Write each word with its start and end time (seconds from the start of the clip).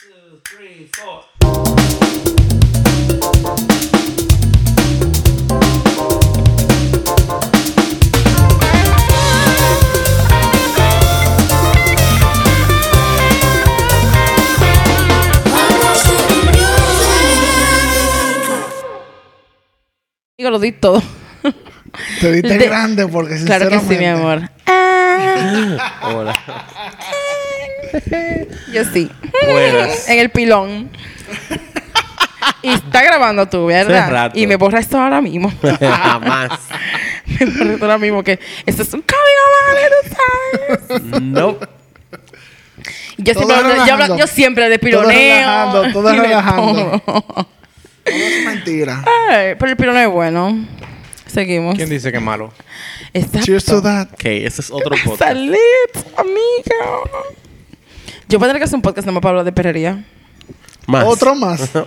two, 0.00 0.40
three, 0.44 0.88
four. 0.94 1.24
Digo, 20.36 20.50
lo 20.50 20.58
di 20.58 20.72
todo. 20.72 21.02
Te 22.20 22.32
diste 22.32 22.58
De- 22.58 22.66
grande 22.66 23.06
porque 23.08 23.42
Claro 23.44 23.68
que 23.68 23.80
sí, 23.80 23.96
mi 23.96 24.06
amor. 24.06 24.48
Ah, 24.66 26.00
Hola. 26.14 26.34
yo 28.72 28.84
sí. 28.92 29.10
Buenas. 29.50 30.08
En 30.08 30.18
el 30.18 30.30
pilón. 30.30 30.90
Y 32.62 32.70
está 32.70 33.02
grabando 33.02 33.46
tú, 33.48 33.66
¿verdad? 33.66 34.32
Y 34.34 34.46
me 34.46 34.56
borra 34.56 34.80
esto 34.80 34.98
ahora 34.98 35.20
mismo. 35.20 35.52
Jamás. 35.80 36.50
me 37.40 37.46
borra 37.46 37.72
esto 37.72 37.84
ahora 37.84 37.98
mismo 37.98 38.22
que 38.24 38.38
esto 38.66 38.82
es 38.82 38.92
un 38.94 39.02
código 39.02 39.44
vale, 39.66 39.88
tú 40.88 40.90
sabes. 40.94 41.22
No. 41.22 41.56
Yo 43.20 43.34
Todo 43.34 43.46
siempre, 43.46 43.74
yo, 43.76 43.82
hablo- 43.82 43.84
relajando. 43.84 44.18
yo 44.18 44.26
siempre 44.28 44.68
de 44.68 44.78
Todo 44.78 45.02
relajando, 45.02 45.92
todo 45.92 46.08
de 46.10 46.20
relajando. 46.20 47.02
todo. 47.04 47.48
Es 48.04 48.44
mentira. 48.46 49.04
Ay, 49.30 49.54
pero 49.58 49.72
el 49.72 49.76
piloneo 49.76 50.08
es 50.08 50.14
bueno. 50.14 50.66
Seguimos. 51.26 51.74
¿Quién 51.74 51.90
dice 51.90 52.10
que 52.10 52.18
es 52.18 52.22
malo? 52.22 52.52
Exacto. 53.12 53.40
Cheers 53.44 53.64
to 53.66 53.82
that. 53.82 54.08
Ok, 54.12 54.24
ese 54.24 54.62
es 54.62 54.70
otro 54.70 54.96
podcast. 55.04 55.18
Salud, 55.32 55.56
amiga. 56.16 57.10
Yo 58.28 58.38
voy 58.38 58.46
a 58.46 58.48
tener 58.50 58.60
que 58.60 58.64
hacer 58.64 58.76
un 58.76 58.82
podcast 58.82 59.06
nomás 59.06 59.22
para 59.22 59.30
hablar 59.30 59.44
de 59.44 59.52
perrería. 59.52 60.04
Más. 60.86 61.04
Otro 61.04 61.34
más. 61.34 61.70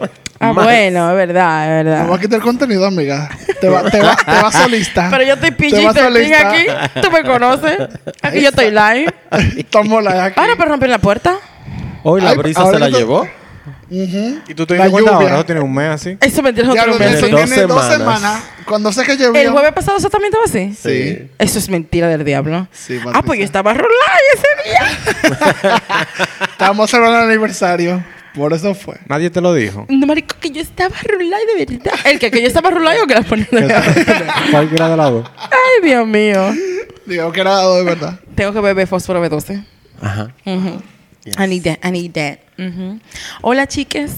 Ah, 0.44 0.54
Más. 0.54 0.66
bueno, 0.66 1.12
es 1.12 1.16
verdad, 1.16 1.64
es 1.66 1.86
Me 1.86 1.92
verdad. 1.92 2.08
voy 2.08 2.18
a 2.18 2.20
quitar 2.20 2.38
el 2.38 2.42
contenido, 2.42 2.84
amiga. 2.84 3.30
Te 3.60 3.70
va, 3.70 3.84
te 3.92 4.02
va, 4.02 4.16
te 4.16 4.32
va 4.42 4.52
solista. 4.52 5.08
Pero 5.12 5.24
yo 5.24 5.34
estoy 5.36 5.52
Te 5.52 5.70
PG 5.70 5.86
vas 5.86 5.96
solista. 5.96 6.50
aquí. 6.50 6.66
Tú 7.00 7.12
me 7.12 7.22
conoces. 7.22 7.78
Aquí 8.24 8.42
yo 8.42 8.50
estoy 8.50 8.72
live. 8.72 9.14
Tomo 9.70 10.02
la 10.02 10.14
de 10.16 10.22
aquí. 10.22 10.40
Ahora, 10.40 10.54
pero 10.58 10.70
romper 10.72 10.90
la 10.90 10.98
puerta. 10.98 11.36
Hoy 12.02 12.22
la 12.22 12.32
Ay, 12.32 12.38
brisa 12.38 12.72
se 12.72 12.80
la 12.80 12.90
que 12.90 13.04
¿Y 13.90 14.54
tú 14.56 14.66
te 14.66 14.74
diste 14.76 14.90
cuenta 14.90 15.12
lluvia. 15.12 15.26
ahora? 15.28 15.36
¿No 15.38 15.46
tienes 15.46 15.64
un 15.64 15.74
mes 15.74 15.90
así? 15.90 16.18
Eso 16.20 16.42
me 16.42 16.54
tiene 16.54 16.72
Diablo, 16.74 16.94
otro 16.96 17.06
mes. 17.06 17.16
eso 17.18 17.28
Dos 17.30 17.46
tiene 17.46 17.62
dos 17.68 17.84
semanas. 17.86 17.98
semanas. 18.22 18.44
Cuando 18.66 18.92
sé 18.92 19.04
que 19.04 19.18
llovió. 19.18 19.42
El 19.42 19.50
jueves 19.52 19.74
pasado 19.74 19.98
eso 19.98 20.10
también 20.10 20.32
estaba 20.34 20.46
así. 20.46 20.74
Sí. 20.82 21.30
Eso 21.38 21.60
es 21.60 21.70
mentira 21.70 22.08
del 22.08 22.24
diablo. 22.24 22.68
Sí, 22.72 22.98
ah, 23.00 23.04
Patricia. 23.04 23.22
pues 23.26 23.40
yo 23.40 23.46
estaba 23.46 23.74
rulada 23.74 24.18
ese 24.34 24.70
día. 24.70 25.82
Estábamos 26.52 26.90
celebrando 26.90 27.20
el 27.26 27.30
aniversario. 27.30 28.04
Por 28.34 28.54
eso 28.54 28.74
fue. 28.74 28.96
Nadie 29.08 29.30
te 29.30 29.42
lo 29.42 29.54
dijo. 29.54 29.86
No, 29.90 30.08
marico, 30.08 30.36
que 30.40 30.52
yo 30.52 30.62
estaba 30.62 30.96
rulada 31.04 31.42
de 31.58 31.66
verdad. 31.66 31.94
¿El 32.06 32.18
que? 32.18 32.32
¿Que 32.32 32.42
yo 32.42 32.48
estaba 32.48 32.70
rulada 32.70 33.04
o 33.04 33.08
que 33.08 33.14
la 33.16 33.22
ponía 33.24 33.46
de 33.52 33.68
Cualquiera 34.52 34.88
de 34.90 34.96
las 34.98 35.12
dos. 35.12 35.30
Ay, 35.38 35.84
Dios 35.90 36.08
mío. 36.08 36.54
Digo 37.06 37.32
que 37.34 37.42
era 37.42 37.52
dado 37.52 37.76
de 37.78 37.84
verdad. 37.84 38.20
Tengo 38.36 38.54
que 38.54 38.62
beber 38.62 38.88
fósforo 38.88 39.22
B12. 39.26 39.66
Ajá. 40.02 40.32
Ujú. 40.46 40.82
Yes. 41.24 41.36
I 41.38 41.48
need 41.48 41.64
that, 41.64 41.80
I 41.84 41.92
need 41.92 42.12
that. 42.14 42.40
Ujú. 42.58 43.00
Hola, 43.42 43.68
chicas. 43.68 44.12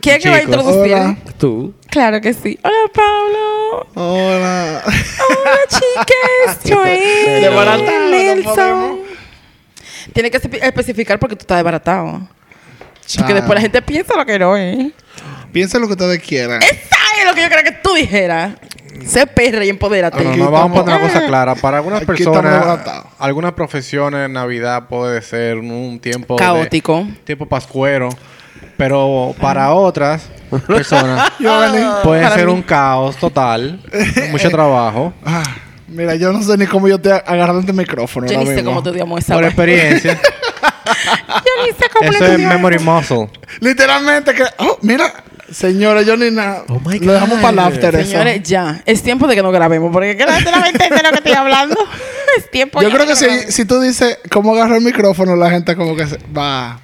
¿Quién 0.00 0.16
es 0.16 0.22
que 0.22 0.30
va 0.30 0.36
a 0.36 0.42
introducir? 0.42 0.94
Hola. 0.94 1.16
Tú. 1.38 1.74
Claro 1.90 2.20
que 2.22 2.32
sí. 2.32 2.58
Hola, 2.62 2.74
Pablo. 2.94 3.86
Hola. 3.94 4.82
Hola, 4.84 5.58
chicas. 5.68 6.58
Joel. 6.74 7.42
Desbaratado, 7.42 8.10
Nelson. 8.10 9.00
Tiene 10.14 10.30
que 10.30 10.40
espe- 10.40 10.62
especificar 10.62 11.18
porque 11.18 11.36
tú 11.36 11.42
estás 11.42 11.58
desbaratado. 11.58 12.26
Porque 13.18 13.34
después 13.34 13.54
la 13.56 13.60
gente 13.60 13.82
piensa 13.82 14.16
lo 14.16 14.24
que 14.24 14.38
no 14.38 14.56
es. 14.56 14.92
Piensen 15.52 15.80
lo 15.82 15.86
que 15.86 15.92
ustedes 15.94 16.22
quieran. 16.22 16.62
Esa 16.62 16.96
es 17.18 17.24
lo 17.26 17.34
que 17.34 17.42
yo 17.42 17.48
quería 17.48 17.64
que 17.64 17.72
tú 17.82 17.92
dijeras. 17.94 18.54
Sé 19.06 19.26
perra 19.26 19.64
y 19.64 19.68
empodérate. 19.68 20.22
No, 20.24 20.36
no, 20.36 20.50
vamos 20.50 20.78
a 20.78 20.82
poner 20.84 20.98
una 21.00 21.08
cosa 21.08 21.26
clara. 21.26 21.54
Para 21.54 21.78
algunas 21.78 22.04
personas, 22.04 22.80
algunas 23.18 23.52
profesiones, 23.52 24.28
Navidad 24.30 24.88
puede 24.88 25.22
ser 25.22 25.58
un 25.58 25.98
tiempo 26.00 26.34
de- 26.34 26.40
Caótico. 26.40 27.06
tiempo 27.24 27.46
pascuero. 27.46 28.08
Pero 28.76 29.34
para 29.40 29.72
otras 29.72 30.28
personas 30.66 31.30
puede 32.02 32.28
ser 32.30 32.46
mí. 32.46 32.52
un 32.52 32.62
caos 32.62 33.16
total. 33.16 33.80
mucho 34.30 34.50
trabajo. 34.50 35.12
Ah, 35.24 35.42
mira, 35.86 36.14
yo 36.14 36.32
no 36.32 36.42
sé 36.42 36.56
ni 36.56 36.66
cómo 36.66 36.88
yo 36.88 36.96
estoy 36.96 37.12
agarrando 37.12 37.60
el 37.70 37.76
micrófono. 37.76 38.26
Yo 38.26 38.38
ni 38.38 38.46
sé 38.46 38.64
cómo 38.64 38.82
te 38.82 38.92
dio 38.92 39.18
esa 39.18 39.34
Por 39.34 39.44
experiencia. 39.44 40.18
Yo 41.28 41.64
ni 41.64 41.72
sé 41.72 41.84
cómo 41.92 42.10
Eso 42.10 42.24
le 42.24 42.32
es 42.34 42.38
memory 42.40 42.78
muscle. 42.78 43.28
Literalmente 43.60 44.34
que. 44.34 44.44
Oh, 44.58 44.78
mira. 44.82 45.12
Señores, 45.50 46.06
yo 46.06 46.16
ni 46.16 46.30
nada. 46.30 46.64
Oh 46.68 46.80
my 46.84 46.98
Lo 47.00 47.12
dejamos 47.12 47.40
para 47.40 47.50
el 47.52 47.58
after 47.58 47.94
eso. 47.96 48.10
Señores, 48.10 48.42
ya. 48.42 48.82
Es 48.86 49.02
tiempo 49.02 49.26
de 49.26 49.34
que 49.34 49.42
nos 49.42 49.52
grabemos. 49.52 49.90
Porque 49.92 50.16
que 50.16 50.24
la 50.24 50.34
gente 50.34 50.50
no 50.52 50.58
va 50.60 50.66
a 50.66 50.68
entender 50.68 51.02
lo 51.02 51.10
que 51.10 51.16
estoy 51.16 51.32
hablando. 51.32 51.76
Es 52.38 52.48
tiempo 52.48 52.80
Yo 52.80 52.88
ya 52.88 52.94
creo 52.94 53.06
de 53.06 53.14
que 53.14 53.46
si, 53.46 53.50
si 53.52 53.64
tú 53.64 53.80
dices 53.80 54.18
cómo 54.30 54.54
agarrar 54.54 54.76
el 54.78 54.84
micrófono, 54.84 55.34
la 55.34 55.50
gente 55.50 55.74
como 55.74 55.96
que 55.96 56.06
se- 56.06 56.18
va 56.36 56.80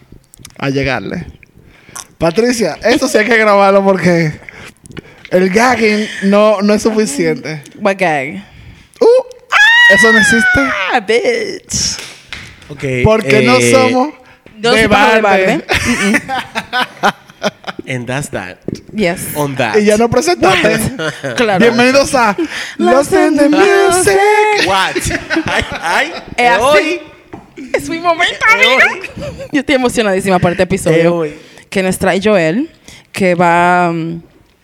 a 0.59 0.71
llegarle. 0.71 1.25
Patricia, 2.19 2.77
esto 2.83 3.07
sí 3.07 3.17
hay 3.19 3.27
que 3.27 3.37
grabarlo 3.37 3.85
porque 3.85 4.33
el 5.31 5.49
gagging 5.51 6.09
no, 6.25 6.63
no 6.63 6.75
es 6.75 6.83
suficiente. 6.83 7.63
What 7.79 7.95
gag? 7.97 8.45
Uh, 8.99 9.95
eso 9.95 10.11
no 10.11 10.19
existe 10.19 10.61
Ah, 10.93 10.99
bitch. 10.99 11.97
Ok. 12.69 12.85
porque 13.05 13.43
no 13.43 13.57
eh, 13.59 13.71
somos 13.71 14.15
Yo 14.59 14.73
de 14.73 14.89
paja 14.89 15.15
de 15.15 15.21
balde. 15.21 15.65
And 17.89 18.07
that's 18.07 18.31
that. 18.31 18.59
Yes. 18.93 19.35
On 19.37 19.55
that. 19.57 19.77
Y 19.77 19.85
ya 19.85 19.97
no 19.97 20.09
presentaste. 20.09 20.97
Claro. 21.37 21.61
Bienvenidos 21.61 22.15
a 22.15 22.37
Los 22.79 23.13
in 23.13 23.37
the 23.37 23.49
Music. 23.49 24.19
What? 24.67 24.97
ay, 25.47 25.65
ay. 25.81 26.13
Es 26.37 26.51
así. 26.51 26.61
hoy. 26.63 27.01
Es 27.73 27.89
mi 27.89 27.99
momento, 28.01 28.45
amiga. 28.53 29.47
Yo 29.53 29.61
estoy 29.61 29.75
emocionadísima 29.77 30.39
por 30.39 30.51
este 30.53 30.63
Eh, 30.63 30.65
episodio. 30.65 31.15
hoy. 31.17 31.35
que 31.71 31.83
nos 31.83 31.99
trae 31.99 32.21
Joel, 32.23 32.71
que 33.13 33.35
va. 33.35 33.91
um, 33.91 34.21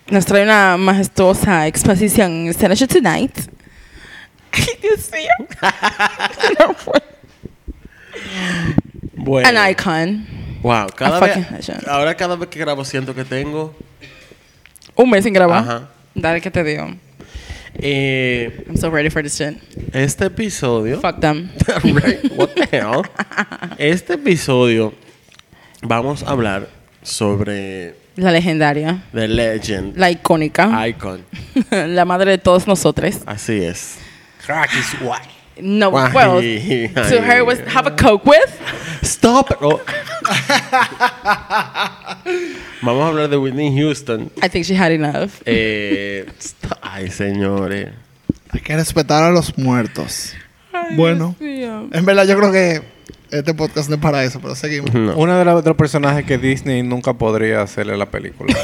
nos 0.08 0.26
trae 0.26 0.42
una 0.42 0.76
majestuosa 0.76 1.66
exposición 1.66 2.30
en 2.32 2.48
Station 2.48 2.88
Tonight. 2.88 3.38
Ay, 4.52 4.66
Dios 4.82 5.10
mío. 5.12 5.48
No 6.58 6.74
fue. 6.74 7.02
Bueno. 9.14 9.48
An 9.48 9.70
icon. 9.70 10.26
Wow. 10.62 10.86
Cada 10.94 11.18
vez, 11.20 11.70
ahora 11.88 12.14
cada 12.14 12.36
vez 12.36 12.48
que 12.48 12.58
grabo 12.58 12.84
siento 12.84 13.14
que 13.14 13.24
tengo. 13.24 13.74
Un 14.94 15.10
mes 15.10 15.24
sin 15.24 15.32
grabar. 15.32 15.62
Ajá. 15.62 15.88
Dale 16.14 16.40
que 16.40 16.50
te 16.50 16.62
digo. 16.62 16.88
Eh, 17.74 18.64
I'm 18.68 18.76
so 18.76 18.90
ready 18.90 19.08
for 19.08 19.22
this 19.22 19.36
shit. 19.36 19.56
este 19.94 20.26
episodio. 20.26 21.00
Fuck 21.00 21.20
them. 21.20 21.50
Right, 21.84 22.30
What 22.36 22.50
the 22.54 22.68
hell? 22.70 23.02
Este 23.78 24.14
episodio 24.14 24.92
vamos 25.80 26.22
a 26.22 26.30
hablar 26.30 26.68
sobre 27.02 27.94
La 28.16 28.30
legendaria. 28.30 29.02
The 29.12 29.26
Legend 29.26 29.96
La 29.96 30.10
icónica. 30.10 30.86
Icon. 30.86 31.24
la 31.70 32.04
madre 32.04 32.32
de 32.32 32.38
todos 32.38 32.66
nosotros. 32.66 33.16
Así 33.26 33.64
es. 33.64 33.96
Crack 34.44 34.70
is 34.74 35.00
white. 35.00 35.41
No, 35.60 35.88
Ay, 35.96 36.12
well, 36.14 36.40
to 36.40 37.20
her 37.22 37.44
was 37.44 37.58
have 37.68 37.86
a 37.86 37.90
coke 37.94 38.24
with. 38.24 38.60
Stop. 39.02 39.50
it. 39.50 39.58
Oh. 39.60 39.80
Vamos 42.82 43.04
a 43.04 43.08
hablar 43.08 43.28
de 43.28 43.36
Whitney 43.36 43.74
Houston. 43.76 44.30
I 44.42 44.48
think 44.48 44.64
she 44.64 44.74
had 44.74 44.90
enough. 44.92 45.40
Eh, 45.44 46.26
ay, 46.80 47.10
señores. 47.10 47.90
Hay 48.50 48.60
que 48.60 48.76
respetar 48.76 49.22
a 49.22 49.30
los 49.30 49.56
muertos. 49.58 50.34
bueno, 50.96 51.36
en 51.40 52.04
verdad 52.04 52.26
yo 52.26 52.36
creo 52.38 52.50
que 52.52 52.82
este 53.30 53.54
podcast 53.54 53.88
no 53.88 53.94
es 53.96 54.00
para 54.00 54.24
eso, 54.24 54.40
pero 54.40 54.54
seguimos. 54.54 54.92
No. 54.92 55.14
Uno 55.16 55.38
de, 55.38 55.44
los- 55.44 55.64
los 55.64 55.76
personajes 55.76 56.24
que 56.24 56.38
Disney 56.38 56.82
nunca 56.82 57.14
podría 57.14 57.62
hacerle 57.62 57.96
la 57.96 58.06
película. 58.06 58.54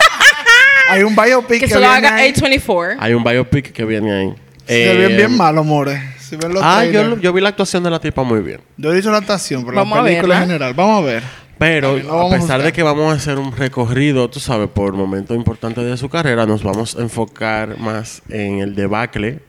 Hay 0.88 1.02
un 1.04 1.14
biopic 1.14 1.60
Que 1.60 1.66
que, 1.66 1.68
se 1.68 1.74
lo 1.74 1.80
viene 1.80 1.94
haga 2.08 2.14
ahí. 2.16 2.32
A24. 2.32 2.96
Hay 2.98 3.14
un 3.14 3.22
biopic 3.22 3.72
que 3.72 3.84
viene 3.84 4.12
ahí. 4.12 4.34
Se 4.70 4.92
Eh, 4.92 4.96
ven 5.08 5.16
bien 5.16 5.36
malo, 5.36 5.64
more. 5.64 6.00
Si 6.20 6.36
ven 6.36 6.54
los 6.54 6.62
Ah, 6.64 6.84
yo, 6.84 6.92
trailers. 7.00 7.20
yo 7.22 7.32
vi 7.32 7.40
la 7.40 7.48
actuación 7.48 7.82
de 7.82 7.90
la 7.90 7.98
tipa 8.00 8.22
muy 8.22 8.40
bien. 8.40 8.60
Yo 8.76 8.92
he 8.92 8.96
dicho 8.96 9.10
la 9.10 9.18
actuación, 9.18 9.64
pero 9.64 9.76
Vamos 9.76 9.96
la 9.96 10.02
a 10.02 10.06
película 10.06 10.36
en 10.36 10.42
general. 10.42 10.74
Vamos 10.74 11.02
a 11.02 11.06
ver. 11.06 11.22
Pero 11.58 11.88
También 11.88 12.06
lo 12.06 12.14
vamos 12.16 12.32
a 12.32 12.36
a 12.36 12.38
pesar 12.38 12.48
de 12.58 12.64
buscar. 12.64 12.72
que 12.72 12.82
vamos 12.84 13.12
a 13.12 13.16
hacer 13.16 13.38
un 13.38 13.54
recorrido, 13.56 14.30
tú 14.30 14.38
sabes, 14.40 14.68
por 14.68 14.92
momentos 14.94 15.36
importantes 15.36 15.84
de 15.84 15.96
su 15.96 16.08
carrera, 16.08 16.46
nos 16.46 16.62
vamos 16.62 16.96
a 16.96 17.00
enfocar 17.02 17.78
más 17.78 18.22
en 18.28 18.60
el 18.60 18.74
debacle 18.76 19.40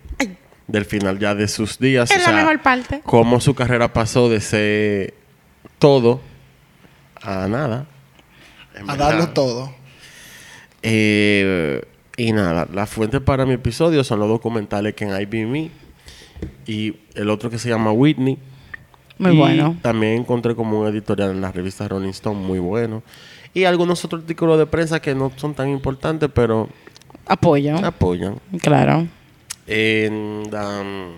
del 0.67 0.85
final 0.85 1.19
ya 1.19 1.35
de 1.35 1.47
sus 1.47 1.77
días. 1.79 2.09
Es 2.09 2.17
o 2.17 2.19
la 2.19 2.25
sea, 2.25 2.35
mejor 2.35 2.61
parte. 2.61 3.01
Cómo 3.05 3.39
su 3.39 3.53
carrera 3.53 3.93
pasó 3.93 4.27
de 4.29 4.41
ser 4.41 5.13
todo 5.79 6.19
a 7.21 7.47
nada. 7.47 7.85
En 8.75 8.89
A 8.89 8.93
verdad. 8.93 9.09
darlo 9.09 9.29
todo. 9.29 9.73
Eh, 10.81 11.81
y 12.27 12.31
nada, 12.33 12.67
la 12.73 12.85
fuente 12.85 13.19
para 13.21 13.45
mi 13.45 13.53
episodio 13.53 14.03
son 14.03 14.19
los 14.19 14.29
documentales 14.29 14.93
que 14.93 15.05
en 15.05 15.21
IBM 15.21 15.69
y 16.67 16.95
el 17.15 17.29
otro 17.29 17.49
que 17.49 17.57
se 17.57 17.69
llama 17.69 17.91
Whitney. 17.91 18.37
Muy 19.17 19.33
Y 19.33 19.37
bueno. 19.37 19.77
También 19.81 20.13
encontré 20.13 20.55
como 20.55 20.79
un 20.81 20.87
editorial 20.87 21.31
en 21.31 21.41
la 21.41 21.51
revista 21.51 21.87
Rolling 21.87 22.09
Stone 22.09 22.39
muy 22.39 22.59
bueno. 22.59 23.03
Y 23.53 23.65
algunos 23.65 24.03
otros 24.05 24.21
artículos 24.21 24.57
de 24.57 24.65
prensa 24.65 24.99
que 25.01 25.13
no 25.13 25.31
son 25.35 25.53
tan 25.53 25.69
importantes, 25.69 26.29
pero 26.33 26.69
Apoyo. 27.25 27.75
apoyan. 27.85 28.39
Claro. 28.61 29.07
And, 29.67 30.53
um, 30.53 31.17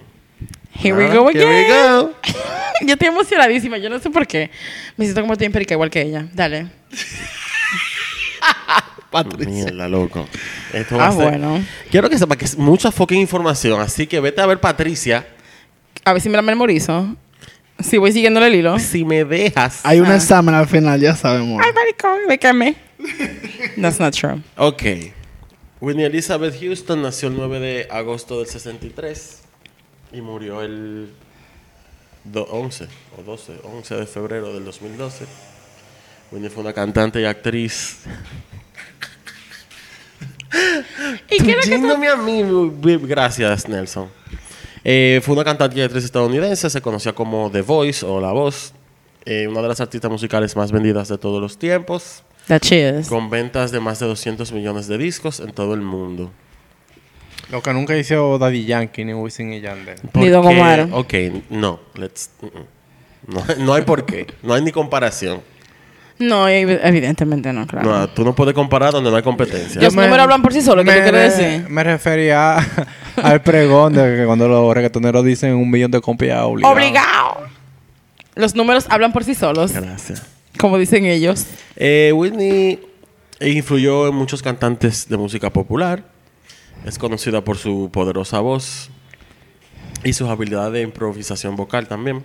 Here 0.75 0.95
we 0.97 1.05
go 1.07 1.29
here 1.29 1.47
we 1.47 1.65
again. 1.65 2.01
go. 2.01 2.13
Yo 2.87 2.93
estoy 2.93 3.07
emocionadísima. 3.09 3.77
Yo 3.77 3.89
no 3.89 3.99
sé 3.99 4.09
por 4.09 4.25
qué. 4.27 4.49
Me 4.97 5.05
siento 5.05 5.21
como 5.21 5.33
estoy 5.33 5.45
empérica 5.45 5.73
igual 5.75 5.89
que 5.89 6.01
ella. 6.01 6.27
Dale. 6.33 6.67
Patricia. 9.11 9.51
Mierda, 9.65 9.87
loco. 9.87 10.27
Esto 10.73 10.97
va 10.97 11.05
Ah, 11.05 11.09
a 11.09 11.11
ser- 11.11 11.21
bueno. 11.29 11.63
Quiero 11.91 12.09
que 12.09 12.17
sepa 12.17 12.35
que 12.35 12.45
es 12.45 12.57
mucha 12.57 12.91
fucking 12.91 13.19
información, 13.19 13.79
así 13.81 14.07
que 14.07 14.19
vete 14.19 14.41
a 14.41 14.45
ver 14.45 14.59
Patricia. 14.59 15.27
A 16.05 16.13
ver 16.13 16.21
si 16.21 16.29
me 16.29 16.35
la 16.35 16.41
memorizo. 16.41 17.15
Si 17.79 17.97
voy 17.97 18.11
siguiéndole 18.11 18.47
el 18.47 18.55
hilo. 18.55 18.79
Si 18.79 19.03
me 19.05 19.23
dejas. 19.25 19.81
Hay 19.83 19.99
un 19.99 20.07
Ah. 20.07 20.15
examen 20.15 20.55
al 20.55 20.67
final, 20.67 20.99
ya 20.99 21.15
sabemos. 21.15 21.61
Ay, 21.63 21.71
maricón, 21.73 22.17
me 22.27 22.37
quemé. 22.39 22.75
That's 23.81 23.99
not 23.99 24.13
true. 24.15 24.41
Ok. 24.57 24.83
Whitney 25.81 26.05
Elizabeth 26.05 26.59
Houston 26.61 27.01
nació 27.01 27.27
el 27.27 27.35
9 27.35 27.59
de 27.59 27.87
agosto 27.91 28.39
del 28.39 28.47
63 28.47 29.41
y 30.13 30.21
murió 30.21 30.61
el 30.61 31.09
do- 32.23 32.45
11 32.45 32.87
o 33.17 33.21
12, 33.23 33.53
11 33.63 33.95
de 33.95 34.05
febrero 34.05 34.53
del 34.53 34.63
2012. 34.63 35.25
Whitney 36.33 36.49
fue 36.49 36.63
una 36.63 36.73
cantante 36.73 37.21
y 37.21 37.25
actriz. 37.25 37.99
¿Y 41.29 41.43
qué 41.43 41.51
era 41.51 41.61
que 41.61 41.69
Yéndome 41.69 42.07
a 42.07 42.15
mí, 42.15 42.43
gracias 43.03 43.69
Nelson. 43.69 44.09
Eh, 44.83 45.21
fue 45.23 45.35
una 45.35 45.43
cantante 45.43 45.77
y 45.77 45.81
actriz 45.81 46.03
estadounidense, 46.03 46.69
se 46.71 46.81
conocía 46.81 47.13
como 47.13 47.51
The 47.51 47.61
Voice 47.61 48.03
o 48.03 48.19
La 48.19 48.31
Voz, 48.31 48.73
eh, 49.25 49.47
una 49.47 49.61
de 49.61 49.67
las 49.67 49.79
artistas 49.79 50.09
musicales 50.09 50.55
más 50.55 50.71
vendidas 50.71 51.07
de 51.07 51.19
todos 51.19 51.39
los 51.39 51.57
tiempos, 51.57 52.23
That 52.47 52.61
she 52.63 52.99
is. 52.99 53.07
con 53.07 53.29
ventas 53.29 53.71
de 53.71 53.79
más 53.79 53.99
de 53.99 54.07
200 54.07 54.51
millones 54.51 54.87
de 54.87 54.97
discos 54.97 55.39
en 55.39 55.53
todo 55.53 55.75
el 55.75 55.81
mundo. 55.81 56.31
Lo 57.51 57.61
que 57.61 57.71
nunca 57.73 57.95
hizo 57.95 58.39
Daddy 58.39 58.65
Yankee 58.65 59.05
ni 59.05 59.13
Wisin 59.13 59.53
y 59.53 59.61
Yandel. 59.61 59.99
Ni 60.15 60.29
Don 60.29 60.45
Omar. 60.45 60.89
Ok, 60.91 61.13
no, 61.51 61.79
let's, 61.93 62.31
mm, 62.41 62.47
mm. 62.47 63.33
no, 63.33 63.65
no 63.65 63.73
hay 63.75 63.83
por 63.83 64.05
qué, 64.05 64.25
no 64.41 64.55
hay 64.55 64.63
ni 64.63 64.71
comparación. 64.71 65.53
No, 66.19 66.47
ev- 66.47 66.79
evidentemente 66.83 67.51
no, 67.53 67.65
claro. 67.67 67.89
No, 67.89 68.07
tú 68.09 68.23
no 68.23 68.35
puedes 68.35 68.53
comparar 68.53 68.91
donde 68.93 69.09
no 69.09 69.17
hay 69.17 69.23
competencia. 69.23 69.81
Los 69.81 69.95
números 69.95 70.19
hablan 70.19 70.41
por 70.41 70.53
sí 70.53 70.61
solos, 70.61 70.85
¿qué 70.85 70.91
tú 70.91 70.97
me, 70.97 71.03
quieres 71.03 71.37
me- 71.37 71.43
decir? 71.43 71.69
Me 71.69 71.83
refería 71.83 72.57
al 73.23 73.41
pregón 73.41 73.93
de 73.93 74.17
que 74.17 74.25
cuando 74.25 74.47
los 74.47 74.73
reggaetoneros 74.73 75.25
dicen 75.25 75.53
un 75.55 75.69
millón 75.69 75.91
de 75.91 75.99
copias 76.01 76.41
obligado. 76.43 76.73
Obligado. 76.73 77.37
Los 78.35 78.55
números 78.55 78.85
hablan 78.89 79.11
por 79.11 79.23
sí 79.23 79.35
solos, 79.35 79.73
Gracias. 79.73 80.23
como 80.59 80.77
dicen 80.77 81.05
ellos. 81.05 81.45
Eh, 81.75 82.11
Whitney 82.15 82.79
influyó 83.41 84.07
en 84.07 84.15
muchos 84.15 84.41
cantantes 84.41 85.09
de 85.09 85.17
música 85.17 85.49
popular. 85.51 86.03
Es 86.85 86.97
conocida 86.97 87.41
por 87.43 87.57
su 87.57 87.89
poderosa 87.91 88.39
voz 88.39 88.89
y 90.03 90.13
sus 90.13 90.29
habilidades 90.29 90.73
de 90.73 90.81
improvisación 90.81 91.55
vocal 91.55 91.87
también. 91.87 92.23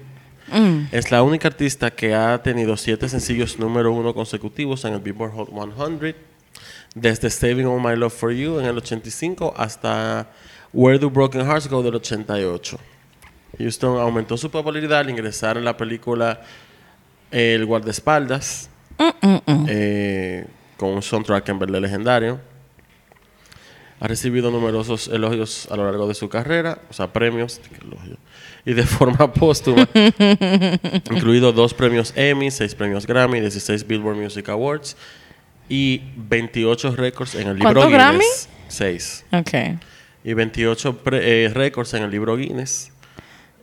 Mm. 0.52 0.88
Es 0.92 1.10
la 1.10 1.22
única 1.22 1.48
artista 1.48 1.90
que 1.90 2.14
ha 2.14 2.42
tenido 2.42 2.76
siete 2.76 3.08
sencillos 3.08 3.58
número 3.58 3.92
uno 3.92 4.14
consecutivos 4.14 4.84
en 4.84 4.94
el 4.94 5.00
Billboard 5.00 5.32
Hot 5.32 5.50
100, 5.50 6.16
desde 6.94 7.30
Saving 7.30 7.66
All 7.66 7.80
My 7.80 7.96
Love 7.96 8.12
for 8.12 8.32
You 8.32 8.58
en 8.58 8.66
el 8.66 8.76
85 8.78 9.54
hasta 9.56 10.28
Where 10.72 10.98
Do 10.98 11.10
Broken 11.10 11.42
Hearts 11.42 11.68
Go 11.68 11.82
del 11.82 11.94
88. 11.96 12.78
Houston 13.58 13.98
aumentó 13.98 14.36
su 14.36 14.50
popularidad 14.50 15.00
al 15.00 15.10
ingresar 15.10 15.56
en 15.56 15.64
la 15.64 15.76
película 15.76 16.42
El 17.30 17.66
guardaespaldas, 17.66 18.70
eh, 19.68 20.46
con 20.76 20.90
un 20.90 21.02
soundtrack 21.02 21.48
en 21.48 21.58
verde 21.58 21.80
legendario. 21.80 22.40
Ha 24.00 24.06
recibido 24.06 24.50
numerosos 24.50 25.08
elogios 25.08 25.66
a 25.70 25.76
lo 25.76 25.84
largo 25.84 26.06
de 26.06 26.14
su 26.14 26.28
carrera, 26.28 26.78
o 26.88 26.92
sea, 26.92 27.12
premios, 27.12 27.60
y 28.64 28.72
de 28.74 28.82
forma 28.86 29.32
póstuma, 29.32 29.88
incluido 31.10 31.52
dos 31.52 31.74
premios 31.74 32.12
Emmy, 32.16 32.50
seis 32.50 32.74
premios 32.74 33.06
Grammy, 33.06 33.40
16 33.40 33.86
Billboard 33.86 34.16
Music 34.16 34.48
Awards 34.48 34.96
y 35.68 36.02
28 36.16 36.96
récords 36.96 37.34
en 37.34 37.48
el 37.48 37.54
libro 37.58 37.72
¿Cuántos 37.74 37.84
Guinness. 37.86 37.98
Grammy? 37.98 38.24
Seis. 38.68 39.24
Ok. 39.32 39.80
Y 40.24 40.32
28 40.34 40.98
pre- 40.98 41.44
eh, 41.44 41.48
récords 41.48 41.94
en 41.94 42.02
el 42.04 42.10
libro 42.10 42.36
Guinness. 42.36 42.90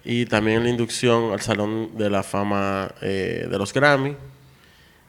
Y 0.03 0.25
también 0.25 0.63
la 0.63 0.69
inducción 0.69 1.31
al 1.31 1.41
Salón 1.41 1.97
de 1.97 2.09
la 2.09 2.21
Fama 2.23 2.93
eh, 3.01 3.47
de 3.49 3.57
los 3.57 3.73
Grammy 3.73 4.15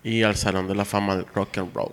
y 0.03 0.23
al 0.23 0.37
Salón 0.37 0.69
de 0.69 0.75
la 0.75 0.85
Fama 0.87 1.17
del 1.17 1.27
Rock 1.35 1.59
and 1.59 1.75
Roll. 1.75 1.93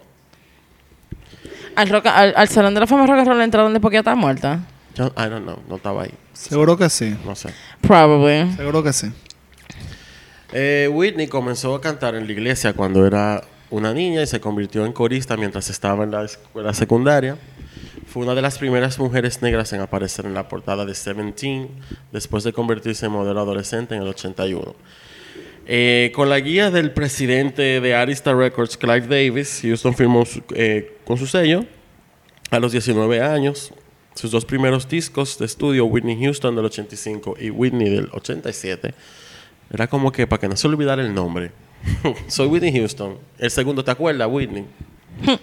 Al, 1.75 1.89
rock- 1.89 2.07
al, 2.07 2.33
al 2.35 2.47
Salón 2.49 2.73
de 2.73 2.79
la 2.81 2.87
Fama 2.87 3.05
Rock 3.07 3.17
and 3.19 3.27
Roll 3.27 3.37
le 3.37 3.43
entraron 3.43 3.73
después 3.73 3.89
que 3.91 3.95
ella 3.97 4.01
estaba 4.01 4.15
muerta. 4.15 4.59
Yo, 4.95 5.07
I 5.17 5.29
don't 5.29 5.43
know, 5.43 5.57
no 5.67 5.77
estaba 5.77 6.03
ahí, 6.03 6.11
Seguro 6.33 6.77
que 6.77 6.89
sí. 6.89 7.15
no 7.25 7.35
sé. 7.35 7.49
Probably. 7.81 8.53
Seguro 8.55 8.83
que 8.83 8.93
sí. 8.93 9.11
Eh, 10.51 10.87
Whitney 10.91 11.27
comenzó 11.27 11.73
a 11.73 11.81
cantar 11.81 12.15
en 12.15 12.27
la 12.27 12.31
iglesia 12.31 12.73
cuando 12.73 13.05
era 13.07 13.43
una 13.71 13.91
niña 13.93 14.21
y 14.21 14.27
se 14.27 14.39
convirtió 14.39 14.85
en 14.85 14.93
corista 14.93 15.35
mientras 15.35 15.69
estaba 15.69 16.03
en 16.03 16.11
la 16.11 16.23
escuela 16.25 16.73
secundaria. 16.73 17.37
Fue 18.05 18.21
una 18.23 18.35
de 18.35 18.43
las 18.43 18.59
primeras 18.59 18.99
mujeres 18.99 19.41
negras 19.41 19.73
en 19.73 19.81
aparecer 19.81 20.25
en 20.27 20.35
la 20.35 20.47
portada 20.47 20.85
de 20.85 20.93
Seventeen 20.93 21.69
después 22.11 22.43
de 22.43 22.53
convertirse 22.53 23.07
en 23.07 23.13
modelo 23.13 23.39
adolescente 23.39 23.95
en 23.95 24.03
el 24.03 24.07
81. 24.09 24.75
Eh, 25.65 26.11
con 26.13 26.29
la 26.29 26.39
guía 26.39 26.69
del 26.69 26.91
presidente 26.91 27.79
de 27.81 27.95
Arista 27.95 28.33
Records, 28.33 28.77
Clive 28.77 29.07
Davis, 29.07 29.61
Houston 29.63 29.95
firmó 29.95 30.23
eh, 30.53 30.92
con 31.05 31.17
su 31.17 31.27
sello 31.27 31.65
a 32.51 32.59
los 32.59 32.71
19 32.71 33.21
años. 33.21 33.73
Sus 34.15 34.29
dos 34.29 34.45
primeros 34.45 34.88
discos 34.88 35.39
de 35.39 35.45
estudio, 35.45 35.85
Whitney 35.85 36.19
Houston 36.23 36.55
del 36.55 36.65
85 36.65 37.35
y 37.39 37.50
Whitney 37.50 37.89
del 37.89 38.09
87, 38.11 38.94
era 39.71 39.88
como 39.88 40.11
que 40.11 40.27
para 40.27 40.39
que 40.39 40.47
no 40.47 40.55
se 40.55 40.67
olvidara 40.67 41.01
el 41.01 41.13
nombre. 41.13 41.51
Soy 42.27 42.47
Whitney 42.47 42.71
Houston. 42.73 43.17
El 43.39 43.50
segundo, 43.50 43.83
¿te 43.83 43.89
acuerdas, 43.89 44.27
Whitney? 44.31 44.65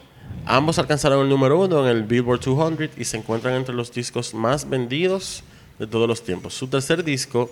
Ambos 0.47 0.79
alcanzaron 0.79 1.25
el 1.25 1.29
número 1.29 1.59
uno 1.59 1.85
en 1.89 1.97
el 1.97 2.05
Billboard 2.05 2.41
200 2.41 2.99
y 2.99 3.05
se 3.05 3.17
encuentran 3.17 3.55
entre 3.55 3.75
los 3.75 3.93
discos 3.93 4.35
más 4.35 4.69
vendidos 4.69 5.43
de 5.79 5.87
todos 5.87 6.09
los 6.09 6.23
tiempos. 6.23 6.55
Su 6.55 6.69
tercer 6.69 7.03
disco 7.03 7.51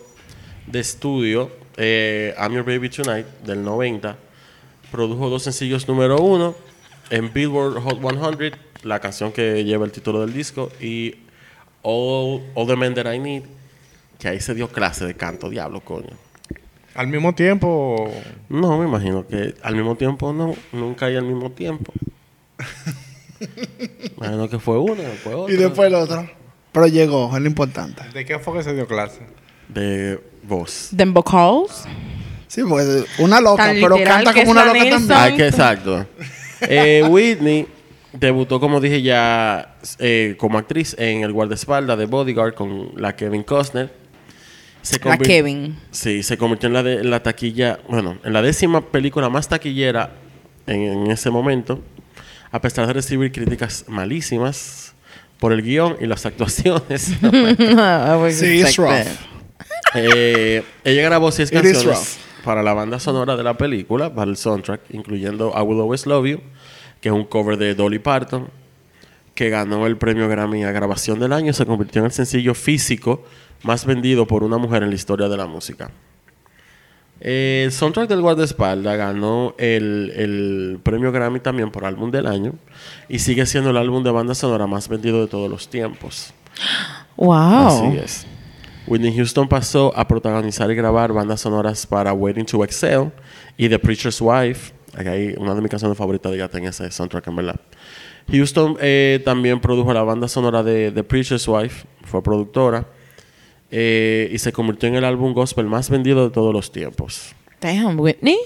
de 0.67 0.81
estudio, 0.81 1.51
eh, 1.77 2.35
I'm 2.39 2.53
Your 2.53 2.65
Baby 2.65 2.91
Tonight, 2.91 3.27
del 3.45 3.65
90, 3.65 4.17
produjo 4.93 5.29
dos 5.29 5.43
sencillos 5.43 5.87
número 5.89 6.21
uno 6.21 6.55
en 7.11 7.33
Billboard 7.33 7.81
Hot 7.83 8.01
100, 8.39 8.53
la 8.85 9.01
canción 9.01 9.33
que 9.33 9.65
lleva 9.65 9.85
el 9.85 9.93
título 9.93 10.21
del 10.21 10.33
disco, 10.33 10.71
y 10.81 11.15
All, 11.83 12.43
All 12.55 12.67
the 12.67 12.77
Men 12.77 12.95
That 12.95 13.13
I 13.13 13.19
Need, 13.19 13.43
que 14.19 14.29
ahí 14.29 14.41
se 14.41 14.55
dio 14.55 14.69
clase 14.69 15.07
de 15.07 15.15
canto, 15.15 15.49
diablo, 15.49 15.81
coño. 15.81 16.17
Al 16.95 17.07
mismo 17.07 17.35
tiempo, 17.35 18.11
No, 18.49 18.79
me 18.79 18.87
imagino 18.87 19.27
que 19.27 19.55
al 19.63 19.77
mismo 19.77 19.95
tiempo 19.95 20.33
no, 20.33 20.55
nunca 20.73 21.07
hay 21.07 21.17
al 21.17 21.25
mismo 21.25 21.53
tiempo. 21.53 21.93
imagino 24.17 24.49
que 24.49 24.59
fue 24.59 24.79
uno, 24.79 24.97
después 24.97 25.35
otro. 25.35 25.55
Y 25.55 25.57
después 25.57 25.89
el 25.89 25.95
otro. 25.95 26.29
Pero 26.73 26.87
llegó, 26.87 27.35
es 27.35 27.41
lo 27.41 27.47
importante. 27.47 28.03
¿de 28.13 28.25
qué 28.25 28.39
fue 28.39 28.55
que 28.59 28.63
se 28.65 28.75
dio 28.75 28.87
clase? 28.87 29.21
De 29.69 30.21
voz. 30.43 30.91
Them 30.97 31.15
vocals. 31.15 31.85
Sí, 32.49 32.63
porque 32.69 33.05
una 33.19 33.41
loca, 33.41 33.67
Tan 33.67 33.77
pero 33.77 34.03
canta 34.03 34.33
como 34.33 34.51
una 34.51 34.65
loca 34.65 34.83
Nilsson. 34.83 35.07
también. 35.09 35.35
Ah, 35.35 35.37
que 35.37 35.47
exacto. 35.49 36.07
Eh, 36.63 37.05
Whitney 37.09 37.67
debutó, 38.13 38.61
como 38.61 38.81
dije 38.81 39.03
ya, 39.03 39.77
eh, 39.99 40.35
como 40.39 40.59
actriz 40.59 40.97
en 40.99 41.23
El 41.23 41.33
guardaespaldas 41.33 41.99
de 41.99 42.07
Bodyguard 42.07 42.55
con 42.55 42.93
la 42.97 43.15
Kevin 43.15 43.43
Costner. 43.43 43.93
Se 44.83 44.99
La 45.05 45.19
Kevin. 45.19 45.79
Sí, 45.91 46.23
se 46.23 46.39
convirtió 46.39 46.69
en 46.69 46.73
la, 46.73 46.83
de, 46.83 46.95
en 46.95 47.11
la 47.11 47.23
taquilla, 47.23 47.79
bueno, 47.89 48.19
en 48.25 48.33
la 48.33 48.43
décima 48.43 48.81
película 48.81 49.29
más 49.29 49.49
taquillera 49.49 50.13
en, 50.67 50.83
en 50.83 51.11
ese 51.11 51.31
momento, 51.31 51.81
a 52.51 52.61
pesar 52.61 52.87
de 52.87 52.93
recibir 52.95 53.31
críticas 53.33 53.85
malísimas 53.89 54.95
por 55.39 55.53
el 55.53 55.63
guion 55.63 55.97
y 56.01 56.07
las 56.07 56.27
actuaciones. 56.27 57.11
I 57.11 57.17
would 57.23 58.33
Sí, 58.33 58.61
it's 58.61 58.71
expect 58.71 58.79
rough. 58.79 59.29
Eh, 59.95 60.63
ella 60.85 61.03
grabó 61.03 61.31
seis 61.33 61.51
It 61.51 61.57
is 61.57 61.63
canciones 61.63 61.87
rough. 61.87 62.28
Para 62.49 62.63
la 62.63 62.73
banda 62.73 62.99
sonora 62.99 63.37
de 63.37 63.43
la 63.43 63.59
película, 63.59 64.15
para 64.15 64.31
el 64.31 64.39
soundtrack, 64.39 64.81
incluyendo 64.95 65.53
I 65.55 65.61
Will 65.61 65.81
Always 65.81 66.07
Love 66.07 66.27
You, 66.29 66.41
que 66.99 67.11
es 67.11 67.15
un 67.15 67.25
cover 67.25 67.59
de 67.59 67.75
Dolly 67.75 67.99
Parton, 67.99 68.49
que 69.35 69.51
ganó 69.51 69.87
el 69.87 69.99
premio 69.99 70.31
Grammy 70.31 70.65
a 70.65 70.73
grabación 70.73 71.19
del 71.19 71.35
año 71.35 71.53
se 71.53 71.67
convirtió 71.67 72.01
en 72.01 72.07
el 72.07 72.13
sencillo 72.13 72.55
físico 72.55 73.23
más 73.65 73.85
vendido 73.85 74.27
por 74.27 74.45
una 74.45 74.57
mujer 74.57 74.83
en 74.83 74.89
la 74.89 74.95
historia 74.95 75.29
de 75.29 75.37
la 75.37 75.45
música. 75.45 75.91
El 77.21 77.71
soundtrack 77.71 78.09
del 78.09 78.23
guardaespaldas 78.23 78.97
ganó 78.97 79.55
el, 79.59 80.11
el 80.17 80.81
premio 80.83 81.13
Grammy 81.13 81.41
también 81.41 81.71
por 81.71 81.85
álbum 81.85 82.11
del 82.11 82.27
año 82.27 82.55
y 83.11 83.19
sigue 83.19 83.45
siendo 83.45 83.69
el 83.69 83.77
álbum 83.77 84.03
de 84.03 84.11
banda 84.11 84.35
sonora 84.35 84.67
más 84.67 84.89
vendido 84.89 85.21
de 85.21 85.27
todos 85.27 85.51
los 85.51 85.69
tiempos. 85.69 86.33
Wow. 87.19 87.35
Así 87.67 87.97
es. 87.99 88.38
Whitney 88.89 89.15
Houston 89.15 89.47
pasó 89.47 89.93
a 89.95 90.09
protagonizar 90.09 90.71
y 90.71 90.75
grabar 90.75 91.13
bandas 91.13 91.43
sonoras 91.43 91.87
para 91.87 92.15
Waiting 92.15 92.47
to 92.47 92.65
Excel 92.65 93.13
y 93.59 93.69
The 93.69 93.79
Preacher's 93.79 94.19
Wife. 94.21 94.73
Aquí 94.95 95.09
hay 95.09 95.35
una 95.37 95.55
de 95.55 95.61
mis 95.61 95.71
canciones 95.71 95.97
favoritas 95.99 96.33
de 96.33 96.39
ella 96.39 96.49
tenía 96.49 96.71
ese 96.71 96.91
soundtrack, 96.91 97.27
en 97.29 97.37
verdad. 97.37 97.61
Houston 98.33 98.79
eh, 98.81 99.21
también 99.25 99.61
produjo 99.61 99.93
la 99.93 100.03
banda 100.03 100.27
sonora 100.27 100.63
de 100.63 100.91
The 100.91 101.05
Preacher's 101.05 101.47
Wife, 101.47 101.87
fue 102.05 102.23
productora, 102.23 102.87
eh, 103.71 104.31
y 104.33 104.39
se 104.39 104.53
convirtió 104.53 104.89
en 104.89 104.95
el 104.95 105.05
álbum 105.05 105.35
gospel 105.35 105.67
más 105.67 105.91
vendido 105.91 106.25
de 106.25 106.31
todos 106.31 106.55
los 106.55 106.73
tiempos. 106.73 107.35
Damn, 107.61 108.01
Whitney. 108.01 108.39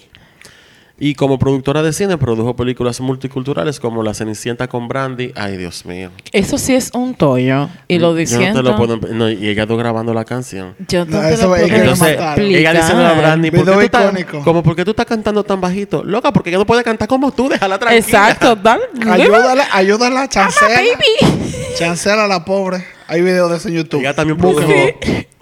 Y 1.05 1.17
como 1.17 1.37
productora 1.37 1.83
de 1.83 1.93
cine 1.93 2.17
produjo 2.17 2.55
películas 2.55 3.01
multiculturales 3.01 3.81
como 3.81 4.05
La 4.05 4.15
Cenicienta 4.15 4.69
con 4.69 4.87
Brandy. 4.87 5.33
Ay, 5.35 5.57
Dios 5.57 5.85
mío. 5.85 6.11
Eso 6.31 6.59
sí 6.59 6.77
es 6.77 6.93
un 6.95 7.15
tollo. 7.17 7.69
Y 7.89 7.99
lo 7.99 8.11
Yo 8.11 8.13
no 8.13 8.15
diciendo. 8.15 8.63
te 8.63 8.71
lo 8.71 8.77
puedo... 8.77 8.97
no, 8.99 9.29
y 9.29 9.49
ella 9.49 9.63
está 9.63 9.75
grabando 9.75 10.15
la 10.15 10.25
canción. 10.25 10.77
Yo 10.87 11.05
no 11.05 11.17
No, 11.17 11.23
te 11.27 11.35
eso 11.35 11.49
lo 11.49 11.57
puedo 11.57 11.67
Entonces, 11.67 12.19
ella 12.39 12.73
diciendo 12.73 13.05
a 13.05 13.15
Brandy, 13.15 13.51
¿por 13.51 13.65
qué 13.65 13.73
tú 13.73 13.81
estás, 13.81 14.15
como, 14.45 14.63
¿por 14.63 14.77
qué 14.77 14.85
tú 14.85 14.91
estás 14.93 15.07
cantando 15.07 15.43
tan 15.43 15.61
bajito? 15.61 16.05
Loca, 16.05 16.33
porque 16.33 16.51
ella 16.51 16.59
no 16.59 16.67
puede 16.67 16.85
cantar 16.85 17.09
como 17.09 17.33
tú, 17.33 17.49
déjala 17.49 17.81
tranquila. 17.81 17.99
Exacto, 18.07 18.55
dale. 18.55 18.85
Ayúdala, 19.11 19.67
ayúdala, 19.73 20.29
chancela. 20.29 20.69
baby. 20.73 21.43
Chancela 21.77 22.27
a 22.27 22.29
la 22.29 22.45
pobre. 22.45 22.85
Hay 23.09 23.23
videos 23.23 23.51
de 23.51 23.57
eso 23.57 23.67
en 23.69 23.75
YouTube. 23.75 24.01
Ella 24.03 24.15
también 24.15 24.39
produjo... 24.39 24.71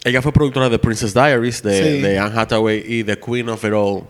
Ella 0.05 0.23
fue 0.23 0.33
productora 0.33 0.71
de 0.71 0.79
Princess 0.79 1.13
Diaries, 1.13 1.63
de, 1.63 1.77
Sí. 1.77 2.01
de 2.01 2.19
Anne 2.19 2.33
Hathaway 2.41 2.83
y 2.87 3.05
The 3.05 3.19
Queen 3.19 3.51
of 3.51 3.63
It 3.63 3.73
All, 3.75 4.05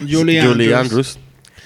Julie, 0.00 0.74
Andrews. 0.74 1.18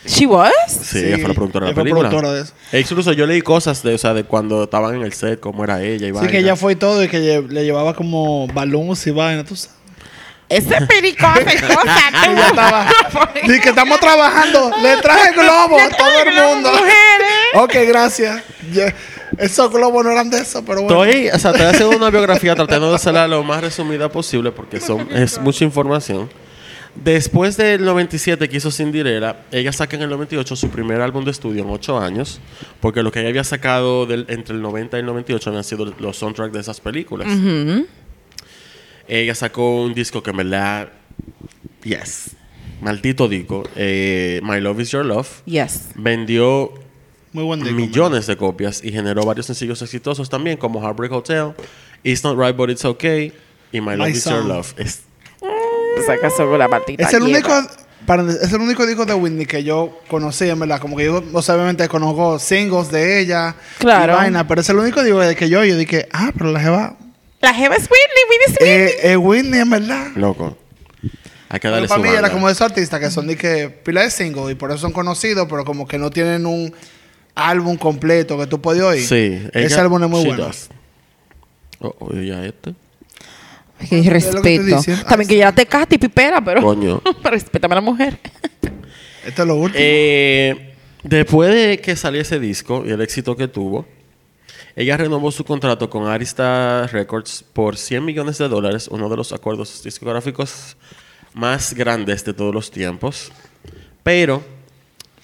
Sí, 0.04 0.20
She 0.20 0.26
was? 0.26 0.52
ella 0.94 1.16
fue 1.18 1.28
la 1.28 1.34
productora 1.34 1.66
de 1.66 1.72
la 1.72 1.76
película. 1.82 2.08
productora 2.08 2.32
de 2.34 2.42
eso. 2.42 2.52
E 2.70 2.80
incluso 2.80 3.12
yo 3.12 3.26
leí 3.26 3.42
cosas 3.42 3.82
de, 3.82 3.94
o 3.94 3.98
sea, 3.98 4.14
de 4.14 4.22
cuando 4.22 4.64
estaban 4.64 4.94
en 4.94 5.02
el 5.02 5.12
set, 5.12 5.40
cómo 5.40 5.64
era 5.64 5.82
ella 5.82 6.06
y 6.06 6.10
Sí, 6.10 6.12
vaina. 6.12 6.30
que 6.30 6.38
ella 6.38 6.54
fue 6.54 6.74
y 6.74 6.76
todo 6.76 7.02
y 7.02 7.08
que 7.08 7.18
lle- 7.18 7.48
le 7.48 7.64
llevaba 7.64 7.94
como 7.94 8.46
balloons 8.48 9.04
y 9.08 9.10
vaina, 9.10 9.44
tú 9.44 9.56
sabes. 9.56 9.74
Ese 10.48 10.80
perico 10.86 11.26
hace 11.26 11.42
cosas. 11.60 12.12
tú. 12.24 12.30
Ella 12.30 12.46
estaba. 12.48 12.86
Dice 13.42 13.60
que 13.60 13.68
estamos 13.70 13.98
trabajando. 13.98 14.70
Le 14.80 14.96
traje 14.98 15.32
globos 15.32 15.82
a 15.82 15.88
todo 15.96 16.20
el 16.24 16.34
mundo. 16.34 16.70
Ok, 17.54 17.74
gracias. 17.88 18.44
Ya, 18.72 18.94
Esos 19.38 19.72
globos 19.72 20.04
no 20.04 20.12
eran 20.12 20.30
de 20.30 20.38
eso, 20.38 20.64
pero 20.64 20.82
bueno. 20.82 21.04
Estoy, 21.04 21.28
o 21.30 21.38
sea, 21.40 21.50
estoy 21.50 21.66
haciendo 21.66 21.96
una 21.96 22.10
biografía 22.10 22.54
tratando 22.54 22.90
de 22.90 22.94
hacerla 22.94 23.26
lo 23.26 23.42
más 23.42 23.60
resumida 23.60 24.08
posible 24.08 24.52
porque 24.52 24.80
son, 24.80 25.08
es 25.12 25.40
mucha 25.40 25.64
información. 25.64 26.30
Después 27.04 27.56
del 27.56 27.84
97 27.84 28.48
que 28.48 28.56
hizo 28.56 28.70
Cinderella, 28.70 29.44
ella 29.52 29.72
saca 29.72 29.96
en 29.96 30.02
el 30.02 30.10
98 30.10 30.56
su 30.56 30.68
primer 30.70 31.00
álbum 31.00 31.24
de 31.24 31.30
estudio 31.30 31.62
en 31.62 31.70
8 31.70 31.98
años, 31.98 32.40
porque 32.80 33.02
lo 33.02 33.12
que 33.12 33.20
ella 33.20 33.28
había 33.28 33.44
sacado 33.44 34.06
del- 34.06 34.26
entre 34.28 34.56
el 34.56 34.62
90 34.62 34.96
y 34.96 35.00
el 35.00 35.06
98 35.06 35.50
habían 35.50 35.64
sido 35.64 35.84
los 36.00 36.16
soundtracks 36.16 36.52
de 36.52 36.60
esas 36.60 36.80
películas. 36.80 37.28
Ella 39.08 39.34
sacó 39.34 39.82
un 39.82 39.94
disco 39.94 40.22
que 40.22 40.30
en 40.30 40.36
verdad, 40.38 40.88
yes, 41.84 42.30
maldito 42.80 43.28
disco, 43.28 43.62
eh, 43.76 44.40
My 44.42 44.60
Love 44.60 44.80
Is 44.80 44.90
Your 44.90 45.04
Love, 45.04 45.42
Yes. 45.44 45.90
vendió 45.94 46.72
Muy 47.32 47.44
buen 47.44 47.60
disco. 47.60 47.74
millones 47.76 48.26
de 48.26 48.36
copias 48.36 48.82
y 48.82 48.90
generó 48.90 49.22
varios 49.22 49.46
sencillos 49.46 49.80
exitosos 49.82 50.28
también, 50.28 50.56
como 50.56 50.80
Heartbreak 50.82 51.12
Hotel, 51.12 51.52
It's 52.02 52.24
Not 52.24 52.36
Right 52.38 52.56
But 52.56 52.70
It's 52.70 52.84
Okay 52.84 53.32
y 53.70 53.80
My 53.80 53.96
Love 53.96 54.06
My 54.08 54.12
Is 54.12 54.24
Your. 54.24 54.44
Love. 54.44 54.74
Es- 54.76 55.02
Saca 56.04 56.30
sobre 56.30 56.58
la 56.58 56.68
patita. 56.68 57.02
Es 57.04 57.12
el 57.14 57.22
único, 57.22 57.50
para- 58.06 58.22
es 58.30 58.52
el 58.52 58.60
único 58.60 58.86
disco 58.86 59.06
de 59.06 59.14
Whitney 59.14 59.46
que 59.46 59.62
yo 59.64 60.00
conocí, 60.08 60.48
en 60.48 60.58
verdad. 60.58 60.80
Como 60.80 60.96
que 60.96 61.04
yo, 61.04 61.22
o 61.32 61.42
sea, 61.42 61.54
obviamente 61.54 61.88
conozco 61.88 62.38
singles 62.38 62.90
de 62.90 63.20
ella. 63.20 63.54
Claro. 63.78 64.12
Y 64.12 64.16
vaina, 64.16 64.46
pero 64.46 64.60
es 64.60 64.68
el 64.68 64.76
único 64.78 65.02
disco 65.02 65.20
de 65.20 65.34
que 65.36 65.48
yo, 65.48 65.64
yo 65.64 65.76
dije, 65.76 66.08
ah, 66.12 66.30
pero 66.36 66.50
la 66.52 66.60
jeva. 66.60 66.96
La 67.40 67.52
jeva 67.54 67.76
es 67.76 67.82
Whitney, 67.82 68.24
Whitney 68.30 68.56
Smith. 68.56 68.68
Eh, 68.68 69.12
eh, 69.12 69.16
Whitney, 69.16 69.60
en 69.60 69.70
verdad. 69.70 70.08
loco. 70.16 70.56
Hay 71.48 71.60
que 71.60 71.68
Pero 71.68 71.74
darle 71.74 71.88
para 71.88 72.02
su 72.02 72.08
mí 72.08 72.12
era 72.16 72.30
como 72.30 72.48
de 72.48 72.54
esos 72.54 72.62
artistas 72.68 72.98
que 72.98 73.08
son 73.10 73.28
de 73.28 73.36
que 73.36 73.68
pila 73.70 74.02
de 74.02 74.10
singles 74.10 74.50
y 74.50 74.54
por 74.56 74.70
eso 74.70 74.78
son 74.80 74.92
conocidos, 74.92 75.46
pero 75.48 75.64
como 75.64 75.86
que 75.86 75.96
no 75.96 76.10
tienen 76.10 76.44
un 76.44 76.74
álbum 77.36 77.76
completo 77.76 78.36
que 78.36 78.46
tú 78.48 78.60
puedes 78.60 78.82
oír. 78.82 79.06
Sí. 79.06 79.46
Ese 79.52 79.78
álbum 79.78 80.02
es 80.02 80.08
muy 80.10 80.24
bueno. 80.24 80.44
does. 80.46 80.68
Oh, 81.78 81.94
oh, 82.00 82.12
ya 82.14 82.44
este. 82.44 82.74
Que 83.78 83.84
estoy 83.84 84.08
respeto. 84.08 84.80
También 85.08 85.28
que 85.28 85.36
ya 85.36 85.52
te 85.52 85.66
cate 85.66 85.96
y 85.96 85.98
pipera, 85.98 86.42
pero. 86.42 86.62
Coño. 86.62 87.02
respétame 87.22 87.74
a 87.74 87.76
la 87.76 87.80
mujer. 87.80 88.18
Esto 89.26 89.42
es 89.42 89.48
lo 89.48 89.56
último. 89.56 89.78
Eh, 89.78 90.74
después 91.02 91.52
de 91.52 91.80
que 91.80 91.96
salió 91.96 92.20
ese 92.20 92.38
disco 92.38 92.84
y 92.86 92.90
el 92.90 93.00
éxito 93.00 93.36
que 93.36 93.48
tuvo, 93.48 93.86
ella 94.76 94.96
renovó 94.96 95.32
su 95.32 95.44
contrato 95.44 95.88
con 95.88 96.06
Arista 96.06 96.86
Records 96.86 97.44
por 97.52 97.76
100 97.76 98.04
millones 98.04 98.38
de 98.38 98.48
dólares, 98.48 98.88
uno 98.88 99.08
de 99.08 99.16
los 99.16 99.32
acuerdos 99.32 99.82
discográficos 99.82 100.76
más 101.32 101.74
grandes 101.74 102.24
de 102.24 102.34
todos 102.34 102.54
los 102.54 102.70
tiempos. 102.70 103.32
Pero 104.02 104.42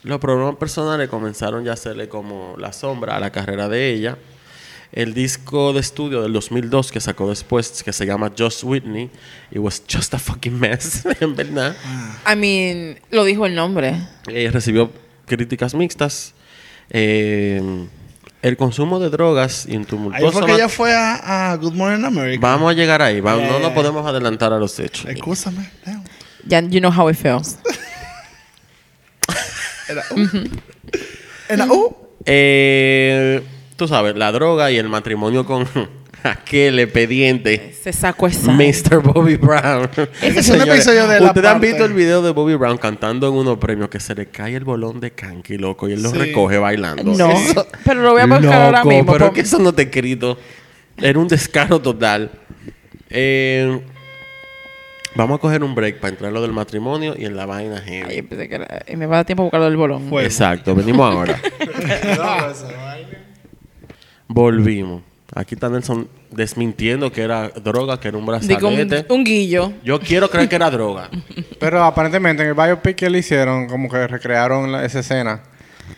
los 0.03 0.19
problemas 0.19 0.57
personales 0.57 1.09
comenzaron 1.09 1.65
ya 1.65 1.73
a 1.73 1.75
hacerle 1.75 2.09
como 2.09 2.55
la 2.59 2.73
sombra 2.73 3.17
a 3.17 3.21
la 3.21 3.31
carrera 3.31 3.69
de 3.69 3.91
ella. 3.91 4.19
El 4.93 5.15
disco 5.15 5.73
de 5.73 5.81
estudio 5.81 6.23
del 6.23 6.33
2002 6.35 6.93
que 6.93 7.01
sacó 7.01 7.29
después, 7.29 7.83
que 7.83 7.93
se 7.93 8.05
llama 8.05 8.31
Just 8.37 8.63
Whitney, 8.63 9.11
it 9.51 9.59
was 9.59 9.83
just 9.91 10.13
a 10.13 10.19
fucking 10.19 10.59
mess, 10.59 11.07
en 11.21 11.35
verdad. 11.35 11.75
I 12.31 12.37
mean, 12.37 12.99
lo 13.11 13.25
dijo 13.25 13.47
el 13.47 13.55
nombre. 13.55 13.97
Eh, 14.29 14.51
recibió 14.53 14.91
críticas 15.27 15.75
mixtas. 15.75 16.35
Eh, 16.91 17.87
el 18.43 18.57
consumo 18.57 18.99
de 18.99 19.09
drogas 19.09 19.67
y 19.67 19.77
un 19.77 19.83
Ahí 19.83 19.87
tumultuoso... 19.87 20.39
fue 20.39 20.47
que 20.47 20.55
ella 20.55 20.69
fue 20.69 20.93
a, 20.93 21.53
a 21.53 21.57
Good 21.57 21.75
Morning 21.75 22.05
America. 22.05 22.41
Vamos 22.41 22.71
a 22.71 22.75
llegar 22.75 23.01
ahí. 23.01 23.23
No 23.23 23.61
nos 23.61 23.73
podemos 23.73 24.05
adelantar 24.05 24.53
a 24.53 24.59
los 24.59 24.79
hechos. 24.79 25.09
Excúsame. 25.09 25.71
damn. 25.87 26.03
Ya, 26.45 26.61
you 26.61 26.81
know 26.81 26.91
how 26.91 27.09
it 27.09 27.17
feels. 27.17 27.57
Era, 29.89 30.03
uh. 30.11 30.29
Era, 31.49 31.67
uh. 31.67 31.97
Eh, 32.25 33.43
tú 33.83 33.89
sabes, 33.89 34.15
la 34.15 34.31
droga 34.31 34.71
y 34.71 34.77
el 34.79 34.89
matrimonio 34.89 35.45
con 35.45 35.67
aquel 36.23 36.79
expediente. 36.79 37.75
Se 37.83 37.93
sacó 37.93 38.29
esa. 38.29 38.53
Mr. 38.53 39.01
Bobby 39.03 39.35
Brown. 39.37 39.89
Ese 40.23 40.39
es 40.39 40.49
un 40.51 40.61
episodio 40.61 41.09
de 41.09 41.19
la 41.19 41.27
Ustedes 41.27 41.51
han 41.51 41.61
visto 41.61 41.85
el 41.85 41.93
video 41.95 42.23
de 42.23 42.31
Bobby 42.31 42.55
Brown 42.55 42.79
cantando 42.79 43.27
en 43.27 43.35
unos 43.35 43.59
premios 43.59 43.89
que 43.89 43.99
se 43.99 44.15
le 44.15 44.27
cae 44.27 44.55
el 44.55 44.63
bolón 44.63 45.01
de 45.01 45.11
canqui, 45.11 45.59
loco, 45.59 45.89
y 45.89 45.95
él 45.95 46.03
lo 46.03 46.11
Sí. 46.11 46.19
recoge 46.19 46.59
bailando. 46.59 47.03
No. 47.13 47.33
Eso- 47.33 47.67
pero 47.85 48.03
lo 48.03 48.13
voy 48.13 48.21
a 48.23 48.27
buscar 48.27 48.63
ahora 48.63 48.85
mismo. 48.85 49.13
Pero 49.15 49.33
que 49.33 49.41
eso 49.41 49.59
no 49.59 49.73
te 49.75 49.83
he 49.83 49.85
escrito. 49.87 50.39
Era 50.97 51.19
un 51.19 51.27
descaro 51.27 51.81
total. 51.81 52.31
Eh, 53.11 53.81
vamos 55.17 55.39
a 55.39 55.41
coger 55.41 55.65
un 55.65 55.75
break 55.75 55.97
para 55.99 56.11
entrar 56.11 56.29
en 56.29 56.35
lo 56.35 56.43
del 56.43 56.53
matrimonio 56.53 57.15
y 57.19 57.25
en 57.25 57.35
la 57.37 57.47
vaina 57.47 57.81
heavy. 57.81 58.07
Ay, 58.09 58.23
pensé 58.23 58.49
que 58.49 58.55
era- 58.55 58.85
y 58.87 58.95
me 58.95 59.07
va 59.07 59.17
a 59.17 59.19
dar 59.19 59.27
tiempo 59.27 59.43
a 59.43 59.47
buscarlo 59.47 59.67
del 59.67 59.77
bolón. 59.77 60.09
Fue. 60.09 60.25
Exacto, 60.25 60.73
venimos 60.77 61.13
ahora. 61.13 61.37
Volvimos. 64.33 65.03
Aquí 65.35 65.55
está 65.55 65.69
Nelson 65.71 66.09
desmintiendo 66.31 67.11
que 67.11 67.23
era 67.23 67.49
droga, 67.49 67.99
que 67.99 68.09
era 68.09 68.19
un 68.19 68.25
Digo, 68.25 68.69
un, 68.69 68.75
brazalete. 68.77 69.07
un 69.13 69.25
guillo. 69.25 69.73
Yo 69.83 69.99
quiero 69.99 70.29
creer 70.29 70.49
que 70.49 70.57
era 70.57 70.71
droga. 70.71 71.09
Pero 71.59 71.83
aparentemente 71.85 72.43
en 72.43 72.51
el 72.51 72.55
biopic 72.55 72.97
que 72.97 73.09
le 73.11 73.19
hicieron, 73.21 73.67
como 73.67 73.89
que 73.89 74.07
recrearon 74.07 74.71
la- 74.73 74.85
esa 74.85 75.01
escena. 75.01 75.43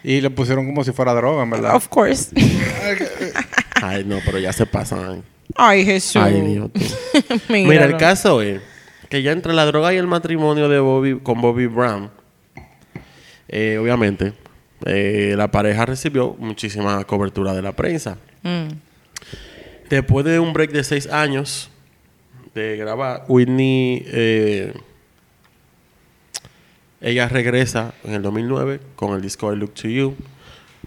Y 0.02 0.20
le 0.20 0.30
pusieron 0.30 0.66
como 0.66 0.84
si 0.84 0.92
fuera 0.92 1.12
droga, 1.14 1.42
en 1.42 1.50
verdad. 1.50 1.74
Of 1.74 1.88
course. 1.88 2.30
Ay, 3.82 4.04
no, 4.04 4.18
pero 4.24 4.38
ya 4.38 4.52
se 4.52 4.64
pasan. 4.66 5.22
Ay, 5.56 5.84
Jesús. 5.84 6.16
Ay, 6.22 6.40
Dios. 6.40 6.70
tú. 6.72 6.80
Míralo. 7.52 7.68
Mira, 7.70 7.84
el 7.84 7.96
caso 7.96 8.40
es 8.40 8.60
que 9.10 9.22
ya 9.22 9.32
entre 9.32 9.52
la 9.52 9.66
droga 9.66 9.92
y 9.92 9.96
el 9.96 10.06
matrimonio 10.06 10.68
de 10.68 10.78
Bobby 10.80 11.18
con 11.20 11.40
Bobby 11.40 11.66
Brown, 11.66 12.10
eh, 13.48 13.78
obviamente, 13.80 14.32
eh, 14.84 15.34
la 15.36 15.50
pareja 15.50 15.86
recibió 15.86 16.34
muchísima 16.38 17.02
cobertura 17.04 17.52
de 17.54 17.62
la 17.62 17.72
prensa. 17.72 18.18
Mm. 18.42 18.68
Después 19.88 20.24
de 20.24 20.38
un 20.38 20.52
break 20.52 20.70
de 20.72 20.84
seis 20.84 21.06
años 21.08 21.70
de 22.54 22.76
grabar, 22.76 23.24
Whitney, 23.28 24.02
eh, 24.06 24.72
ella 27.00 27.28
regresa 27.28 27.94
en 28.04 28.14
el 28.14 28.22
2009 28.22 28.80
con 28.96 29.14
el 29.14 29.20
disco 29.20 29.52
I 29.52 29.56
Look 29.56 29.74
to 29.74 29.88
You. 29.88 30.16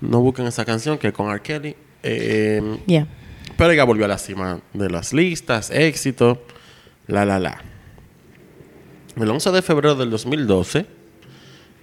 No 0.01 0.19
busquen 0.21 0.47
esa 0.47 0.65
canción 0.65 0.97
que 0.97 1.07
es 1.07 1.13
con 1.13 1.29
R. 1.29 1.41
Kelly. 1.41 1.75
Eh, 2.03 2.61
Yeah. 2.85 3.07
pero 3.57 3.71
ella 3.71 3.83
volvió 3.83 4.05
a 4.05 4.07
la 4.07 4.17
cima 4.17 4.59
de 4.73 4.89
las 4.89 5.13
listas, 5.13 5.71
éxito, 5.71 6.43
la, 7.07 7.25
la, 7.25 7.39
la. 7.39 7.61
El 9.15 9.29
11 9.29 9.51
de 9.51 9.61
febrero 9.63 9.95
del 9.95 10.09
2012, 10.11 10.85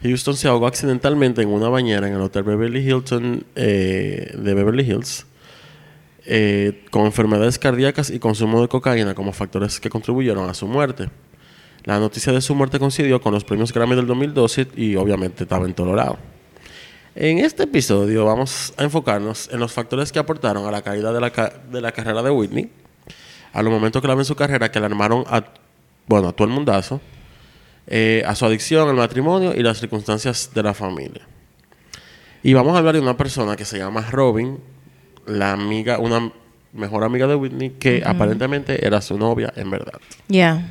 Houston 0.08 0.37
se 0.37 0.49
ahogó 0.49 0.66
accidentalmente 0.66 1.40
en 1.42 1.49
una 1.49 1.68
bañera 1.68 2.06
en 2.06 2.14
el 2.14 2.20
Hotel 2.20 2.42
Beverly 2.42 2.80
Hilton 2.80 3.44
eh, 3.56 4.34
de 4.37 4.54
Beverly 4.54 4.82
Hills, 4.82 5.26
eh, 6.26 6.84
con 6.90 7.06
enfermedades 7.06 7.58
cardíacas 7.58 8.11
y 8.11 8.18
consumo 8.18 8.61
de 8.61 8.68
cocaína 8.68 9.14
como 9.14 9.32
factores 9.32 9.80
que 9.80 9.88
contribuyeron 9.88 10.49
a 10.49 10.54
su 10.54 10.66
muerte. 10.66 11.08
La 11.84 11.99
noticia 11.99 12.32
de 12.32 12.40
su 12.40 12.54
muerte 12.54 12.78
coincidió 12.78 13.20
con 13.20 13.32
los 13.32 13.44
premios 13.44 13.73
Grammy 13.73 13.96
del 13.96 14.06
2012 14.06 14.68
y 14.76 14.96
obviamente 14.96 15.44
estaba 15.44 15.66
en 15.66 15.75
todo 15.75 15.94
lado. 15.94 16.18
En 17.14 17.38
este 17.38 17.62
episodio 17.62 18.25
vamos 18.25 18.75
a 18.76 18.82
enfocarnos 18.82 19.49
en 19.52 19.61
los 19.61 19.73
factores 19.73 20.11
que 20.11 20.18
aportaron 20.18 20.66
a 20.66 20.70
la 20.70 20.82
caída 20.82 21.12
de 21.12 21.20
la, 21.20 21.30
de 21.70 21.80
la 21.80 21.92
carrera 21.92 22.23
de 22.23 22.30
Whitney, 22.30 22.70
a 23.52 23.62
los 23.62 23.73
momentos 23.73 24.02
clave 24.02 24.23
en 24.23 24.25
su 24.25 24.34
carrera 24.34 24.70
que 24.70 24.80
le 24.80 24.87
armaron 24.87 25.25
a, 25.28 25.44
bueno, 26.06 26.28
a 26.28 26.32
todo 26.32 26.49
el 26.49 26.52
mundazo, 26.52 27.00
eh, 27.87 28.23
a 28.26 28.35
su 28.35 28.47
adicción, 28.47 28.88
al 28.88 28.97
matrimonio 28.97 29.55
y 29.55 29.62
las 29.62 29.79
circunstancias 29.79 30.50
de 30.55 30.62
la 30.62 30.75
familia. 30.75 31.23
Y 32.43 32.53
vamos 32.53 32.75
a 32.75 32.79
hablar 32.79 32.95
de 32.95 33.00
una 33.00 33.17
persona 33.17 33.57
que 33.57 33.64
se 33.64 33.79
llama 33.79 34.03
Robin, 34.11 34.59
la 35.26 35.53
amiga, 35.53 35.99
una 35.99 36.31
mejor 36.73 37.05
amiga 37.05 37.26
de 37.26 37.35
Whitney, 37.35 37.71
que 37.71 38.03
aparentemente 38.05 38.87
era 38.87 39.00
su 39.00 39.19
novia 39.19 39.53
en 39.57 39.71
verdad. 39.71 40.00
Yeah. 40.29 40.69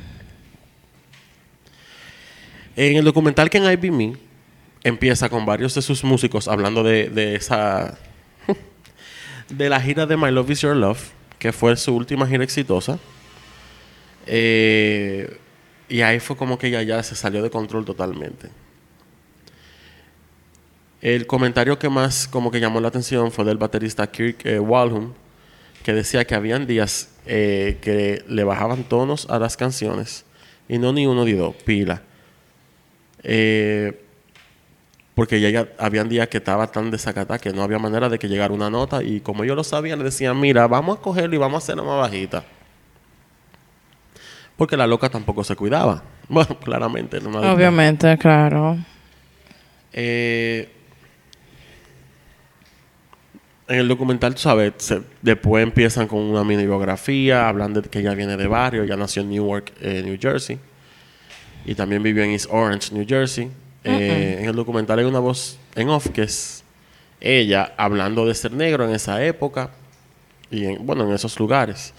En 2.76 2.96
el 2.96 3.04
documental 3.04 3.50
que 3.50 3.58
en 3.58 3.64
I 3.64 3.76
Be 3.76 3.90
Me 3.90 4.16
empieza 4.82 5.28
con 5.28 5.46
varios 5.46 5.74
de 5.74 5.82
sus 5.82 6.04
músicos 6.04 6.48
hablando 6.48 6.82
de, 6.82 7.08
de 7.08 7.36
esa. 7.36 7.98
de 9.48 9.68
la 9.68 9.80
gira 9.80 10.06
de 10.06 10.16
My 10.16 10.30
Love 10.30 10.50
Is 10.50 10.60
Your 10.60 10.76
Love, 10.76 11.10
que 11.38 11.52
fue 11.52 11.76
su 11.76 11.94
última 11.94 12.26
gira 12.26 12.44
exitosa. 12.44 12.98
Eh, 14.26 15.38
y 15.88 16.00
ahí 16.00 16.20
fue 16.20 16.36
como 16.36 16.58
que 16.58 16.68
ella 16.68 16.82
ya 16.82 17.02
se 17.02 17.14
salió 17.14 17.42
de 17.42 17.50
control 17.50 17.84
totalmente. 17.84 18.50
El 21.00 21.26
comentario 21.26 21.78
que 21.78 21.90
más 21.90 22.26
como 22.26 22.50
que 22.50 22.60
llamó 22.60 22.80
la 22.80 22.88
atención 22.88 23.30
fue 23.30 23.44
del 23.44 23.58
baterista 23.58 24.10
Kirk 24.10 24.38
eh, 24.44 24.60
que 25.82 25.92
decía 25.92 26.24
que 26.24 26.34
habían 26.34 26.66
días 26.66 27.10
eh, 27.26 27.78
que 27.82 28.24
le 28.26 28.42
bajaban 28.42 28.84
tonos 28.84 29.28
a 29.28 29.38
las 29.38 29.56
canciones 29.56 30.24
y 30.66 30.78
no 30.78 30.94
ni 30.94 31.06
uno 31.06 31.26
ni 31.26 31.32
dos, 31.32 31.54
pila. 31.56 32.02
Eh, 33.22 34.00
porque 35.14 35.40
ya, 35.40 35.68
habían 35.78 36.08
días 36.08 36.28
que 36.28 36.38
estaba 36.38 36.66
tan 36.72 36.90
desacatada 36.90 37.38
que 37.38 37.52
no 37.52 37.62
había 37.62 37.78
manera 37.78 38.08
de 38.08 38.18
que 38.18 38.28
llegara 38.28 38.52
una 38.52 38.70
nota 38.70 39.02
y 39.02 39.20
como 39.20 39.44
ellos 39.44 39.56
lo 39.56 39.64
sabían 39.64 39.98
le 39.98 40.06
decían, 40.06 40.40
mira, 40.40 40.66
vamos 40.66 40.98
a 40.98 41.02
cogerlo 41.02 41.34
y 41.34 41.38
vamos 41.38 41.62
a 41.62 41.64
hacerla 41.64 41.82
más 41.82 41.98
bajita. 41.98 42.44
Porque 44.56 44.76
la 44.76 44.86
loca 44.86 45.08
tampoco 45.08 45.44
se 45.44 45.56
cuidaba. 45.56 46.02
Bueno, 46.28 46.58
claramente. 46.58 47.20
no 47.20 47.38
Obviamente, 47.52 48.16
claro. 48.16 48.78
eh, 49.92 50.70
en 53.68 53.78
el 53.78 53.88
documental, 53.88 54.34
tú 54.34 54.40
sabes, 54.42 54.72
se- 54.78 55.02
después 55.22 55.62
empiezan 55.62 56.06
con 56.06 56.18
una 56.20 56.44
mini 56.44 56.64
biografía, 56.64 57.48
hablan 57.48 57.74
de 57.74 57.82
que 57.82 57.98
ella 58.00 58.14
viene 58.14 58.36
de 58.36 58.46
barrio, 58.46 58.84
ya 58.84 58.96
nació 58.96 59.22
en 59.22 59.30
Newark, 59.30 59.72
eh, 59.80 60.02
New 60.04 60.18
Jersey, 60.20 60.58
y 61.64 61.74
también 61.74 62.02
vivió 62.02 62.22
en 62.24 62.30
East 62.30 62.46
Orange, 62.50 62.94
New 62.94 63.06
Jersey. 63.08 63.50
Eh, 63.84 64.38
En 64.40 64.46
el 64.48 64.56
documental 64.56 64.98
hay 64.98 65.04
una 65.04 65.18
voz 65.18 65.58
en 65.74 65.88
off 65.90 66.08
que 66.08 66.22
es 66.22 66.64
ella 67.20 67.72
hablando 67.76 68.24
de 68.26 68.34
ser 68.34 68.52
negro 68.52 68.84
en 68.88 68.94
esa 68.94 69.22
época 69.24 69.70
y 70.50 70.64
en, 70.66 70.86
bueno, 70.86 71.04
en 71.04 71.12
esos 71.12 71.38
lugares. 71.38 71.92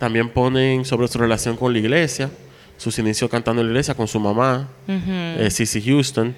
También 0.00 0.30
ponen 0.30 0.86
sobre 0.86 1.08
su 1.08 1.18
relación 1.18 1.58
con 1.58 1.74
la 1.74 1.78
iglesia, 1.78 2.30
sus 2.78 2.98
inicios 2.98 3.30
cantando 3.30 3.60
en 3.60 3.68
la 3.68 3.72
iglesia 3.72 3.94
con 3.94 4.08
su 4.08 4.18
mamá, 4.18 4.66
eh, 4.88 5.48
Cissy 5.50 5.82
Houston, 5.82 6.34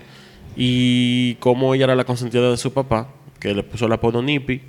y 0.56 1.36
cómo 1.36 1.72
ella 1.72 1.84
era 1.84 1.94
la 1.94 2.02
consentida 2.02 2.50
de 2.50 2.56
su 2.56 2.72
papá, 2.72 3.06
que 3.38 3.54
le 3.54 3.62
puso 3.62 3.86
el 3.86 3.92
apodo 3.92 4.20
Nippy, 4.20 4.60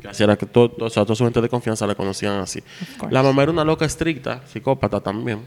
que 0.00 0.08
hacía 0.08 0.34
que 0.38 0.46
todo, 0.46 0.74
o 0.86 0.88
sea, 0.88 1.04
toda 1.04 1.16
su 1.16 1.24
gente 1.24 1.42
de 1.42 1.50
confianza 1.50 1.86
la 1.86 1.94
conocían 1.94 2.40
así. 2.40 2.62
La 3.10 3.22
mamá 3.22 3.42
era 3.42 3.52
una 3.52 3.62
loca 3.62 3.84
estricta, 3.84 4.40
psicópata 4.46 5.00
también, 5.00 5.40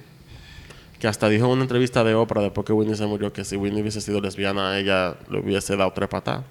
que 0.99 1.07
hasta 1.07 1.29
dijo 1.29 1.45
en 1.45 1.53
una 1.53 1.63
entrevista 1.63 2.03
de 2.03 2.13
Oprah 2.13 2.43
después 2.43 2.63
que 2.67 2.73
Whitney 2.73 2.95
se 2.95 3.07
murió 3.07 3.33
que 3.33 3.43
si 3.43 3.55
Whitney 3.55 3.81
hubiese 3.81 4.01
sido 4.01 4.21
lesbiana, 4.21 4.77
ella 4.77 5.15
le 5.31 5.39
hubiese 5.39 5.75
dado 5.75 5.91
tres 5.93 6.09
patadas. 6.09 6.43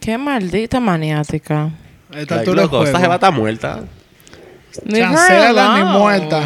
Qué 0.00 0.16
maldita 0.16 0.78
maniática. 0.78 1.72
Esta 2.14 2.36
Like, 2.36 2.52
loco, 2.52 2.84
esta 2.84 3.00
jeva 3.00 3.16
está 3.16 3.32
muerta. 3.32 3.82
Chancela 4.90 5.78
ni 5.78 5.84
muerta. 5.98 6.42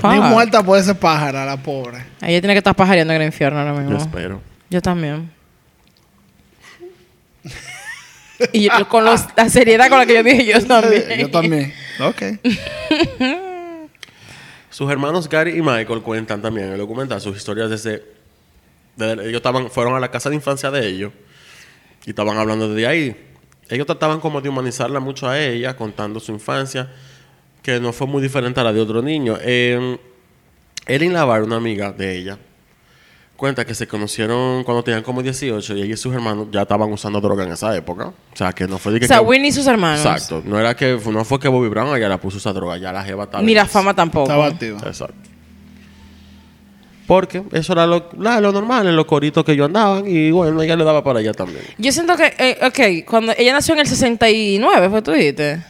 Fuck. 0.00 0.10
Ni 0.12 0.20
muerta 0.20 0.62
puede 0.62 0.82
ser 0.82 0.96
pájara, 0.96 1.44
la 1.44 1.56
pobre. 1.56 1.98
Ella 2.22 2.40
tiene 2.40 2.54
que 2.54 2.58
estar 2.58 2.74
pajareando 2.74 3.12
en 3.14 3.20
el 3.22 3.26
infierno 3.28 3.58
ahora 3.60 3.74
Yo 3.74 3.80
mismo. 3.80 3.98
espero. 3.98 4.40
Yo 4.70 4.80
también. 4.82 5.30
y 8.52 8.62
yo- 8.64 8.88
con 8.88 9.04
los- 9.04 9.26
la 9.36 9.48
seriedad 9.48 9.88
con 9.88 9.98
la 9.98 10.06
que 10.06 10.14
yo 10.14 10.22
dije, 10.22 10.44
yo 10.46 10.64
también. 10.66 11.04
Yo 11.18 11.30
también. 11.30 11.74
Ok. 12.00 12.22
Sus 14.70 14.90
hermanos 14.90 15.28
Gary 15.28 15.56
y 15.56 15.62
Michael 15.62 16.02
cuentan 16.02 16.42
también 16.42 16.66
en 16.66 16.72
el 16.72 16.78
documental 16.78 17.20
sus 17.20 17.36
historias 17.36 17.70
desde... 17.70 18.02
desde- 18.96 19.22
ellos 19.28 19.36
estaban, 19.36 19.70
fueron 19.70 19.94
a 19.94 20.00
la 20.00 20.10
casa 20.10 20.30
de 20.30 20.34
infancia 20.34 20.70
de 20.72 20.84
ellos 20.88 21.12
y 22.04 22.10
estaban 22.10 22.36
hablando 22.38 22.68
desde 22.68 22.86
ahí. 22.88 23.16
Ellos 23.68 23.86
trataban 23.86 24.18
como 24.20 24.40
de 24.40 24.48
humanizarla 24.48 24.98
mucho 25.00 25.28
a 25.28 25.38
ella, 25.40 25.76
contando 25.76 26.18
su 26.20 26.32
infancia, 26.32 26.90
que 27.64 27.80
no 27.80 27.92
fue 27.92 28.06
muy 28.06 28.22
diferente 28.22 28.60
a 28.60 28.62
la 28.64 28.72
de 28.72 28.80
otro 28.80 29.02
niño. 29.02 29.36
Eh, 29.40 29.98
Erin 30.86 31.12
Lavar, 31.14 31.42
una 31.42 31.56
amiga 31.56 31.90
de 31.92 32.16
ella, 32.18 32.38
cuenta 33.36 33.64
que 33.64 33.74
se 33.74 33.88
conocieron 33.88 34.62
cuando 34.64 34.84
tenían 34.84 35.02
como 35.02 35.22
18 35.22 35.74
y 35.76 35.82
ella 35.82 35.94
y 35.94 35.96
sus 35.96 36.14
hermanos 36.14 36.48
ya 36.52 36.62
estaban 36.62 36.92
usando 36.92 37.20
droga 37.22 37.42
en 37.44 37.52
esa 37.52 37.74
época. 37.74 38.08
O 38.08 38.36
sea, 38.36 38.52
que 38.52 38.68
no 38.68 38.76
fue 38.78 38.92
de 38.92 39.00
que... 39.00 39.06
O 39.06 39.08
sea, 39.08 39.18
que- 39.18 39.24
Whitney 39.24 39.48
y 39.48 39.52
sus 39.52 39.66
hermanos. 39.66 40.04
Exacto. 40.04 40.42
No 40.44 40.60
era 40.60 40.76
que... 40.76 41.00
No 41.10 41.24
fue 41.24 41.40
que 41.40 41.48
Bobby 41.48 41.68
Brown 41.68 41.96
ella 41.96 42.08
la 42.08 42.18
puso 42.20 42.36
a 42.36 42.38
usar 42.38 42.52
droga. 42.54 42.76
Ya 42.76 42.92
la 42.92 43.02
jeva 43.02 43.24
estaba... 43.24 43.42
Ni 43.42 43.54
la 43.54 43.66
fama 43.66 43.94
tampoco. 43.94 44.24
Estaba 44.26 44.46
activa. 44.46 44.78
Exacto. 44.86 45.14
Porque 47.06 47.42
eso 47.52 47.72
era 47.74 47.86
lo, 47.86 48.08
la- 48.18 48.40
lo 48.40 48.50
normal 48.52 48.86
en 48.88 48.96
los 48.96 49.04
coritos 49.04 49.44
que 49.44 49.52
ellos 49.52 49.66
andaban 49.66 50.04
y 50.06 50.30
bueno, 50.30 50.60
ella 50.62 50.74
le 50.74 50.84
daba 50.84 51.04
para 51.04 51.18
allá 51.18 51.32
también. 51.34 51.62
Yo 51.76 51.92
siento 51.92 52.16
que, 52.16 52.32
eh, 52.38 52.58
ok, 52.62 53.06
cuando 53.08 53.32
ella 53.36 53.52
nació 53.52 53.74
en 53.74 53.80
el 53.80 53.86
69, 53.86 54.88
¿fue 54.88 55.02
tú 55.02 55.12
dijiste? 55.12 55.62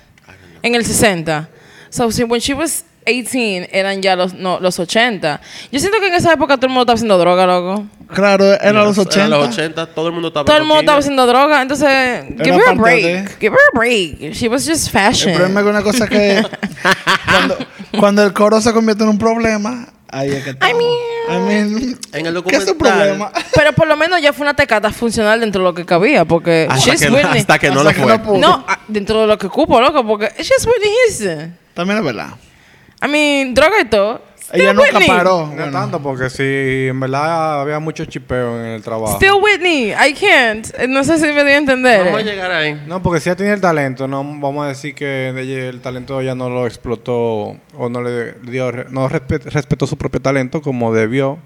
En 0.62 0.74
el 0.76 0.84
60. 0.84 1.48
So, 1.94 2.10
si 2.10 2.24
when 2.24 2.40
she 2.40 2.54
was 2.54 2.82
18, 3.06 3.68
eran 3.70 4.02
ya 4.02 4.16
los, 4.16 4.34
no, 4.34 4.58
los 4.58 4.80
80. 4.80 5.40
Yo 5.70 5.78
siento 5.78 6.00
que 6.00 6.08
en 6.08 6.14
esa 6.14 6.32
época 6.32 6.56
todo 6.56 6.66
el 6.66 6.72
mundo 6.72 6.82
estaba 6.82 6.94
haciendo 6.96 7.18
droga, 7.18 7.46
loco. 7.46 7.84
Claro, 8.12 8.44
era 8.54 8.72
los 8.82 8.98
80. 8.98 9.24
En 9.24 9.30
los 9.30 9.48
80 9.48 9.86
todo 9.94 10.06
el 10.08 10.12
mundo 10.14 10.28
estaba 10.28 10.44
Todo 10.44 10.56
el 10.56 10.64
mundo 10.64 10.80
estaba 10.80 10.98
haciendo 10.98 11.24
droga, 11.26 11.62
entonces, 11.62 12.24
give 12.42 12.56
her 12.56 12.62
a 12.62 12.64
parte 12.74 12.80
break. 12.80 13.02
de- 13.04 13.28
Give 13.40 13.52
her 13.54 13.60
a 13.72 13.78
break. 13.78 14.32
She 14.34 14.48
was 14.48 14.66
just 14.66 14.90
fashion. 14.90 15.30
El 15.30 15.36
problema 15.36 15.60
es 15.60 15.64
que 15.64 15.70
una 15.70 15.82
cosa 15.82 16.08
que 16.08 16.42
cuando, 17.30 17.58
cuando 18.00 18.24
el 18.24 18.32
coro 18.32 18.60
se 18.60 18.72
convierte 18.72 19.04
en 19.04 19.10
un 19.10 19.18
problema, 19.18 19.86
ahí 20.08 20.30
es 20.32 20.42
que 20.42 20.50
está. 20.50 20.68
I 20.68 20.74
mean- 20.74 21.14
I 21.26 21.38
mean, 21.38 21.98
En 22.12 22.26
el 22.26 22.42
¿Qué 22.44 22.56
es 22.56 22.64
tu 22.66 22.72
documental- 22.72 22.78
problema? 22.78 23.32
Pero 23.54 23.72
por 23.72 23.86
lo 23.86 23.96
menos 23.96 24.20
ya 24.20 24.32
fue 24.32 24.44
una 24.44 24.54
tecata 24.54 24.90
funcional 24.90 25.40
dentro 25.40 25.62
de 25.62 25.68
lo 25.68 25.74
que 25.74 25.84
cabía, 25.86 26.24
porque 26.24 26.66
Hasta 26.68 26.90
she's 26.90 27.00
que, 27.00 27.08
Whitney. 27.10 27.40
hasta 27.40 27.58
que 27.58 27.70
no 27.70 27.80
Hasta 27.80 27.84
lo 27.84 27.96
que 27.96 28.02
fue. 28.02 28.12
no 28.18 28.22
pudo. 28.22 28.38
No, 28.38 28.64
ah, 28.68 28.80
dentro 28.88 29.20
de 29.22 29.26
lo 29.28 29.38
que 29.38 29.48
cupo, 29.48 29.80
loco, 29.80 30.04
porque 30.06 30.32
she's 30.38 30.66
Whitney 30.66 30.90
Houston. 31.06 31.58
También 31.74 31.98
es 31.98 32.04
verdad. 32.04 32.30
I 33.04 33.08
mean, 33.08 33.54
droga 33.54 33.80
y 33.80 33.84
todo. 33.86 34.22
Ella 34.52 34.70
Still 34.72 34.76
nunca 34.76 34.90
Whitney. 34.98 35.08
paró. 35.08 35.46
No 35.46 35.52
Bueno, 35.54 35.72
tanto, 35.72 36.02
porque 36.02 36.28
si 36.30 36.88
en 36.88 37.00
verdad 37.00 37.62
había 37.62 37.78
mucho 37.80 38.04
chipeo 38.04 38.60
en 38.60 38.66
el 38.66 38.82
trabajo. 38.82 39.16
Still 39.16 39.32
Whitney. 39.42 39.90
I 39.92 40.14
can't. 40.14 40.68
Eh, 40.78 40.86
No 40.86 41.02
sé 41.02 41.16
si 41.18 41.24
me 41.24 41.44
dio 41.44 41.54
a 41.54 41.56
entender. 41.56 42.04
Vamos 42.04 42.20
a 42.20 42.24
llegar 42.24 42.52
ahí. 42.52 42.80
No, 42.86 43.02
porque 43.02 43.20
si 43.20 43.30
ella 43.30 43.36
tenía 43.36 43.54
el 43.54 43.60
talento, 43.62 44.06
no 44.06 44.22
vamos 44.22 44.64
a 44.66 44.68
decir 44.68 44.94
que 44.94 45.30
ella- 45.30 45.68
el 45.70 45.80
talento 45.80 46.20
ella 46.20 46.34
no 46.34 46.50
lo 46.50 46.66
explotó 46.66 47.14
o 47.76 47.88
no 47.90 48.02
le 48.02 48.34
dio, 48.42 48.70
no 48.90 49.08
respe- 49.08 49.42
respetó 49.44 49.86
su 49.86 49.96
propio 49.96 50.20
talento 50.20 50.60
como 50.60 50.92
debió 50.94 51.38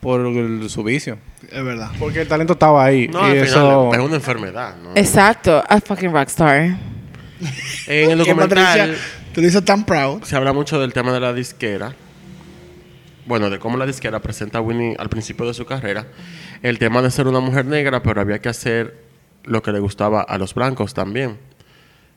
por 0.00 0.20
el- 0.20 0.70
su 0.70 0.82
vicio. 0.84 1.18
es 1.50 1.64
verdad. 1.64 1.90
Porque 1.98 2.22
el 2.22 2.28
talento 2.28 2.52
estaba 2.54 2.84
ahí. 2.84 3.08
No, 3.08 3.26
y 3.28 3.32
al 3.32 3.36
eso. 3.38 3.90
final 3.90 4.00
es 4.00 4.06
una 4.06 4.16
enfermedad. 4.16 4.76
¿no? 4.82 4.90
Exacto. 4.94 5.62
A 5.68 5.80
fucking 5.80 6.12
rockstar. 6.12 6.76
En 7.88 8.10
el 8.12 8.18
Que 8.24 8.34
Dices 9.36 9.64
tan 9.66 9.84
proud. 9.84 10.22
se 10.22 10.34
habla 10.34 10.54
mucho 10.54 10.80
del 10.80 10.94
tema 10.94 11.12
de 11.12 11.20
la 11.20 11.34
disquera. 11.34 11.94
Bueno, 13.26 13.50
de 13.50 13.58
cómo 13.58 13.76
la 13.76 13.84
disquera 13.84 14.20
presenta 14.20 14.58
a 14.58 14.60
Winnie 14.62 14.96
al 14.98 15.10
principio 15.10 15.46
de 15.46 15.52
su 15.52 15.66
carrera. 15.66 16.06
El 16.62 16.78
tema 16.78 17.02
de 17.02 17.10
ser 17.10 17.26
una 17.26 17.40
mujer 17.40 17.66
negra, 17.66 18.02
pero 18.02 18.20
había 18.20 18.40
que 18.40 18.48
hacer 18.48 19.04
lo 19.44 19.62
que 19.62 19.72
le 19.72 19.78
gustaba 19.78 20.22
a 20.22 20.38
los 20.38 20.54
blancos 20.54 20.94
también. 20.94 21.38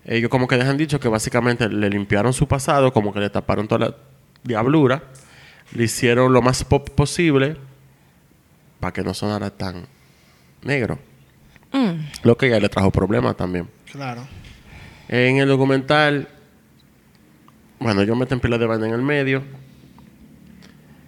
Ellos 0.06 0.30
como 0.30 0.48
que 0.48 0.56
dejan 0.56 0.78
dicho 0.78 1.00
que 1.00 1.10
básicamente 1.10 1.68
le 1.68 1.90
limpiaron 1.90 2.32
su 2.32 2.48
pasado, 2.48 2.94
como 2.94 3.14
que 3.14 3.20
le 3.20 3.30
taparon 3.30 3.68
toda 3.68 3.90
la 3.90 3.96
diablura, 4.44 5.04
le 5.74 5.84
hicieron 5.84 6.32
lo 6.32 6.42
más 6.42 6.64
pop 6.64 6.90
posible 6.92 7.58
para 8.80 8.94
que 8.94 9.04
no 9.04 9.14
sonara 9.14 9.50
tan 9.50 9.88
negro. 10.62 11.00
Lo 12.24 12.38
que 12.38 12.50
ya 12.50 12.60
le 12.60 12.70
trajo 12.70 12.92
problemas 12.92 13.36
también. 13.36 13.68
Claro. 13.92 14.26
En 15.10 15.38
el 15.38 15.50
documental, 15.50 16.30
bueno, 17.80 18.04
yo 18.04 18.16
meten 18.16 18.40
pila 18.40 18.58
de 18.58 18.66
vaina 18.66 18.88
en 18.88 18.94
el 18.94 19.02
medio. 19.02 19.44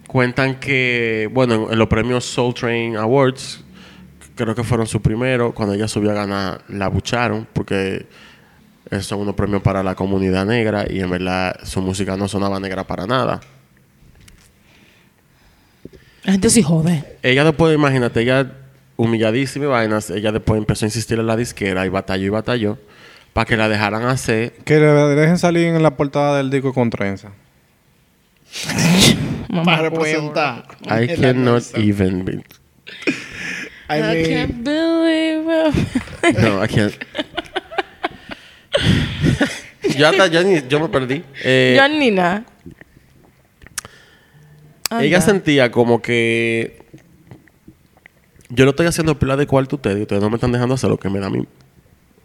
Cuentan 0.06 0.58
que, 0.60 1.28
bueno, 1.32 1.54
en, 1.54 1.72
en 1.72 1.78
los 1.78 1.88
premios 1.88 2.24
Soul 2.24 2.54
Train 2.54 2.96
Awards, 2.96 3.62
creo 4.34 4.54
que 4.54 4.64
fueron 4.64 4.86
su 4.86 5.00
primero, 5.00 5.52
cuando 5.52 5.74
ella 5.74 5.88
subió 5.88 6.10
a 6.10 6.14
ganar, 6.14 6.62
la 6.68 6.88
bucharon, 6.88 7.46
porque 7.52 8.06
son 9.00 9.20
unos 9.20 9.34
premios 9.34 9.62
para 9.62 9.82
la 9.82 9.94
comunidad 9.94 10.44
negra 10.44 10.84
y 10.88 11.00
en 11.00 11.10
verdad 11.10 11.56
su 11.64 11.80
música 11.80 12.16
no 12.16 12.28
sonaba 12.28 12.60
negra 12.60 12.84
para 12.84 13.06
nada. 13.06 13.40
La 16.24 16.32
gente 16.32 16.50
sí 16.50 16.62
jode. 16.62 17.04
Ella 17.22 17.44
después, 17.44 17.74
imagínate, 17.74 18.20
ella 18.20 18.52
humilladísima 18.96 19.64
y 19.64 19.68
vainas, 19.68 20.10
ella 20.10 20.30
después 20.30 20.58
empezó 20.58 20.84
a 20.84 20.88
insistir 20.88 21.18
en 21.18 21.26
la 21.26 21.36
disquera 21.36 21.86
y 21.86 21.88
batalló 21.88 22.26
y 22.26 22.28
batalló 22.28 22.78
para 23.32 23.44
que 23.46 23.56
la 23.56 23.68
dejaran 23.68 24.04
hacer 24.04 24.52
Que 24.64 24.78
le 24.78 24.86
dejen 24.86 25.38
salir 25.38 25.66
en 25.68 25.82
la 25.82 25.96
portada 25.96 26.36
del 26.38 26.50
disco 26.50 26.72
con 26.74 26.90
trenza. 26.90 27.30
Para 29.64 29.82
representar. 29.82 30.64
I 30.84 31.06
cannot 31.20 31.62
even 31.76 32.24
be. 32.24 32.42
I 33.88 34.24
can't 34.26 34.62
believe 34.64 35.44
it. 35.48 35.74
No, 36.38 36.62
I 36.62 36.68
can't. 36.68 36.94
ya, 39.98 40.08
hasta- 40.10 40.26
ya 40.28 40.42
ni, 40.42 40.62
yo 40.68 40.80
me 40.80 40.88
perdí. 40.88 41.22
Eh, 41.44 41.74
Yo, 41.78 41.88
Nina. 41.88 42.44
ella 45.00 45.16
Anda. 45.16 45.20
sentía 45.20 45.70
como 45.70 46.00
que 46.02 46.82
yo 48.48 48.64
lo 48.64 48.70
estoy 48.70 48.86
haciendo 48.86 49.18
pila 49.18 49.36
de 49.36 49.46
cuarto 49.46 49.76
a 49.76 49.78
ustedes 49.78 49.98
y 49.98 50.02
ustedes 50.02 50.22
no 50.22 50.28
me 50.30 50.36
están 50.36 50.52
dejando 50.52 50.74
hacer 50.74 50.90
lo 50.90 50.98
que 50.98 51.08
me 51.10 51.18
da 51.18 51.28
mi, 51.30 51.46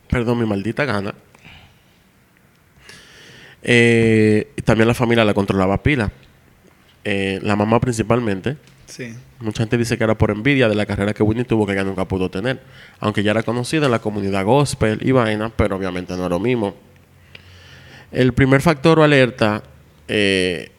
perdón, 0.09 0.39
mi 0.39 0.45
maldita 0.45 0.85
gana. 0.85 1.13
Eh, 3.61 4.53
también 4.63 4.87
la 4.87 4.93
familia 4.93 5.25
la 5.25 5.33
controlaba 5.33 5.81
pila. 5.81 6.11
Eh, 7.03 7.39
la 7.41 7.55
mamá 7.55 7.79
principalmente. 7.79 8.57
sí. 8.85 9.13
Mucha 9.39 9.63
gente 9.63 9.77
dice 9.77 9.97
que 9.99 10.03
era 10.03 10.17
por 10.17 10.31
envidia 10.31 10.67
de 10.67 10.73
la 10.73 10.87
carrera 10.87 11.13
que 11.13 11.21
Whitney 11.21 11.45
tuvo 11.45 11.67
que 11.67 11.73
ella 11.73 11.83
nunca 11.83 12.05
pudo 12.05 12.31
tener. 12.31 12.59
Aunque 12.99 13.21
ya 13.21 13.31
era 13.31 13.43
conocida 13.43 13.85
en 13.85 13.91
la 13.91 13.99
comunidad 13.99 14.43
gospel 14.43 14.99
y 15.01 15.11
vaina, 15.11 15.51
pero 15.55 15.75
obviamente 15.75 16.17
no 16.17 16.23
es 16.23 16.29
lo 16.29 16.39
mismo. 16.39 16.75
El 18.11 18.33
primer 18.33 18.61
factor 18.61 18.99
o 18.99 19.03
alerta, 19.03 19.61
eh, 20.07 20.71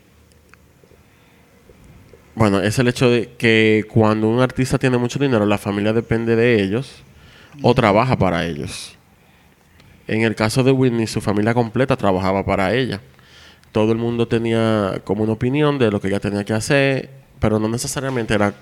bueno, 2.35 2.61
es 2.61 2.79
el 2.81 2.89
hecho 2.89 3.11
de 3.11 3.31
que 3.39 3.85
cuando 3.89 4.29
un 4.29 4.41
artista 4.41 4.79
tiene 4.79 4.99
mucho 4.99 5.21
dinero, 5.21 5.47
la 5.47 5.59
familia 5.59 5.93
depende 5.93 6.35
de 6.35 6.61
ellos 6.63 7.05
o 7.63 7.75
trabaja 7.75 8.17
para 8.17 8.45
ellos. 8.45 8.98
En 10.09 10.23
el 10.23 10.35
caso 10.35 10.65
de 10.65 10.73
Whitney, 10.73 11.07
su 11.07 11.21
familia 11.21 11.53
completa 11.53 11.97
trabajaba 11.97 12.45
para 12.45 12.75
ella. 12.75 13.01
Todo 13.73 13.93
el 13.93 13.99
mundo 13.99 14.27
tenía 14.27 15.03
como 15.05 15.23
una 15.23 15.35
opinión 15.35 15.79
de 15.79 15.91
lo 15.91 16.01
que 16.01 16.09
ella 16.09 16.19
tenía 16.19 16.45
que 16.45 16.55
hacer, 16.55 17.11
pero 17.39 17.59
no 17.59 17.69
necesariamente 17.69 18.33
era 18.33 18.55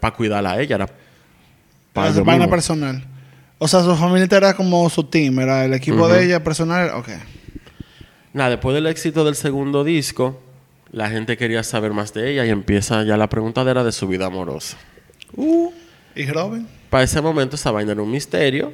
para 0.00 0.14
cuidarla 0.14 0.52
a 0.52 0.60
ella, 0.60 0.76
era 0.76 0.88
para 1.92 2.14
su 2.14 2.24
mismos. 2.24 2.46
personal. 2.46 3.04
O 3.58 3.66
sea, 3.66 3.82
su 3.82 3.94
familia 3.96 4.28
era 4.30 4.54
como 4.54 4.88
su 4.88 5.02
team, 5.02 5.40
era 5.40 5.64
el 5.64 5.74
equipo 5.74 6.06
de 6.06 6.24
ella 6.24 6.44
personal. 6.44 6.90
Ok. 6.94 7.08
Nada, 8.32 8.50
después 8.50 8.72
del 8.72 8.86
éxito 8.86 9.24
del 9.24 9.34
segundo 9.34 9.82
disco, 9.82 10.40
la 10.92 11.10
gente 11.10 11.36
quería 11.36 11.64
saber 11.64 11.92
más 11.92 12.14
de 12.14 12.30
ella 12.30 12.46
y 12.46 12.50
empieza 12.50 13.02
ya 13.02 13.16
la 13.16 13.28
preguntadera 13.28 13.82
de 13.82 13.90
su 13.90 14.06
vida 14.06 14.26
amorosa. 14.26 14.76
Uh, 15.34 15.72
¿Y 16.14 16.26
Robin? 16.26 16.68
Para 16.88 17.02
ese 17.02 17.20
momento 17.20 17.56
esa 17.56 17.72
vaina 17.72 17.92
era 17.92 18.02
un 18.02 18.12
misterio 18.12 18.72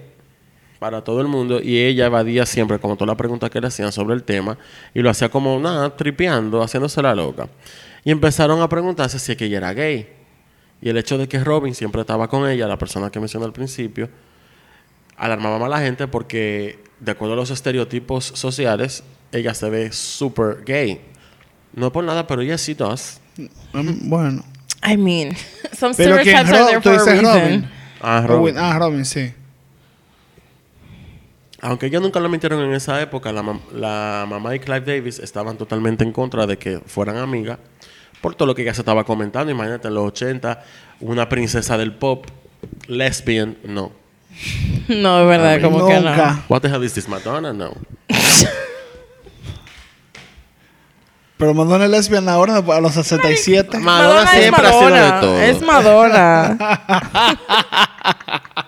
para 0.78 1.02
todo 1.02 1.20
el 1.20 1.28
mundo 1.28 1.60
y 1.62 1.78
ella 1.78 2.06
evadía 2.06 2.44
siempre 2.46 2.78
como 2.78 2.96
todas 2.96 3.08
las 3.08 3.16
preguntas 3.16 3.50
que 3.50 3.60
le 3.60 3.68
hacían 3.68 3.92
sobre 3.92 4.14
el 4.14 4.22
tema 4.24 4.58
y 4.92 5.00
lo 5.00 5.10
hacía 5.10 5.28
como 5.30 5.58
nada, 5.58 5.96
tripeando, 5.96 6.62
haciéndose 6.62 7.00
la 7.02 7.14
loca. 7.14 7.48
Y 8.04 8.10
empezaron 8.10 8.60
a 8.60 8.68
preguntarse 8.68 9.18
si 9.18 9.32
es 9.32 9.38
que 9.38 9.46
ella 9.46 9.58
era 9.58 9.72
gay. 9.72 10.08
Y 10.82 10.88
el 10.90 10.98
hecho 10.98 11.16
de 11.16 11.26
que 11.28 11.42
Robin 11.42 11.74
siempre 11.74 12.02
estaba 12.02 12.28
con 12.28 12.48
ella, 12.48 12.66
la 12.68 12.76
persona 12.76 13.10
que 13.10 13.18
mencioné 13.18 13.46
al 13.46 13.52
principio, 13.52 14.10
alarmaba 15.16 15.58
más 15.58 15.66
a 15.66 15.70
la 15.70 15.78
gente 15.80 16.06
porque, 16.06 16.78
de 17.00 17.12
acuerdo 17.12 17.34
a 17.34 17.36
los 17.36 17.50
estereotipos 17.50 18.24
sociales, 18.26 19.04
ella 19.32 19.54
se 19.54 19.70
ve 19.70 19.92
súper 19.92 20.64
gay. 20.66 21.00
No 21.72 21.90
por 21.92 22.04
nada, 22.04 22.26
pero 22.26 22.42
ella 22.42 22.58
sí 22.58 22.74
does. 22.74 23.20
Mm, 23.72 24.08
Bueno. 24.10 24.44
I 24.86 24.98
mean, 24.98 25.34
some 25.72 25.94
stereotypes 25.94 26.50
are 26.52 26.64
there 26.66 26.80
¿Tú 26.80 26.90
for 26.90 26.92
a 26.92 26.98
dices 26.98 27.22
reason. 27.22 27.40
Robin? 27.40 27.70
Ah, 28.02 28.20
Oh, 28.22 28.26
Robin. 28.28 28.58
Ah, 28.58 28.78
Robin, 28.78 29.04
sí. 29.06 29.32
Aunque 31.66 31.86
ellos 31.86 32.02
nunca 32.02 32.20
lo 32.20 32.28
mintieron 32.28 32.60
en 32.62 32.74
esa 32.74 33.00
época, 33.00 33.32
la, 33.32 33.42
mam- 33.42 33.70
la 33.72 34.26
mamá 34.28 34.54
y 34.54 34.58
Clive 34.60 34.82
Davis 34.82 35.18
estaban 35.18 35.56
totalmente 35.56 36.04
en 36.04 36.12
contra 36.12 36.46
de 36.46 36.58
que 36.58 36.78
fueran 36.86 37.16
amigas 37.16 37.58
por 38.20 38.34
todo 38.34 38.46
lo 38.46 38.54
que 38.54 38.60
ella 38.62 38.74
se 38.74 38.82
estaba 38.82 39.04
comentando. 39.04 39.50
Imagínate, 39.50 39.88
en 39.88 39.94
los 39.94 40.04
80, 40.08 40.62
una 41.00 41.26
princesa 41.28 41.78
del 41.78 41.94
pop, 41.94 42.26
lesbian, 42.86 43.56
no. 43.64 43.92
No, 44.88 45.22
es 45.22 45.28
verdad, 45.28 45.62
como 45.62 45.86
que 45.86 45.94
no. 45.94 46.00
Nunca. 46.10 46.44
What 46.50 46.60
the 46.60 46.68
hell 46.68 46.84
is 46.84 46.92
this, 46.92 47.08
Madonna? 47.08 47.54
No. 47.54 47.72
Pero 51.38 51.54
Madonna 51.54 51.84
es 51.86 51.90
lesbiana 51.90 52.34
ahora, 52.34 52.56
a 52.58 52.80
los 52.80 52.92
67. 52.92 53.78
Madonna 53.78 54.26
siempre 54.30 54.66
ha 54.66 54.72
sido 54.72 54.90
de 54.90 55.10
todo. 55.20 55.40
Es 55.40 55.62
Madonna. 55.62 56.58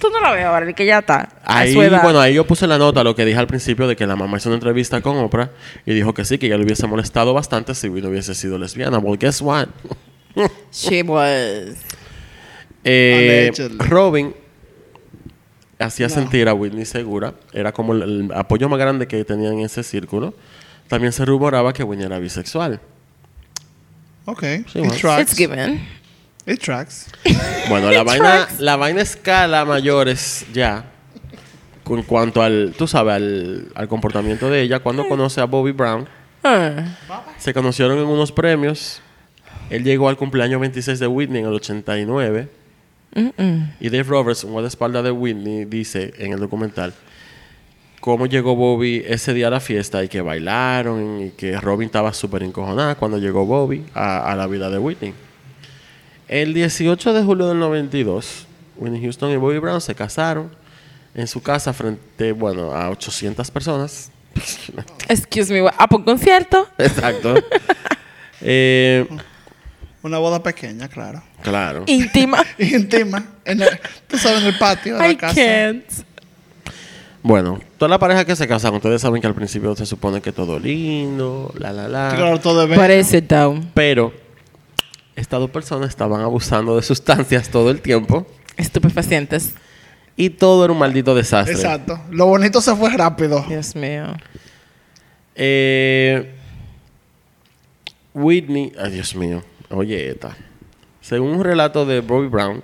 Tú 0.00 0.08
no 0.10 0.20
la 0.20 0.32
ves 0.32 0.44
ahora, 0.44 0.72
que 0.72 0.84
ya 0.86 0.98
está. 0.98 1.28
a 1.44 1.58
Ahí, 1.60 1.72
su 1.72 1.82
edad. 1.82 2.02
bueno, 2.02 2.20
ahí 2.20 2.34
yo 2.34 2.46
puse 2.46 2.66
la 2.66 2.78
nota, 2.78 3.02
lo 3.04 3.14
que 3.14 3.24
dije 3.24 3.38
al 3.38 3.46
principio, 3.46 3.86
de 3.88 3.96
que 3.96 4.06
la 4.06 4.16
mamá 4.16 4.36
hizo 4.36 4.48
una 4.48 4.56
entrevista 4.56 5.00
con 5.00 5.16
Oprah 5.18 5.50
y 5.84 5.94
dijo 5.94 6.12
que 6.14 6.24
sí, 6.24 6.38
que 6.38 6.46
ella 6.46 6.56
le 6.58 6.64
hubiese 6.64 6.86
molestado 6.86 7.32
bastante 7.34 7.74
si 7.74 7.88
no 7.88 8.08
hubiese 8.08 8.34
sido 8.34 8.58
lesbiana. 8.58 8.98
Well, 8.98 9.18
guess 9.18 9.40
what? 9.40 9.68
She 10.72 11.02
was. 11.02 11.76
Eh. 12.84 13.50
Robin 13.78 14.34
hacía 15.78 16.08
sentir 16.08 16.48
a 16.48 16.54
Whitney 16.54 16.84
segura. 16.84 17.34
Era 17.52 17.72
como 17.72 17.92
el, 17.94 18.02
el 18.02 18.32
apoyo 18.34 18.68
más 18.68 18.78
grande 18.78 19.06
que 19.08 19.24
tenía 19.24 19.48
en 19.50 19.60
ese 19.60 19.82
círculo. 19.82 20.34
También 20.88 21.12
se 21.12 21.24
rumoraba 21.24 21.72
que 21.72 21.82
Whitney 21.82 22.06
era 22.06 22.18
bisexual. 22.18 22.80
Ok. 24.26 24.42
Sí. 24.72 24.80
It's 25.20 25.36
given. 25.36 25.80
It 26.46 26.60
tracks. 26.60 27.08
Bueno, 27.68 27.90
la 27.90 28.00
It 28.02 28.06
vaina, 28.06 28.24
tracks. 28.46 28.60
la 28.60 28.76
vaina 28.76 29.00
escala 29.02 29.64
mayores 29.64 30.46
ya. 30.52 30.84
En 31.88 32.02
cuanto 32.02 32.42
al, 32.42 32.74
tú 32.76 32.86
sabes, 32.86 33.14
al, 33.14 33.68
al 33.74 33.88
comportamiento 33.88 34.48
de 34.50 34.62
ella. 34.62 34.80
Cuando 34.80 35.08
conoce 35.08 35.40
a 35.40 35.44
Bobby 35.44 35.72
Brown, 35.72 36.08
Ah. 36.44 36.96
se 37.38 37.52
conocieron 37.52 37.98
en 37.98 38.06
unos 38.06 38.30
premios. 38.30 39.00
Él 39.70 39.82
llegó 39.82 40.08
al 40.08 40.16
cumpleaños 40.16 40.60
26 40.60 41.00
de 41.00 41.06
Whitney 41.08 41.40
en 41.40 41.48
el 41.48 41.54
89. 41.54 42.48
Mm-mm. 43.14 43.74
Y 43.80 43.88
Dave 43.88 44.04
Roberts, 44.04 44.44
un 44.44 44.52
guardaespaldas 44.52 45.02
de 45.02 45.10
Whitney, 45.10 45.64
dice 45.64 46.12
en 46.18 46.32
el 46.32 46.38
documental 46.38 46.92
cómo 48.00 48.26
llegó 48.26 48.54
Bobby 48.54 49.02
ese 49.06 49.34
día 49.34 49.48
a 49.48 49.50
la 49.50 49.58
fiesta 49.58 50.04
y 50.04 50.08
que 50.08 50.20
bailaron 50.20 51.20
y 51.22 51.30
que 51.30 51.58
Robin 51.60 51.86
estaba 51.86 52.12
súper 52.12 52.44
encojonada 52.44 52.94
cuando 52.94 53.18
llegó 53.18 53.44
Bobby 53.46 53.84
a, 53.94 54.30
a 54.30 54.36
la 54.36 54.46
vida 54.46 54.70
de 54.70 54.78
Whitney. 54.78 55.14
El 56.28 56.54
18 56.54 57.12
de 57.12 57.22
julio 57.22 57.46
del 57.48 57.58
92, 57.58 58.46
Whitney 58.76 59.00
Houston 59.02 59.30
y 59.30 59.36
Bobby 59.36 59.58
Brown 59.58 59.80
se 59.80 59.94
casaron 59.94 60.50
en 61.14 61.26
su 61.26 61.40
casa 61.40 61.72
frente, 61.72 62.32
bueno, 62.32 62.72
a 62.72 62.90
800 62.90 63.50
personas. 63.50 64.10
Excuse 65.08 65.52
me, 65.52 65.68
¿a 65.78 65.86
por 65.86 66.04
concierto? 66.04 66.68
Exacto. 66.78 67.34
Eh, 68.42 69.08
Una 70.02 70.18
boda 70.18 70.42
pequeña, 70.42 70.88
claro. 70.88 71.22
claro. 71.42 71.84
Íntima. 71.86 72.44
Íntima. 72.58 73.24
En 73.46 73.62
el, 73.62 73.80
tú 74.06 74.18
sabes, 74.18 74.42
en 74.42 74.48
el 74.48 74.58
patio 74.58 74.98
de 74.98 75.08
I 75.08 75.12
la 75.14 75.18
casa. 75.18 75.34
can't. 75.34 75.84
Bueno, 77.22 77.58
toda 77.78 77.88
la 77.88 77.98
pareja 77.98 78.26
que 78.26 78.36
se 78.36 78.46
casan, 78.46 78.74
ustedes 78.74 79.00
saben 79.00 79.22
que 79.22 79.26
al 79.26 79.34
principio 79.34 79.74
se 79.74 79.86
supone 79.86 80.20
que 80.20 80.32
todo 80.32 80.58
lindo, 80.58 81.50
la 81.58 81.72
la 81.72 81.88
la. 81.88 82.12
Claro, 82.14 82.38
todo 82.38 82.66
de 82.66 82.76
Parece 82.76 83.22
down. 83.22 83.70
Pero 83.72 84.12
estas 85.16 85.40
dos 85.40 85.50
personas 85.50 85.88
estaban 85.88 86.20
abusando 86.20 86.76
de 86.76 86.82
sustancias 86.82 87.48
todo 87.48 87.70
el 87.70 87.80
tiempo 87.80 88.26
Estupefacientes. 88.56 89.54
y 90.16 90.30
todo 90.30 90.64
era 90.64 90.72
un 90.72 90.78
maldito 90.78 91.14
desastre. 91.14 91.54
Exacto. 91.54 91.98
Lo 92.10 92.26
bonito 92.26 92.60
se 92.60 92.74
fue 92.76 92.90
rápido. 92.96 93.44
Dios 93.48 93.74
mío. 93.74 94.14
Eh, 95.34 96.32
Whitney, 98.14 98.72
ay 98.78 98.92
Dios 98.92 99.14
mío, 99.14 99.42
oye 99.70 100.08
esta. 100.10 100.36
Según 101.02 101.32
un 101.32 101.44
relato 101.44 101.84
de 101.84 102.00
Bobby 102.00 102.28
Brown, 102.28 102.62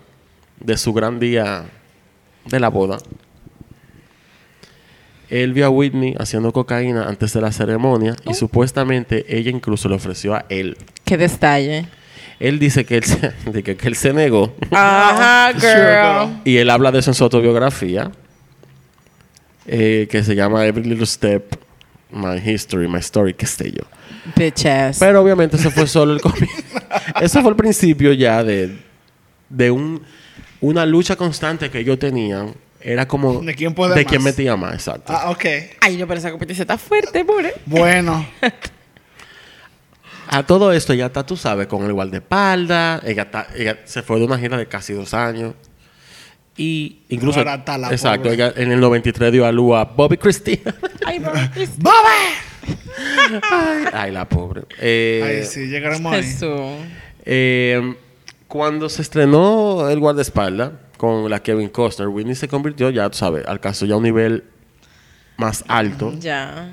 de 0.61 0.77
su 0.79 0.93
gran 0.93 1.21
día 1.21 1.65
de 2.47 2.61
la 2.61 2.69
boda, 2.69 2.99
él 5.29 5.53
vio 5.53 5.67
a 5.67 5.71
Whitney 5.71 6.15
haciendo 6.19 6.53
cocaína 6.53 7.09
antes 7.09 7.33
de 7.33 7.41
la 7.41 7.53
ceremonia 7.53 8.15
y 8.29 8.35
supuestamente 8.35 9.25
ella 9.29 9.51
incluso 9.51 9.89
le 9.89 9.95
ofreció 9.97 10.35
a 10.35 10.45
él. 10.49 10.77
Qué 11.05 11.17
detalle. 11.17 11.87
Él 12.43 12.59
dice 12.59 12.85
que 12.85 12.97
él 12.97 13.05
se, 13.05 13.33
de 13.51 13.63
que, 13.63 13.77
que 13.77 13.87
él 13.89 13.95
se 13.97 14.13
negó 14.13 14.55
Ajá, 14.73 15.53
Sure, 15.59 15.71
girl. 15.73 16.41
y 16.45 16.57
él 16.57 16.71
habla 16.71 16.91
de 16.91 16.99
eso 16.99 17.11
en 17.11 17.15
su 17.15 17.23
autobiografía 17.25 18.11
eh, 19.67 20.09
que 20.11 20.23
se 20.25 20.35
llama 20.35 20.67
Every 20.67 20.89
Little 20.89 21.07
Step, 21.07 21.55
My 22.11 22.37
History, 22.45 22.89
My 22.89 22.99
Story, 22.99 23.35
qué 23.35 23.47
sé 23.47 23.71
yo. 23.71 23.85
Bitch 24.37 24.67
ass. 24.67 24.99
Pero 24.99 25.23
obviamente 25.23 25.57
eso 25.57 25.71
fue 25.71 25.87
solo 25.87 26.15
el 26.15 26.21
comienzo. 26.21 26.53
eso 27.21 27.41
fue 27.43 27.51
el 27.51 27.57
principio 27.57 28.13
ya 28.13 28.43
de, 28.43 28.77
de 29.49 29.71
un, 29.71 30.03
una 30.61 30.85
lucha 30.85 31.15
constante 31.17 31.71
que 31.71 31.79
ellos 31.79 31.99
tenían. 31.99 32.55
Era 32.81 33.07
como... 33.07 33.41
¿De 33.43 33.55
quién 33.55 33.73
puede 33.75 33.95
De 33.95 34.03
más? 34.03 34.11
quién 34.11 34.25
metía 34.25 34.57
más, 34.57 34.75
exacto. 34.75 35.13
Ah, 35.15 35.31
ok. 35.31 35.45
Ay, 35.81 35.97
no, 35.97 36.09
pero 36.09 36.19
esa 36.19 36.33
competencia 36.33 36.63
está 36.63 36.77
fuerte, 36.77 37.25
pobre. 37.25 37.55
Bueno. 37.67 38.27
A 40.29 40.45
todo 40.45 40.73
esto 40.73 40.95
ya 40.95 41.07
está, 41.07 41.25
tú 41.27 41.37
sabes, 41.37 41.67
con 41.67 41.85
el 41.85 41.93
guardaespaldas. 41.93 43.03
Ella, 43.05 43.23
está- 43.23 43.49
ella 43.57 43.79
se 43.85 44.03
fue 44.03 44.19
de 44.19 44.25
una 44.25 44.39
gira 44.39 44.57
de 44.57 44.67
casi 44.67 44.93
dos 44.93 45.13
años. 45.15 45.55
Y 46.57 47.01
incluso... 47.09 47.39
Ahora 47.41 47.55
está 47.57 47.79
la 47.79 47.91
exacto. 47.91 48.25
pobre. 48.25 48.35
Ella 48.35 48.53
en 48.57 48.73
el 48.73 48.81
93 48.81 49.33
dio 49.33 49.47
a 49.47 49.53
luz 49.53 49.75
a 49.77 49.85
Bobby 49.85 50.17
Christina. 50.19 50.75
Ay, 51.07 51.21
pobre. 51.21 51.51
¡Bobby! 51.79 52.69
ay, 53.51 53.85
ay, 53.93 54.11
la 54.13 54.29
pobre. 54.29 54.63
Eh, 54.79 55.39
Ay, 55.41 55.45
sí, 55.45 55.67
llegaremos 55.67 56.13
ahí. 56.13 56.23
Jesús. 56.23 56.61
eh, 57.25 57.95
cuando 58.49 58.89
se 58.91 59.01
estrenó 59.03 59.89
El 59.89 59.99
guardaespaldas 59.99 60.73
con 60.99 61.29
la 61.31 61.41
Kevin 61.43 61.71
Costner, 61.71 62.09
Whitney 62.09 62.35
se 62.37 62.47
convirtió, 62.49 62.91
ya 62.91 63.09
tú 63.11 63.17
sabes, 63.19 63.45
al 63.47 63.59
caso 63.61 63.87
ya 63.87 63.95
a 63.95 63.97
un 63.97 64.03
nivel 64.05 64.45
más 65.39 65.65
alto. 65.67 66.13
Ya. 66.21 66.71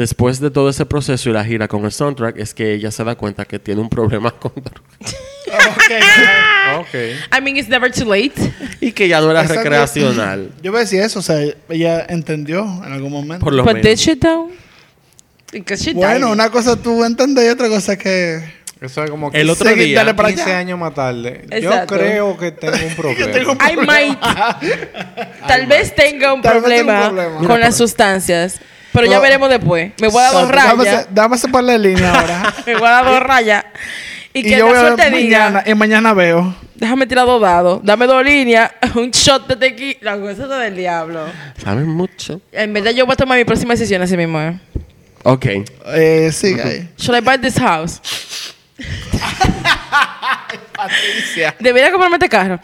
Después 0.00 0.40
de 0.40 0.50
todo 0.50 0.70
ese 0.70 0.86
proceso 0.86 1.28
y 1.28 1.32
la 1.34 1.44
gira 1.44 1.68
con 1.68 1.84
el 1.84 1.92
soundtrack, 1.92 2.38
es 2.38 2.54
que 2.54 2.72
ella 2.72 2.90
se 2.90 3.04
da 3.04 3.16
cuenta 3.16 3.44
que 3.44 3.58
tiene 3.58 3.82
un 3.82 3.90
problema 3.90 4.30
con 4.40 4.50
drogas. 4.54 5.16
Ok. 6.78 6.94
I 7.36 7.40
mean, 7.42 7.56
it's 7.58 7.68
never 7.68 7.90
too 7.92 8.04
late. 8.10 8.32
y 8.80 8.92
que 8.92 9.08
ya 9.08 9.20
no 9.20 9.30
era 9.30 9.42
Exacto. 9.42 9.62
recreacional. 9.64 10.50
Yo 10.62 10.70
voy 10.70 10.78
a 10.78 10.80
decir 10.84 11.00
eso, 11.02 11.18
o 11.18 11.22
sea, 11.22 11.38
ella 11.68 12.06
entendió 12.08 12.62
en 12.86 12.92
algún 12.92 13.12
momento. 13.12 13.44
Por 13.44 13.52
lo 13.52 13.62
But 13.64 13.74
menos. 13.74 13.90
did 13.90 13.96
she 13.96 14.16
though? 14.16 14.50
Because 15.52 15.82
she 15.84 15.92
bueno, 15.92 16.26
died. 16.28 16.32
una 16.34 16.48
cosa 16.50 16.76
tú 16.76 17.04
entender 17.04 17.44
y 17.46 17.48
otra 17.50 17.68
cosa 17.68 17.98
que... 17.98 18.40
Eso 18.80 19.04
es 19.04 19.10
como 19.10 19.30
que 19.30 19.38
El 19.40 19.50
otro 19.50 19.68
día, 19.74 20.16
para 20.16 20.28
15 20.30 20.42
allá. 20.44 20.58
años 20.58 20.78
más 20.78 20.94
tarde. 20.94 21.44
Exacto. 21.50 21.96
Yo 21.96 22.00
creo 22.00 22.38
que 22.38 22.52
tengo 22.52 22.76
un 22.86 22.94
problema. 22.96 23.32
tengo 23.32 23.52
un 23.52 23.58
I 23.58 23.76
might. 23.86 24.18
Tal 25.46 25.66
vez 25.66 25.94
tenga 25.94 26.32
un 26.32 26.40
Tal 26.40 26.60
problema, 26.60 27.08
un 27.10 27.14
problema. 27.16 27.46
con 27.48 27.60
las 27.60 27.76
sustancias. 27.76 28.60
Pero 28.92 29.06
ya 29.06 29.18
veremos 29.20 29.48
después. 29.48 29.92
Me 30.00 30.08
voy 30.08 30.20
a 30.22 30.24
dar 30.24 30.32
dos 30.32 30.48
rayas. 30.50 31.06
dame 31.10 31.38
separar 31.38 31.64
la 31.64 31.78
línea 31.78 32.12
ahora. 32.12 32.54
Me 32.66 32.74
voy 32.74 32.86
a 32.86 32.90
dar 32.90 33.04
dos 33.04 33.20
rayas. 33.20 33.64
Y, 34.32 34.40
y 34.40 34.42
que 34.42 34.50
yo 34.50 34.58
la 34.58 34.64
voy 34.64 34.74
a 34.74 34.80
suerte 34.80 35.10
ver 35.10 35.22
diga, 35.22 35.38
mañana, 35.50 35.62
y 35.66 35.74
mañana 35.74 36.14
veo. 36.14 36.54
déjame 36.76 37.06
tirar 37.06 37.26
dos 37.26 37.40
dados, 37.40 37.80
dame 37.82 38.06
dos 38.06 38.24
líneas, 38.24 38.70
un 38.94 39.10
shot 39.10 39.46
de 39.48 39.56
tequila. 39.56 40.16
La 40.16 40.20
cosa 40.20 40.46
del 40.58 40.76
diablo. 40.76 41.24
Saben 41.62 41.88
mucho. 41.88 42.40
En 42.52 42.72
verdad 42.72 42.92
yo 42.92 43.06
voy 43.06 43.14
a 43.14 43.16
tomar 43.16 43.36
mi 43.38 43.44
próxima 43.44 43.74
decisión 43.74 44.02
así 44.02 44.16
mismo. 44.16 44.40
eh. 44.40 44.58
Ok. 45.24 45.46
Eh, 45.94 46.30
sigue 46.32 46.62
ahí. 46.62 46.88
Should 46.96 47.18
I 47.18 47.20
buy 47.20 47.38
this 47.38 47.58
house? 47.58 48.00
Patricia. 50.74 51.54
Debería 51.58 51.90
comprarme 51.90 52.16
este 52.16 52.28
carro. 52.28 52.58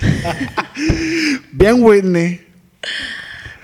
Bien 1.52 1.76
Whitney. 1.82 2.40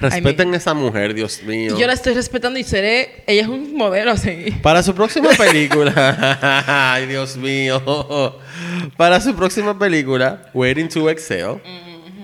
Respeten 0.00 0.54
a 0.54 0.56
esa 0.56 0.74
mujer, 0.74 1.12
Dios 1.14 1.42
mío. 1.42 1.76
Yo 1.78 1.86
la 1.86 1.92
estoy 1.92 2.14
respetando 2.14 2.58
y 2.58 2.64
seré. 2.64 3.24
Ella 3.26 3.42
es 3.42 3.48
un 3.48 3.74
modelo 3.74 4.12
así. 4.12 4.54
Para 4.62 4.82
su 4.82 4.94
próxima 4.94 5.30
película, 5.30 6.92
ay 6.94 7.06
Dios 7.06 7.36
mío, 7.36 7.82
para 8.96 9.20
su 9.20 9.34
próxima 9.34 9.78
película, 9.78 10.42
Waiting 10.54 10.88
to 10.88 11.10
Excel, 11.10 11.56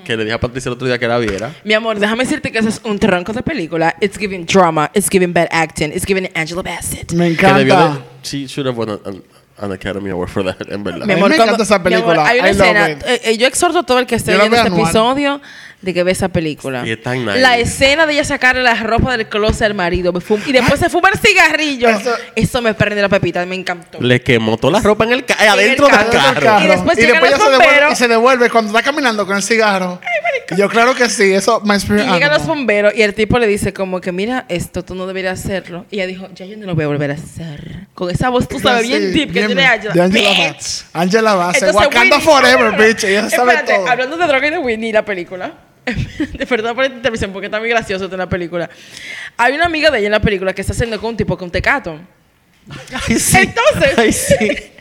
que 0.05 0.17
le 0.17 0.25
dije 0.25 0.35
a 0.35 0.41
Patricia 0.41 0.69
el 0.69 0.75
otro 0.75 0.87
día 0.87 0.99
que 0.99 1.09
la 1.09 1.19
viera. 1.19 1.53
Mi 1.65 1.75
amor, 1.75 1.99
déjame 1.99 2.25
decirte 2.25 2.53
que 2.53 2.59
eso 2.59 2.69
es 2.69 2.81
un 2.85 2.99
tronco 2.99 3.33
de 3.33 3.43
película. 3.43 3.95
It's 4.01 4.19
giving 4.19 4.47
drama. 4.47 4.91
It's 4.95 5.09
giving 5.11 5.33
bad 5.33 5.49
acting. 5.51 5.91
It's 5.93 6.05
giving 6.07 6.29
Angela 6.35 6.63
Bassett. 6.63 7.13
Me 7.13 7.35
Que 7.35 7.47
encanta. 7.47 7.89
de, 7.89 7.99
she 8.23 8.47
should 8.47 8.67
have 8.67 8.77
won 8.79 8.91
an, 8.91 9.23
an 9.59 9.73
Academy 9.73 10.11
Award 10.11 10.29
for 10.29 10.45
that, 10.45 10.71
en 10.71 10.85
verdad. 10.85 11.07
Mi 11.07 11.15
amor, 11.15 11.31
me 11.31 11.37
encanta 11.37 11.63
esa 11.63 11.79
mi 11.79 11.95
amor, 11.95 12.15
película. 12.15 12.27
hay 12.29 12.39
una 12.41 12.49
I 12.49 12.51
escena. 12.53 12.91
eh, 12.91 13.21
eh, 13.25 13.37
yo 13.39 13.47
exhorto 13.47 13.79
a 13.81 13.83
todo 13.85 13.99
el 13.99 14.07
que 14.07 14.15
esté 14.17 14.37
viendo 14.37 14.55
este 14.57 14.69
anual. 14.69 14.83
episodio 14.83 15.41
de 15.85 15.94
que 15.94 16.03
ve 16.03 16.12
esa 16.12 16.29
película. 16.29 16.83
Y 16.87 16.92
es 16.92 17.03
tan 17.03 17.25
nice. 17.25 17.38
La 17.38 17.59
escena 17.59 18.07
de 18.07 18.14
ella 18.14 18.25
sacarle 18.25 18.62
la 18.62 18.75
ropa 18.75 19.16
del 19.16 19.29
closet 19.29 19.62
al 19.62 19.75
marido 19.75 20.12
me 20.12 20.20
fum- 20.20 20.42
y 20.47 20.53
después 20.53 20.81
se 20.81 20.88
fuma 20.90 21.11
el 21.11 21.18
cigarrillo. 21.18 21.88
Eso- 21.88 22.14
Eso, 22.35 22.62
me 22.62 22.75
prende 22.75 23.01
la 23.03 23.09
pepita, 23.09 23.44
me 23.47 23.55
encantó. 23.55 24.01
Le 24.01 24.20
quemó 24.23 24.57
toda 24.57 24.75
la 24.75 24.81
ropa 24.81 25.05
en 25.05 25.12
el 25.12 25.25
ca- 25.25 25.37
el 25.40 25.49
adentro 25.49 25.87
del 25.87 25.97
carro. 25.97 26.40
carro. 26.40 26.64
Y 26.64 26.68
después 26.68 26.97
llegan 26.99 27.16
ella 27.25 27.31
los 27.31 27.38
se 27.40 27.51
devuelve, 27.51 27.64
bomberos. 27.66 27.92
y 27.92 27.97
se 27.97 28.09
devuelve 28.09 28.51
cuando 28.51 28.77
está 28.77 28.83
caminando 28.90 29.27
con 29.27 29.37
el 29.37 29.42
cigarro. 29.42 30.01
Y 30.51 30.57
yo 30.57 30.68
claro 30.68 30.94
que 30.94 31.09
sí, 31.09 31.33
eso 31.33 31.61
me 31.61 31.75
Y 31.75 31.77
inspira. 31.77 32.12
llegan 32.12 32.33
los 32.33 32.47
bomberos 32.47 32.92
y 32.97 33.03
el 33.03 33.14
tipo 33.14 33.38
le 33.38 33.47
dice 33.47 33.73
como 33.73 34.01
que 34.01 34.12
mira 34.12 34.44
esto 34.49 34.85
tú 34.85 34.94
no 34.94 35.07
deberías 35.07 35.40
hacerlo 35.42 35.87
y 35.90 35.97
ella 35.97 36.07
dijo 36.07 36.29
ya 36.35 36.44
yo 36.44 36.57
no 36.57 36.66
lo 36.66 36.75
voy 36.75 36.85
a 36.85 36.88
volver 36.88 37.11
a 37.12 37.14
hacer 37.14 37.87
con 37.94 38.11
esa 38.11 38.29
voz 38.29 38.47
tú 38.49 38.59
sabes 38.61 38.87
bien 38.87 39.12
deep 39.12 39.33
que 39.33 39.44
tiene 39.47 39.64
Angela, 39.66 39.94
De 39.94 40.03
Angela. 40.03 40.53
Bass. 40.53 40.85
Angela 40.92 41.35
Bass. 41.35 41.55
Entonces, 41.62 41.77
Wakanda 41.77 42.16
Whitney- 42.16 42.20
Forever, 42.25 42.73
bitch. 42.77 43.05
Ella 43.05 43.31
sabe 43.31 43.53
Espérate, 43.55 43.75
todo. 43.77 43.88
hablando 43.88 44.16
de 44.16 44.27
droga 44.27 44.47
y 44.47 44.51
de 44.51 44.59
Whitney, 44.59 44.92
la 44.92 45.05
película. 45.05 45.53
de 46.33 46.44
verdad 46.44 46.75
por 46.75 46.85
esta 46.85 46.97
televisión 46.97 47.33
porque 47.33 47.47
está 47.47 47.61
muy 47.61 47.68
gracioso 47.68 48.07
en 48.07 48.18
la 48.18 48.29
película. 48.29 48.70
Hay 49.37 49.55
una 49.55 49.66
amiga 49.66 49.90
de 49.90 49.99
ella 49.99 50.07
en 50.07 50.12
la 50.12 50.20
película 50.20 50.53
que 50.53 50.61
está 50.61 50.73
haciendo 50.73 51.01
con 51.01 51.11
un 51.11 51.16
tipo 51.16 51.37
con 51.37 51.51
tecato. 51.51 52.01
Ay, 53.09 53.18
sí. 53.18 53.38
Entonces, 53.38 53.99
Ay, 53.99 54.12
sí. 54.12 54.70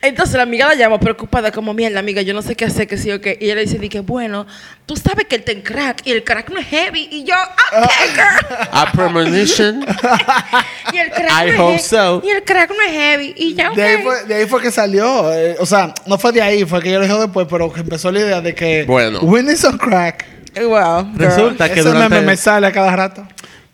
entonces 0.00 0.34
la 0.36 0.42
amiga 0.42 0.68
la 0.68 0.74
llama 0.74 0.98
preocupada 1.00 1.50
como 1.52 1.74
mierda, 1.74 2.00
amiga, 2.00 2.22
yo 2.22 2.34
no 2.34 2.42
sé 2.42 2.54
qué 2.56 2.64
hacer, 2.64 2.86
que 2.86 2.96
sí 2.96 3.10
o 3.10 3.20
qué. 3.20 3.36
Y 3.40 3.46
ella 3.46 3.56
le 3.56 3.60
dice, 3.62 3.78
di 3.78 3.88
que 3.88 4.00
bueno, 4.00 4.46
tú 4.86 4.96
sabes 4.96 5.26
que 5.26 5.36
él 5.36 5.40
está 5.40 5.52
en 5.52 5.62
crack 5.62 6.06
y 6.06 6.12
el 6.12 6.24
crack 6.24 6.50
no 6.50 6.58
es 6.58 6.66
heavy. 6.66 7.08
Y 7.10 7.24
yo, 7.24 7.34
ah, 7.36 7.88
pecker. 7.98 8.68
A 8.72 8.92
premonition. 8.92 9.84
Y 10.92 10.98
el 10.98 11.10
crack 11.10 11.30
I 11.30 11.46
no 11.46 11.52
es 11.52 11.58
hope 11.60 11.74
he- 11.76 11.78
so. 11.78 12.22
Y 12.24 12.30
el 12.30 12.42
crack 12.44 12.70
no 12.70 12.82
es 12.82 12.90
heavy. 12.92 13.34
Y 13.36 13.54
ya, 13.54 13.70
De 13.70 13.82
ahí, 13.82 14.02
fue, 14.02 14.24
de 14.24 14.34
ahí 14.34 14.46
fue 14.46 14.60
que 14.60 14.70
salió. 14.70 15.32
eh, 15.32 15.56
o 15.58 15.64
sea, 15.66 15.94
no 16.06 16.18
fue 16.18 16.32
de 16.32 16.42
ahí, 16.42 16.64
fue 16.64 16.82
que 16.82 16.90
yo 16.90 16.98
lo 16.98 17.06
dije 17.06 17.18
después, 17.18 17.46
pero 17.48 17.72
que 17.72 17.80
empezó 17.80 18.10
la 18.12 18.20
idea 18.20 18.40
de 18.40 18.54
que. 18.54 18.84
Bueno. 18.84 19.20
Whitney's 19.20 19.64
on 19.64 19.78
crack. 19.78 20.26
Wow. 20.54 21.12
girl. 21.14 21.18
Resulta 21.18 21.68
que 21.72 21.80
Ese 21.80 21.88
durante, 21.88 22.14
meme 22.16 22.26
me 22.26 22.36
sale 22.36 22.66
a 22.66 22.72
cada 22.72 22.94
rato. 22.94 23.26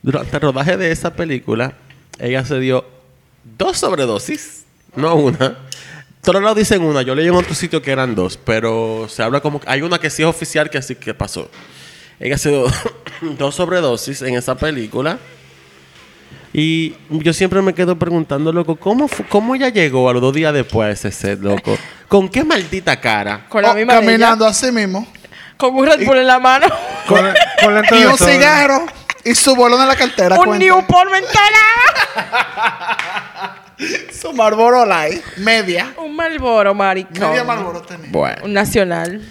durante 0.02 0.37
el 0.37 0.40
rodaje 0.42 0.76
de 0.76 0.92
esa 0.92 1.12
película, 1.14 1.72
ella 2.20 2.44
se 2.44 2.61
dio 2.61 2.85
dos 3.59 3.78
sobredosis, 3.78 4.64
no 4.98 5.14
una. 5.14 5.56
Todos 6.22 6.42
lados 6.42 6.58
dicen 6.58 6.82
una, 6.82 7.02
yo 7.02 7.14
leí 7.14 7.26
en 7.28 7.34
otro 7.34 7.54
sitio 7.54 7.80
que 7.80 7.90
eran 7.90 8.14
dos, 8.14 8.38
pero 8.44 9.06
se 9.08 9.22
habla 9.22 9.40
como 9.40 9.61
que 9.61 9.70
hay 9.70 9.80
una 9.82 9.98
que 9.98 10.11
sí 10.11 10.22
es 10.22 10.28
oficial 10.28 10.68
que 10.68 10.82
sí 10.82 10.94
que 10.96 11.14
pasó. 11.14 11.48
Ella 12.20 12.37
se 12.37 12.50
dio 12.50 12.66
dos 13.38 13.54
sobredosis 13.54 14.20
en 14.22 14.34
esa 14.34 14.54
película. 14.56 15.18
Y 16.52 16.94
yo 17.11 17.32
siempre 17.32 17.61
me 17.62 17.74
quedo 17.74 17.96
preguntando, 17.98 18.52
loco, 18.52 18.76
¿cómo, 18.76 19.08
¿cómo 19.28 19.54
ella 19.54 19.68
llegó 19.68 20.08
a 20.08 20.12
los 20.14 20.22
dos 20.22 20.34
días 20.34 20.52
después 20.52 20.88
a 20.88 20.90
ese 20.92 21.11
set, 21.12 21.40
loco? 21.40 21.78
¿Con 22.08 22.28
qué 22.28 22.42
maldita 22.42 22.98
cara? 23.00 23.46
Con 23.48 23.62
la 23.62 23.72
Oh, 23.72 23.74
misma 23.74 23.94
de 23.94 23.98
ella. 24.00 24.06
caminando 24.06 24.46
así 24.46 24.72
mismo. 24.72 25.06
Con 25.58 25.74
un 25.76 25.87
Red 25.87 26.04
Bull 26.06 26.16
en 26.18 26.26
la 26.26 26.38
mano. 26.38 26.66
Con, 27.06 27.18
Y 28.00 28.04
un 28.04 28.16
cigarro. 28.18 28.87
Y 29.24 29.34
su 29.34 29.54
bolón 29.54 29.82
en 29.82 29.88
la 29.88 29.96
cartera. 29.96 30.37
un 30.38 30.44
cuenta. 30.46 30.64
Newport 30.64 31.11
mentala. 31.11 31.58
Su 34.12 34.32
Marlboro 34.32 34.84
Light. 34.84 35.22
Media. 35.38 35.94
un 35.98 36.14
Malboro, 36.16 36.74
maricón. 36.74 37.30
Media 37.30 37.44
Marlboro 37.44 37.82
tenía. 37.82 38.08
Bueno. 38.10 38.44
Un 38.44 38.52
nacional. 38.52 39.22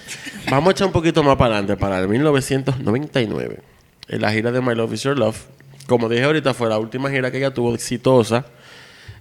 Vamos 0.50 0.68
a 0.68 0.70
echar 0.72 0.86
un 0.86 0.92
poquito 0.92 1.22
más 1.22 1.36
para 1.36 1.56
adelante, 1.56 1.76
para 1.76 1.98
el 2.00 2.08
1999. 2.08 3.60
En 4.08 4.20
la 4.20 4.32
gira 4.32 4.50
de 4.50 4.60
My 4.60 4.74
Love 4.74 4.94
Is 4.94 5.02
Your 5.02 5.18
Love. 5.18 5.38
Como 5.86 6.08
dije 6.08 6.24
ahorita, 6.24 6.54
fue 6.54 6.68
la 6.68 6.78
última 6.78 7.10
gira 7.10 7.30
que 7.30 7.38
ella 7.38 7.52
tuvo 7.52 7.74
exitosa. 7.74 8.46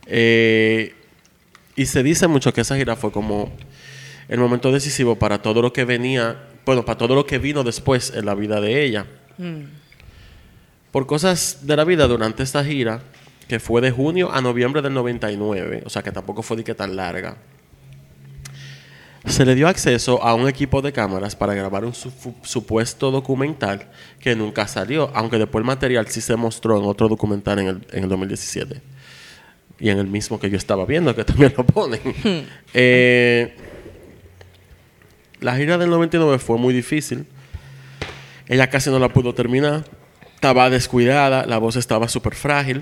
Eh, 0.06 0.96
y 1.76 1.86
se 1.86 2.04
dice 2.04 2.28
mucho 2.28 2.54
que 2.54 2.62
esa 2.62 2.76
gira 2.78 2.96
fue 2.96 3.12
como 3.12 3.52
el 4.30 4.40
momento 4.40 4.72
decisivo 4.72 5.18
para 5.18 5.42
todo 5.42 5.62
lo 5.62 5.74
que 5.74 5.86
venía, 5.86 6.38
bueno, 6.66 6.84
para 6.86 6.98
todo 6.98 7.16
lo 7.16 7.26
que 7.26 7.38
vino 7.38 7.64
después 7.64 8.14
en 8.16 8.26
la 8.26 8.36
vida 8.36 8.60
de 8.62 8.84
ella. 8.84 9.06
Por 10.92 11.06
cosas 11.06 11.60
de 11.68 11.76
la 11.76 11.84
vida 11.84 12.08
durante 12.08 12.44
esta 12.44 12.64
gira, 12.64 13.02
que 13.48 13.60
fue 13.60 13.82
de 13.82 13.92
junio 13.92 14.32
a 14.32 14.42
noviembre 14.42 14.82
del 14.82 14.94
99, 14.94 15.84
o 15.86 15.90
sea 15.90 16.04
que 16.04 16.12
tampoco 16.12 16.42
fue 16.44 16.58
de 16.58 16.64
que 16.64 16.76
tan 16.76 16.96
larga 16.96 17.38
se 19.26 19.46
le 19.46 19.56
dio 19.56 19.68
acceso 19.68 20.24
a 20.24 20.34
un 20.36 20.48
equipo 20.48 20.82
de 20.82 20.94
cámaras 20.94 21.36
para 21.36 21.54
grabar 21.54 21.84
un 21.84 21.94
su- 21.94 22.14
supuesto 22.44 23.12
documental 23.12 23.90
que 24.22 24.36
nunca 24.38 24.68
salió, 24.70 25.12
aunque 25.14 25.38
después 25.38 25.62
el 25.62 25.66
material 25.66 26.08
sí 26.08 26.22
se 26.22 26.38
mostró 26.38 26.78
en 26.80 26.86
otro 26.86 27.10
documental 27.10 27.60
en 27.60 27.68
el, 27.68 27.88
en 27.92 28.04
el 28.04 28.10
2017. 28.10 28.82
Y 29.80 29.90
en 29.90 30.00
el 30.00 30.08
mismo 30.08 30.40
que 30.40 30.50
yo 30.50 30.56
estaba 30.58 30.86
viendo, 30.86 31.14
que 31.14 31.24
también 31.26 31.54
lo 31.58 31.66
ponen. 31.66 32.00
Eh, 32.74 33.54
la 35.42 35.58
gira 35.58 35.78
del 35.78 35.90
99 35.90 36.40
fue 36.40 36.58
muy 36.58 36.74
difícil. 36.74 37.26
Ella 38.48 38.70
casi 38.70 38.90
no 38.90 38.98
la 38.98 39.10
pudo 39.10 39.34
terminar. 39.34 39.84
Estaba 40.36 40.70
descuidada, 40.70 41.46
la 41.46 41.58
voz 41.58 41.76
estaba 41.76 42.08
súper 42.08 42.34
frágil. 42.34 42.82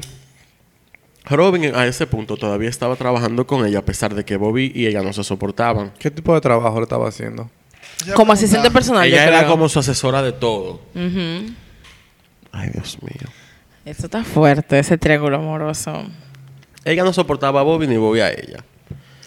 Robin 1.29 1.73
a 1.75 1.85
ese 1.87 2.05
punto 2.07 2.37
todavía 2.37 2.69
estaba 2.69 2.95
trabajando 2.95 3.47
con 3.47 3.65
ella 3.65 3.79
a 3.79 3.85
pesar 3.85 4.13
de 4.13 4.23
que 4.23 4.37
Bobby 4.37 4.71
y 4.75 4.85
ella 4.87 5.01
no 5.01 5.11
se 5.13 5.23
soportaban. 5.23 5.91
¿Qué 5.99 6.11
tipo 6.11 6.33
de 6.33 6.41
trabajo 6.41 6.77
le 6.77 6.83
estaba 6.83 7.07
haciendo? 7.07 7.49
Como 8.13 8.33
asistente 8.33 8.69
personal. 8.71 9.07
ella 9.07 9.17
yo 9.23 9.29
era 9.29 9.39
creo. 9.39 9.51
como 9.51 9.69
su 9.69 9.79
asesora 9.79 10.21
de 10.21 10.33
todo. 10.33 10.81
Ujú. 10.93 11.51
Ay, 12.51 12.69
Dios 12.73 12.97
mío. 13.01 13.29
Eso 13.85 14.05
está 14.05 14.23
fuerte, 14.23 14.79
ese 14.79 14.97
triángulo 14.97 15.37
amoroso. 15.37 16.03
Ella 16.83 17.03
no 17.03 17.13
soportaba 17.13 17.61
a 17.61 17.63
Bobby 17.63 17.87
ni 17.87 17.97
Bobby 17.97 18.19
a 18.19 18.29
ella. 18.31 18.63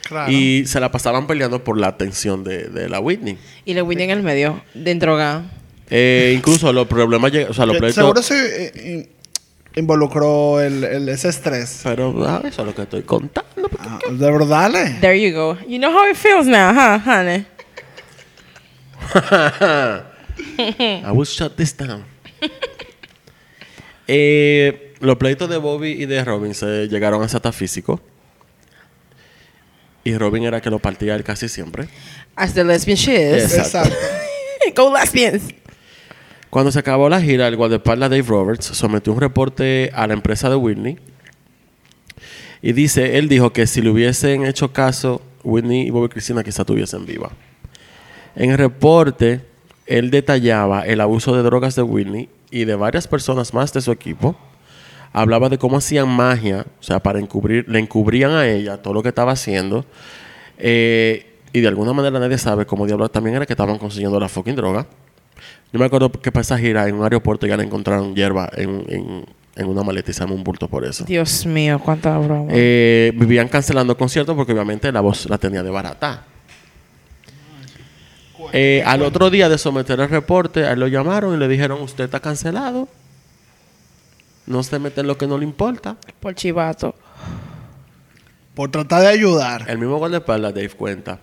Claro. 0.07 0.31
Y 0.33 0.65
se 0.67 0.81
la 0.81 0.91
pasaban 0.91 1.27
peleando 1.27 1.63
por 1.65 1.77
la 1.79 1.89
atención 1.89 2.43
de, 2.45 2.69
de 2.69 2.89
la 2.89 2.99
Whitney. 3.01 3.37
Y 3.65 3.75
le 3.75 3.83
Winnie 3.83 4.05
en 4.05 4.11
el 4.11 4.23
medio, 4.23 4.63
de 4.75 4.95
droga. 4.95 5.43
Eh, 5.91 6.33
incluso 6.37 6.73
los 6.73 6.87
problemas, 6.87 7.31
lleg- 7.33 7.49
o 7.49 7.53
sea, 7.55 7.67
los 7.67 7.75
Que 7.75 7.81
pleitos... 7.81 7.95
Seguro 7.97 8.23
se 8.23 8.67
eh, 8.99 9.09
involucró 9.79 10.61
el, 10.61 10.85
el- 10.85 11.09
ese 11.09 11.29
estrés. 11.29 11.81
Pero 11.83 12.15
ah, 12.27 12.43
eso 12.45 12.63
es 12.63 12.67
lo 12.67 12.75
que 12.75 12.83
estoy 12.83 13.03
contando. 13.03 13.71
Ah, 13.79 13.99
de 14.11 14.31
verdad, 14.31 14.71
dale. 14.71 14.97
There 15.01 15.21
you 15.21 15.35
go. 15.35 15.57
You 15.67 15.79
know 15.79 15.91
how 15.93 16.09
it 16.11 16.17
feels 16.17 16.47
now, 16.47 16.73
huh, 16.73 16.99
honey? 16.99 17.47
I 20.59 21.11
will 21.13 21.25
shut 21.27 21.57
this 21.57 21.77
down. 21.77 22.05
Eh, 24.11 24.95
los 25.01 25.17
pleitos 25.19 25.51
de 25.51 25.59
Bobby 25.59 25.91
y 25.91 26.07
de 26.07 26.25
Robin 26.25 26.55
se 26.55 26.89
llegaron 26.89 27.21
a 27.21 27.27
hasta 27.27 27.53
físico. 27.53 28.01
Y 30.03 30.17
Robin 30.17 30.45
era 30.45 30.63
que 30.63 30.71
lo 30.71 30.79
partía 30.79 31.15
él 31.15 31.23
casi 31.23 31.47
siempre. 31.47 31.89
As 32.35 32.55
the 32.55 32.65
lesbian 32.65 32.97
she 32.97 33.13
is. 33.37 33.55
Exacto. 33.55 33.91
Exacto. 33.91 33.97
Go 34.75 34.91
lesbians. 34.95 35.43
Cuando 36.51 36.73
se 36.73 36.79
acabó 36.79 37.11
la 37.11 37.21
gira, 37.21 37.47
el 37.47 37.57
guardaespaldas 37.57 38.09
Dave 38.09 38.23
Roberts 38.23 38.65
sometió 38.65 39.13
un 39.13 39.21
reporte 39.21 39.91
a 39.95 40.07
la 40.07 40.15
empresa 40.15 40.49
de 40.49 40.57
Whitney. 40.57 40.99
Y 42.63 42.73
dice, 42.73 43.19
él 43.19 43.29
dijo 43.29 43.53
que 43.53 43.67
si 43.67 43.83
le 43.83 43.91
hubiesen 43.91 44.47
hecho 44.47 44.73
caso, 44.73 45.21
Whitney 45.45 45.87
y 45.87 45.91
Bobby 45.91 46.09
Cristina 46.09 46.43
quizá 46.43 46.63
estuviesen 46.63 47.05
vivas. 47.05 47.33
En 48.35 48.51
el 48.51 48.59
reporte, 48.59 49.43
él 49.87 50.11
detallaba 50.11 50.87
el 50.87 51.01
abuso 51.01 51.37
de 51.37 51.43
drogas 51.43 51.75
de 51.75 51.83
Whitney 51.83 52.29
y 52.51 52.65
de 52.65 52.75
varias 52.77 53.07
personas 53.07 53.53
más 53.53 53.73
de 53.75 53.83
su 53.83 53.93
equipo. 53.93 54.35
Hablaba 55.13 55.51
de 55.51 55.59
cómo 55.59 55.77
hacían 55.77 56.09
magia, 56.09 56.67
o 56.81 56.83
sea, 56.83 57.01
para 57.01 57.19
encubrir, 57.19 57.69
le 57.69 57.79
encubrían 57.79 58.33
a 58.33 58.47
ella 58.47 58.79
todo 58.79 58.95
lo 58.95 59.03
que 59.03 59.11
estaba 59.11 59.33
haciendo. 59.33 59.85
Eh, 60.57 61.27
y 61.53 61.61
de 61.61 61.69
alguna 61.69 61.93
manera 61.93 62.19
nadie 62.19 62.39
sabe 62.39 62.65
cómo 62.65 62.87
diablos 62.87 63.13
también 63.13 63.37
era 63.37 63.47
que 63.47 63.53
estaban 63.53 63.79
consiguiendo 63.79 64.19
la 64.19 64.29
fucking 64.29 64.57
droga. 64.57 64.87
Yo 65.73 65.79
me 65.79 65.85
acuerdo 65.85 66.11
que 66.11 66.33
para 66.33 66.41
esa 66.43 66.59
gira 66.59 66.89
en 66.89 66.95
un 66.95 67.03
aeropuerto 67.05 67.47
ya 67.47 67.57
le 67.57 67.65
encontraron 67.65 68.15
hierba 68.15 68.49
en, 68.57 68.85
en- 68.89 69.27
en 69.57 69.67
una 69.67 69.83
maleta 69.83 70.13
y 70.13 70.15
se 70.15 70.23
un 70.25 70.45
bulto 70.45 70.69
por 70.69 70.85
eso. 70.85 71.05
Dios 71.05 71.45
mío, 71.45 71.81
cuánta 71.85 72.17
broma. 72.17 72.47
Eh, 72.53 73.11
vivían 73.17 73.49
cancelando 73.49 73.97
conciertos 73.99 74.37
porque 74.37 74.53
obviamente 74.53 74.91
la 74.93 75.01
voz 75.01 75.29
la 75.29 75.37
tenía 75.37 75.65
de 75.65 75.71
barata. 75.71 76.25
Eh, 78.53 78.83
al 78.87 79.03
otro 79.03 79.31
día 79.31 79.49
de 79.49 79.59
someter 79.59 79.99
el 79.99 80.09
reporte, 80.09 80.65
a 80.65 80.73
él 80.73 80.81
lo 80.81 80.87
llamaron 80.87 81.35
y 81.35 81.39
le 81.39 81.49
dijeron, 81.49 81.81
usted 81.83 82.05
está 82.05 82.21
cancelado. 82.21 82.89
No 84.47 84.63
se 84.63 84.79
mete 84.79 85.01
en 85.01 85.09
lo 85.09 85.19
que 85.19 85.27
no 85.27 85.37
le 85.37 85.45
importa. 85.45 85.97
Por 86.21 86.35
chivato. 86.37 86.95
Por 88.55 88.71
tratar 88.71 89.03
de 89.03 89.09
ayudar. 89.09 89.65
El 89.69 89.79
mismo 89.79 89.99
guardaespaldas, 89.99 90.55
Dave, 90.55 90.71
cuenta 90.71 91.19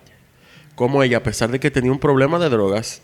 cómo 0.76 1.02
ella, 1.04 1.18
a 1.18 1.24
pesar 1.24 1.50
de 1.52 1.60
que 1.60 1.72
tenía 1.72 1.92
un 1.92 2.00
problema 2.00 2.38
de 2.38 2.50
drogas, 2.50 3.02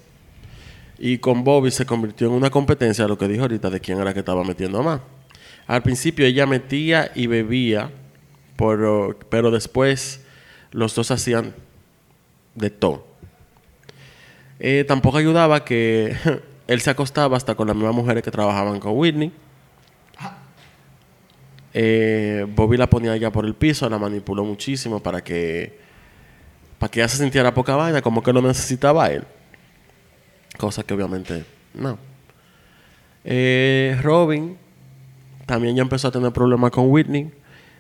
y 1.04 1.18
con 1.18 1.44
Bobby 1.44 1.72
se 1.72 1.84
convirtió 1.84 2.28
en 2.28 2.34
una 2.34 2.52
competencia, 2.52 3.08
lo 3.08 3.18
que 3.18 3.28
dijo 3.28 3.42
ahorita, 3.42 3.72
de 3.72 3.80
quién 3.80 4.00
era 4.00 4.14
que 4.14 4.20
estaba 4.20 4.44
metiendo 4.44 4.84
más. 4.84 5.02
Al 5.66 5.82
principio 5.82 6.28
ella 6.28 6.46
metía 6.46 7.12
y 7.16 7.26
bebía, 7.26 7.90
pero, 8.56 9.18
pero 9.30 9.50
después 9.50 10.22
los 10.70 10.94
dos 10.94 11.10
hacían 11.10 11.56
de 12.54 12.70
todo. 12.70 13.08
Eh, 14.60 14.86
tampoco 14.88 15.18
ayudaba 15.18 15.66
que 15.66 16.16
él 16.68 16.82
se 16.82 16.92
acostaba 16.92 17.36
hasta 17.36 17.56
con 17.56 17.66
las 17.66 17.76
mismas 17.76 17.96
mujeres 17.96 18.22
que 18.22 18.30
trabajaban 18.30 18.80
con 18.80 18.96
Whitney. 18.96 19.32
Eh, 21.74 22.46
Bobby 22.48 22.78
la 22.78 22.88
ponía 22.88 23.18
ya 23.18 23.32
por 23.32 23.48
el 23.48 23.56
piso, 23.56 23.90
la 23.90 23.98
manipuló 23.98 24.46
muchísimo 24.46 25.02
para 25.02 25.24
que 25.24 25.80
para 26.78 26.92
que 26.92 27.00
ella 27.00 27.08
se 27.08 27.18
sintiera 27.18 27.56
poca 27.56 27.76
vaina, 27.76 28.04
como 28.04 28.22
que 28.22 28.32
lo 28.32 28.42
necesitaba 28.44 29.10
él. 29.10 29.24
Cosa 30.62 30.84
que 30.84 30.94
obviamente 30.94 31.44
no. 31.74 31.98
Eh, 33.26 33.98
Robin 34.04 34.56
también 35.48 35.76
ya 35.76 35.82
empezó 35.82 36.10
a 36.10 36.12
tener 36.12 36.32
problemas 36.32 36.70
con 36.70 36.88
Whitney 36.92 37.32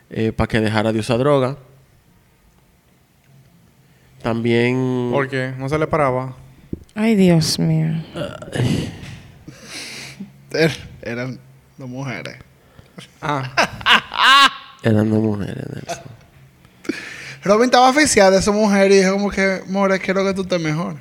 eh, 0.09 0.31
para 0.31 0.47
que 0.47 0.59
dejara 0.59 0.91
de 0.91 0.97
usar 0.97 1.19
droga. 1.19 1.57
También 4.23 5.09
¿Por 5.11 5.29
qué? 5.29 5.53
No 5.59 5.69
se 5.69 5.77
le 5.77 5.85
paraba. 5.85 6.35
Ay, 6.95 7.13
Dios 7.15 7.59
mío. 7.59 8.01
Er- 10.51 10.89
Eran 11.03 11.39
dos 11.77 11.87
mujeres. 11.87 12.37
Ah, 13.21 14.49
eran 14.83 15.07
dos 15.11 15.19
mujeres. 15.19 15.65
Nelson. 15.71 16.03
Robin 17.43 17.65
estaba 17.65 17.89
oficial 17.91 18.31
de 18.33 18.39
esa 18.39 18.51
mujer 18.51 18.91
y 18.91 18.97
dijo 18.97 19.11
como 19.13 19.29
que, 19.29 19.61
more, 19.67 19.99
quiero 19.99 20.23
que 20.25 20.33
tú 20.33 20.41
estés 20.41 20.59
mejor. 20.59 20.95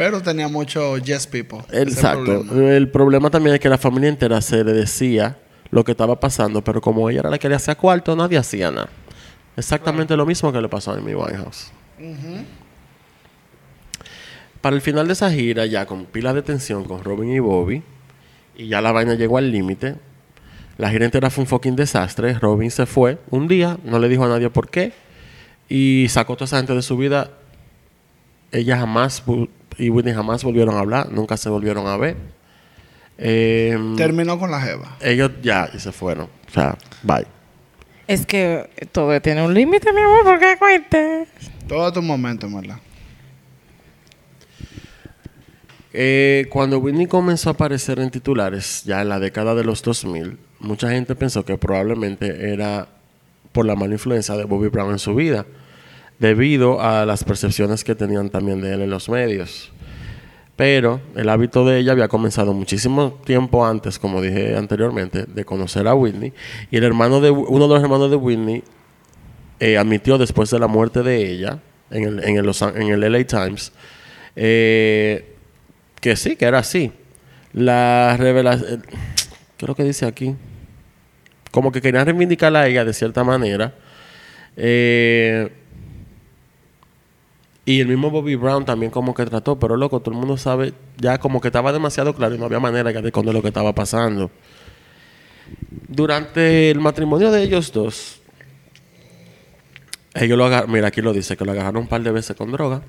Pero 0.00 0.22
tenía 0.22 0.48
mucho 0.48 0.96
yes 0.96 1.26
people. 1.26 1.58
Exacto. 1.72 2.24
problema. 2.24 2.72
El 2.74 2.88
problema 2.88 3.28
también 3.28 3.56
es 3.56 3.60
que 3.60 3.68
la 3.68 3.76
familia 3.76 4.08
entera 4.08 4.40
se 4.40 4.64
le 4.64 4.72
decía 4.72 5.36
lo 5.70 5.84
que 5.84 5.92
estaba 5.92 6.18
pasando, 6.18 6.64
pero 6.64 6.80
como 6.80 7.10
ella 7.10 7.20
era 7.20 7.28
la 7.28 7.36
que 7.36 7.50
le 7.50 7.54
hacía 7.54 7.74
cuarto, 7.74 8.16
nadie 8.16 8.38
hacía 8.38 8.70
nada. 8.70 8.88
Exactamente 9.58 10.16
lo 10.16 10.24
mismo 10.24 10.50
que 10.54 10.62
le 10.62 10.70
pasó 10.70 10.92
a 10.92 10.96
Amy 10.96 11.14
Winehouse. 11.14 11.70
Para 14.62 14.74
el 14.74 14.80
final 14.80 15.06
de 15.06 15.12
esa 15.12 15.30
gira, 15.30 15.66
ya 15.66 15.84
con 15.84 16.06
pila 16.06 16.32
de 16.32 16.40
tensión 16.40 16.84
con 16.84 17.04
Robin 17.04 17.34
y 17.34 17.38
Bobby, 17.40 17.82
y 18.56 18.68
ya 18.68 18.80
la 18.80 18.92
vaina 18.92 19.16
llegó 19.16 19.36
al 19.36 19.52
límite, 19.52 19.96
la 20.78 20.88
gira 20.88 21.04
entera 21.04 21.28
fue 21.28 21.42
un 21.42 21.46
fucking 21.46 21.76
desastre. 21.76 22.38
Robin 22.38 22.70
se 22.70 22.86
fue 22.86 23.18
un 23.28 23.48
día, 23.48 23.76
no 23.84 23.98
le 23.98 24.08
dijo 24.08 24.24
a 24.24 24.28
nadie 24.28 24.48
por 24.48 24.70
qué, 24.70 24.94
y 25.68 26.06
sacó 26.08 26.32
a 26.32 26.36
toda 26.36 26.46
esa 26.46 26.56
gente 26.56 26.74
de 26.74 26.80
su 26.80 26.96
vida. 26.96 27.32
Ella 28.50 28.78
jamás 28.78 29.22
y 29.80 29.90
Whitney 29.90 30.14
jamás 30.14 30.44
volvieron 30.44 30.76
a 30.76 30.80
hablar, 30.80 31.10
nunca 31.10 31.36
se 31.36 31.48
volvieron 31.48 31.86
a 31.86 31.96
ver. 31.96 32.16
Em, 33.18 33.96
Terminó 33.96 34.38
con 34.38 34.50
la 34.50 34.60
jeva. 34.60 34.96
ellos 35.00 35.30
ya 35.42 35.68
y 35.74 35.78
se 35.78 35.92
fueron. 35.92 36.28
O 36.48 36.52
sea, 36.52 36.76
bye. 37.02 37.26
Es 38.06 38.26
que 38.26 38.68
todo 38.92 39.20
tiene 39.20 39.42
un 39.44 39.54
límite, 39.54 39.92
mi 39.92 40.00
amor, 40.00 40.24
porque 40.24 40.56
cuente. 40.58 41.26
Todo 41.68 41.92
tu 41.92 42.02
momento, 42.02 42.46
en 42.46 42.54
¿verdad? 42.60 42.78
Eh, 45.92 46.46
cuando 46.50 46.78
Whitney 46.78 47.06
comenzó 47.06 47.50
a 47.50 47.52
aparecer 47.52 47.98
en 47.98 48.10
titulares, 48.10 48.84
ya 48.84 49.02
en 49.02 49.08
la 49.08 49.18
década 49.18 49.54
de 49.54 49.64
los 49.64 49.82
2000, 49.82 50.38
mucha 50.60 50.90
gente 50.90 51.14
pensó 51.14 51.44
que 51.44 51.56
probablemente 51.58 52.52
era 52.52 52.86
por 53.52 53.66
la 53.66 53.74
mala 53.74 53.94
influencia 53.94 54.36
de 54.36 54.44
Bobby 54.44 54.68
Brown 54.68 54.92
en 54.92 54.98
su 55.00 55.14
vida, 55.14 55.46
debido 56.20 56.80
a 56.80 57.04
las 57.06 57.24
percepciones 57.24 57.82
que 57.82 57.94
tenían 57.94 58.30
también 58.30 58.60
de 58.60 58.74
él 58.74 58.82
en 58.82 58.90
los 58.90 59.08
medios. 59.08 59.72
Pero 60.54 61.00
el 61.16 61.30
hábito 61.30 61.64
de 61.64 61.78
ella 61.78 61.92
había 61.92 62.08
comenzado 62.08 62.52
muchísimo 62.52 63.18
tiempo 63.24 63.66
antes, 63.66 63.98
como 63.98 64.20
dije 64.20 64.54
anteriormente, 64.56 65.24
de 65.24 65.44
conocer 65.44 65.88
a 65.88 65.94
Whitney. 65.94 66.34
Y 66.70 66.76
el 66.76 66.84
hermano 66.84 67.22
de 67.22 67.30
uno 67.30 67.66
de 67.66 67.74
los 67.74 67.82
hermanos 67.82 68.10
de 68.10 68.16
Whitney 68.16 68.62
eh, 69.58 69.78
admitió 69.78 70.18
después 70.18 70.50
de 70.50 70.58
la 70.58 70.66
muerte 70.66 71.02
de 71.02 71.32
ella 71.32 71.58
en 71.90 72.04
el, 72.04 72.24
en 72.24 72.36
el, 72.36 72.44
Los 72.44 72.60
en 72.60 72.88
el 72.88 73.00
LA 73.00 73.24
Times 73.24 73.72
eh, 74.36 75.34
que 76.00 76.16
sí, 76.16 76.36
que 76.36 76.44
era 76.44 76.58
así. 76.58 76.92
La 77.52 78.16
revelación, 78.18 78.84
creo 79.56 79.74
que 79.74 79.84
dice 79.84 80.06
aquí, 80.06 80.36
como 81.50 81.72
que 81.72 81.80
querían 81.80 82.06
reivindicarla 82.06 82.60
a 82.60 82.66
ella 82.68 82.84
de 82.84 82.92
cierta 82.92 83.24
manera. 83.24 83.74
Eh, 84.56 85.50
y 87.70 87.80
el 87.80 87.86
mismo 87.86 88.10
Bobby 88.10 88.34
Brown 88.34 88.64
también 88.64 88.90
como 88.90 89.14
que 89.14 89.24
trató, 89.24 89.56
pero 89.56 89.76
loco, 89.76 90.00
todo 90.00 90.12
el 90.12 90.18
mundo 90.18 90.36
sabe, 90.36 90.74
ya 90.96 91.18
como 91.18 91.40
que 91.40 91.48
estaba 91.48 91.72
demasiado 91.72 92.14
claro 92.14 92.34
y 92.34 92.38
no 92.38 92.46
había 92.46 92.58
manera 92.58 92.90
de 92.90 93.08
esconder 93.08 93.32
lo 93.32 93.42
que 93.42 93.48
estaba 93.48 93.72
pasando. 93.72 94.28
Durante 95.86 96.70
el 96.72 96.80
matrimonio 96.80 97.30
de 97.30 97.44
ellos 97.44 97.70
dos, 97.72 98.20
ellos 100.14 100.36
lo 100.36 100.46
agarraron, 100.46 100.72
mira 100.72 100.88
aquí 100.88 101.00
lo 101.00 101.12
dice, 101.12 101.36
que 101.36 101.44
lo 101.44 101.52
agarraron 101.52 101.82
un 101.82 101.88
par 101.88 102.02
de 102.02 102.10
veces 102.10 102.34
con 102.34 102.50
droga. 102.50 102.82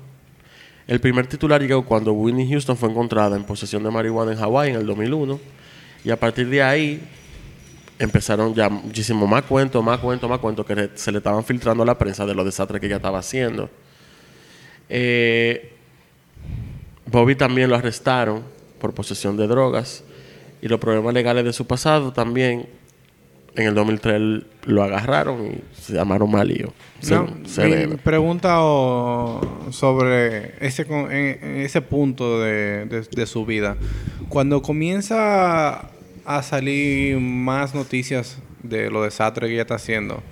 El 0.88 1.00
primer 1.00 1.28
titular 1.28 1.62
llegó 1.62 1.84
cuando 1.84 2.12
Whitney 2.12 2.50
Houston 2.50 2.76
fue 2.76 2.90
encontrada 2.90 3.36
en 3.36 3.44
posesión 3.44 3.84
de 3.84 3.90
marihuana 3.90 4.32
en 4.32 4.38
Hawái 4.38 4.70
en 4.70 4.76
el 4.76 4.86
2001. 4.86 5.38
Y 6.04 6.10
a 6.10 6.18
partir 6.18 6.48
de 6.48 6.60
ahí 6.60 7.00
empezaron 8.00 8.52
ya 8.52 8.68
muchísimo 8.68 9.28
más 9.28 9.44
cuentos, 9.44 9.84
más 9.84 10.00
cuentos, 10.00 10.28
más 10.28 10.40
cuentos 10.40 10.66
que 10.66 10.90
se 10.94 11.12
le 11.12 11.18
estaban 11.18 11.44
filtrando 11.44 11.84
a 11.84 11.86
la 11.86 11.96
prensa 11.96 12.26
de 12.26 12.34
los 12.34 12.44
desastres 12.44 12.80
que 12.80 12.88
ella 12.88 12.96
estaba 12.96 13.20
haciendo. 13.20 13.70
Eh, 14.94 15.72
Bobby 17.06 17.34
también 17.34 17.70
lo 17.70 17.76
arrestaron 17.76 18.42
por 18.78 18.92
posesión 18.94 19.36
de 19.38 19.46
drogas 19.46 20.04
y 20.60 20.68
los 20.68 20.78
problemas 20.78 21.14
legales 21.14 21.44
de 21.44 21.52
su 21.54 21.66
pasado 21.66 22.12
también 22.12 22.66
en 23.54 23.66
el 23.66 23.74
2003 23.74 24.42
lo 24.66 24.82
agarraron 24.82 25.46
y 25.46 25.80
se 25.80 25.92
llamaron 25.94 26.30
Malío. 26.30 26.72
No, 27.16 27.26
mi 27.88 27.96
pregunta 27.96 28.56
sobre 29.70 30.54
ese, 30.66 30.84
con- 30.86 31.10
en- 31.12 31.38
en 31.42 31.56
ese 31.62 31.82
punto 31.82 32.40
de, 32.40 32.86
de- 32.86 33.02
de 33.10 33.26
su 33.26 33.44
vida. 33.44 33.76
Cuando 34.28 34.62
comienza 34.62 35.90
a 36.24 36.42
salir 36.42 37.18
más 37.18 37.74
noticias 37.74 38.38
de 38.62 38.90
lo 38.90 39.02
desastre 39.02 39.46
que 39.48 39.54
ella 39.54 39.62
está 39.62 39.74
haciendo, 39.74 40.22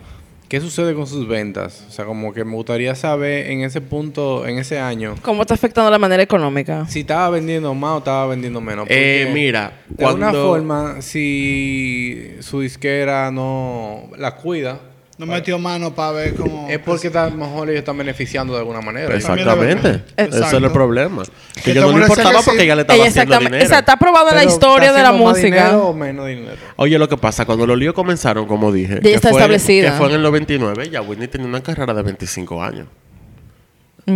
¿qué 0.50 0.60
sucede 0.60 0.94
con 0.94 1.06
sus 1.06 1.28
ventas? 1.28 1.86
O 1.88 1.92
sea, 1.92 2.04
como 2.04 2.34
que 2.34 2.44
me 2.44 2.54
gustaría 2.54 2.96
saber 2.96 3.52
en 3.52 3.62
ese 3.62 3.80
punto, 3.80 4.44
en 4.46 4.58
ese 4.58 4.80
año, 4.80 5.14
¿Cómo 5.22 5.42
está 5.42 5.54
afectando 5.54 5.88
la 5.92 5.98
manera 5.98 6.22
económica? 6.24 6.86
si 6.88 7.00
estaba 7.00 7.30
vendiendo 7.30 7.72
más 7.72 7.92
o 7.92 7.98
estaba 7.98 8.26
vendiendo 8.26 8.60
menos. 8.60 8.86
Eh, 8.90 9.30
mira, 9.32 9.80
de 9.88 10.04
alguna 10.04 10.32
forma, 10.32 11.02
si 11.02 12.32
su 12.40 12.60
disquera 12.60 13.30
no 13.30 14.10
la 14.18 14.34
cuida, 14.34 14.80
No 15.20 15.26
metió 15.26 15.58
mano 15.58 15.94
para 15.94 16.12
ver 16.12 16.34
cómo... 16.34 16.66
Es 16.70 16.78
porque 16.78 17.08
a 17.08 17.26
lo 17.28 17.36
mejor 17.36 17.68
ellos 17.68 17.80
están 17.80 17.98
beneficiando 17.98 18.54
de 18.54 18.60
alguna 18.60 18.80
manera. 18.80 19.14
Exactamente. 19.14 19.88
Exacto. 20.16 20.36
Ese 20.38 20.56
es 20.56 20.62
el 20.62 20.72
problema. 20.72 21.24
Que 21.62 21.74
yo 21.74 21.82
no 21.92 21.98
le 21.98 22.04
importaba 22.04 22.40
porque 22.40 22.62
ella 22.62 22.74
le 22.74 22.80
estaba 22.80 22.98
Ella 22.98 23.08
haciendo 23.08 23.38
dinero. 23.38 23.56
Esa 23.58 23.80
está 23.80 23.98
probada 23.98 24.34
la 24.34 24.44
historia 24.44 24.86
¿está 24.88 24.96
de 24.96 25.02
la 25.02 25.12
música. 25.12 25.46
dinero 25.66 25.88
o 25.88 25.92
menos 25.92 26.26
dinero? 26.26 26.56
Oye, 26.76 26.98
lo 26.98 27.06
que 27.06 27.18
pasa, 27.18 27.44
cuando 27.44 27.66
los 27.66 27.76
líos 27.76 27.92
comenzaron, 27.92 28.46
como 28.46 28.72
dije, 28.72 28.94
Ya 28.94 29.00
que, 29.02 29.12
está 29.14 29.28
fue, 29.28 29.40
establecida. 29.40 29.90
que 29.90 29.98
fue 29.98 30.06
en 30.06 30.14
el 30.14 30.22
99, 30.22 30.88
ya 30.88 31.02
Whitney 31.02 31.28
tenía 31.28 31.46
una 31.48 31.62
carrera 31.62 31.92
de 31.92 32.02
25 32.02 32.62
años. 32.62 32.86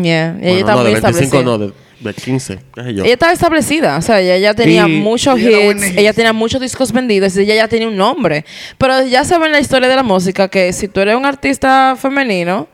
Yeah. 0.03 0.37
Ella 0.41 0.41
Bueno, 0.41 0.59
está 0.59 0.73
no, 0.73 0.77
muy 0.79 0.87
de 0.87 0.93
25 1.01 1.09
establecida. 1.21 1.43
no, 1.43 1.59
de, 1.59 1.73
de 2.01 2.15
15, 2.15 2.59
qué 2.75 2.83
sé 2.83 2.95
yo. 2.95 3.05
Ella 3.05 3.13
estaba 3.13 3.33
establecida, 3.33 3.97
o 3.99 4.03
sea, 4.03 4.21
ella 4.21 4.37
ya 4.39 4.55
tenía 4.55 4.87
Y- 4.89 5.01
muchos 5.01 5.39
era 5.39 5.73
hits, 5.73 5.97
ella 5.97 6.13
tenía 6.13 6.33
muchos 6.33 6.61
discos 6.61 6.93
vendidos, 6.93 7.37
ella 7.37 7.55
ya 7.55 7.69
tenía 7.69 7.89
un 7.89 7.97
nombre. 7.97 8.45
Pero 8.79 9.05
ya 9.07 9.25
se 9.25 9.39
ve 9.39 9.47
en 9.47 9.53
la 9.53 9.61
historia 9.61 9.89
de 9.89 9.97
la 9.97 10.03
música 10.03 10.49
que 10.49 10.73
si 10.73 10.89
tú 10.89 11.01
eres 11.01 11.17
un 11.17 11.25
artista 11.27 11.97
femenino 11.99 12.69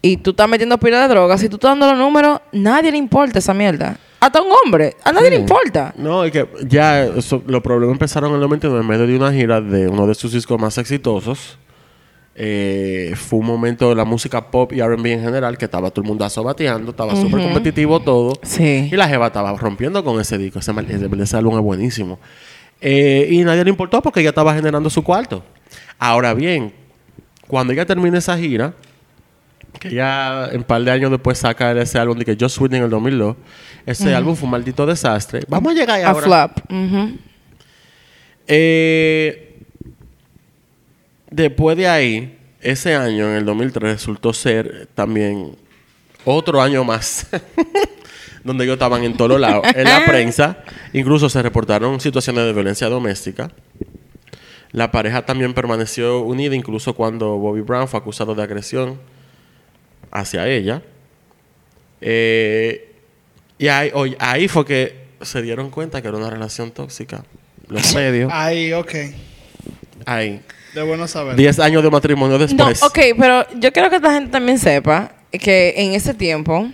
y 0.00 0.16
tú 0.16 0.30
estás 0.30 0.48
metiendo 0.48 0.78
pila 0.78 1.00
de 1.02 1.08
drogas, 1.08 1.40
si 1.40 1.48
tú 1.48 1.56
estás 1.56 1.72
dando 1.72 1.86
los 1.90 1.98
números, 1.98 2.40
nadie 2.52 2.90
le 2.90 2.98
importa 2.98 3.38
esa 3.38 3.54
mierda. 3.54 3.96
Hasta 4.18 4.40
un 4.40 4.48
hombre, 4.64 4.94
a 5.04 5.10
nadie 5.10 5.30
le 5.30 5.36
importa. 5.36 5.92
No, 5.96 6.22
es 6.24 6.30
que 6.30 6.46
ya 6.68 7.04
eso- 7.04 7.42
los 7.46 7.60
problemas 7.60 7.94
empezaron 7.94 8.30
en 8.30 8.34
el 8.36 8.40
99 8.42 8.80
en 8.82 8.86
medio 8.88 9.06
de 9.06 9.16
una 9.16 9.32
gira 9.32 9.60
de 9.60 9.88
uno 9.88 10.06
de 10.06 10.14
sus 10.14 10.32
discos 10.32 10.60
más 10.60 10.78
exitosos. 10.78 11.58
Eh, 12.34 13.12
fue 13.14 13.40
un 13.40 13.46
momento 13.46 13.90
de 13.90 13.94
la 13.94 14.04
música 14.06 14.50
pop 14.50 14.72
y 14.72 14.80
R&B 14.80 15.12
en 15.12 15.20
general 15.22 15.58
que 15.58 15.66
estaba 15.66 15.90
todo 15.90 16.02
el 16.02 16.08
mundo 16.08 16.24
asobateando, 16.24 16.92
estaba 16.92 17.14
súper 17.14 17.42
competitivo 17.42 18.00
todo. 18.00 18.32
Sí. 18.42 18.88
Y 18.90 18.96
la 18.96 19.06
jeva 19.08 19.26
estaba 19.26 19.52
rompiendo 19.56 20.02
con 20.02 20.20
ese 20.20 20.38
disco. 20.38 20.58
Ese, 20.60 20.72
mal- 20.72 20.90
ese, 20.90 21.08
ese 21.22 21.36
álbum 21.36 21.56
es 21.58 21.62
buenísimo. 21.62 22.18
Eh, 22.80 23.28
y 23.30 23.44
nadie 23.44 23.62
le 23.64 23.70
importó 23.70 24.00
porque 24.02 24.20
ella 24.20 24.30
estaba 24.30 24.54
generando 24.54 24.88
su 24.88 25.02
cuarto. 25.04 25.44
Ahora 25.98 26.32
bien, 26.34 26.72
cuando 27.46 27.72
ella 27.74 27.84
termina 27.86 28.16
esa 28.18 28.36
gira, 28.38 28.74
que 29.78 29.90
ya 29.94 30.48
un 30.54 30.64
par 30.64 30.82
de 30.82 30.90
años 30.90 31.10
después 31.10 31.38
saca 31.38 31.72
ese 31.72 31.98
álbum 31.98 32.18
de 32.18 32.24
que 32.24 32.36
Just 32.38 32.58
Whitney 32.60 32.78
en 32.78 32.84
el 32.84 32.90
2002, 32.90 33.36
ese 33.86 34.14
álbum 34.14 34.34
fue 34.36 34.46
un 34.46 34.52
maldito 34.52 34.86
desastre. 34.86 35.40
Vamos 35.48 35.72
a 35.72 35.74
llegar 35.74 35.96
ahí 35.98 36.02
A 36.02 36.10
ahora. 36.10 36.26
flop. 36.48 36.72
Ujú. 36.72 37.18
Eh, 38.46 39.51
después 41.32 41.76
de 41.76 41.88
ahí, 41.88 42.38
ese 42.60 42.94
año, 42.94 43.28
en 43.30 43.36
el 43.36 43.44
2003, 43.44 43.82
resultó 43.92 44.32
ser 44.32 44.88
también 44.94 45.56
otro 46.24 46.62
año 46.62 46.84
más. 46.84 47.26
donde 48.44 48.64
ellos 48.64 48.74
estaban 48.74 49.04
en 49.04 49.16
todos 49.16 49.40
lados. 49.40 49.64
En 49.74 49.84
la 49.84 50.04
prensa, 50.04 50.64
incluso 50.92 51.28
se 51.28 51.42
reportaron 51.42 52.00
situaciones 52.00 52.44
de 52.44 52.52
violencia 52.52 52.88
doméstica. 52.88 53.50
La 54.72 54.90
pareja 54.90 55.24
también 55.24 55.54
permaneció 55.54 56.20
unida, 56.22 56.54
incluso 56.54 56.94
cuando 56.94 57.38
Bobby 57.38 57.60
Brown 57.60 57.88
fue 57.88 58.00
acusado 58.00 58.34
de 58.34 58.42
agresión 58.42 58.98
hacia 60.10 60.48
ella. 60.48 60.82
Eh, 62.00 62.94
y 63.58 63.68
ahí, 63.68 63.92
ahí 64.18 64.48
fue 64.48 64.64
que 64.64 65.02
se 65.20 65.40
dieron 65.42 65.70
cuenta 65.70 66.02
que 66.02 66.08
era 66.08 66.16
una 66.16 66.30
relación 66.30 66.70
tóxica. 66.72 67.24
Los 67.68 67.94
medios. 67.94 68.30
Ahí, 68.32 68.72
ok. 68.72 68.94
Ahí. 70.06 70.40
De 70.74 70.82
bueno 70.82 71.06
saber. 71.06 71.36
10 71.36 71.58
años 71.58 71.82
de 71.82 71.90
matrimonio 71.90 72.38
No, 72.38 72.44
después. 72.46 72.82
ok, 72.82 72.98
pero 73.18 73.46
yo 73.58 73.72
quiero 73.72 73.90
que 73.90 73.98
la 73.98 74.12
gente 74.12 74.30
también 74.30 74.58
sepa 74.58 75.12
que 75.30 75.74
en 75.76 75.92
ese 75.92 76.14
tiempo 76.14 76.68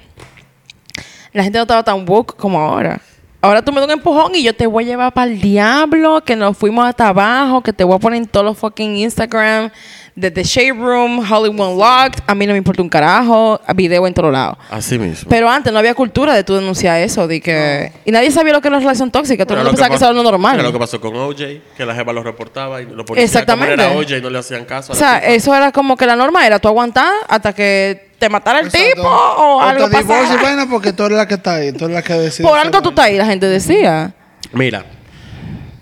la 1.33 1.43
gente 1.43 1.59
no 1.59 1.63
estaba 1.63 1.83
tan 1.85 2.09
woke 2.09 2.37
como 2.37 2.61
ahora. 2.61 3.01
Ahora 3.41 3.63
tú 3.63 3.71
me 3.71 3.79
das 3.81 3.87
un 3.87 3.93
empujón 3.93 4.35
y 4.35 4.43
yo 4.43 4.53
te 4.55 4.67
voy 4.67 4.85
a 4.85 4.87
llevar 4.89 5.13
para 5.15 5.31
el 5.31 5.41
diablo, 5.41 6.23
que 6.25 6.35
nos 6.35 6.57
fuimos 6.57 6.85
hasta 6.89 7.09
abajo, 7.09 7.63
que 7.63 7.73
te 7.73 7.85
voy 7.85 7.95
a 7.95 7.99
poner 8.01 8.19
en 8.23 8.27
todos 8.27 8.45
los 8.45 8.59
fucking 8.59 8.97
Instagram, 8.97 9.71
de 10.19 10.31
The 10.31 10.43
Shade 10.43 10.73
Room, 10.73 11.21
Hollywood 11.21 11.61
Unlocked, 11.73 12.23
a 12.27 12.35
mí 12.35 12.47
no 12.47 12.53
me 12.53 12.59
importa 12.59 12.83
un 12.83 12.89
carajo, 12.89 13.61
video 13.75 14.07
en 14.07 14.15
todos 14.15 14.33
lados. 14.33 14.59
Así 14.71 14.99
mismo. 14.99 15.29
Pero 15.31 15.49
antes 15.49 15.73
no 15.73 15.79
había 15.79 15.95
cultura 15.95 16.35
de 16.35 16.43
tú 16.45 16.55
denunciar 16.55 17.01
eso, 17.01 17.29
de 17.29 17.41
que... 17.41 17.93
Y 18.05 18.11
nadie 18.11 18.31
sabía 18.31 18.53
lo 18.53 18.61
que 18.61 18.69
era 18.69 18.77
una 18.77 18.85
relación 18.85 19.11
tóxica, 19.11 19.45
todo 19.47 19.59
el 19.59 19.65
mundo 19.65 19.71
pensaba 19.73 19.91
que 19.91 19.97
eso 19.97 20.05
era 20.07 20.15
lo 20.15 20.23
normal. 20.23 20.57
mira 20.57 20.69
lo 20.69 20.73
que 20.73 20.79
pasó 20.79 21.01
con 21.01 21.15
OJ, 21.15 21.37
que 21.77 21.87
la 21.87 21.95
jefa 21.95 22.13
lo 22.13 22.23
reportaba 22.23 22.83
y 22.83 22.87
lo 22.87 23.05
policías 23.05 23.31
Exactamente. 23.31 23.77
como 23.77 24.01
era 24.03 24.17
OJ 24.17 24.23
no 24.23 24.31
le 24.31 24.39
hacían 24.39 24.65
caso. 24.65 24.93
O 24.93 24.97
a 24.97 24.99
sea, 24.99 25.19
eso 25.19 25.55
era 25.55 25.71
como 25.73 25.97
que 25.97 26.07
la 26.07 26.17
norma 26.17 26.47
era 26.47 26.59
tú 26.59 26.69
aguantar 26.69 27.13
hasta 27.29 27.53
que 27.53 28.09
te 28.19 28.29
matara 28.29 28.61
el 28.61 28.67
Exacto. 28.67 28.97
tipo 28.97 29.09
o 29.09 29.61
algo 29.61 29.89
divorcias 29.89 30.25
y 30.25 30.33
pasara. 30.35 30.43
vaina 30.43 30.69
porque 30.69 30.93
tú 30.93 31.05
eres 31.05 31.17
la 31.17 31.29
que 31.29 31.35
está 31.35 31.55
ahí. 31.55 31.73
Tú 31.73 31.85
eres 31.85 31.95
la 31.95 32.03
que 32.03 32.15
decide. 32.15 32.47
Por 32.49 32.59
algo 32.59 32.83
tú 32.83 32.89
estás 32.91 33.05
ahí, 33.07 33.17
la 33.17 33.27
gente 33.27 33.47
decía. 33.47 34.13
Mira, 34.53 34.85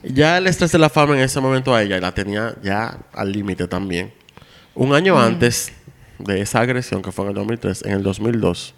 ya 0.03 0.39
el 0.39 0.47
estrés 0.47 0.73
de 0.73 0.79
la 0.79 0.91
fama 0.91 1.15
en 1.15 1.21
ese 1.21 1.41
momento 1.41 1.75
a 1.75 1.83
ella 1.83 1.99
la 1.99 2.13
tenía 2.13 2.55
ya 2.63 2.99
al 3.13 3.33
límite 3.33 3.67
también. 3.67 4.13
Un 4.77 4.95
año 4.95 5.19
antes 5.19 5.73
de 6.19 6.41
esa 6.41 6.61
agresión, 6.61 7.03
que 7.03 7.13
fue 7.13 7.25
en 7.25 7.31
el 7.31 7.35
2003, 7.35 7.85
en 7.87 7.93
el 7.93 8.03
2002, 8.03 8.75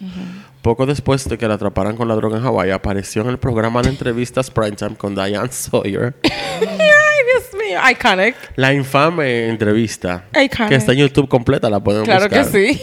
poco 0.63 0.87
después 0.87 1.29
de 1.29 1.37
que 1.39 1.47
la 1.47 1.55
atraparan 1.55 1.97
con 1.97 2.09
la 2.09 2.15
droga 2.15 2.37
en 2.39 2.43
Hawái, 2.45 2.71
apareció 2.71 3.23
en 3.23 3.29
el 3.29 3.39
programa 3.39 3.83
de 3.83 3.91
entrevistas 3.91 4.51
Primetime 4.51 4.97
con 4.97 5.15
Diane 5.15 5.49
Sawyer. 5.51 6.15
Ay, 6.25 6.31
Dios 6.61 7.45
mío. 7.55 7.79
Iconic. 7.91 8.35
La 8.57 8.73
infame 8.73 9.49
entrevista, 9.49 10.25
Iconic. 10.33 10.69
que 10.69 10.75
está 10.77 10.93
en 10.93 10.99
YouTube 10.99 11.29
completa, 11.29 11.69
la 11.71 11.81
pueden 11.81 12.05
Claro 12.05 12.29
que 12.29 12.39
buscar. 12.39 12.61
sí. 12.61 12.81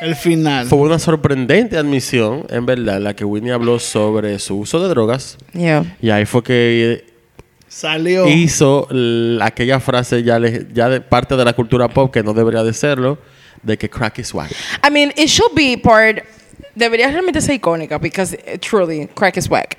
El 0.00 0.14
final. 0.14 0.66
Fue 0.68 0.78
una 0.78 1.00
sorprendente 1.00 1.76
admisión, 1.76 2.46
en 2.50 2.66
verdad, 2.66 3.00
la 3.00 3.14
que 3.16 3.24
Whitney 3.24 3.50
habló 3.50 3.80
sobre 3.80 4.38
su 4.38 4.56
uso 4.60 4.80
de 4.80 4.88
drogas. 4.88 5.38
Yeah. 5.54 5.96
Y 6.00 6.10
ahí 6.10 6.24
fue 6.24 6.44
que 6.44 7.04
Salió. 7.78 8.26
hizo 8.26 8.88
aquella 9.40 9.78
frase 9.78 10.24
ya, 10.24 10.38
le- 10.40 10.66
ya 10.72 10.88
de 10.88 11.00
parte 11.00 11.36
de 11.36 11.44
la 11.44 11.52
cultura 11.52 11.86
pop, 11.88 12.12
que 12.12 12.24
no 12.24 12.34
debería 12.34 12.64
de 12.64 12.72
serlo, 12.72 13.18
de 13.62 13.78
que 13.78 13.88
crack 13.88 14.18
is 14.18 14.34
whack. 14.34 14.50
I 14.84 14.90
mean, 14.90 15.12
it 15.16 15.28
should 15.28 15.54
be 15.54 15.78
part... 15.78 16.24
Debería 16.74 17.08
realmente 17.08 17.40
ser 17.40 17.54
icónica, 17.54 17.98
because 17.98 18.36
eh, 18.46 18.58
truly, 18.58 19.08
crack 19.14 19.36
is 19.36 19.48
whack. 19.48 19.76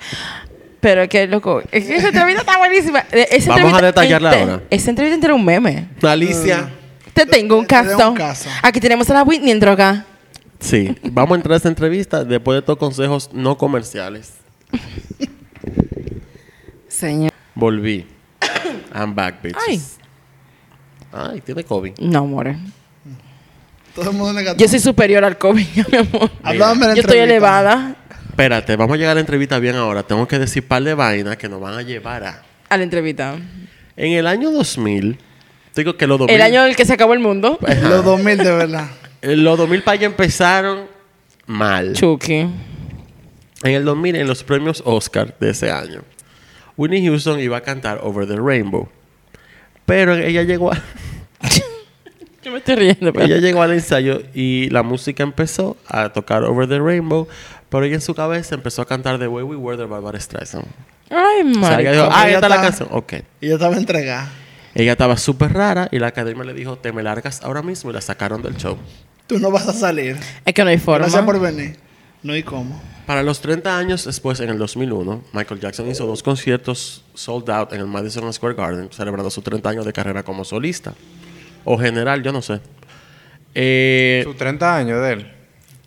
Pero 0.80 1.06
que 1.10 1.26
loco, 1.26 1.62
es 1.70 1.84
que 1.84 1.96
esa 1.96 2.08
entrevista 2.08 2.40
está 2.40 2.56
buenísima. 2.56 3.04
Eh, 3.12 3.28
esa 3.32 3.50
Vamos 3.54 3.74
a 3.74 3.82
detallarla 3.82 4.30
ahora. 4.30 4.62
Esa 4.70 4.88
entrevista 4.88 5.14
entera 5.16 5.34
un 5.34 5.44
meme. 5.44 5.88
Alicia. 6.02 6.70
Te 7.12 7.26
tengo 7.26 7.58
un 7.58 7.66
te 7.66 7.74
tengo 7.74 7.96
caso. 7.96 8.10
un 8.10 8.16
caso. 8.16 8.48
Aquí 8.62 8.80
tenemos 8.80 9.10
a 9.10 9.14
la 9.14 9.22
Whitney 9.24 9.50
en 9.50 9.60
droga. 9.60 10.06
Sí, 10.58 10.94
vamos 11.10 11.32
a 11.32 11.36
entrar 11.36 11.52
a 11.52 11.56
esta 11.56 11.68
entrevista 11.68 12.24
después 12.24 12.54
de 12.56 12.60
estos 12.60 12.78
consejos 12.78 13.28
no 13.32 13.58
comerciales. 13.58 14.32
Señor. 16.88 17.29
Volví. 17.60 18.06
I'm 18.94 19.14
back, 19.14 19.42
bitches. 19.42 19.62
Ay. 19.68 19.80
Ay, 21.12 21.40
tiene 21.42 21.62
COVID. 21.64 21.98
No, 22.00 22.18
amor. 22.20 22.54
Todo 23.94 24.10
el 24.10 24.16
mundo 24.16 24.32
negativo. 24.32 24.60
Yo 24.64 24.68
soy 24.68 24.80
superior 24.80 25.24
al 25.24 25.36
COVID, 25.38 25.66
mi 25.92 25.98
amor. 25.98 26.30
Hablábame 26.42 26.80
de 26.82 26.88
la 26.88 26.94
Yo 26.94 27.00
estoy 27.02 27.18
entrevista. 27.18 27.24
elevada 27.24 27.96
Espérate, 28.30 28.76
vamos 28.76 28.94
a 28.94 28.96
llegar 28.96 29.10
a 29.12 29.14
la 29.16 29.20
entrevista 29.20 29.58
bien 29.58 29.76
ahora. 29.76 30.02
Tengo 30.04 30.26
que 30.26 30.38
decir 30.38 30.66
par 30.66 30.82
de 30.82 30.94
vainas 30.94 31.36
que 31.36 31.48
nos 31.48 31.60
van 31.60 31.74
a 31.74 31.82
llevar 31.82 32.24
a... 32.24 32.42
a 32.68 32.76
la 32.76 32.82
entrevista. 32.82 33.36
En 33.96 34.12
el 34.12 34.26
año 34.26 34.50
2000, 34.50 35.18
digo 35.76 35.96
que 35.96 36.06
los 36.06 36.18
2000... 36.20 36.34
El 36.36 36.40
año 36.42 36.62
en 36.64 36.70
el 36.70 36.76
que 36.76 36.86
se 36.86 36.94
acabó 36.94 37.12
el 37.12 37.18
mundo. 37.20 37.58
Los 37.82 38.04
2000 38.04 38.38
de 38.38 38.52
verdad. 38.52 38.86
eh, 39.20 39.36
Los 39.36 39.58
2000 39.58 39.82
para 39.82 39.94
allá 39.96 40.06
empezaron 40.06 40.86
mal. 41.46 41.92
Chucky. 41.92 42.36
En 43.62 43.72
el 43.74 43.84
2000, 43.84 44.16
en 44.16 44.26
los 44.26 44.42
premios 44.42 44.82
Oscar 44.86 45.36
de 45.38 45.50
ese 45.50 45.70
año, 45.70 46.02
Whitney 46.76 47.04
Houston 47.06 47.40
iba 47.40 47.56
a 47.58 47.60
cantar 47.62 48.00
Over 48.02 48.26
the 48.26 48.36
Rainbow. 48.36 48.88
Pero 49.86 50.14
ella 50.14 50.42
llegó, 50.42 50.72
a- 50.72 50.82
Yo 52.42 52.52
me 52.52 52.58
estoy 52.58 52.76
riendo, 52.76 53.12
pero... 53.12 53.26
ella 53.26 53.36
llegó 53.38 53.62
al 53.62 53.72
ensayo 53.72 54.22
y 54.34 54.70
la 54.70 54.82
música 54.82 55.22
empezó 55.22 55.76
a 55.88 56.08
tocar 56.10 56.42
Over 56.44 56.68
the 56.68 56.78
Rainbow, 56.78 57.28
pero 57.68 57.84
ella 57.84 57.96
en 57.96 58.00
su 58.00 58.14
cabeza 58.14 58.54
empezó 58.54 58.80
a 58.82 58.86
cantar 58.86 59.18
The 59.18 59.28
Way 59.28 59.44
We 59.44 59.56
Were 59.56 59.76
de 59.76 59.84
Barbara 59.84 60.18
Streisand. 60.18 60.64
Ay, 61.10 61.42
O 61.60 61.66
sea, 61.66 61.80
ella 61.80 61.92
dijo, 61.92 62.08
ah, 62.10 62.28
ella 62.28 62.34
esta 62.36 62.46
es 62.46 62.50
la 62.50 62.56
está- 62.56 62.62
canción. 62.68 62.88
Ok. 62.92 63.12
Y 63.40 63.48
yo 63.48 63.54
estaba 63.56 63.76
entregada. 63.76 64.30
Ella 64.74 64.92
estaba 64.92 65.16
súper 65.16 65.52
rara 65.52 65.88
y 65.90 65.98
la 65.98 66.06
academia 66.06 66.44
le 66.44 66.54
dijo, 66.54 66.78
te 66.78 66.92
me 66.92 67.02
largas 67.02 67.42
ahora 67.42 67.60
mismo 67.62 67.90
y 67.90 67.94
la 67.94 68.00
sacaron 68.00 68.40
del 68.42 68.56
show. 68.56 68.78
Tú 69.26 69.38
no 69.38 69.50
vas 69.50 69.66
a 69.68 69.72
salir. 69.72 70.16
Es 70.44 70.54
que 70.54 70.62
no 70.64 70.70
hay 70.70 70.78
forma. 70.78 71.00
Gracias 71.06 71.24
por 71.24 71.40
venir. 71.40 71.76
No 72.22 72.32
hay 72.34 72.42
cómo. 72.42 72.80
Para 73.06 73.22
los 73.22 73.40
30 73.40 73.76
años 73.78 74.04
después, 74.04 74.38
en 74.40 74.50
el 74.50 74.58
2001, 74.58 75.24
Michael 75.32 75.58
Jackson 75.60 75.88
hizo 75.88 76.06
dos 76.06 76.22
conciertos 76.22 77.04
sold 77.14 77.48
out 77.50 77.72
en 77.72 77.80
el 77.80 77.86
Madison 77.86 78.30
Square 78.32 78.54
Garden, 78.54 78.88
celebrando 78.92 79.30
sus 79.30 79.42
30 79.42 79.68
años 79.70 79.84
de 79.86 79.92
carrera 79.92 80.22
como 80.22 80.44
solista. 80.44 80.92
O 81.64 81.78
general, 81.78 82.22
yo 82.22 82.32
no 82.32 82.42
sé. 82.42 82.60
Eh, 83.54 84.20
Sus 84.24 84.36
30 84.36 84.76
años 84.76 85.02
de 85.02 85.12
él. 85.12 85.32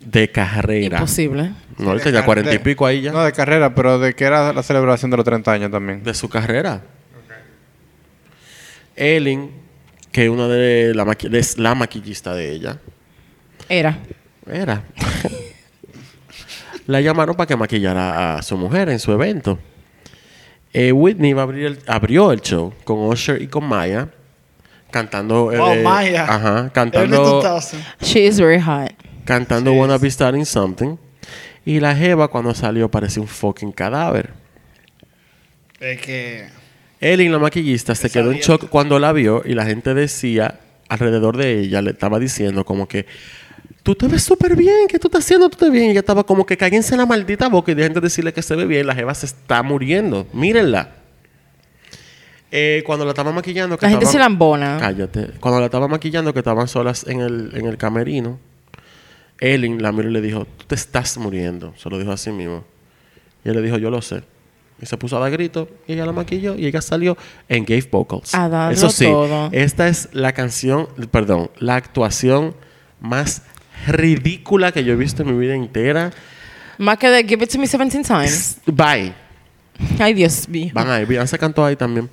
de 0.00 0.30
carrera. 0.30 0.98
Imposible. 0.98 1.52
No, 1.78 1.92
él 1.92 2.00
tenía 2.02 2.20
car- 2.20 2.26
40 2.26 2.52
y 2.54 2.58
pico 2.58 2.84
ahí 2.84 3.00
ya. 3.00 3.12
No, 3.12 3.22
de 3.24 3.32
carrera, 3.32 3.74
pero 3.74 3.98
de 3.98 4.14
que 4.14 4.24
era 4.24 4.52
la 4.52 4.62
celebración 4.62 5.10
de 5.10 5.16
los 5.16 5.24
30 5.24 5.50
años 5.52 5.70
también. 5.70 6.02
de 6.02 6.12
su 6.14 6.28
carrera. 6.28 6.82
Ellen, 8.96 9.50
que 10.12 10.28
una 10.28 10.46
de 10.46 10.94
la, 10.94 11.04
maqui- 11.04 11.34
es 11.34 11.58
la 11.58 11.74
maquillista 11.74 12.34
de 12.34 12.52
ella, 12.52 12.78
Era. 13.68 13.98
era. 14.50 14.84
la 16.86 17.00
llamaron 17.00 17.34
para 17.36 17.46
que 17.46 17.56
maquillara 17.56 18.36
a 18.36 18.42
su 18.42 18.56
mujer 18.56 18.88
en 18.88 18.98
su 18.98 19.12
evento. 19.12 19.58
Eh, 20.72 20.92
Whitney 20.92 21.30
iba 21.30 21.42
a 21.42 21.44
abrir 21.44 21.66
el- 21.66 21.78
abrió 21.86 22.32
el 22.32 22.40
show 22.40 22.72
con 22.84 22.98
Usher 23.06 23.40
y 23.40 23.46
con 23.46 23.64
Maya, 23.64 24.08
cantando. 24.90 25.52
eh, 25.52 25.58
Oh, 25.60 25.74
Maya. 25.82 26.24
Ajá, 26.28 26.70
cantando. 26.72 27.40
2000. 27.42 27.80
She 28.00 28.26
is 28.26 28.38
very 28.40 28.60
hot. 28.60 28.92
cantando 29.24 29.72
Wanna 29.72 29.98
Be 29.98 30.10
Starting 30.10 30.44
Something. 30.44 30.96
Y 31.64 31.80
la 31.80 31.94
Jeva, 31.96 32.28
cuando 32.28 32.52
salió, 32.54 32.90
parecía 32.90 33.22
un 33.22 33.28
fucking 33.28 33.72
cadáver. 33.72 34.30
Es 35.80 36.00
que... 36.00 36.46
Ellen, 37.00 37.32
la 37.32 37.38
maquillista, 37.38 37.94
se 37.94 38.10
quedó 38.10 38.32
en 38.32 38.38
shock 38.38 38.68
cuando 38.68 38.98
la 38.98 39.12
vio 39.12 39.42
y 39.44 39.54
la 39.54 39.64
gente 39.66 39.94
decía 39.94 40.60
alrededor 40.88 41.36
de 41.36 41.60
ella, 41.60 41.82
le 41.82 41.90
estaba 41.90 42.18
diciendo 42.18 42.64
como 42.64 42.86
que 42.88 43.06
tú 43.84 43.94
te 43.94 44.08
ves 44.08 44.24
súper 44.24 44.56
bien, 44.56 44.88
¿qué 44.88 44.98
tú 44.98 45.06
estás 45.06 45.24
haciendo? 45.24 45.48
Tú 45.48 45.58
te 45.58 45.66
ves 45.66 45.72
bien. 45.72 45.84
Y 45.86 45.90
ella 45.90 46.00
estaba 46.00 46.24
como 46.24 46.44
que 46.44 46.56
cállense 46.56 46.96
la 46.96 47.06
maldita 47.06 47.48
boca 47.48 47.70
y 47.70 47.74
dejen 47.76 47.92
de 47.92 48.00
decirle 48.00 48.32
que 48.32 48.42
se 48.42 48.56
ve 48.56 48.64
bien. 48.66 48.86
La 48.88 48.94
jeva 48.94 49.14
se 49.14 49.26
está 49.26 49.62
muriendo. 49.62 50.26
Mírenla. 50.32 50.96
Eh, 52.50 52.82
cuando 52.86 53.04
la 53.04 53.10
estaba 53.10 53.30
maquillando, 53.30 53.76
que 53.78 53.86
La 53.86 53.90
gente 53.90 54.06
se 54.06 54.18
lambona. 54.18 54.78
Cállate. 54.80 55.32
Cuando 55.38 55.60
la 55.60 55.66
estaba 55.66 55.86
maquillando, 55.86 56.32
que 56.32 56.38
estaban 56.40 56.66
solas 56.66 57.06
en 57.06 57.20
el, 57.20 57.50
en 57.54 57.66
el 57.66 57.76
camerino, 57.76 58.38
Ellen 59.38 59.82
la 59.82 59.92
miró 59.92 60.08
y 60.08 60.12
le 60.12 60.20
dijo, 60.20 60.46
tú 60.56 60.64
te 60.66 60.74
estás 60.74 61.18
muriendo. 61.18 61.74
Se 61.76 61.90
lo 61.90 61.98
dijo 61.98 62.10
así 62.12 62.30
mismo. 62.30 62.64
Y 63.44 63.50
él 63.50 63.56
le 63.56 63.62
dijo, 63.62 63.76
yo 63.76 63.90
lo 63.90 64.00
sé. 64.00 64.22
Y 64.80 64.86
se 64.86 64.96
puso 64.96 65.16
a 65.16 65.20
dar 65.20 65.30
gritos 65.30 65.68
y 65.86 65.92
ella 65.92 66.06
la 66.06 66.12
maquilló 66.12 66.56
y 66.56 66.66
ella 66.66 66.80
salió 66.80 67.16
en 67.48 67.64
Gave 67.64 67.88
Vocals. 67.90 68.34
A 68.34 68.70
Eso 68.72 68.90
sí, 68.90 69.04
todo. 69.04 69.48
esta 69.52 69.88
es 69.88 70.08
la 70.12 70.32
canción, 70.32 70.88
perdón, 71.10 71.50
la 71.58 71.76
actuación 71.76 72.54
más 73.00 73.42
ridícula 73.88 74.72
que 74.72 74.84
yo 74.84 74.92
he 74.92 74.96
visto 74.96 75.22
en 75.22 75.28
mi 75.36 75.38
vida 75.38 75.54
entera. 75.54 76.10
Más 76.78 76.98
que 76.98 77.08
de 77.08 77.24
Give 77.24 77.44
It 77.44 77.50
To 77.52 77.58
Me 77.58 77.66
17 77.66 78.02
Times. 78.02 78.58
Bye. 78.66 79.12
Ay, 79.98 80.14
Dios 80.14 80.48
mío. 80.48 80.70
Van 80.74 80.88
ahí, 80.90 81.04
Beyoncé 81.04 81.38
cantó 81.38 81.64
ahí 81.64 81.76
también. 81.76 82.08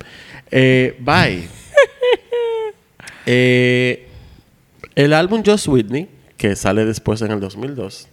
Eh, 0.50 0.96
bye. 1.00 1.48
Eh, 3.24 4.08
el 4.96 5.12
álbum 5.12 5.44
Just 5.46 5.68
Whitney, 5.68 6.08
que 6.36 6.56
sale 6.56 6.84
después 6.84 7.22
en 7.22 7.30
el 7.30 7.38
2002, 7.38 8.08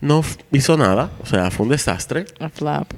no 0.00 0.20
f- 0.20 0.38
hizo 0.50 0.76
nada. 0.76 1.12
O 1.20 1.26
sea, 1.26 1.50
fue 1.50 1.64
un 1.66 1.70
desastre. 1.70 2.24
A 2.40 2.48
flap. 2.48 2.90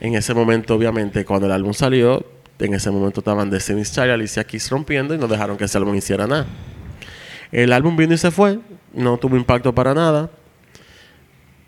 En 0.00 0.14
ese 0.14 0.32
momento, 0.32 0.74
obviamente, 0.74 1.24
cuando 1.24 1.46
el 1.46 1.52
álbum 1.52 1.74
salió, 1.74 2.24
en 2.66 2.74
ese 2.74 2.90
momento 2.90 3.20
estaban 3.20 3.50
Destiny's 3.50 3.92
Child 3.92 4.08
y 4.08 4.10
Alicia 4.10 4.44
Keys 4.44 4.68
rompiendo 4.70 5.14
y 5.14 5.18
no 5.18 5.28
dejaron 5.28 5.56
que 5.56 5.64
ese 5.64 5.78
álbum 5.78 5.94
hiciera 5.94 6.26
nada. 6.26 6.46
El 7.52 7.72
álbum 7.72 7.96
vino 7.96 8.14
y 8.14 8.18
se 8.18 8.30
fue, 8.30 8.58
no 8.92 9.16
tuvo 9.16 9.36
impacto 9.36 9.74
para 9.74 9.94
nada. 9.94 10.30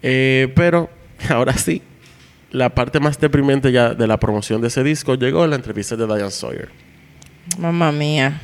Eh, 0.02 0.52
pero 0.54 0.90
ahora 1.28 1.56
sí, 1.56 1.82
la 2.50 2.74
parte 2.74 3.00
más 3.00 3.18
deprimente 3.18 3.70
ya 3.72 3.94
de 3.94 4.06
la 4.06 4.18
promoción 4.18 4.60
de 4.60 4.68
ese 4.68 4.82
disco 4.82 5.14
llegó 5.14 5.44
en 5.44 5.50
la 5.50 5.56
entrevista 5.56 5.96
de 5.96 6.06
Diane 6.06 6.30
Sawyer. 6.30 6.68
Mamma 7.58 7.92
mía. 7.92 8.40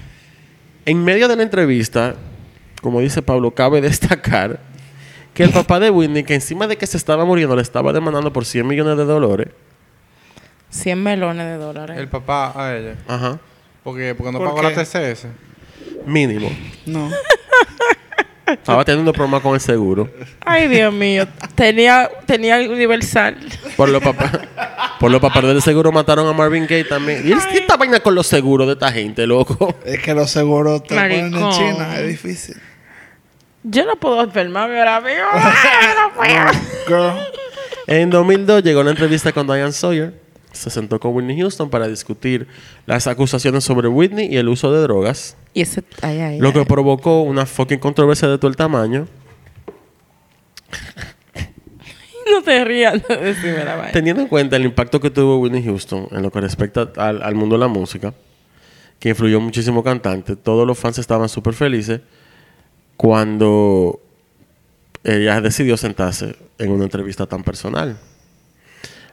En 0.84 1.02
medio 1.02 1.28
de 1.28 1.36
la 1.36 1.42
entrevista, 1.42 2.14
como 2.80 3.00
dice 3.00 3.22
Pablo, 3.22 3.50
cabe 3.50 3.80
destacar 3.80 4.60
que 5.34 5.42
el 5.42 5.50
papá 5.50 5.80
de 5.80 5.90
Whitney, 5.90 6.24
que 6.24 6.34
encima 6.34 6.66
de 6.66 6.76
que 6.78 6.86
se 6.86 6.96
estaba 6.96 7.24
muriendo, 7.24 7.56
le 7.56 7.62
estaba 7.62 7.92
demandando 7.92 8.32
por 8.32 8.44
100 8.44 8.66
millones 8.66 8.96
de 8.96 9.04
dólares. 9.04 9.48
100 10.70 11.02
melones 11.02 11.46
de 11.46 11.56
dólares. 11.56 11.98
El 11.98 12.08
papá 12.08 12.52
a 12.54 12.76
ella. 12.76 12.94
Ajá. 13.08 13.38
Porque, 13.82 14.14
porque 14.14 14.32
no 14.32 14.38
¿Por 14.38 14.48
pagó 14.54 14.62
la? 14.62 14.74
TCS. 14.74 15.26
Mínimo. 16.06 16.50
No. 16.86 17.10
Estaba 18.46 18.84
teniendo 18.84 19.12
problemas 19.12 19.42
con 19.42 19.54
el 19.54 19.60
seguro. 19.60 20.08
Ay, 20.44 20.68
Dios 20.68 20.92
mío. 20.92 21.26
Tenía, 21.56 22.08
tenía 22.26 22.58
Universal. 22.58 23.36
Por 23.76 23.88
los 23.88 24.00
papás. 24.02 24.30
Por 25.00 25.10
los 25.10 25.20
papás 25.20 25.42
del 25.42 25.60
seguro 25.60 25.90
mataron 25.90 26.28
a 26.28 26.32
Marvin 26.32 26.62
Gaye 26.64 26.84
también. 26.84 27.26
¿Y 27.26 27.32
es- 27.32 27.44
esta 27.52 27.76
vaina 27.76 27.98
con 27.98 28.14
los 28.14 28.26
seguros 28.28 28.68
de 28.68 28.74
esta 28.74 28.92
gente, 28.92 29.26
loco? 29.26 29.74
Es 29.84 30.00
que 30.00 30.14
los 30.14 30.30
seguros 30.30 30.84
te 30.84 30.94
ponen 30.94 31.12
en 31.26 31.30
Maricón. 31.32 31.52
China. 31.52 31.98
Es 31.98 32.06
difícil. 32.06 32.56
Yo 33.64 33.84
no 33.84 33.96
puedo 33.96 34.22
enfermarme 34.22 34.78
ahora 34.78 35.00
mismo. 35.00 35.24
Ay, 35.32 35.88
no 35.96 36.14
puedo. 36.14 36.52
Girl. 36.86 37.20
En 37.88 38.10
2002 38.10 38.62
llegó 38.62 38.80
una 38.80 38.90
entrevista 38.90 39.32
con 39.32 39.46
Diane 39.48 39.72
Sawyer. 39.72 40.14
Se 40.56 40.70
sentó 40.70 40.98
con 40.98 41.14
Whitney 41.14 41.38
Houston 41.40 41.70
para 41.70 41.88
discutir 41.88 42.46
las 42.86 43.06
acusaciones 43.06 43.64
sobre 43.64 43.88
Whitney 43.88 44.28
y 44.32 44.36
el 44.36 44.48
uso 44.48 44.72
de 44.72 44.80
drogas. 44.80 45.36
Y 45.54 45.62
ese... 45.62 45.84
Ay, 46.02 46.20
ay, 46.20 46.38
Lo 46.40 46.52
que 46.52 46.60
ay. 46.60 46.64
provocó 46.64 47.22
una 47.22 47.46
fucking 47.46 47.78
controversia 47.78 48.28
de 48.28 48.38
todo 48.38 48.48
el 48.50 48.56
tamaño. 48.56 49.06
No 52.28 52.42
te 52.42 52.64
rías 52.64 53.06
de 53.06 53.16
decirme 53.18 53.64
la 53.64 53.76
vaina. 53.76 53.92
Teniendo 53.92 54.20
en 54.20 54.28
cuenta 54.28 54.56
el 54.56 54.64
impacto 54.64 54.98
que 55.00 55.10
tuvo 55.10 55.38
Whitney 55.38 55.62
Houston 55.62 56.08
en 56.10 56.22
lo 56.22 56.32
que 56.32 56.40
respecta 56.40 56.90
al, 56.96 57.22
al 57.22 57.34
mundo 57.36 57.54
de 57.54 57.60
la 57.60 57.68
música, 57.68 58.12
que 58.98 59.10
influyó 59.10 59.40
muchísimo 59.40 59.84
cantante, 59.84 60.34
todos 60.34 60.66
los 60.66 60.76
fans 60.76 60.98
estaban 60.98 61.28
súper 61.28 61.54
felices 61.54 62.00
cuando 62.96 64.00
ella 65.04 65.40
decidió 65.40 65.76
sentarse 65.76 66.34
en 66.58 66.72
una 66.72 66.84
entrevista 66.84 67.26
tan 67.26 67.44
personal. 67.44 67.96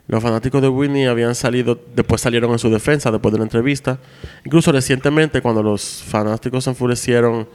Los 0.08 0.22
fanáticos 0.22 0.62
de 0.62 0.68
Whitney 0.68 1.06
habían 1.06 1.34
salido, 1.34 1.80
después 1.95 2.22
salieron 2.22 2.51
en 2.51 2.60
su 2.60 2.70
defensa 2.70 3.10
después 3.10 3.32
de 3.32 3.39
la 3.39 3.45
entrevista. 3.45 3.99
Incluso 4.45 4.72
recientemente, 4.72 5.41
cuando 5.41 5.64
los 5.64 6.04
fanáticos 6.04 6.66
se 6.66 6.72
enfurecieron, 6.72 7.47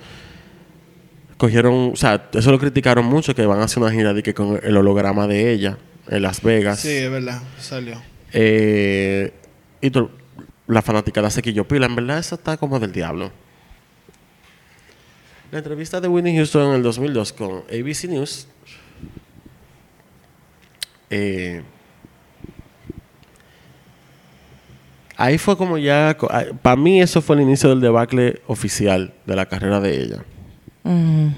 cogieron, 1.37 1.91
o 1.93 1.97
sea, 1.97 2.29
eso 2.33 2.51
lo 2.51 2.59
criticaron 2.59 3.05
mucho, 3.05 3.35
que 3.35 3.45
van 3.45 3.61
a 3.61 3.65
hacer 3.65 3.83
una 3.83 3.93
gira 3.93 4.15
de 4.15 4.23
que 4.23 4.33
con 4.33 4.59
el 4.63 4.77
holograma 4.77 5.27
de 5.27 5.53
ella 5.53 5.77
en 6.09 6.23
Las 6.23 6.43
Vegas. 6.43 6.81
Sí, 6.81 6.89
es 6.89 7.11
verdad. 7.11 7.43
Salió. 7.61 8.01
Eh, 8.33 9.33
y 9.83 9.93
la 10.67 10.83
fanaticada 10.83 11.31
se 11.31 11.43
quilló 11.43 11.69
pila. 11.69 11.87
En 11.87 11.97
verdad, 11.97 12.19
eso 12.19 12.35
está 12.35 12.57
como 12.57 12.81
del 12.81 12.93
diablo. 12.93 13.31
La 15.51 15.59
entrevista 15.59 16.01
de 16.01 16.09
Whitney 16.09 16.37
Houston 16.37 16.71
en 16.71 16.77
el 16.77 16.83
2002 16.83 17.33
con 17.33 17.63
ABC 17.71 18.05
News. 18.05 18.49
eh, 21.11 21.63
ahí 25.19 25.37
fue 25.37 25.59
como 25.59 25.77
ya. 25.77 26.17
Para 26.63 26.77
mí, 26.77 27.03
eso 27.03 27.21
fue 27.21 27.37
el 27.37 27.43
inicio 27.43 27.69
del 27.69 27.81
debacle 27.81 28.41
oficial 28.47 29.13
de 29.27 29.37
la 29.37 29.45
carrera 29.45 29.81
de 29.81 30.01
ella. 30.01 30.25
Mm. 30.85 31.29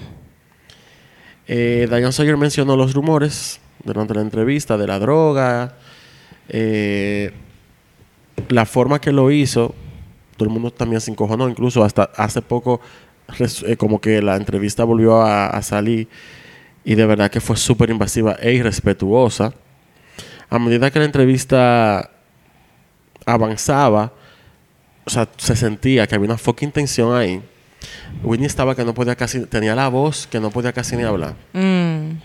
Eh, 1.49 1.87
Diane 1.89 2.13
Sawyer 2.13 2.37
mencionó 2.37 2.77
los 2.77 2.95
rumores 2.95 3.61
durante 3.83 4.15
la 4.15 4.21
entrevista 4.21 4.77
de 4.77 4.87
la 4.87 5.01
droga, 5.01 5.75
eh, 6.49 7.33
la 8.49 8.67
forma 8.67 9.01
que 9.01 9.11
lo 9.11 9.33
hizo. 9.33 9.75
Todo 10.37 10.49
el 10.49 10.53
mundo 10.53 10.71
también 10.71 11.01
se 11.01 11.11
encojonó, 11.11 11.49
incluso 11.49 11.83
hasta 11.83 12.05
hace 12.17 12.43
poco, 12.43 12.81
eh, 13.67 13.77
como 13.77 14.01
que 14.01 14.23
la 14.23 14.37
entrevista 14.37 14.85
volvió 14.85 15.23
a, 15.23 15.49
a 15.49 15.63
salir 15.63 16.09
y 16.85 16.95
de 16.95 17.07
verdad 17.07 17.31
que 17.31 17.41
fue 17.41 17.57
súper 17.57 17.91
invasiva 17.91 18.37
e 18.41 18.53
irrespetuosa. 18.53 19.53
A 20.49 20.59
medida 20.59 20.91
que 20.91 20.99
la 20.99 21.05
entrevista 21.05 22.11
avanzaba, 23.33 24.13
o 25.05 25.11
sea, 25.11 25.29
se 25.37 25.57
sentía 25.57 26.07
que 26.07 26.15
había 26.15 26.27
una 26.27 26.39
fucking 26.39 26.73
tensión 26.73 27.15
ahí. 27.15 27.43
Whitney 28.23 28.47
estaba 28.47 28.75
que 28.75 28.85
no 28.85 28.93
podía 28.93 29.17
casi, 29.17 29.47
tenía 29.47 29.75
la 29.75 29.89
voz 29.89 30.27
que 30.27 30.41
no 30.41 30.51
podía 30.51 30.73
casi 30.73 30.97
ni 30.97 31.03
hablar. 31.03 31.35
Mm. 31.53 32.19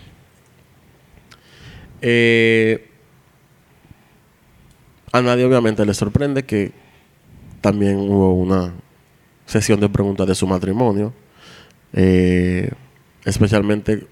Eh, 2.02 2.90
a 5.12 5.22
nadie 5.22 5.44
obviamente 5.44 5.84
le 5.86 5.94
sorprende 5.94 6.44
que 6.44 6.72
también 7.60 7.96
hubo 7.98 8.34
una 8.34 8.72
sesión 9.46 9.80
de 9.80 9.88
preguntas 9.88 10.26
de 10.26 10.34
su 10.34 10.46
matrimonio, 10.46 11.14
eh, 11.92 12.70
especialmente 13.24 14.06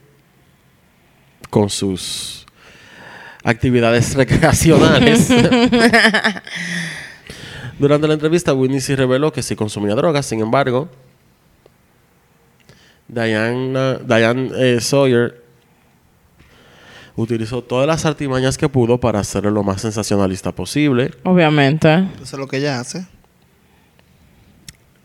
con 1.51 1.69
sus 1.69 2.47
actividades 3.45 4.15
recreacionales. 4.15 5.29
Durante 7.79 8.07
la 8.09 8.15
entrevista, 8.15 8.55
Whitney 8.55 8.81
sí 8.81 8.95
reveló 8.95 9.33
que 9.33 9.43
sí 9.43 9.55
consumía 9.57 9.95
drogas, 9.95 10.27
sin 10.27 10.41
embargo, 10.41 10.89
Diana, 13.09 13.95
Diane 13.99 14.51
eh, 14.57 14.81
Sawyer 14.81 15.43
utilizó 17.17 17.63
todas 17.63 17.87
las 17.87 18.05
artimañas 18.07 18.57
que 18.59 18.69
pudo 18.69 18.99
para 18.99 19.21
hacerlo 19.21 19.51
lo 19.51 19.63
más 19.63 19.81
sensacionalista 19.83 20.53
posible. 20.53 21.13
Obviamente. 21.25 21.93
Eso 22.17 22.23
es 22.23 22.39
lo 22.39 22.49
que 22.49 22.57
ella 22.59 22.81
hace. 22.81 23.07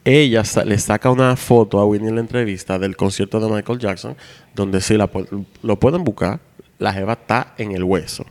Ella 0.05 0.43
sa- 0.43 0.63
le 0.65 0.77
saca 0.79 1.11
una 1.11 1.35
foto 1.35 1.79
a 1.79 1.85
Whitney 1.85 2.09
en 2.09 2.15
la 2.15 2.21
entrevista 2.21 2.79
del 2.79 2.95
concierto 2.95 3.39
de 3.39 3.49
Michael 3.53 3.79
Jackson, 3.79 4.15
donde 4.55 4.79
sí 4.81 4.95
la 4.95 5.09
lo 5.61 5.79
pueden 5.79 6.03
buscar. 6.03 6.39
La 6.79 6.93
jeva 6.93 7.13
está 7.13 7.53
en 7.57 7.73
el 7.73 7.83
hueso. 7.83 8.25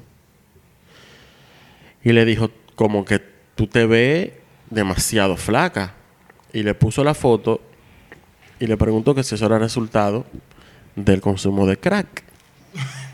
Y 2.02 2.12
le 2.12 2.24
dijo 2.24 2.50
como 2.74 3.04
que 3.04 3.20
tú 3.54 3.66
te 3.66 3.86
ves 3.86 4.30
demasiado 4.70 5.36
flaca. 5.36 5.94
Y 6.52 6.62
le 6.62 6.74
puso 6.74 7.04
la 7.04 7.14
foto 7.14 7.60
y 8.58 8.66
le 8.66 8.76
preguntó 8.76 9.14
que 9.14 9.22
si 9.22 9.34
eso 9.34 9.46
era 9.46 9.58
resultado 9.58 10.24
del 10.96 11.20
consumo 11.20 11.66
de 11.66 11.76
crack. 11.76 12.24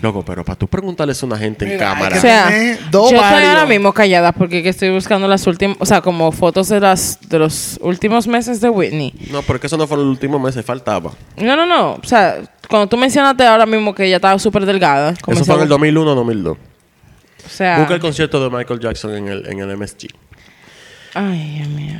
Loco, 0.00 0.24
pero 0.24 0.44
para 0.44 0.56
tú 0.56 0.68
preguntarles 0.68 1.20
a 1.22 1.26
una 1.26 1.36
gente 1.36 1.64
en 1.64 1.72
Mira, 1.72 1.86
cámara. 1.86 2.16
O 2.16 2.20
sea, 2.20 2.50
yo 2.50 2.72
estoy 2.74 3.16
varios. 3.18 3.50
ahora 3.50 3.66
mismo 3.66 3.92
callada 3.92 4.30
porque 4.30 4.62
que 4.62 4.68
estoy 4.68 4.90
buscando 4.90 5.26
las 5.26 5.44
últimas, 5.48 5.76
o 5.80 5.86
sea, 5.86 6.00
como 6.00 6.30
fotos 6.30 6.68
de 6.68 6.78
las 6.78 7.18
de 7.28 7.38
los 7.38 7.78
últimos 7.82 8.28
meses 8.28 8.60
de 8.60 8.70
Whitney. 8.70 9.12
No, 9.32 9.42
porque 9.42 9.66
eso 9.66 9.76
no 9.76 9.88
fue 9.88 9.98
el 9.98 10.04
último 10.04 10.38
mes, 10.38 10.54
faltaba. 10.64 11.12
No, 11.36 11.56
no, 11.56 11.66
no. 11.66 11.94
O 11.94 12.06
sea, 12.06 12.40
cuando 12.68 12.88
tú 12.88 12.96
mencionaste 12.96 13.44
ahora 13.44 13.66
mismo 13.66 13.94
que 13.94 14.04
ella 14.04 14.16
estaba 14.16 14.38
súper 14.38 14.66
delgada. 14.66 15.14
Eso 15.26 15.44
fue 15.44 15.56
en 15.56 15.62
el 15.62 15.68
2001 15.68 16.14
2002. 16.14 16.56
O 16.56 17.48
sea. 17.48 17.78
Busca 17.78 17.94
el 17.94 18.00
concierto 18.00 18.42
de 18.42 18.56
Michael 18.56 18.80
Jackson 18.80 19.14
en 19.14 19.28
el, 19.28 19.46
en 19.46 19.58
el 19.60 19.76
MSG. 19.76 20.08
Ay, 21.14 21.54
Dios 21.56 21.68
mío. 21.68 21.98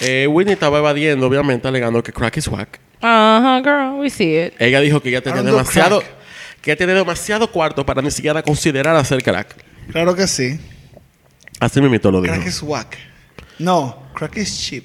Eh, 0.00 0.26
Whitney 0.26 0.54
estaba 0.54 0.78
evadiendo, 0.78 1.26
obviamente, 1.26 1.68
alegando 1.68 2.02
que 2.02 2.12
crack 2.12 2.36
is 2.36 2.48
whack. 2.48 2.80
Ajá, 3.00 3.60
girl, 3.62 4.00
we 4.00 4.10
see 4.10 4.46
it. 4.46 4.54
Ella 4.58 4.80
dijo 4.80 5.00
que 5.00 5.10
ella 5.10 5.22
tenía 5.22 5.42
demasiado... 5.42 6.00
crack. 6.00 6.16
Que 6.62 6.74
tenía 6.74 6.94
demasiado 6.94 7.48
cuarto 7.50 7.86
para 7.86 8.02
ni 8.02 8.10
siquiera 8.10 8.42
considerar 8.42 8.96
hacer 8.96 9.22
crack. 9.22 9.54
Claro 9.92 10.16
que 10.16 10.26
sí. 10.26 10.58
Así 11.60 11.80
mismo 11.80 12.10
lo 12.10 12.20
dijo. 12.20 12.34
Crack 12.34 12.46
is 12.46 12.62
whack. 12.62 12.98
No, 13.58 14.02
crack 14.14 14.36
is 14.36 14.58
cheap. 14.58 14.84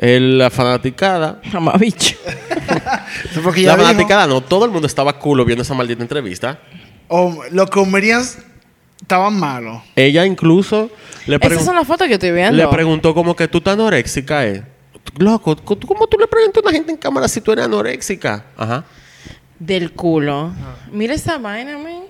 El- 0.00 0.38
la 0.38 0.48
fanaticada... 0.50 1.40
Mamá 1.52 1.72
bicho. 1.78 2.16
Eso 3.30 3.42
porque 3.42 3.62
ya 3.62 3.68
La 3.68 3.76
dijo, 3.76 3.86
fanaticada 3.88 4.26
no. 4.26 4.40
Todo 4.40 4.64
el 4.64 4.70
mundo 4.70 4.86
estaba 4.86 5.12
culo 5.18 5.44
viendo 5.44 5.62
esa 5.62 5.74
maldita 5.74 6.02
entrevista. 6.02 6.58
o 7.08 7.42
lo 7.50 7.66
que 7.66 7.72
comerías 7.72 8.38
estaban 9.00 9.38
malos. 9.38 9.82
Ella 9.96 10.24
incluso 10.24 10.90
le, 11.26 11.36
Esas 11.40 11.64
son 11.64 11.74
las 11.74 11.86
fotos 11.86 12.06
que 12.08 12.14
estoy 12.14 12.32
viendo. 12.32 12.56
le 12.56 12.66
preguntó 12.68 13.12
como 13.14 13.36
que 13.36 13.46
tú 13.48 13.58
estás 13.58 13.74
anoréxica, 13.74 14.46
¿eh? 14.46 14.64
Loco, 15.18 15.54
¿tú- 15.56 15.86
¿cómo 15.86 16.06
tú 16.06 16.16
le 16.18 16.26
preguntas 16.26 16.62
a 16.62 16.68
una 16.68 16.76
gente 16.76 16.92
en 16.92 16.98
cámara 16.98 17.28
si 17.28 17.40
tú 17.40 17.52
eres 17.52 17.64
anoréxica? 17.66 18.44
Ajá. 18.56 18.84
Del 19.58 19.92
culo. 19.92 20.52
Mira 20.92 21.14
esa 21.14 21.36
vaina, 21.38 21.76
man. 21.78 22.04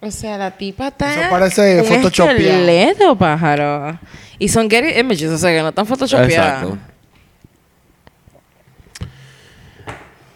O 0.00 0.10
sea, 0.10 0.36
la 0.38 0.50
tipa 0.50 0.88
está. 0.88 1.12
Eso 1.12 1.30
parece 1.30 1.80
un 1.80 1.86
photoshopeado. 1.86 3.16
pájaro. 3.18 3.98
Y 4.38 4.48
son 4.48 4.68
Getty 4.68 4.98
Images, 4.98 5.30
o 5.30 5.38
sea, 5.38 5.50
que 5.50 5.62
no 5.62 5.68
están 5.70 5.86
photoshopeadas. 5.86 6.62
Exacto. 6.64 6.78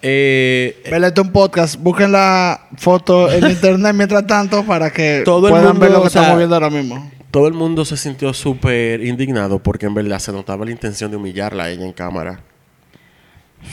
Eh, 0.09 0.83
Velete 0.89 1.21
un 1.21 1.33
podcast, 1.33 1.81
busquen 1.81 2.13
la 2.13 2.69
foto 2.77 3.29
en 3.33 3.45
internet 3.51 3.93
mientras 3.93 4.25
tanto 4.25 4.65
para 4.65 4.93
que 4.93 5.23
Todo 5.25 5.49
el 5.49 5.53
puedan 5.53 5.67
mundo, 5.71 5.81
ver 5.81 5.91
lo 5.91 6.01
que 6.03 6.07
o 6.07 6.11
sea, 6.11 6.21
estamos 6.23 6.39
viendo 6.39 6.55
ahora 6.55 6.71
mismo. 6.71 7.11
todo 7.33 7.49
el 7.49 7.55
mundo 7.55 7.85
se 7.85 7.97
sintió 7.97 8.33
súper 8.33 9.03
indignado 9.03 9.59
porque 9.59 9.87
en 9.87 9.95
verdad 9.95 10.21
se 10.21 10.31
notaba 10.31 10.65
la 10.65 10.71
intención 10.71 11.11
de 11.11 11.17
humillarla 11.17 11.65
a 11.65 11.71
ella 11.71 11.85
en 11.85 11.93
cámara. 11.93 12.39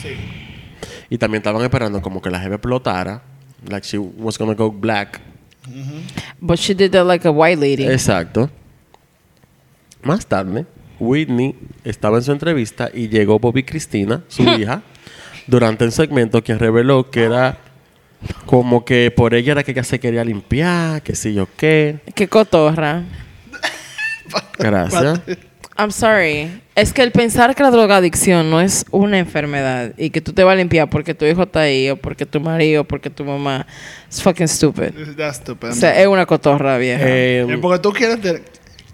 Sí. 0.02 0.08
Y 1.08 1.18
también 1.18 1.38
estaban 1.40 1.62
esperando 1.62 2.02
como 2.02 2.20
que 2.20 2.30
la 2.30 2.40
jeva 2.40 2.56
explotara. 2.56 3.22
Like 3.68 3.86
she 3.86 3.98
was 3.98 4.36
gonna 4.36 4.54
go 4.54 4.72
black. 4.72 5.20
But 6.40 6.58
she 6.58 6.74
did 6.74 6.90
that 6.92 7.06
like 7.06 7.28
a 7.28 7.30
white 7.30 7.60
lady. 7.60 7.86
Exacto. 7.86 8.50
Más 10.02 10.26
tarde, 10.26 10.66
Whitney 10.98 11.54
estaba 11.84 12.18
en 12.18 12.24
su 12.24 12.32
entrevista 12.32 12.90
y 12.92 13.08
llegó 13.08 13.38
Bobby 13.38 13.62
Cristina, 13.62 14.24
su 14.28 14.42
hija, 14.58 14.82
durante 15.46 15.84
un 15.84 15.92
segmento 15.92 16.42
quien 16.42 16.58
reveló 16.58 17.10
que 17.10 17.24
era 17.24 17.58
como 18.46 18.84
que 18.84 19.10
por 19.10 19.34
ella 19.34 19.52
era 19.52 19.62
que 19.64 19.72
ella 19.72 19.84
se 19.84 20.00
quería 20.00 20.24
limpiar, 20.24 21.02
que 21.02 21.14
sí 21.14 21.34
yo 21.34 21.46
qué. 21.56 21.98
Qué 22.14 22.28
cotorra. 22.28 23.02
Gracias. 24.58 25.20
I'm 25.76 25.90
sorry. 25.90 26.62
Es 26.76 26.92
que 26.92 27.02
el 27.02 27.10
pensar 27.10 27.54
que 27.54 27.62
la 27.62 27.70
drogadicción 27.70 28.48
no 28.48 28.60
es 28.60 28.84
una 28.90 29.18
enfermedad 29.18 29.92
y 29.96 30.10
que 30.10 30.20
tú 30.20 30.32
te 30.32 30.44
vas 30.44 30.52
a 30.52 30.56
limpiar 30.56 30.88
porque 30.88 31.14
tu 31.14 31.24
hijo 31.24 31.42
está 31.42 31.60
ahí 31.62 31.90
o 31.90 31.96
porque 31.96 32.26
tu 32.26 32.40
marido 32.40 32.82
o 32.82 32.84
porque 32.84 33.10
tu 33.10 33.24
mamá 33.24 33.66
es 34.08 34.22
fucking 34.22 34.48
stupid. 34.48 34.92
That's 35.16 35.38
stupid. 35.38 35.70
O 35.70 35.72
sea, 35.72 36.00
es 36.00 36.06
una 36.06 36.26
cotorra 36.26 36.78
vieja. 36.78 37.02
Eh, 37.04 37.46
Eh, 37.48 37.58
porque 37.60 37.80
tú 37.80 37.92
quieres, 37.92 38.18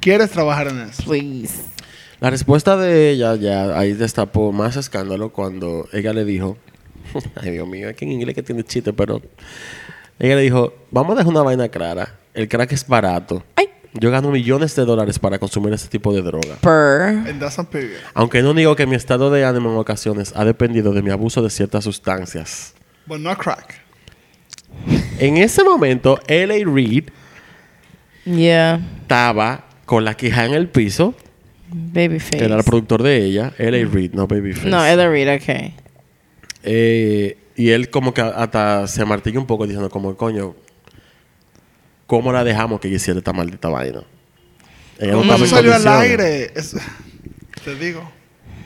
quieres 0.00 0.30
trabajar 0.30 0.68
en 0.68 0.80
eso. 0.80 1.02
Please. 1.04 1.54
La 2.20 2.30
respuesta 2.30 2.76
de 2.76 3.10
ella 3.10 3.34
ya 3.36 3.78
ahí 3.78 3.92
destapó 3.92 4.52
más 4.52 4.76
escándalo 4.76 5.30
cuando 5.30 5.88
ella 5.92 6.12
le 6.12 6.24
dijo, 6.24 6.56
ay 7.36 7.50
Dios 7.52 7.66
mío, 7.68 7.88
es 7.88 7.96
que 7.96 8.04
en 8.04 8.12
inglés 8.12 8.34
que 8.34 8.42
tiene 8.42 8.62
chiste, 8.64 8.92
pero 8.92 9.20
ella 10.18 10.36
le 10.36 10.42
dijo, 10.42 10.74
vamos 10.90 11.12
a 11.12 11.18
dejar 11.18 11.30
una 11.32 11.42
vaina 11.42 11.68
clara, 11.68 12.18
el 12.34 12.48
crack 12.48 12.72
es 12.72 12.86
barato. 12.86 13.42
Ay. 13.56 13.66
Yo 13.92 14.10
gano 14.12 14.30
millones 14.30 14.76
de 14.76 14.84
dólares 14.84 15.18
para 15.18 15.40
consumir 15.40 15.72
ese 15.72 15.88
tipo 15.88 16.12
de 16.14 16.22
droga. 16.22 16.56
Period. 16.60 17.96
Aunque 18.14 18.40
no 18.40 18.54
digo 18.54 18.76
que 18.76 18.86
mi 18.86 18.94
estado 18.94 19.32
de 19.32 19.44
ánimo 19.44 19.72
en 19.72 19.78
ocasiones 19.78 20.32
ha 20.36 20.44
dependido 20.44 20.92
de 20.92 21.02
mi 21.02 21.10
abuso 21.10 21.42
de 21.42 21.50
ciertas 21.50 21.82
sustancias. 21.82 22.74
But 23.06 23.18
not 23.18 23.38
crack. 23.38 23.80
En 25.18 25.38
ese 25.38 25.64
momento, 25.64 26.20
L.A. 26.28 26.64
Reid 26.72 27.08
Yeah. 28.24 28.80
estaba 29.00 29.64
con 29.86 30.04
la 30.04 30.14
queja 30.14 30.44
en 30.44 30.52
el 30.52 30.68
piso, 30.68 31.14
Babyface. 31.72 32.44
era 32.44 32.56
el 32.56 32.64
productor 32.64 33.02
de 33.02 33.24
ella, 33.24 33.52
L.A. 33.58 33.86
Reid, 33.88 34.12
no 34.12 34.26
Babyface. 34.26 34.68
No, 34.68 34.84
Ella 34.84 35.08
Reid, 35.08 35.34
ok. 35.36 35.72
Eh, 36.62 37.38
y 37.56 37.70
él 37.70 37.90
como 37.90 38.12
que 38.14 38.20
hasta 38.20 38.86
se 38.86 39.04
martilló 39.04 39.40
un 39.40 39.46
poco 39.46 39.64
diciendo 39.64 39.90
como, 39.90 40.16
coño, 40.16 40.54
¿cómo 42.06 42.32
la 42.32 42.44
dejamos 42.44 42.80
que 42.80 42.88
ella 42.88 42.96
hiciera 42.96 43.18
esta 43.18 43.32
maldita 43.32 43.68
vaina? 43.68 44.02
Ella 44.98 45.12
no 45.12 45.18
¿Cómo 45.18 45.34
eso 45.34 45.44
en 45.44 45.50
salió 45.50 45.74
al 45.74 45.88
aire? 45.88 46.52
Es- 46.54 46.76
te 47.64 47.74
digo. 47.76 48.02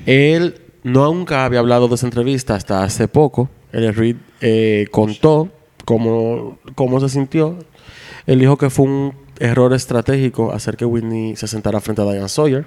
Él 0.07 0.61
nunca 0.82 1.44
había 1.44 1.61
hablado 1.61 1.88
de 1.88 1.94
esa 1.94 2.07
entrevista 2.07 2.55
hasta 2.55 2.82
hace 2.84 3.09
poco. 3.09 3.48
El 3.72 3.94
Reed 3.94 4.16
eh, 4.40 4.86
contó 4.90 5.50
cómo, 5.84 6.59
cómo 6.74 7.00
se 7.00 7.09
sintió. 7.09 7.59
Él 8.26 8.38
dijo 8.38 8.57
que 8.57 8.70
fue 8.70 8.86
un 8.86 9.14
error 9.40 9.72
estratégico 9.74 10.52
hacer 10.52 10.76
que 10.76 10.84
Whitney 10.84 11.36
se 11.36 11.48
sentara 11.48 11.80
frente 11.80 12.02
a 12.02 12.05
Diane 12.05 12.28
Sawyer. 12.28 12.66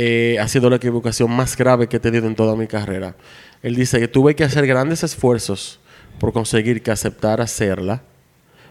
Eh, 0.00 0.38
ha 0.40 0.46
sido 0.46 0.70
la 0.70 0.76
equivocación 0.76 1.28
más 1.28 1.56
grave 1.56 1.88
que 1.88 1.96
he 1.96 2.00
tenido 2.00 2.28
en 2.28 2.36
toda 2.36 2.54
mi 2.54 2.68
carrera. 2.68 3.16
Él 3.64 3.74
dice 3.74 3.98
que 3.98 4.06
tuve 4.06 4.36
que 4.36 4.44
hacer 4.44 4.64
grandes 4.64 5.02
esfuerzos 5.02 5.80
por 6.20 6.32
conseguir 6.32 6.84
que 6.84 6.92
aceptara 6.92 7.42
hacerla, 7.42 8.02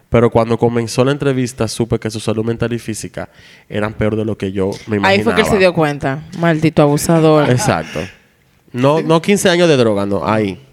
pero 0.10 0.30
cuando 0.30 0.58
comenzó 0.58 1.04
la 1.04 1.12
entrevista 1.12 1.68
supe 1.68 2.00
que 2.00 2.10
su 2.10 2.22
salud 2.22 2.46
mental 2.46 2.72
y 2.72 2.80
física 2.80 3.28
eran 3.68 3.94
peor 3.94 4.16
de 4.16 4.24
lo 4.24 4.38
que 4.38 4.54
yo 4.54 4.72
me 4.88 4.96
imaginaba. 4.96 5.10
Ahí 5.10 5.22
fue 5.22 5.36
que 5.36 5.42
él 5.42 5.48
se 5.48 5.58
dio 5.58 5.74
cuenta. 5.74 6.24
Maldito 6.40 6.82
abusador. 6.82 7.50
Exacto. 7.50 8.00
No, 8.72 9.02
no 9.02 9.22
15 9.22 9.50
años 9.50 9.68
de 9.68 9.76
droga, 9.76 10.06
no, 10.06 10.26
ahí. 10.26 10.66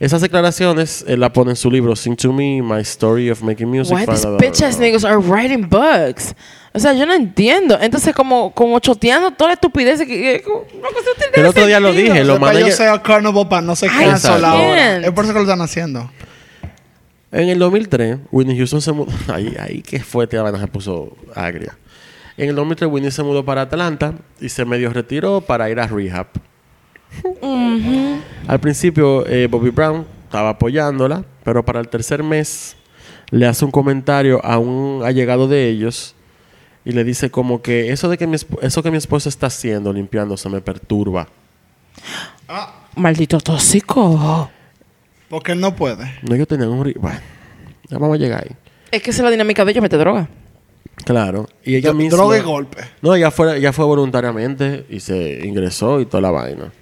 Esas 0.00 0.20
declaraciones 0.20 1.04
él 1.08 1.20
la 1.20 1.32
pone 1.32 1.50
en 1.50 1.56
su 1.56 1.70
libro 1.70 1.96
Sing 1.96 2.16
to 2.16 2.32
Me, 2.32 2.62
My 2.62 2.80
Story 2.82 3.30
of 3.30 3.42
Making 3.42 3.68
Music. 3.68 3.96
Why 3.96 4.06
these 4.06 4.26
Another- 4.26 4.46
bitch 4.46 4.62
ass 4.62 4.78
niggas 4.78 5.04
are 5.04 5.16
writing 5.18 5.68
books? 5.68 6.34
O 6.72 6.78
sea, 6.78 6.92
yo 6.92 7.04
no 7.06 7.14
entiendo. 7.14 7.76
Entonces, 7.80 8.14
como, 8.14 8.52
como 8.52 8.78
choteando 8.78 9.32
toda 9.32 9.48
la 9.48 9.54
estupidez 9.54 10.00
que... 10.06 10.44
El 11.34 11.46
otro 11.46 11.66
día 11.66 11.80
lo 11.80 11.92
dije, 11.92 12.22
lo 12.22 12.34
Sepa 12.34 12.52
yo 12.52 12.70
sea 12.70 13.02
Carnival 13.02 13.48
para 13.48 13.62
no 13.62 13.74
se 13.74 13.88
cancel 13.88 14.44
ahora. 14.44 14.98
Es 14.98 15.10
por 15.10 15.24
eso 15.24 15.32
que 15.32 15.40
lo 15.40 15.44
están 15.44 15.60
haciendo. 15.62 16.08
En 17.32 17.48
el 17.48 17.58
2003, 17.58 18.18
Whitney 18.30 18.56
Houston 18.56 18.80
se 18.80 18.92
mudó. 18.92 19.12
Ahí, 19.32 19.54
ahí 19.58 19.82
que 19.82 20.00
fue, 20.00 20.26
tía 20.26 20.42
vaina 20.42 20.58
se 20.58 20.66
puso 20.66 21.14
agria. 21.34 21.76
En 22.36 22.48
el 22.48 22.54
2003, 22.54 22.88
Whitney 22.90 23.10
se 23.10 23.22
mudó 23.22 23.44
para 23.44 23.62
Atlanta 23.62 24.14
y 24.40 24.48
se 24.48 24.64
medio 24.64 24.90
retiró 24.92 25.40
para 25.40 25.68
ir 25.68 25.80
a 25.80 25.86
rehab. 25.86 26.28
Al 28.46 28.60
principio, 28.60 29.26
eh, 29.26 29.46
Bobby 29.50 29.70
Brown 29.70 30.06
estaba 30.24 30.50
apoyándola, 30.50 31.24
pero 31.44 31.64
para 31.64 31.80
el 31.80 31.88
tercer 31.88 32.22
mes 32.22 32.76
le 33.30 33.46
hace 33.46 33.64
un 33.64 33.70
comentario 33.70 34.44
a 34.44 34.58
un 34.58 35.02
allegado 35.04 35.48
de 35.48 35.68
ellos 35.68 36.14
y 36.84 36.92
le 36.92 37.04
dice 37.04 37.30
como 37.30 37.60
que 37.60 37.92
eso 37.92 38.08
de 38.08 38.16
que 38.16 38.26
mi 38.26 38.36
eso 38.62 38.82
que 38.82 38.90
mi 38.90 38.96
esposa 38.96 39.28
está 39.28 39.48
haciendo 39.48 39.92
limpiándose 39.92 40.48
me 40.48 40.60
perturba. 40.60 41.28
Maldito 42.96 43.38
tóxico. 43.40 44.50
Porque 45.28 45.52
él 45.52 45.60
no 45.60 45.76
puede. 45.76 46.14
No, 46.22 46.34
ellos 46.34 46.48
tenían 46.48 46.70
un... 46.70 46.92
Bueno, 46.98 47.20
ya 47.88 47.98
vamos 47.98 48.14
a 48.16 48.18
llegar 48.18 48.44
ahí. 48.44 48.56
Es 48.90 49.02
que 49.02 49.10
esa 49.10 49.20
es 49.20 49.24
la 49.24 49.30
dinámica 49.30 49.62
de 49.64 49.72
ellos, 49.72 49.82
mete 49.82 49.98
droga. 49.98 50.26
Claro. 51.04 51.46
Y 51.62 51.76
ella 51.76 51.90
Dro- 51.90 51.94
misma... 51.96 52.16
Droga 52.16 52.38
y 52.38 52.40
golpe. 52.40 52.78
No, 53.02 53.14
ella 53.14 53.30
fue, 53.30 53.58
ella 53.58 53.72
fue 53.74 53.84
voluntariamente 53.84 54.86
y 54.88 55.00
se 55.00 55.46
ingresó 55.46 56.00
y 56.00 56.06
toda 56.06 56.22
la 56.22 56.30
vaina. 56.30 56.72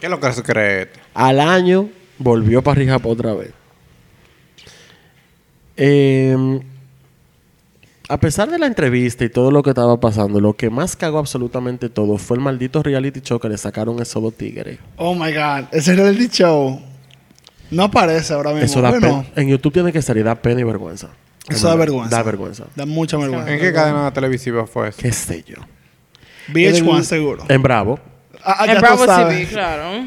¿Qué 0.00 0.06
es 0.06 0.10
lo 0.10 0.20
que 0.20 0.32
se 0.32 0.42
cree? 0.42 0.88
Al 1.14 1.40
año 1.40 1.88
volvió 2.18 2.62
para 2.62 2.76
rehab 2.76 3.06
otra 3.06 3.34
vez. 3.34 3.52
Eh, 5.76 6.60
a 8.08 8.18
pesar 8.18 8.50
de 8.50 8.58
la 8.58 8.66
entrevista 8.66 9.24
y 9.24 9.28
todo 9.28 9.50
lo 9.50 9.62
que 9.62 9.70
estaba 9.70 10.00
pasando, 10.00 10.40
lo 10.40 10.54
que 10.54 10.70
más 10.70 10.96
cagó 10.96 11.18
absolutamente 11.18 11.88
todo 11.88 12.16
fue 12.16 12.36
el 12.36 12.42
maldito 12.42 12.82
reality 12.82 13.20
show 13.20 13.38
que 13.38 13.48
le 13.48 13.58
sacaron 13.58 14.00
a 14.00 14.02
esos 14.02 14.22
dos 14.22 14.34
tigres. 14.34 14.78
Oh 14.96 15.14
my 15.14 15.32
God. 15.32 15.66
Ese 15.72 15.94
reality 15.94 16.28
show 16.28 16.80
no 17.70 17.82
aparece 17.82 18.32
ahora 18.32 18.50
mismo. 18.50 18.64
Eso 18.64 18.80
da 18.80 18.90
bueno, 18.90 19.24
pena. 19.24 19.26
En 19.36 19.48
YouTube 19.48 19.74
tiene 19.74 19.92
que 19.92 20.00
salir, 20.00 20.24
da 20.24 20.34
pena 20.34 20.60
y 20.60 20.64
vergüenza. 20.64 21.10
Eso 21.48 21.68
da 21.68 21.74
vergüenza. 21.76 22.16
Da 22.16 22.22
vergüenza. 22.22 22.64
da 22.74 22.86
mucha 22.86 23.16
vergüenza. 23.18 23.52
¿En 23.52 23.60
qué 23.60 23.72
cadena 23.72 24.12
televisiva 24.12 24.66
fue 24.66 24.88
eso? 24.88 24.98
¿Qué 25.00 25.12
sé 25.12 25.44
yo? 25.46 25.56
VH1 26.52 26.96
En- 26.98 27.04
seguro. 27.04 27.44
En 27.48 27.62
Bravo. 27.62 27.98
Ah, 28.44 28.56
ah, 28.60 28.66
en 28.72 28.80
Bravo. 28.80 29.04
TV, 29.06 29.46
claro. 29.46 30.06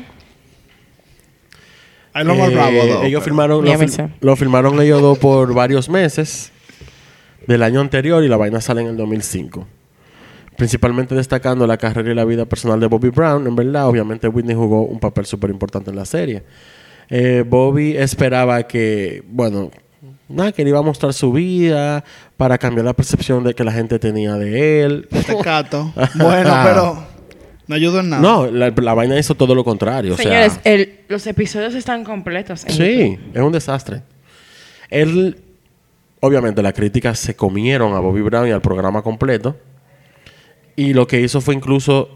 Ahí 2.14 2.26
lo 2.26 2.36
más 2.36 2.50
Eh, 2.50 2.54
bravo, 2.56 2.72
dos, 2.78 2.88
ellos 3.06 3.06
pero- 3.06 3.22
firmaron, 3.22 3.66
lo, 3.66 3.88
sé. 3.88 4.10
lo 4.20 4.36
firmaron 4.36 4.82
ellos 4.82 5.02
dos 5.02 5.18
por 5.18 5.54
varios 5.54 5.88
meses 5.90 6.52
del 7.48 7.64
año 7.64 7.80
anterior 7.80 8.24
y 8.24 8.28
la 8.28 8.36
vaina 8.38 8.60
sale 8.60 8.82
en 8.82 8.88
el 8.88 8.98
2005. 8.98 9.66
Principalmente 10.58 11.16
destacando 11.16 11.66
la 11.66 11.78
carrera 11.78 12.12
y 12.12 12.14
la 12.16 12.26
vida 12.26 12.46
personal 12.46 12.80
de 12.80 12.88
Bobby 12.88 13.10
Brown. 13.10 13.48
En 13.48 13.56
verdad, 13.56 13.88
obviamente 13.88 14.28
Whitney 14.28 14.56
jugó 14.56 14.84
un 14.84 15.00
papel 15.00 15.26
súper 15.26 15.50
importante 15.50 15.90
en 15.90 15.96
la 15.96 16.06
serie. 16.06 16.44
Eh, 17.10 17.44
Bobby 17.48 17.96
esperaba 17.96 18.64
que, 18.64 19.24
bueno, 19.28 19.72
nada, 20.28 20.52
que 20.52 20.64
le 20.64 20.70
iba 20.70 20.80
a 20.80 20.84
mostrar 20.84 21.14
su 21.14 21.32
vida 21.32 22.04
para 22.36 22.58
cambiar 22.58 22.86
la 22.86 22.94
percepción 22.94 23.44
de 23.46 23.54
que 23.54 23.64
la 23.64 23.72
gente 23.72 23.98
tenía 24.00 24.36
de 24.36 24.84
él. 24.84 25.08
Este 25.12 25.38
cato. 25.44 25.94
bueno, 26.16 26.54
pero 26.66 27.04
no 27.72 27.76
ayudó 27.78 28.02
en 28.02 28.10
nada. 28.10 28.22
No, 28.22 28.48
la, 28.52 28.70
la 28.76 28.94
vaina 28.94 29.18
hizo 29.18 29.34
todo 29.34 29.56
lo 29.56 29.64
contrario. 29.64 30.14
o 30.14 30.18
sea- 30.18 30.26
Señores, 30.26 30.60
el- 30.66 31.00
los 31.08 31.26
episodios 31.26 31.74
están 31.74 32.04
completos. 32.04 32.66
en 32.66 32.72
Sí, 32.74 33.18
es 33.34 33.42
un 33.42 33.52
desastre. 33.54 34.02
Él, 34.90 35.38
obviamente, 36.20 36.62
las 36.62 36.74
críticas 36.74 37.18
se 37.18 37.36
comieron 37.36 37.94
a 37.94 38.00
Bobby 38.00 38.22
Brown 38.22 38.48
y 38.48 38.52
al 38.52 38.62
programa 38.62 39.02
completo. 39.02 39.56
Y 40.76 40.94
lo 40.94 41.08
que 41.08 41.22
hizo 41.22 41.40
fue 41.42 41.56
incluso 41.56 42.10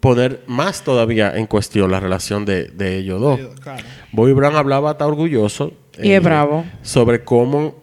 poner 0.00 0.42
más 0.46 0.82
todavía 0.82 1.36
en 1.36 1.46
cuestión 1.46 1.90
la 1.90 1.98
relación 2.00 2.44
de, 2.44 2.64
de 2.68 2.98
ellos 2.98 3.20
dos. 3.20 3.40
Claro. 3.60 3.84
Bobby 4.12 4.32
Brown 4.32 4.54
hablaba 4.56 4.90
hasta 4.92 5.06
orgulloso. 5.06 5.72
Y 6.02 6.12
es 6.12 6.22
bravo. 6.22 6.64
Sobre 6.82 7.22
cómo, 7.24 7.74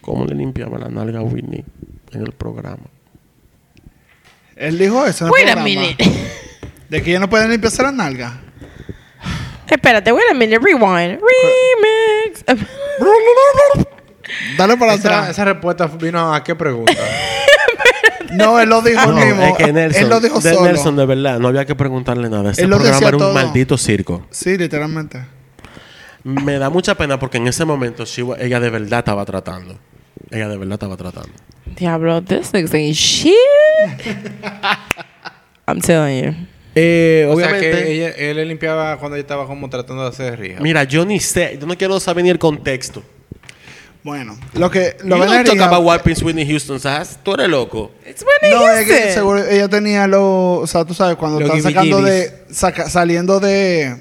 cómo 0.00 0.24
le 0.24 0.34
limpiaba 0.34 0.78
la 0.78 0.88
nalga 0.88 1.20
a 1.20 1.22
Whitney 1.22 1.64
en 2.12 2.20
el 2.22 2.32
programa. 2.32 2.84
Él 4.60 4.78
dijo 4.78 5.04
eso 5.06 5.24
en 5.24 5.28
el 5.28 5.32
Wait 5.32 5.48
a 5.48 5.52
programa. 5.54 5.64
minute. 5.64 6.04
De 6.88 7.02
que 7.02 7.10
ellos 7.10 7.20
no 7.20 7.30
pueden 7.30 7.50
limpiarse 7.50 7.82
la 7.82 7.90
nalga. 7.92 8.40
Espérate, 9.68 10.12
wait 10.12 10.26
a 10.30 10.34
minute. 10.34 10.58
Rewind. 10.58 11.18
Remix. 11.20 12.44
Dale 14.56 14.76
para 14.76 14.94
Esa, 14.94 15.08
atrás. 15.08 15.30
esa 15.30 15.44
respuesta 15.44 15.86
vino 15.86 16.34
a 16.34 16.42
qué 16.44 16.54
pregunta. 16.54 16.92
No, 18.32 18.60
él 18.60 18.68
lo 18.68 18.80
dijo 18.80 19.04
No, 19.10 19.16
mismo. 19.26 19.42
es 19.42 19.56
que 19.56 19.72
Nelson, 19.72 20.02
él 20.04 20.08
lo 20.08 20.20
dijo 20.20 20.38
de 20.38 20.54
solo. 20.54 20.64
Nelson, 20.66 20.94
de 20.96 21.04
verdad, 21.04 21.40
no 21.40 21.48
había 21.48 21.64
que 21.64 21.74
preguntarle 21.74 22.28
nada. 22.30 22.52
Ese 22.52 22.62
Él 22.62 22.70
lo 22.70 22.76
programa 22.76 22.94
decía 22.96 23.08
era 23.08 23.16
un 23.16 23.22
todo. 23.24 23.34
maldito 23.34 23.76
circo. 23.76 24.24
Sí, 24.30 24.56
literalmente. 24.56 25.20
Me 26.22 26.56
da 26.60 26.70
mucha 26.70 26.94
pena 26.94 27.18
porque 27.18 27.38
en 27.38 27.48
ese 27.48 27.64
momento 27.64 28.04
ella 28.38 28.60
de 28.60 28.70
verdad 28.70 29.00
estaba 29.00 29.24
tratando. 29.24 29.76
Ella 30.30 30.48
de 30.48 30.56
verdad 30.56 30.74
estaba 30.74 30.96
tratando. 30.96 31.30
Diablo, 31.76 32.22
this 32.22 32.52
nigga 32.52 32.74
ain't 32.76 32.94
shit. 32.96 33.34
I'm 35.66 35.80
telling 35.80 36.24
you. 36.24 36.34
Eh, 36.74 37.26
o 37.28 37.36
sea 37.36 37.48
obviamente. 37.48 37.70
que 37.84 37.92
ella- 37.92 38.10
él 38.16 38.36
le 38.36 38.44
limpiaba 38.46 38.96
cuando 38.98 39.16
ella 39.16 39.22
estaba 39.22 39.46
como 39.46 39.68
tratando 39.68 40.02
de 40.02 40.08
hacer 40.08 40.38
rija. 40.38 40.60
Mira, 40.60 40.84
yo 40.84 41.04
ni 41.04 41.18
sé, 41.20 41.58
yo 41.60 41.66
no 41.66 41.76
quiero 41.76 41.98
saber 42.00 42.24
ni 42.24 42.30
el 42.30 42.38
contexto. 42.38 43.02
Bueno, 44.02 44.38
lo 44.54 44.70
que 44.70 44.96
lo 45.04 45.18
you 45.18 45.24
don't 45.26 45.46
talk 45.46 45.60
about 45.60 45.84
wiping 45.86 46.24
Whitney 46.24 46.46
Houston's 46.48 46.86
ass. 46.86 47.18
Tú 47.22 47.34
eres 47.34 47.48
loco. 47.48 47.92
It's 48.08 48.24
Whitney 48.24 48.50
No, 48.58 48.68
es 48.70 48.86
que 48.86 48.92
Houston. 48.94 49.12
seguro 49.14 49.44
ella 49.46 49.68
tenía 49.68 50.06
lo, 50.06 50.54
o 50.54 50.66
sea, 50.66 50.84
tú 50.86 50.94
sabes 50.94 51.16
cuando 51.16 51.40
están 51.40 51.60
sacando 51.62 52.00
de 52.00 52.32
saca- 52.50 52.88
saliendo 52.88 53.40
de 53.40 53.96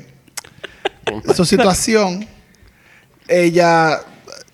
su 1.35 1.43
situación, 1.43 2.25
ella 3.27 3.99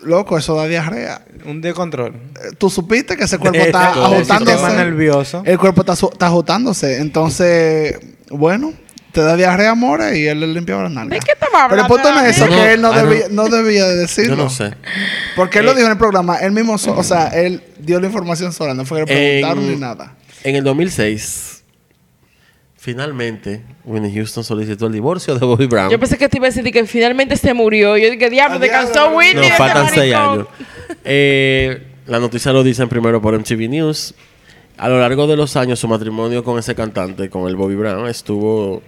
loco, 0.06 0.38
eso 0.38 0.54
da 0.56 0.66
diarrea. 0.66 1.22
Un 1.44 1.60
descontrol. 1.60 2.14
Eh, 2.14 2.54
Tú 2.58 2.70
supiste 2.70 3.16
que 3.16 3.24
ese 3.24 3.38
cuerpo 3.38 3.58
está 3.58 3.88
Esto, 3.88 4.06
El 4.12 4.18
sistema 4.18 4.36
ajustándose. 4.38 4.76
nervioso. 4.76 5.42
El 5.44 5.58
cuerpo 5.58 5.82
está, 5.82 5.92
está 5.92 6.26
ajustándose. 6.26 7.00
Entonces, 7.00 7.98
bueno, 8.30 8.72
te 9.12 9.20
da 9.22 9.36
diarrea, 9.36 9.70
amores, 9.70 10.16
y 10.16 10.26
él 10.26 10.40
le 10.40 10.46
limpiaba 10.48 10.84
la 10.84 10.88
nalga. 10.90 11.14
¿De 11.14 11.20
qué 11.20 11.32
estaba 11.32 11.68
Pero 11.68 11.82
el 11.82 11.86
punto 11.88 12.12
no 12.12 12.20
es 12.20 12.36
eso, 12.36 12.46
que 12.48 12.72
él 12.74 12.80
no 12.82 12.92
ah, 12.92 13.02
no. 13.02 13.08
debía, 13.08 13.26
no 13.30 13.48
debía 13.48 13.84
de 13.86 13.96
decirlo. 13.96 14.36
Yo 14.36 14.42
no 14.44 14.50
sé. 14.50 14.74
Porque 15.36 15.60
él 15.60 15.64
lo 15.66 15.72
Eh, 15.72 15.76
dijo 15.76 15.86
en 15.86 15.92
el 15.92 15.98
programa. 15.98 16.36
Él 16.36 16.52
mismo, 16.52 16.76
so- 16.78 16.94
o 16.96 17.02
sea, 17.02 17.28
él 17.28 17.62
dio 17.78 17.98
la 18.00 18.06
información 18.06 18.52
sola. 18.52 18.74
No 18.74 18.84
fue 18.84 19.04
que 19.04 19.14
le 19.14 19.40
preguntaron 19.40 19.64
En- 19.64 19.70
ni 19.70 19.76
nada. 19.80 20.14
En 20.44 20.54
el 20.56 20.64
2006, 20.64 21.55
finalmente, 22.86 23.62
Whitney 23.84 24.14
Houston 24.14 24.44
solicitó 24.44 24.86
el 24.86 24.92
divorcio 24.92 25.34
de 25.34 25.44
Bobby 25.44 25.66
Brown. 25.66 25.90
Yo 25.90 25.98
pensé 25.98 26.16
que 26.16 26.28
te 26.28 26.36
iba 26.36 26.46
a 26.46 26.50
decir 26.50 26.62
que 26.72 26.86
finalmente 26.86 27.36
se 27.36 27.52
murió. 27.52 27.96
Yo 27.96 28.08
dije, 28.12 28.30
diablo, 28.30 28.60
te 28.60 28.66
diablo, 28.66 28.92
cansó 28.92 29.10
Whitney. 29.10 29.34
Nos 29.34 29.44
este 29.46 29.56
faltan 29.56 29.88
seis 29.92 30.14
años. 30.14 30.46
Eh, 31.04 31.82
la 32.06 32.20
noticia 32.20 32.52
lo 32.52 32.62
dicen 32.62 32.88
primero 32.88 33.20
por 33.20 33.36
MTV 33.36 33.68
News. 33.68 34.14
A 34.78 34.88
lo 34.88 35.00
largo 35.00 35.26
de 35.26 35.36
los 35.36 35.56
años, 35.56 35.80
su 35.80 35.88
matrimonio 35.88 36.44
con 36.44 36.60
ese 36.60 36.76
cantante, 36.76 37.28
con 37.28 37.48
el 37.48 37.56
Bobby 37.56 37.74
Brown, 37.74 38.06
estuvo 38.06 38.84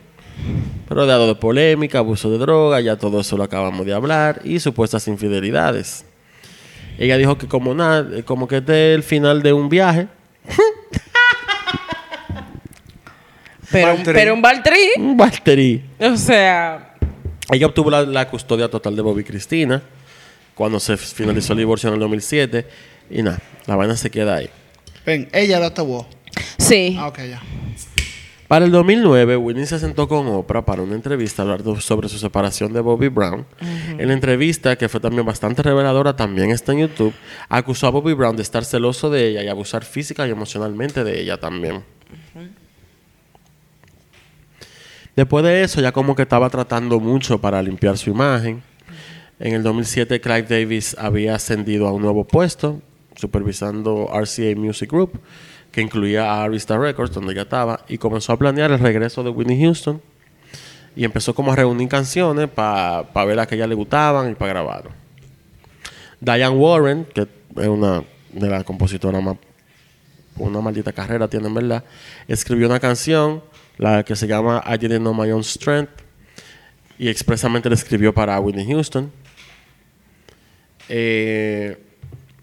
rodeado 0.89 1.27
de 1.27 1.35
polémica, 1.35 1.99
abuso 1.99 2.31
de 2.31 2.39
droga, 2.39 2.81
ya 2.81 2.95
todo 2.95 3.19
eso 3.19 3.37
lo 3.37 3.43
acabamos 3.43 3.85
de 3.85 3.95
hablar, 3.95 4.41
y 4.45 4.61
supuestas 4.61 5.09
infidelidades. 5.09 6.05
Ella 6.99 7.17
dijo 7.17 7.37
que 7.37 7.49
como 7.49 7.75
nada, 7.75 8.23
como 8.23 8.47
que 8.47 8.59
este 8.59 8.93
es 8.93 8.97
el 8.97 9.03
final 9.03 9.43
de 9.43 9.53
un 9.53 9.69
viaje, 9.69 10.07
Pero, 13.71 13.97
pero 14.05 14.35
un 14.35 14.43
Valtteri. 14.43 14.89
un 14.99 15.17
Valtteri. 15.17 15.83
O 16.01 16.17
sea, 16.17 16.95
Ella 17.51 17.67
obtuvo 17.67 17.91
la, 17.91 18.03
la 18.03 18.29
custodia 18.29 18.69
total 18.69 18.97
de 18.97 19.03
Bobby 19.03 19.25
Cristina 19.25 19.83
cuando 20.55 20.81
se 20.81 20.97
finalizó 20.97 21.53
el 21.53 21.59
divorcio 21.61 21.89
en 21.89 21.95
el 21.95 22.01
2007. 22.01 22.67
Y 23.11 23.23
nada, 23.23 23.41
la 23.67 23.77
vaina 23.77 23.97
se 23.97 24.11
queda 24.11 24.37
ahí. 24.37 24.51
Ven, 25.07 25.29
ella 25.33 25.59
la 25.61 25.73
tuvo. 25.73 26.07
sí. 26.59 26.97
Ah, 26.99 27.09
ok, 27.09 27.19
ya. 27.29 27.43
Para 28.49 28.65
el 28.65 28.71
2009, 28.73 29.37
Whitney 29.37 29.67
se 29.67 29.79
sentó 29.79 30.09
con 30.09 30.27
Oprah 30.27 30.65
para 30.65 30.81
una 30.81 30.95
entrevista 30.95 31.43
hablando 31.43 31.79
sobre 31.83 32.09
su 32.09 32.19
separación 32.19 32.73
de 32.73 32.81
Bobby 32.81 33.09
Brown. 33.09 33.45
En 33.61 34.09
la 34.09 34.15
entrevista, 34.15 34.75
que 34.77 34.89
fue 34.89 35.01
también 35.01 35.27
bastante 35.27 35.63
reveladora, 35.63 36.17
también 36.17 36.51
está 36.51 36.73
en 36.73 36.79
YouTube, 36.79 37.13
acusó 37.51 37.89
a 37.89 37.91
Bobby 37.91 38.15
Brown 38.15 38.37
de 38.37 38.43
estar 38.43 38.65
celoso 38.65 39.11
de 39.11 39.29
ella 39.29 39.43
y 39.43 39.49
abusar 39.49 39.85
física 39.85 40.27
y 40.27 40.31
emocionalmente 40.31 41.05
de 41.05 41.21
ella 41.21 41.37
también. 41.39 41.85
Después 45.19 45.45
de 45.45 45.65
eso, 45.65 45.81
ya 45.81 45.91
como 45.91 46.15
que 46.15 46.23
estaba 46.23 46.49
tratando 46.49 47.01
mucho 47.01 47.41
para 47.41 47.61
limpiar 47.61 47.99
su 47.99 48.09
imagen. 48.09 48.63
En 49.41 49.53
el 49.53 49.65
2007, 49.65 50.21
Clive 50.21 50.43
Davis 50.43 50.95
había 50.97 51.35
ascendido 51.35 51.89
a 51.89 51.93
un 51.93 52.03
nuevo 52.03 52.23
puesto, 52.23 52.81
supervisando 53.17 54.09
RCA 54.15 54.55
Music 54.55 54.89
Group, 54.89 55.21
que 55.73 55.81
incluía 55.81 56.33
a 56.33 56.45
Arista 56.45 56.79
Records, 56.79 57.13
donde 57.13 57.33
ella 57.33 57.43
estaba, 57.43 57.81
y 57.89 57.99
comenzó 57.99 58.33
a 58.33 58.37
planear 58.39 58.71
el 58.71 58.79
regreso 58.79 59.25
de 59.25 59.31
Whitney 59.31 59.61
Houston. 59.61 60.01
Y 60.95 61.05
empezó 61.05 61.35
como 61.35 61.53
a 61.53 61.57
reunir 61.57 61.89
canciones 61.89 62.49
para 62.49 63.03
ver 63.25 63.41
a 63.41 63.47
que 63.49 63.57
a 63.57 63.59
ella 63.59 63.67
le 63.67 63.75
gustaban 63.75 64.31
y 64.31 64.35
para 64.37 64.53
grabarlo. 64.53 64.93
Diane 66.21 66.55
Warren, 66.55 67.07
que 67.13 67.23
es 67.57 67.67
una 67.67 68.05
de 68.33 68.49
las 68.49 68.63
compositoras 68.63 69.21
más 69.21 69.37
una 70.37 70.61
maldita 70.61 70.93
carrera 70.93 71.27
tiene 71.27 71.49
en 71.49 71.55
verdad, 71.55 71.85
escribió 72.29 72.69
una 72.69 72.79
canción, 72.79 73.43
la 73.79 74.05
que 74.05 74.15
se 74.17 74.27
llama 74.27 74.63
I 74.67 74.77
Didn't 74.77 75.01
Know 75.01 75.15
My 75.15 75.31
Own 75.31 75.43
Strength, 75.43 76.03
y 76.99 77.09
expresamente 77.09 77.69
la 77.69 77.77
escribió 77.77 78.13
para 78.13 78.39
Whitney 78.41 78.67
Houston. 78.67 79.11
Eh, 80.89 81.77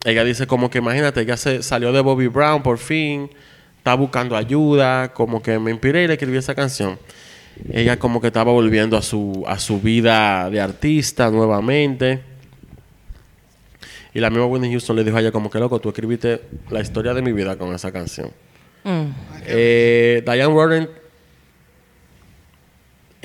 ella 0.05 0.23
dice 0.23 0.47
como 0.47 0.69
que 0.69 0.77
imagínate, 0.77 1.21
ella 1.21 1.35
se 1.35 1.61
salió 1.63 1.91
de 1.91 1.99
Bobby 2.01 2.27
Brown 2.27 2.63
por 2.63 2.77
fin, 2.77 3.29
está 3.77 3.95
buscando 3.95 4.35
ayuda, 4.35 5.13
como 5.13 5.41
que 5.41 5.59
me 5.59 5.71
inspiré 5.71 6.03
y 6.03 6.07
le 6.07 6.13
escribí 6.13 6.37
esa 6.37 6.55
canción. 6.55 6.97
Ella 7.71 7.97
como 7.97 8.21
que 8.21 8.27
estaba 8.27 8.51
volviendo 8.51 8.97
a 8.97 9.01
su, 9.01 9.43
a 9.47 9.57
su 9.59 9.79
vida 9.79 10.49
de 10.49 10.61
artista 10.61 11.29
nuevamente. 11.31 12.21
Y 14.13 14.19
la 14.19 14.29
misma 14.29 14.45
Whitney 14.45 14.71
Houston 14.71 14.95
le 14.95 15.03
dijo 15.03 15.17
a 15.17 15.21
ella 15.21 15.31
como 15.31 15.49
que 15.49 15.59
loco, 15.59 15.79
tú 15.79 15.89
escribiste 15.89 16.41
la 16.69 16.81
historia 16.81 17.13
de 17.13 17.21
mi 17.21 17.31
vida 17.33 17.57
con 17.57 17.73
esa 17.73 17.91
canción. 17.91 18.31
Mm. 18.83 19.05
Eh, 19.45 20.23
Diane 20.25 20.47
Warren, 20.47 20.89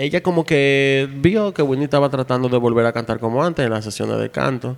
ella 0.00 0.22
como 0.22 0.44
que 0.44 1.08
vio 1.16 1.52
que 1.54 1.62
Whitney 1.62 1.84
estaba 1.84 2.08
tratando 2.08 2.48
de 2.48 2.56
volver 2.58 2.86
a 2.86 2.92
cantar 2.92 3.18
como 3.18 3.42
antes 3.44 3.64
en 3.64 3.70
las 3.72 3.84
sesiones 3.84 4.18
de 4.18 4.30
canto. 4.30 4.76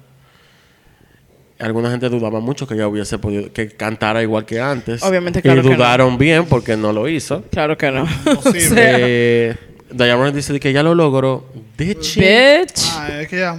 Alguna 1.58 1.90
gente 1.90 2.08
dudaba 2.08 2.40
mucho 2.40 2.66
que 2.66 2.74
ella 2.74 2.88
hubiese 2.88 3.18
podido 3.18 3.52
que 3.52 3.68
cantara 3.68 4.20
igual 4.22 4.44
que 4.44 4.60
antes. 4.60 5.00
Obviamente, 5.02 5.40
claro 5.42 5.60
Y 5.60 5.62
que 5.62 5.70
no. 5.70 5.76
dudaron 5.76 6.18
bien 6.18 6.46
porque 6.46 6.76
no 6.76 6.92
lo 6.92 7.08
hizo. 7.08 7.42
Claro 7.52 7.78
que 7.78 7.90
no. 7.92 8.02
o 8.26 8.34
Posible. 8.40 8.60
sea, 8.60 8.96
Eh, 8.98 9.56
dice 10.34 10.58
que 10.58 10.70
ella 10.70 10.82
lo 10.82 10.94
logró. 10.94 11.44
She? 11.78 12.60
bitch. 12.64 12.82
Ah, 12.96 13.08
es 13.20 13.28
que 13.28 13.38
ya. 13.38 13.56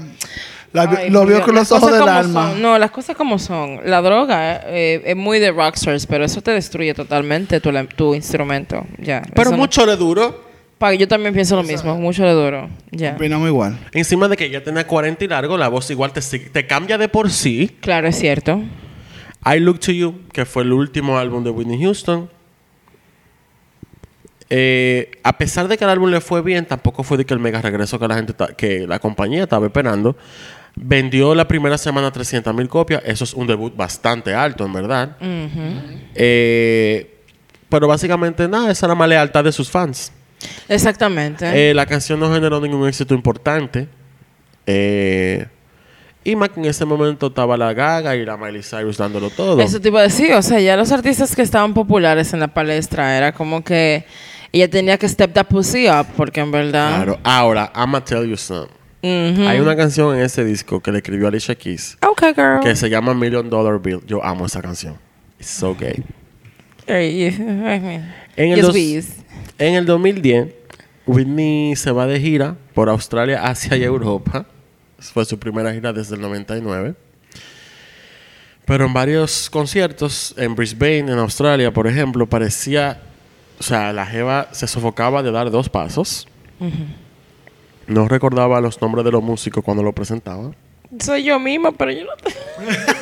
la- 0.73 0.81
Ay, 0.97 1.09
lo 1.11 1.25
vio 1.25 1.41
con 1.43 1.55
los 1.55 1.71
ojos 1.71 1.93
del 1.93 2.01
alma. 2.01 2.49
son. 2.51 2.61
No, 2.61 2.77
las 2.77 2.91
cosas 2.91 3.15
como 3.15 3.39
son. 3.39 3.79
La 3.85 4.01
droga 4.01 4.63
eh, 4.65 5.01
es 5.05 5.15
muy 5.15 5.39
de 5.39 5.51
rockstars, 5.51 6.05
pero 6.05 6.25
eso 6.25 6.41
te 6.41 6.51
destruye 6.51 6.93
totalmente 6.93 7.61
tu, 7.61 8.13
instrumento. 8.15 8.85
Ya. 8.99 9.21
Pero 9.33 9.41
Eso 9.43 9.51
no- 9.51 9.57
mucho 9.57 9.85
le 9.85 9.95
duró. 9.95 10.51
Yo 10.99 11.07
también 11.07 11.33
pienso 11.33 11.55
lo 11.55 11.63
mismo. 11.63 11.95
Mucho 11.95 12.23
le 12.25 12.31
duro. 12.31 12.69
Ya. 12.91 13.13
Opinamos 13.13 13.47
igual. 13.47 13.79
Encima 13.93 14.27
de 14.27 14.35
que 14.35 14.45
ella 14.45 14.63
tenía 14.63 14.85
40 14.85 15.23
y 15.23 15.27
largo, 15.29 15.57
la 15.57 15.69
voz 15.69 15.89
igual 15.89 16.11
te, 16.11 16.21
te 16.21 16.67
cambia 16.67 16.97
de 16.97 17.07
por 17.07 17.31
sí. 17.31 17.77
Claro, 17.79 18.07
es 18.07 18.17
cierto. 18.19 18.61
I 19.45 19.59
Look 19.59 19.79
to 19.79 19.91
You, 19.91 20.21
que 20.31 20.45
fue 20.45 20.63
el 20.63 20.73
último 20.73 21.17
álbum 21.17 21.43
de 21.43 21.49
Whitney 21.49 21.81
Houston. 21.81 22.29
Eh, 24.49 25.11
a 25.23 25.37
pesar 25.37 25.67
de 25.67 25.77
que 25.77 25.83
el 25.83 25.89
álbum 25.89 26.09
le 26.09 26.21
fue 26.21 26.41
bien, 26.41 26.65
tampoco 26.65 27.03
fue 27.03 27.17
de 27.17 27.25
que 27.25 27.33
el 27.33 27.39
mega 27.39 27.61
regreso 27.61 27.97
que 27.97 28.07
la 28.07 28.15
gente 28.15 28.33
que 28.55 28.85
la 28.85 28.99
compañía 28.99 29.43
estaba 29.43 29.65
esperando. 29.65 30.15
Vendió 30.75 31.33
la 31.33 31.47
primera 31.47 31.77
semana 31.77 32.11
300 32.11 32.53
mil 32.53 32.67
copias. 32.67 33.01
Eso 33.05 33.23
es 33.23 33.33
un 33.33 33.47
debut 33.47 33.75
bastante 33.75 34.33
alto, 34.33 34.65
en 34.65 34.73
verdad. 34.73 35.17
Eh, 36.15 37.21
pero 37.69 37.87
básicamente 37.87 38.47
nada, 38.47 38.71
esa 38.71 38.85
era 38.85 38.95
la 38.95 39.07
lealtad 39.07 39.43
de 39.43 39.51
sus 39.51 39.69
fans. 39.69 40.11
Exactamente. 40.69 41.69
Eh, 41.69 41.73
la 41.73 41.85
canción 41.85 42.19
no 42.19 42.31
generó 42.33 42.59
ningún 42.59 42.87
éxito 42.87 43.13
importante. 43.13 43.87
Eh, 44.65 45.45
y 46.23 46.35
más 46.35 46.49
que 46.49 46.59
en 46.61 46.65
ese 46.67 46.85
momento 46.85 47.27
estaba 47.27 47.57
la 47.57 47.73
Gaga 47.73 48.15
y 48.15 48.25
la 48.25 48.37
Miley 48.37 48.63
Cyrus 48.63 48.97
dándolo 48.97 49.29
todo. 49.29 49.59
Eso 49.59 49.81
te 49.81 49.89
iba 49.89 49.99
a 49.99 50.03
decir, 50.03 50.33
o 50.33 50.41
sea, 50.41 50.59
ya 50.59 50.77
los 50.77 50.91
artistas 50.91 51.35
que 51.35 51.41
estaban 51.41 51.73
populares 51.73 52.33
en 52.33 52.39
la 52.39 52.47
palestra 52.47 53.17
era 53.17 53.33
como 53.33 53.63
que 53.63 54.05
ella 54.53 54.69
tenía 54.69 54.97
que 54.97 55.09
step 55.09 55.33
that 55.33 55.47
pussy 55.47 55.89
up, 55.89 56.07
porque 56.15 56.39
en 56.39 56.51
verdad. 56.51 56.95
Claro. 56.95 57.19
Ahora, 57.23 57.71
I'ma 57.75 58.03
tell 58.03 58.25
you 58.25 58.37
something. 58.37 58.73
Ujú. 59.01 59.47
Hay 59.47 59.59
una 59.59 59.75
canción 59.75 60.15
en 60.15 60.21
ese 60.21 60.45
disco 60.45 60.79
que 60.79 60.89
le 60.89 60.99
escribió 60.99 61.27
Alicia 61.27 61.55
Keys 61.55 61.97
Okay, 62.01 62.33
girl. 62.33 62.61
que 62.61 62.73
se 62.73 62.89
llama 62.89 63.13
Million 63.13 63.49
Dollar 63.49 63.77
Bill. 63.81 63.99
Yo 64.07 64.23
amo 64.23 64.45
esa 64.45 64.61
canción. 64.61 64.95
It's 65.39 65.49
so 65.49 65.75
gay. 65.75 66.01
I 66.87 67.79
mean, 67.81 68.13
En 68.35 68.51
el, 68.51 68.61
dos- 68.61 68.75
en 69.59 69.73
el 69.75 69.85
2010, 69.85 70.47
Whitney 71.05 71.75
se 71.75 71.91
va 71.91 72.07
de 72.07 72.19
gira 72.19 72.55
por 72.73 72.89
Australia, 72.89 73.43
Asia 73.45 73.77
y 73.77 73.83
Europa. 73.83 74.45
Fue 74.99 75.25
su 75.25 75.37
primera 75.37 75.73
gira 75.73 75.91
desde 75.93 76.15
el 76.15 76.21
99. 76.21 76.95
Pero 78.65 78.85
en 78.85 78.93
varios 78.93 79.49
conciertos, 79.49 80.33
en 80.37 80.55
Brisbane, 80.55 80.99
en 81.11 81.19
Australia, 81.19 81.71
por 81.71 81.87
ejemplo, 81.87 82.25
parecía... 82.27 83.01
O 83.59 83.63
sea, 83.63 83.91
la 83.93 84.05
jeva 84.05 84.47
se 84.51 84.67
sofocaba 84.67 85.21
de 85.21 85.31
dar 85.31 85.51
dos 85.51 85.69
pasos. 85.69 86.27
No 87.87 88.07
recordaba 88.07 88.59
los 88.61 88.81
nombres 88.81 89.03
de 89.05 89.11
los 89.11 89.21
músicos 89.21 89.63
cuando 89.63 89.83
lo 89.83 89.91
presentaba. 89.93 90.51
Soy 90.99 91.23
yo 91.23 91.39
misma, 91.39 91.71
pero 91.73 91.91
yo 91.91 92.05
no 92.05 92.11
te... 92.15 92.33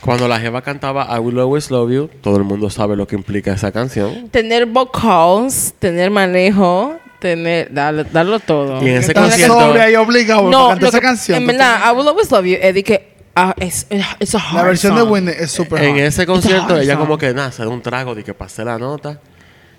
Cuando 0.00 0.26
la 0.28 0.40
jeva 0.40 0.62
cantaba 0.62 1.06
I 1.14 1.18
Will 1.18 1.38
Always 1.38 1.70
Love 1.70 1.90
You, 1.92 2.10
todo 2.22 2.36
el 2.38 2.44
mundo 2.44 2.70
sabe 2.70 2.96
lo 2.96 3.06
que 3.06 3.16
implica 3.16 3.52
esa 3.52 3.70
canción. 3.70 4.28
Tener 4.30 4.64
vocals, 4.66 5.74
tener 5.78 6.10
manejo, 6.10 6.96
tener... 7.20 7.72
Darlo, 7.72 8.04
darlo 8.04 8.40
todo. 8.40 8.82
Y 8.82 8.88
en 8.88 8.96
ese 8.96 9.12
concierto- 9.12 9.60
sobria 9.60 9.90
y 9.90 9.96
obligado 9.96 10.48
No, 10.50 10.70
cantar 10.70 10.88
esa 10.88 11.00
canción. 11.00 11.36
en 11.38 11.46
verdad, 11.46 11.80
I 11.92 11.96
Will 11.96 12.08
Always 12.08 12.30
Love 12.30 12.44
You, 12.46 12.56
es 12.62 12.74
de 12.74 12.82
que... 12.82 13.14
ah, 13.36 13.54
es, 13.58 13.86
it's 14.20 14.34
a 14.34 14.38
hard 14.38 14.54
La 14.56 14.62
versión 14.62 14.94
de 14.94 15.02
song. 15.02 15.10
Whitney 15.12 15.34
es 15.38 15.50
súper 15.50 15.82
En 15.84 15.96
hard. 15.96 16.04
ese 16.04 16.22
It's 16.22 16.30
concierto, 16.30 16.78
ella 16.78 16.94
song. 16.94 17.02
como 17.02 17.18
que 17.18 17.34
nada, 17.34 17.52
se 17.52 17.62
da 17.62 17.68
un 17.68 17.82
trago 17.82 18.14
de 18.14 18.24
que 18.24 18.32
pasé 18.32 18.64
la 18.64 18.78
nota. 18.78 19.20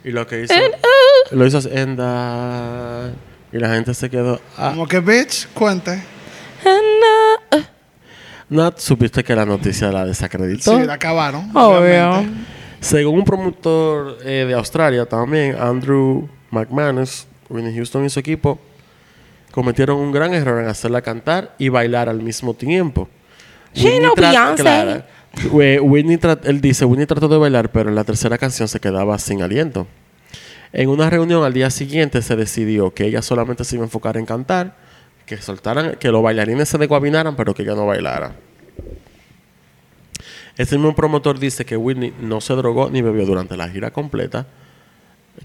Y 0.04 0.12
lo 0.12 0.28
que 0.28 0.44
hizo, 0.44 0.54
And, 0.54 0.64
uh, 0.66 1.36
lo 1.36 1.46
hizo 1.48 1.58
es 1.58 1.66
"And 1.66 2.00
I", 2.00 3.56
Y 3.56 3.60
la 3.60 3.74
gente 3.74 3.94
se 3.96 4.10
quedó. 4.10 4.40
Ah, 4.58 4.70
Como 4.72 4.88
que, 4.88 5.00
bitch, 5.00 5.48
cuente. 5.54 5.92
and, 5.92 6.00
uh, 6.70 7.11
no, 8.52 8.74
supiste 8.76 9.24
que 9.24 9.34
la 9.34 9.46
noticia 9.46 9.92
la 9.92 10.06
desacreditó. 10.06 10.78
Sí, 10.78 10.86
la 10.86 10.96
acabaron. 10.96 11.50
Obvio. 11.56 11.80
obviamente. 11.80 12.32
Según 12.82 13.20
un 13.20 13.24
promotor 13.24 14.18
eh, 14.26 14.46
de 14.46 14.54
Australia 14.54 15.06
también, 15.06 15.56
Andrew 15.58 16.28
McManus, 16.50 17.28
Whitney 17.48 17.74
Houston 17.74 18.04
y 18.04 18.10
su 18.10 18.20
equipo 18.20 18.60
cometieron 19.52 19.98
un 19.98 20.12
gran 20.12 20.34
error 20.34 20.62
en 20.62 20.68
hacerla 20.68 21.02
cantar 21.02 21.56
y 21.58 21.70
bailar 21.70 22.10
al 22.10 22.22
mismo 22.22 22.54
tiempo. 22.54 23.08
She 23.74 23.88
ain't 23.88 24.04
no 24.04 24.16
Beyoncé. 24.16 25.04
Whitney 25.50 26.20
él 26.44 26.60
dice, 26.60 26.84
Whitney 26.84 27.06
trató 27.06 27.30
de 27.30 27.38
bailar, 27.38 27.72
pero 27.72 27.88
en 27.88 27.96
la 27.96 28.04
tercera 28.04 28.38
canción 28.38 28.68
se 28.68 28.82
quedaba 28.82 29.18
sin 29.18 29.42
aliento. 29.42 29.88
En 30.74 30.90
una 30.90 31.10
reunión 31.10 31.46
al 31.46 31.54
día 31.54 31.70
siguiente 31.70 32.22
se 32.22 32.36
decidió 32.36 32.94
que 32.94 33.06
ella 33.06 33.22
solamente 33.22 33.64
se 33.64 33.78
iba 33.78 33.84
a 33.84 33.88
enfocar 33.88 34.18
en 34.18 34.26
cantar, 34.26 34.76
que 35.38 35.42
soltaran, 35.42 35.96
que 35.96 36.10
los 36.10 36.22
bailarines 36.22 36.68
se 36.68 36.78
desguabinaran, 36.78 37.38
pero 37.38 37.54
que 37.54 37.64
ella 37.64 37.74
no 37.74 37.86
bailara. 37.86 38.34
Este 40.58 40.76
mismo 40.76 40.94
promotor 40.94 41.40
dice 41.40 41.64
que 41.64 41.78
Whitney 41.78 42.14
no 42.20 42.42
se 42.42 42.54
drogó 42.54 42.90
ni 42.90 43.02
bebió 43.02 43.26
durante 43.26 43.56
la 43.56 43.70
gira 43.70 43.92
completa. 43.92 44.46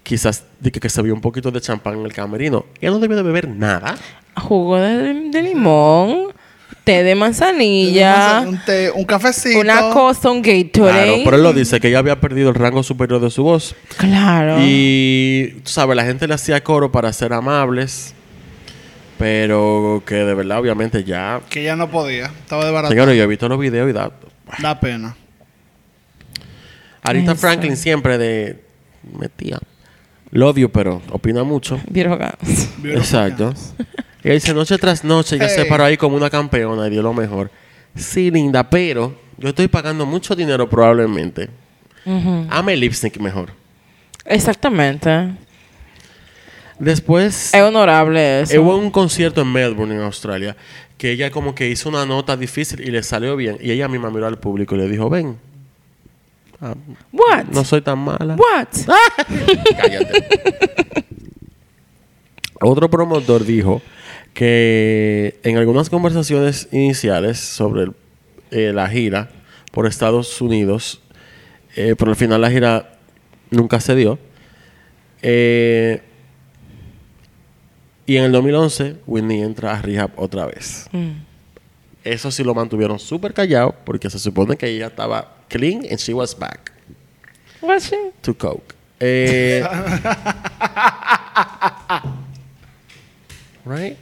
Quizás 0.02 0.44
di 0.58 0.72
que, 0.72 0.80
que 0.80 0.88
se 0.88 1.00
vio 1.02 1.14
un 1.14 1.20
poquito 1.20 1.52
de 1.52 1.60
champán 1.60 2.00
en 2.00 2.04
el 2.04 2.12
camerino. 2.12 2.66
Ella 2.80 2.90
no 2.90 2.98
debió 2.98 3.16
de 3.16 3.22
beber 3.22 3.48
nada. 3.48 3.94
jugo 4.36 4.76
de, 4.76 5.30
de 5.30 5.42
limón, 5.42 6.32
té 6.82 7.04
de 7.04 7.14
manzanilla, 7.14 8.44
Un, 8.44 8.58
té, 8.66 8.90
un 8.90 9.04
cafecito. 9.04 9.60
una 9.60 9.90
cosa, 9.90 10.32
un 10.32 10.42
Gatorade. 10.42 10.72
Claro, 10.72 11.16
pero 11.24 11.36
él 11.36 11.42
lo 11.44 11.52
dice 11.52 11.78
que 11.78 11.88
ella 11.88 12.00
había 12.00 12.20
perdido 12.20 12.48
el 12.48 12.56
rango 12.56 12.82
superior 12.82 13.20
de 13.20 13.30
su 13.30 13.44
voz. 13.44 13.76
Claro. 13.96 14.56
Y, 14.60 15.60
tú 15.62 15.70
sabes, 15.70 15.94
la 15.96 16.04
gente 16.04 16.26
le 16.26 16.34
hacía 16.34 16.62
coro 16.64 16.90
para 16.90 17.12
ser 17.12 17.32
amables. 17.32 18.15
Pero 19.18 20.02
que 20.06 20.16
de 20.16 20.34
verdad, 20.34 20.58
obviamente, 20.58 21.04
ya. 21.04 21.40
Que 21.48 21.62
ya 21.62 21.76
no 21.76 21.90
podía. 21.90 22.26
Estaba 22.26 22.64
de 22.64 22.70
barato. 22.70 22.92
Señores, 22.92 23.16
yo 23.16 23.22
he 23.22 23.26
visto 23.26 23.48
los 23.48 23.58
videos 23.58 23.88
y 23.88 23.92
da. 23.92 24.12
Da 24.60 24.78
pena. 24.78 25.16
Arita 27.02 27.32
Eso. 27.32 27.40
Franklin 27.40 27.76
siempre 27.76 28.18
de. 28.18 28.62
Metía. 29.18 29.58
Lo 30.30 30.48
odio, 30.48 30.70
pero 30.70 31.00
opina 31.10 31.44
mucho. 31.44 31.80
Guys. 31.86 32.70
Exacto. 32.84 33.54
Y 34.24 34.30
dice 34.30 34.52
noche 34.52 34.76
tras 34.76 35.04
noche, 35.04 35.36
ella 35.36 35.48
se 35.48 35.64
paró 35.66 35.84
ahí 35.84 35.96
como 35.96 36.16
una 36.16 36.28
campeona 36.28 36.88
y 36.88 36.90
dio 36.90 37.02
lo 37.02 37.14
mejor. 37.14 37.50
Sí, 37.94 38.30
linda, 38.30 38.68
pero 38.68 39.16
yo 39.38 39.50
estoy 39.50 39.68
pagando 39.68 40.04
mucho 40.04 40.34
dinero 40.34 40.68
probablemente. 40.68 41.48
Ujú. 42.04 42.46
Ame 42.50 42.74
el 42.74 42.80
lip 42.80 42.92
sync 42.92 43.18
mejor. 43.18 43.50
Exactamente. 44.24 45.30
Después 46.78 47.54
Es 47.54 47.62
honorable 47.62 48.40
eso. 48.42 48.60
hubo 48.62 48.76
un 48.76 48.90
concierto 48.90 49.40
en 49.42 49.52
Melbourne, 49.52 49.94
en 49.94 50.00
Australia, 50.02 50.56
que 50.98 51.10
ella 51.12 51.30
como 51.30 51.54
que 51.54 51.68
hizo 51.68 51.88
una 51.88 52.04
nota 52.06 52.36
difícil 52.36 52.80
y 52.80 52.90
le 52.90 53.02
salió 53.02 53.36
bien. 53.36 53.58
Y 53.60 53.70
ella 53.70 53.88
misma 53.88 54.10
miró 54.10 54.26
al 54.26 54.38
público 54.38 54.74
y 54.74 54.78
le 54.78 54.88
dijo, 54.88 55.08
ven, 55.08 55.36
ah, 56.60 56.74
What? 57.12 57.44
no 57.52 57.64
soy 57.64 57.80
tan 57.80 57.98
mala. 57.98 58.36
What? 58.36 58.68
Cállate. 59.80 60.24
Otro 62.60 62.88
promotor 62.90 63.44
dijo 63.44 63.82
que 64.34 65.38
en 65.42 65.56
algunas 65.56 65.88
conversaciones 65.90 66.68
iniciales 66.72 67.38
sobre 67.38 67.84
el- 67.84 67.92
eh, 68.50 68.72
la 68.72 68.88
gira 68.88 69.30
por 69.72 69.86
Estados 69.86 70.40
Unidos, 70.40 71.00
eh, 71.74 71.94
pero 71.98 72.10
al 72.10 72.16
final 72.16 72.40
la 72.40 72.50
gira 72.50 72.98
nunca 73.50 73.80
se 73.80 73.94
dio. 73.94 74.18
Eh, 75.22 76.02
y 78.06 78.16
en 78.16 78.24
el 78.24 78.32
2011, 78.32 78.96
Whitney 79.06 79.42
entra 79.42 79.72
a 79.76 79.82
rehab 79.82 80.10
otra 80.16 80.46
vez. 80.46 80.86
Mm. 80.92 81.10
Eso 82.04 82.30
sí 82.30 82.44
lo 82.44 82.54
mantuvieron 82.54 82.98
súper 82.98 83.34
callado 83.34 83.74
porque 83.84 84.08
se 84.10 84.18
supone 84.18 84.56
que 84.56 84.66
ella 84.68 84.86
estaba 84.86 85.34
clean 85.48 85.80
and 85.90 85.98
she 85.98 86.14
was 86.14 86.38
back 86.38 86.72
What 87.60 87.80
she? 87.80 87.96
to 88.22 88.32
coke. 88.34 88.74
Eh, 89.00 89.62
right? 93.64 93.96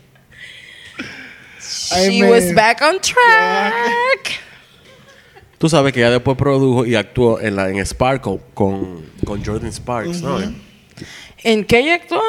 She 1.61 2.21
me- 2.23 2.31
was 2.31 2.53
back 2.55 2.83
on 2.83 3.01
track. 3.01 4.41
Tú 5.59 5.69
sabes 5.69 5.93
que 5.93 6.01
ella 6.01 6.11
después 6.11 6.37
produjo 6.37 6.85
y 6.85 6.95
actuó 6.95 7.41
en 7.41 7.57
la 7.57 7.71
en 7.71 7.79
Sparkle 7.87 8.41
con, 8.53 9.07
con 9.25 9.43
Jordan 9.45 9.73
Sparks, 9.73 10.21
¿no? 10.21 10.39
¿En 11.43 11.65
qué 11.65 11.79
ella 11.79 11.95
actuó? 11.95 12.21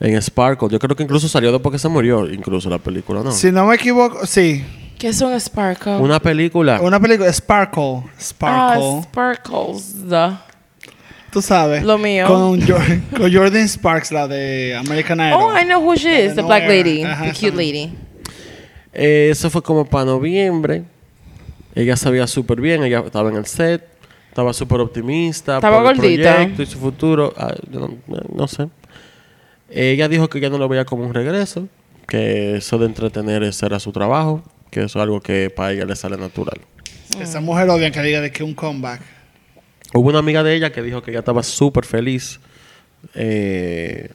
En 0.00 0.20
Sparkle. 0.20 0.68
Yo 0.70 0.78
creo 0.78 0.94
que 0.94 1.02
incluso 1.02 1.28
salió 1.28 1.50
después 1.52 1.72
que 1.72 1.78
se 1.78 1.88
murió, 1.88 2.30
incluso 2.30 2.68
la 2.68 2.78
película, 2.78 3.22
¿no? 3.22 3.32
Si 3.32 3.50
no 3.50 3.66
me 3.66 3.76
equivoco, 3.76 4.26
sí. 4.26 4.64
¿Qué 4.98 5.08
es 5.08 5.20
un 5.20 5.38
sparkle? 5.38 5.96
Una 5.96 6.18
película. 6.20 6.80
Una 6.80 6.98
película, 6.98 7.30
Sparkle. 7.32 8.02
Sparkle. 8.18 8.82
Ah, 8.98 9.02
sparkles. 9.02 9.94
the- 10.08 10.32
Tú 11.30 11.42
sabes. 11.42 11.82
Lo 11.84 11.98
mío. 11.98 12.26
Con, 12.26 12.60
Jor- 12.62 13.00
con 13.14 13.30
Jordan 13.32 13.68
Sparks, 13.68 14.10
la 14.10 14.26
de 14.26 14.74
American 14.74 15.18
Idol. 15.20 15.34
Oh, 15.42 15.58
I 15.58 15.64
know 15.64 15.82
who 15.82 15.94
she 15.96 16.24
is. 16.24 16.34
The 16.34 16.40
black 16.42 16.66
lady. 16.66 17.02
Ajá, 17.02 17.24
The 17.24 17.32
cute 17.32 17.56
lady. 17.56 17.92
Eh, 18.94 19.28
eso 19.30 19.50
fue 19.50 19.62
como 19.62 19.84
para 19.84 20.06
noviembre. 20.06 20.84
Ella 21.74 21.94
sabía 21.96 22.26
súper 22.26 22.58
bien, 22.62 22.82
ella 22.84 23.02
estaba 23.04 23.28
en 23.28 23.36
el 23.36 23.44
set, 23.44 23.84
estaba 24.30 24.54
súper 24.54 24.80
optimista. 24.80 25.56
Estaba 25.56 25.82
por 25.82 25.90
el 25.92 25.96
gordita. 25.98 26.34
proyecto 26.36 26.62
y 26.62 26.66
su 26.66 26.78
futuro. 26.78 27.34
Ah, 27.36 27.54
yo 27.70 27.80
no, 27.80 27.88
no- 28.06 28.22
no 28.34 28.48
sé. 28.48 28.68
Ella 29.76 30.08
dijo 30.08 30.30
que 30.30 30.40
ya 30.40 30.48
no 30.48 30.56
lo 30.56 30.68
veía 30.68 30.86
como 30.86 31.04
un 31.04 31.12
regreso, 31.12 31.68
que 32.08 32.56
eso 32.56 32.78
de 32.78 32.86
entretener 32.86 33.42
ese 33.42 33.66
era 33.66 33.78
su 33.78 33.92
trabajo, 33.92 34.42
que 34.70 34.80
eso 34.80 34.98
es 34.98 35.02
algo 35.02 35.20
que 35.20 35.50
para 35.50 35.72
ella 35.72 35.84
le 35.84 35.94
sale 35.94 36.16
natural. 36.16 36.58
Esa 37.20 37.40
mujer 37.40 37.68
odia 37.68 37.90
que 37.90 38.00
diga 38.00 38.22
de 38.22 38.32
que 38.32 38.42
un 38.42 38.54
comeback. 38.54 39.02
Hubo 39.92 40.08
una 40.08 40.20
amiga 40.20 40.42
de 40.42 40.54
ella 40.54 40.72
que 40.72 40.80
dijo 40.80 41.02
que 41.02 41.10
ella 41.10 41.20
estaba 41.20 41.42
súper 41.42 41.84
feliz 41.84 42.40
eh, 43.14 44.10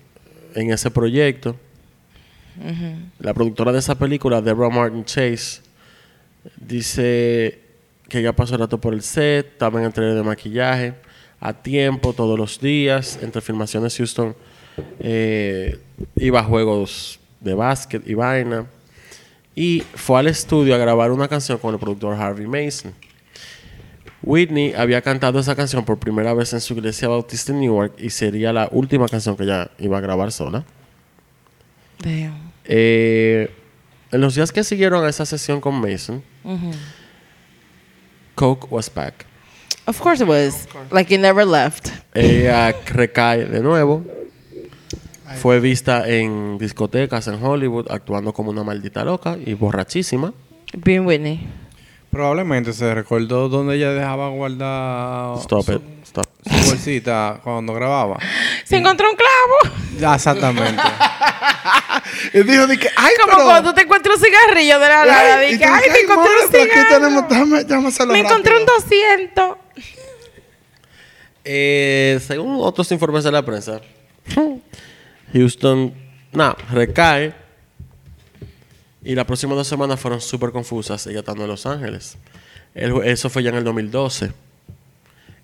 en 0.55 0.71
ese 0.71 0.89
proyecto. 0.89 1.55
La 3.19 3.33
productora 3.35 3.71
de 3.71 3.79
esa 3.79 3.93
película, 3.95 4.41
Deborah 4.41 4.75
Martin 4.75 5.05
Chase, 5.05 5.61
dice 6.57 7.59
que 8.09 8.19
ella 8.19 8.33
pasó 8.33 8.55
el 8.55 8.61
rato 8.61 8.81
por 8.81 8.95
el 8.95 9.03
set, 9.03 9.45
estaba 9.53 9.79
en 9.79 9.85
el 9.85 9.93
taller 9.93 10.15
de 10.15 10.23
maquillaje. 10.23 10.95
a 11.39 11.53
tiempo 11.53 12.13
todos 12.13 12.37
los 12.37 12.59
días. 12.59 13.19
Entre 13.21 13.41
filmaciones, 13.41 13.95
Houston 13.97 14.35
eh, 14.99 15.79
iba 16.15 16.39
a 16.39 16.43
juegos 16.43 17.19
de 17.39 17.53
básquet 17.53 18.07
y 18.07 18.13
vaina. 18.13 18.65
Y 19.55 19.83
fue 19.95 20.19
al 20.19 20.27
estudio 20.27 20.75
a 20.75 20.77
grabar 20.77 21.11
una 21.11 21.27
canción 21.27 21.57
con 21.57 21.73
el 21.73 21.79
productor 21.79 22.15
Harvey 22.15 22.47
Mason. 22.47 22.93
Whitney 24.23 24.73
había 24.73 25.01
cantado 25.01 25.39
esa 25.39 25.55
canción 25.55 25.83
por 25.83 25.97
primera 25.97 26.33
vez 26.33 26.53
en 26.53 26.61
su 26.61 26.73
iglesia 26.73 27.07
bautista 27.07 27.51
en 27.51 27.59
Newark 27.61 27.93
y 27.97 28.11
sería 28.11 28.53
la 28.53 28.69
última 28.71 29.07
canción 29.07 29.35
que 29.35 29.43
ella 29.43 29.71
iba 29.79 29.97
a 29.97 30.01
grabar 30.01 30.31
sola. 30.31 30.63
Damn. 31.99 32.51
Eh, 32.65 33.51
en 34.11 34.21
los 34.21 34.35
días 34.35 34.51
que 34.51 34.63
siguieron 34.63 35.03
a 35.03 35.09
esa 35.09 35.25
sesión 35.25 35.59
con 35.59 35.73
Mason, 35.75 36.21
Coke 38.35 38.67
was 38.69 38.93
back. 38.93 39.25
Of 39.87 39.99
course 39.99 40.21
it 40.21 40.29
was. 40.29 40.67
Like 40.91 41.13
it 41.13 41.19
never 41.19 41.45
left. 41.45 41.89
Ella 42.13 42.73
recae 42.85 43.45
de 43.45 43.59
nuevo. 43.61 44.05
Fue 45.39 45.59
vista 45.59 46.07
en 46.07 46.57
discotecas 46.57 47.27
en 47.27 47.43
Hollywood 47.43 47.87
actuando 47.89 48.33
como 48.33 48.49
una 48.51 48.63
maldita 48.63 49.03
loca 49.03 49.37
y 49.43 49.53
borrachísima. 49.53 50.33
Being 50.73 51.05
Whitney. 51.05 51.47
Probablemente 52.11 52.73
se 52.73 52.93
recordó 52.93 53.47
dónde 53.47 53.75
ella 53.77 53.91
dejaba 53.91 54.29
guardar 54.29 55.37
Stop 55.39 55.63
su, 55.65 55.71
it. 55.73 55.81
Stop. 56.03 56.25
su 56.43 56.69
bolsita 56.69 57.39
cuando 57.43 57.73
grababa. 57.73 58.17
Se 58.65 58.75
encontró 58.77 59.07
un 59.09 59.15
clavo. 59.15 60.13
Exactamente. 60.15 60.81
Y 62.33 62.43
dijo, 62.43 62.67
de 62.67 62.77
que, 62.77 62.87
ay, 62.95 63.13
Como 63.21 63.33
pero... 63.33 63.45
cuando 63.45 63.73
te 63.73 63.81
encuentras 63.81 64.17
un 64.17 64.23
cigarrillo 64.23 64.79
de 64.79 64.87
la 64.87 65.05
nada. 65.05 65.37
Ay, 65.37 65.47
y 65.49 65.51
Dije, 65.53 65.65
ay, 65.65 65.81
ay, 65.85 65.91
me 65.91 65.99
encontré 65.99 66.31
un 66.45 66.51
pero 66.51 66.63
aquí 66.63 66.71
cigarro. 66.73 66.89
tenemos, 66.89 67.29
déjame, 67.29 67.63
déjame 67.63 67.87
hacerlo 67.87 68.13
Me 68.13 68.19
encontré 68.19 68.53
un 68.53 68.59
rápido. 68.67 68.75
200. 68.81 69.57
Eh, 71.43 72.19
según 72.25 72.57
otros 72.61 72.91
informes 72.91 73.23
de 73.23 73.31
la 73.31 73.43
prensa, 73.43 73.81
Houston, 75.33 75.93
no, 76.33 76.55
recae. 76.71 77.33
Y 79.03 79.15
las 79.15 79.25
próximas 79.25 79.57
dos 79.57 79.67
semanas 79.67 79.99
fueron 79.99 80.21
súper 80.21 80.51
confusas, 80.51 81.05
ella 81.07 81.19
estando 81.19 81.43
en 81.43 81.49
Los 81.49 81.65
Ángeles. 81.65 82.17
Eso 82.75 83.29
fue 83.29 83.43
ya 83.43 83.49
en 83.49 83.55
el 83.55 83.63
2012. 83.63 84.31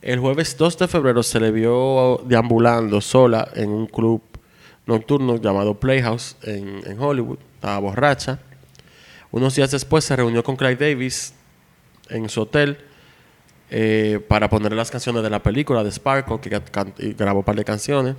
El 0.01 0.19
jueves 0.19 0.55
2 0.57 0.77
de 0.77 0.87
febrero 0.87 1.23
se 1.23 1.39
le 1.39 1.51
vio 1.51 2.21
deambulando 2.25 3.01
sola 3.01 3.49
en 3.55 3.69
un 3.69 3.87
club 3.87 4.21
nocturno 4.85 5.37
llamado 5.37 5.73
Playhouse 5.73 6.37
en, 6.43 6.81
en 6.85 6.99
Hollywood. 6.99 7.39
Estaba 7.55 7.79
borracha. 7.79 8.39
Unos 9.31 9.55
días 9.55 9.71
después 9.71 10.05
se 10.05 10.15
reunió 10.15 10.43
con 10.43 10.55
Clyde 10.55 10.91
Davis 10.91 11.33
en 12.09 12.29
su 12.29 12.41
hotel 12.41 12.77
eh, 13.69 14.21
para 14.27 14.49
poner 14.49 14.71
las 14.73 14.89
canciones 14.89 15.23
de 15.23 15.29
la 15.29 15.43
película 15.43 15.83
de 15.83 15.91
Sparkle, 15.91 16.39
que 16.39 16.61
grabó 17.13 17.39
un 17.39 17.45
par 17.45 17.55
de 17.55 17.65
canciones. 17.65 18.15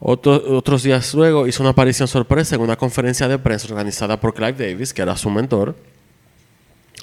Otro- 0.00 0.42
otros 0.56 0.82
días 0.82 1.14
luego 1.14 1.46
hizo 1.46 1.62
una 1.62 1.70
aparición 1.70 2.08
sorpresa 2.08 2.54
en 2.56 2.60
una 2.60 2.76
conferencia 2.76 3.26
de 3.28 3.38
prensa 3.38 3.68
organizada 3.68 4.20
por 4.20 4.34
Clive 4.34 4.52
Davis, 4.52 4.92
que 4.92 5.00
era 5.02 5.16
su 5.16 5.30
mentor, 5.30 5.74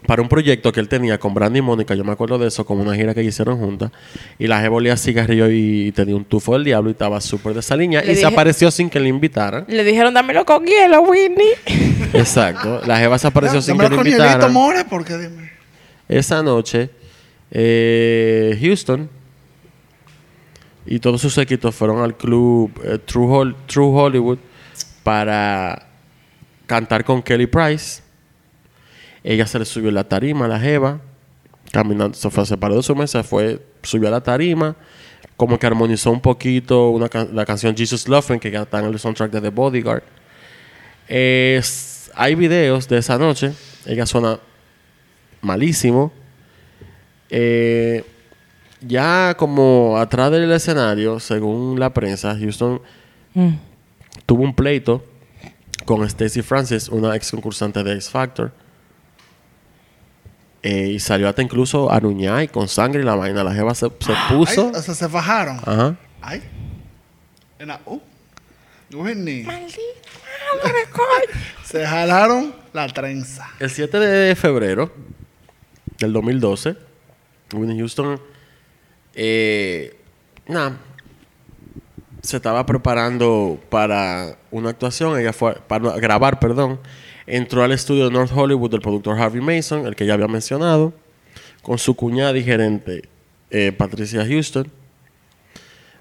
para 0.06 0.22
un 0.22 0.28
proyecto 0.28 0.72
que 0.72 0.80
él 0.80 0.88
tenía 0.88 1.20
con 1.20 1.34
Brandy 1.34 1.60
y 1.60 1.62
Mónica. 1.62 1.94
Yo 1.96 2.04
me 2.04 2.12
acuerdo 2.12 2.38
de 2.38 2.48
eso, 2.48 2.66
como 2.66 2.82
una 2.84 2.96
gira 2.96 3.14
que 3.14 3.24
hicieron 3.24 3.58
juntas. 3.60 3.92
Y 4.40 4.48
la 4.48 4.60
jefa 4.60 4.72
olía 4.72 4.94
a 4.94 4.98
cigarrillo 4.98 5.48
y 5.50 5.92
tenía 5.94 6.16
un 6.16 6.26
tufo 6.26 6.54
del 6.54 6.64
diablo 6.64 6.90
y 6.90 6.94
estaba 6.94 7.22
súper 7.22 7.54
de 7.54 7.60
esa 7.62 7.76
línea. 7.76 8.02
Le 8.02 8.14
y 8.14 8.16
se 8.16 8.26
apareció 8.26 8.70
sin 8.72 8.90
que 8.90 9.00
le 9.00 9.10
invitaran. 9.10 9.66
Le 9.68 9.84
dijeron, 9.84 10.14
dámelo 10.14 10.44
con 10.46 10.66
hielo, 10.66 11.02
Whitney. 11.02 11.50
Exacto. 12.14 12.82
La 12.86 12.98
jefa 12.98 13.18
se 13.20 13.28
apareció 13.28 13.62
sin 13.62 13.78
que 13.78 13.84
le 13.90 13.96
con 13.96 14.06
hielito, 14.06 14.24
invitaran. 14.24 14.54
more, 14.54 14.86
porque 14.86 15.18
dime. 15.18 15.52
Esa 16.10 16.42
noche, 16.44 16.90
eh, 17.52 18.58
Houston 18.62 19.08
y 20.86 21.00
todos 21.00 21.22
sus 21.22 21.38
equipos 21.38 21.76
fueron 21.76 22.02
al 22.02 22.18
club 22.18 22.72
eh, 22.84 22.98
True, 22.98 23.28
Hol- 23.28 23.56
True 23.68 23.88
Hollywood 23.88 24.40
para 25.04 25.88
cantar 26.66 27.04
con 27.04 27.22
Kelly 27.22 27.48
Price. 27.48 28.02
Ella 29.24 29.46
se 29.46 29.60
le 29.60 29.66
subió 29.66 29.92
la 29.92 30.04
tarima 30.04 30.46
a 30.46 30.48
la 30.48 30.60
jeva, 30.60 31.00
caminando, 31.72 32.16
se 32.16 32.30
fue, 32.30 32.46
se 32.46 32.58
paró 32.58 32.76
de 32.76 32.84
su 32.84 32.96
mesa, 32.96 33.24
fue, 33.24 33.64
subió 33.84 34.08
a 34.08 34.12
la 34.12 34.22
tarima, 34.22 34.76
como 35.38 35.60
que 35.60 35.68
armonizó 35.68 36.12
un 36.12 36.22
poquito 36.22 36.90
una 36.90 37.10
la 37.32 37.46
canción 37.46 37.76
Jesus 37.76 38.08
Loving, 38.08 38.40
que 38.40 38.50
ya 38.50 38.64
está 38.64 38.80
en 38.80 38.86
el 38.86 38.98
soundtrack 39.00 39.32
de 39.32 39.42
The 39.42 39.50
Bodyguard. 39.50 40.04
Hay 41.08 42.36
videos 42.36 42.88
de 42.88 42.98
esa 42.98 43.18
noche, 43.18 43.54
ella 43.86 44.06
suena 44.06 44.40
malísimo. 45.42 46.12
Eh, 47.30 48.04
ya 48.82 49.36
como 49.38 49.98
atrás 49.98 50.32
del 50.32 50.52
escenario, 50.52 51.20
según 51.20 51.80
la 51.80 51.94
prensa, 51.94 52.36
Houston 52.38 52.82
tuvo 54.26 54.44
un 54.44 54.56
pleito 54.56 55.04
con 55.86 56.08
Stacey 56.10 56.42
Francis, 56.42 56.90
una 56.90 57.16
ex 57.16 57.32
concursante 57.32 57.84
de 57.84 57.94
X 57.94 58.10
Factor. 58.10 58.52
Eh, 60.64 60.90
y 60.90 61.00
salió 61.00 61.28
hasta 61.28 61.42
incluso 61.42 61.92
a 61.92 62.00
y 62.44 62.48
con 62.48 62.68
sangre 62.68 63.02
y 63.02 63.06
la 63.06 63.16
vaina. 63.16 63.44
La 63.44 63.54
jeva 63.54 63.74
se, 63.74 63.88
se 63.88 64.14
puso. 64.30 64.72
Ay, 64.74 64.80
o 64.80 64.82
sea, 64.82 64.94
se 64.94 65.10
fajaron. 65.10 65.58
Ajá. 65.66 65.96
Ay. 66.22 66.44
Era, 67.58 67.80
uh. 67.86 68.00
Se 71.64 71.86
jalaron 71.86 72.54
la 72.74 72.88
trenza. 72.88 73.50
El 73.60 73.70
7 73.70 74.00
de 74.00 74.36
febrero 74.36 74.92
del 75.98 76.14
2012, 76.14 76.76
Whitney 77.54 77.78
Houston, 77.80 78.20
eh, 79.16 79.98
nada, 80.48 80.78
se 82.22 82.38
estaba 82.38 82.66
preparando 82.66 83.60
para 83.70 84.38
una 84.52 84.70
actuación, 84.70 85.20
ella 85.20 85.34
fue 85.34 85.56
para 85.68 85.98
grabar, 85.98 86.40
perdón, 86.40 86.80
entró 87.26 87.64
al 87.64 87.72
estudio 87.72 88.06
de 88.06 88.12
North 88.12 88.32
Hollywood 88.34 88.72
del 88.72 88.82
productor 88.82 89.20
Harvey 89.20 89.42
Mason, 89.42 89.88
el 89.88 89.96
que 89.96 90.06
ya 90.06 90.14
había 90.14 90.28
mencionado, 90.28 90.94
con 91.62 91.78
su 91.78 91.96
cuñada 91.96 92.38
y 92.38 92.44
gerente 92.44 93.10
eh, 93.50 93.72
Patricia 93.72 94.26
Houston. 94.26 94.72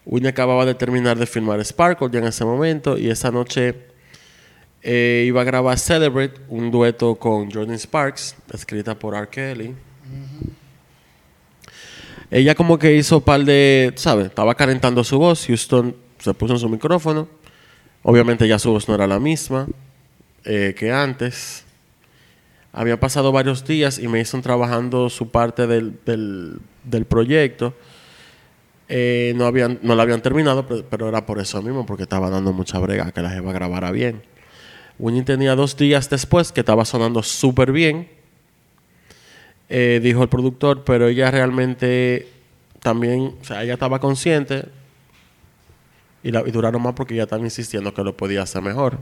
Whitney 0.05 0.29
acababa 0.29 0.65
de 0.65 0.75
terminar 0.75 1.19
de 1.19 1.27
filmar 1.27 1.65
Sparkle 1.65 2.09
ya 2.11 2.19
en 2.19 2.27
ese 2.27 2.45
momento 2.45 2.99
y 2.99 3.11
esa 3.11 3.31
noche 3.31 3.77
eh, 4.83 5.25
iba 5.27 5.43
a 5.43 5.45
grabar 5.45 5.79
Celebrate, 5.79 6.41
un 6.49 6.71
dueto 6.71 7.15
con 7.17 7.51
Jordan 7.51 7.79
Sparks, 7.79 8.35
escrita 8.53 8.99
por 8.99 9.15
R. 9.15 9.29
Kelly. 9.29 9.75
Ella 12.31 12.55
como 12.55 12.79
que 12.79 12.95
hizo 12.95 13.21
par 13.21 13.45
de, 13.45 13.93
¿sabes? 13.97 14.27
Estaba 14.27 14.55
calentando 14.55 15.03
su 15.03 15.19
voz. 15.19 15.47
Houston 15.47 15.97
se 16.19 16.33
puso 16.35 16.55
en 16.55 16.61
su 16.61 16.69
micrófono. 16.69 17.29
Obviamente 18.03 18.47
ya 18.47 18.59
su 18.59 18.71
voz 18.71 18.89
no 18.89 18.95
era 18.95 19.07
la 19.07 19.19
misma 19.19 19.67
eh, 20.45 20.75
que 20.79 20.93
antes. 20.93 21.65
Había 22.73 23.01
pasado 23.01 23.33
varios 23.33 23.67
días 23.67 23.99
y 23.99 24.07
Mason 24.07 24.43
trabajando 24.43 25.11
su 25.11 25.31
parte 25.31 25.67
del, 25.67 25.99
del, 26.05 27.05
proyecto. 27.05 27.75
Eh, 28.89 29.33
no, 29.35 29.47
habían, 29.47 29.81
no 29.83 29.97
la 29.97 30.05
habían 30.05 30.23
terminado, 30.23 30.67
pero, 30.67 30.85
pero 30.89 31.09
era 31.09 31.27
por 31.27 31.41
eso 31.41 31.61
mismo, 31.63 31.85
porque 31.85 32.05
estaba 32.05 32.31
dando 32.31 32.53
mucha 32.53 32.79
brega 32.79 33.11
que 33.11 33.23
la 33.23 33.31
jeva 33.31 33.53
grabara 33.53 33.91
bien. 33.91 34.23
Winnie 35.01 35.25
tenía 35.25 35.57
dos 35.57 35.77
días 35.77 36.09
después 36.11 36.53
que 36.53 36.61
estaba 36.61 36.85
sonando 36.85 37.25
súper 37.25 37.73
bien, 37.73 38.09
eh, 39.71 40.01
dijo 40.03 40.23
el 40.23 40.29
productor, 40.29 40.83
pero 40.85 41.07
ella 41.07 41.31
realmente 41.31 42.29
también, 42.81 43.37
o 43.41 43.45
sea, 43.45 43.63
ella 43.63 43.75
estaba 43.75 44.01
consciente 44.01 44.65
y, 46.25 46.33
la, 46.33 46.43
y 46.47 46.51
duraron 46.51 46.83
más 46.83 46.95
porque 46.95 47.15
ella 47.15 47.23
estaba 47.23 47.43
insistiendo 47.43 47.95
que 47.95 48.03
lo 48.03 48.17
podía 48.17 48.43
hacer 48.43 48.63
mejor. 48.63 48.99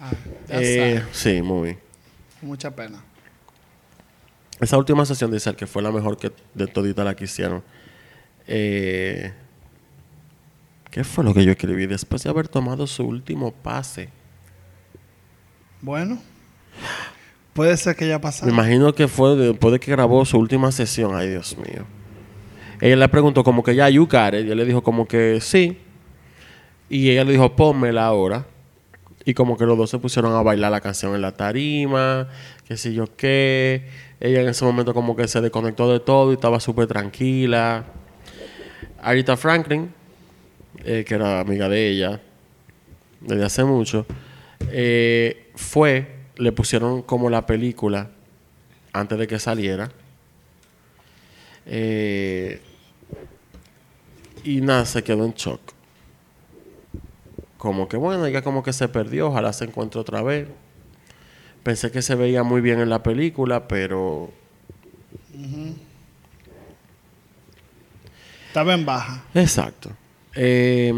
Ah, 0.00 0.12
Eh, 0.48 1.02
sí, 1.10 1.42
muy. 1.42 1.76
Mucha 2.40 2.70
pena. 2.70 3.02
Esa 4.60 4.78
última 4.78 5.04
sesión 5.04 5.32
dice 5.32 5.54
que 5.56 5.66
fue 5.66 5.82
la 5.82 5.90
mejor 5.90 6.16
que 6.16 6.32
de 6.54 6.66
todita 6.68 7.02
la 7.02 7.16
que 7.16 7.24
hicieron. 7.24 7.64
Eh, 8.46 9.32
¿Qué 10.90 11.02
fue 11.02 11.24
lo 11.24 11.34
que 11.34 11.44
yo 11.44 11.50
escribí 11.50 11.86
después 11.86 12.22
de 12.22 12.30
haber 12.30 12.46
tomado 12.46 12.86
su 12.86 13.04
último 13.04 13.52
pase? 13.52 14.08
Bueno. 15.82 16.20
Puede 17.58 17.76
ser 17.76 17.96
que 17.96 18.06
ya 18.06 18.18
Me 18.18 18.20
pasara. 18.20 18.52
imagino 18.52 18.94
que 18.94 19.08
fue 19.08 19.34
después 19.34 19.72
de 19.72 19.80
que 19.80 19.90
grabó 19.90 20.24
su 20.24 20.38
última 20.38 20.70
sesión. 20.70 21.16
Ay, 21.16 21.30
Dios 21.30 21.56
mío. 21.58 21.84
Ella 22.80 22.94
le 22.94 23.08
preguntó 23.08 23.42
como 23.42 23.64
que 23.64 23.74
ya, 23.74 23.88
you 23.88 24.06
got 24.06 24.32
it. 24.34 24.46
Y 24.46 24.50
él 24.52 24.58
le 24.58 24.64
dijo 24.64 24.80
como 24.84 25.08
que 25.08 25.40
sí. 25.40 25.76
Y 26.88 27.10
ella 27.10 27.24
le 27.24 27.32
dijo, 27.32 27.56
pónmela 27.56 28.06
ahora. 28.06 28.46
Y 29.24 29.34
como 29.34 29.56
que 29.58 29.66
los 29.66 29.76
dos 29.76 29.90
se 29.90 29.98
pusieron 29.98 30.36
a 30.36 30.42
bailar 30.42 30.70
la 30.70 30.80
canción 30.80 31.16
en 31.16 31.20
la 31.20 31.32
tarima, 31.32 32.28
qué 32.68 32.76
sé 32.76 32.94
yo 32.94 33.06
qué. 33.16 33.88
Ella 34.20 34.42
en 34.42 34.48
ese 34.50 34.64
momento 34.64 34.94
como 34.94 35.16
que 35.16 35.26
se 35.26 35.40
desconectó 35.40 35.92
de 35.92 35.98
todo 35.98 36.30
y 36.30 36.34
estaba 36.34 36.60
súper 36.60 36.86
tranquila. 36.86 37.86
Arita 39.02 39.36
Franklin, 39.36 39.92
eh, 40.84 41.04
que 41.04 41.12
era 41.16 41.40
amiga 41.40 41.68
de 41.68 41.88
ella 41.88 42.20
desde 43.20 43.44
hace 43.44 43.64
mucho, 43.64 44.06
eh, 44.70 45.50
fue, 45.56 46.17
le 46.38 46.52
pusieron 46.52 47.02
como 47.02 47.28
la 47.30 47.46
película 47.46 48.10
antes 48.92 49.18
de 49.18 49.26
que 49.26 49.38
saliera. 49.38 49.90
Eh, 51.66 52.62
y 54.44 54.60
nada, 54.60 54.86
se 54.86 55.02
quedó 55.02 55.24
en 55.24 55.34
shock. 55.34 55.60
Como 57.58 57.88
que 57.88 57.96
bueno, 57.96 58.24
ella 58.24 58.42
como 58.42 58.62
que 58.62 58.72
se 58.72 58.88
perdió, 58.88 59.28
ojalá 59.28 59.52
se 59.52 59.64
encuentre 59.64 60.00
otra 60.00 60.22
vez. 60.22 60.48
Pensé 61.64 61.90
que 61.90 62.02
se 62.02 62.14
veía 62.14 62.44
muy 62.44 62.60
bien 62.60 62.80
en 62.80 62.88
la 62.88 63.02
película, 63.02 63.66
pero 63.68 64.30
Estaba 68.46 68.74
en 68.74 68.86
baja. 68.86 69.24
Exacto. 69.34 69.90
Eh, 70.34 70.92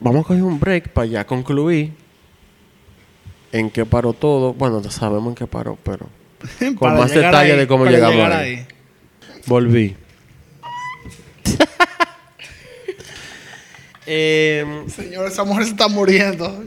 vamos 0.00 0.24
a 0.24 0.28
coger 0.28 0.42
un 0.42 0.58
break 0.58 0.88
para 0.88 1.06
ya 1.06 1.26
concluir 1.26 2.05
en 3.52 3.70
qué 3.70 3.84
paró 3.86 4.12
todo. 4.12 4.52
Bueno, 4.54 4.82
sabemos 4.90 5.28
en 5.30 5.34
qué 5.34 5.46
paró, 5.46 5.78
pero 5.82 6.08
con 6.78 6.96
más 6.96 7.10
detalle 7.10 7.52
ahí, 7.52 7.58
de 7.58 7.66
cómo 7.66 7.86
llegamos 7.86 8.14
llegar 8.16 8.32
ahí. 8.32 8.66
Volví. 9.46 9.96
Eh, 14.08 14.64
Señor, 14.86 15.26
esa 15.26 15.42
mujer 15.42 15.64
se 15.64 15.70
está 15.70 15.88
muriendo. 15.88 16.62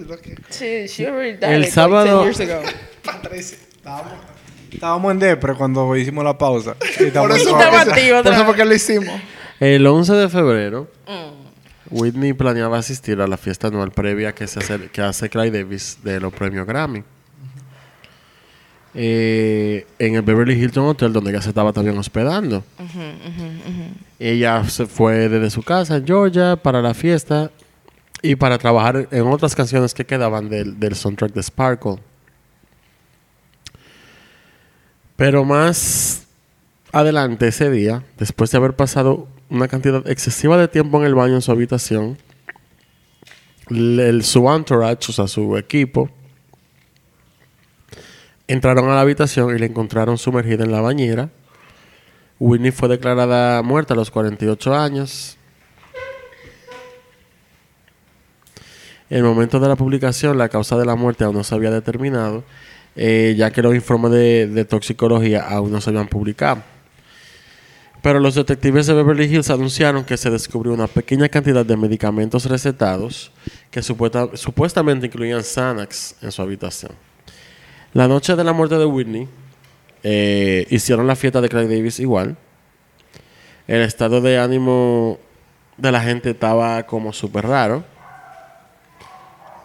Sí, 0.49 0.87
she 0.87 1.07
already 1.07 1.37
died 1.37 1.43
El 1.43 1.61
like 1.61 1.71
sábado- 1.71 2.23
10 2.25 2.37
years 2.37 2.51
ago. 2.51 2.63
Patricia, 3.03 3.57
estábamos- 3.71 4.13
Estábamos 4.73 5.11
en 5.13 5.19
depre 5.19 5.55
cuando 5.55 5.95
hicimos 5.95 6.23
la 6.23 6.37
pausa. 6.37 6.75
Y 6.99 7.05
Por 7.11 7.31
eso, 7.31 7.55
activo 7.55 8.21
por 8.23 8.33
eso 8.33 8.45
fue 8.45 8.55
que 8.55 8.65
lo 8.65 8.73
hicimos. 8.75 9.21
el 9.59 9.87
11 9.87 10.13
de 10.13 10.29
febrero, 10.29 10.91
Mm. 11.07 11.38
Whitney 11.91 12.33
planeaba 12.33 12.77
asistir 12.77 13.19
a 13.21 13.27
la 13.27 13.37
fiesta 13.37 13.67
anual 13.67 13.91
previa 13.91 14.33
que, 14.33 14.47
se 14.47 14.59
hace, 14.59 14.89
que 14.89 15.01
hace 15.01 15.29
Clyde 15.29 15.63
Davis 15.63 15.99
de 16.03 16.19
los 16.19 16.33
premios 16.33 16.67
Grammy. 16.67 17.03
Eh, 18.95 19.85
en 19.99 20.15
el 20.15 20.23
Beverly 20.23 20.53
Hilton 20.53 20.85
Hotel, 20.87 21.13
donde 21.13 21.29
ella 21.29 21.41
se 21.41 21.49
estaba 21.49 21.71
también 21.71 21.97
hospedando. 21.97 22.63
Ella 24.17 24.67
se 24.67 24.87
fue 24.87 25.29
desde 25.29 25.49
su 25.51 25.61
casa 25.61 25.97
en 25.97 26.05
Georgia 26.05 26.55
para 26.55 26.81
la 26.81 26.93
fiesta 26.93 27.51
y 28.21 28.35
para 28.35 28.57
trabajar 28.57 29.07
en 29.11 29.27
otras 29.27 29.55
canciones 29.55 29.93
que 29.93 30.05
quedaban 30.05 30.49
del, 30.49 30.79
del 30.79 30.95
soundtrack 30.95 31.33
de 31.33 31.43
Sparkle. 31.43 31.97
Pero 35.15 35.45
más 35.45 36.25
adelante 36.91 37.47
ese 37.47 37.69
día, 37.69 38.03
después 38.17 38.51
de 38.51 38.57
haber 38.57 38.73
pasado 38.73 39.27
una 39.49 39.67
cantidad 39.67 40.07
excesiva 40.07 40.57
de 40.57 40.67
tiempo 40.67 40.99
en 40.99 41.05
el 41.05 41.15
baño 41.15 41.35
en 41.35 41.41
su 41.41 41.51
habitación, 41.51 42.17
el, 43.69 44.23
su 44.23 44.49
entourage, 44.51 45.09
o 45.09 45.11
sea, 45.11 45.27
su 45.27 45.57
equipo, 45.57 46.09
entraron 48.47 48.89
a 48.89 48.95
la 48.95 49.01
habitación 49.01 49.55
y 49.55 49.59
la 49.59 49.65
encontraron 49.65 50.17
sumergida 50.17 50.63
en 50.63 50.71
la 50.71 50.81
bañera. 50.81 51.29
Whitney 52.39 52.71
fue 52.71 52.87
declarada 52.89 53.61
muerta 53.61 53.93
a 53.93 53.97
los 53.97 54.11
48 54.11 54.73
años. 54.75 55.37
En 59.09 59.17
el 59.17 59.23
momento 59.23 59.59
de 59.59 59.67
la 59.67 59.75
publicación, 59.75 60.37
la 60.37 60.49
causa 60.49 60.77
de 60.77 60.85
la 60.85 60.95
muerte 60.95 61.23
aún 61.23 61.35
no 61.35 61.43
se 61.43 61.55
había 61.55 61.71
determinado, 61.71 62.43
eh, 62.95 63.33
ya 63.35 63.51
que 63.51 63.63
los 63.63 63.73
informes 63.73 64.11
de, 64.11 64.47
de 64.47 64.65
toxicología 64.65 65.41
aún 65.41 65.71
no 65.71 65.81
se 65.81 65.89
habían 65.89 66.07
publicado. 66.07 66.61
Pero 68.01 68.19
los 68.19 68.35
detectives 68.35 68.87
de 68.87 68.93
Beverly 68.93 69.25
Hills 69.25 69.49
anunciaron 69.49 70.05
que 70.05 70.15
se 70.15 70.29
descubrió 70.29 70.73
una 70.73 70.87
pequeña 70.87 71.27
cantidad 71.27 71.65
de 71.65 71.75
medicamentos 71.75 72.45
recetados 72.45 73.31
que 73.71 73.81
supuesta- 73.81 74.29
supuestamente 74.35 75.07
incluían 75.07 75.43
Xanax 75.43 76.15
en 76.21 76.31
su 76.31 76.41
habitación. 76.41 76.93
La 77.93 78.07
noche 78.07 78.35
de 78.35 78.43
la 78.43 78.53
muerte 78.53 78.77
de 78.77 78.85
Whitney, 78.85 79.27
eh, 80.03 80.65
hicieron 80.69 81.07
la 81.07 81.15
fiesta 81.17 81.41
de 81.41 81.49
Craig 81.49 81.67
Davis 81.67 81.99
igual. 81.99 82.37
El 83.67 83.81
estado 83.81 84.21
de 84.21 84.39
ánimo 84.39 85.19
de 85.77 85.91
la 85.91 86.01
gente 86.01 86.29
estaba 86.29 86.83
como 86.83 87.11
súper 87.11 87.47
raro. 87.47 87.83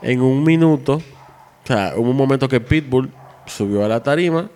En 0.03 0.21
un 0.21 0.43
minuto, 0.43 0.95
o 0.95 1.67
sea, 1.67 1.93
hubo 1.97 2.11
un 2.11 2.17
momento 2.17 2.49
que 2.49 2.61
Pitbull 2.61 3.11
subió 3.47 3.85
a 3.85 3.89
la 3.89 4.03
tarima 4.03 4.51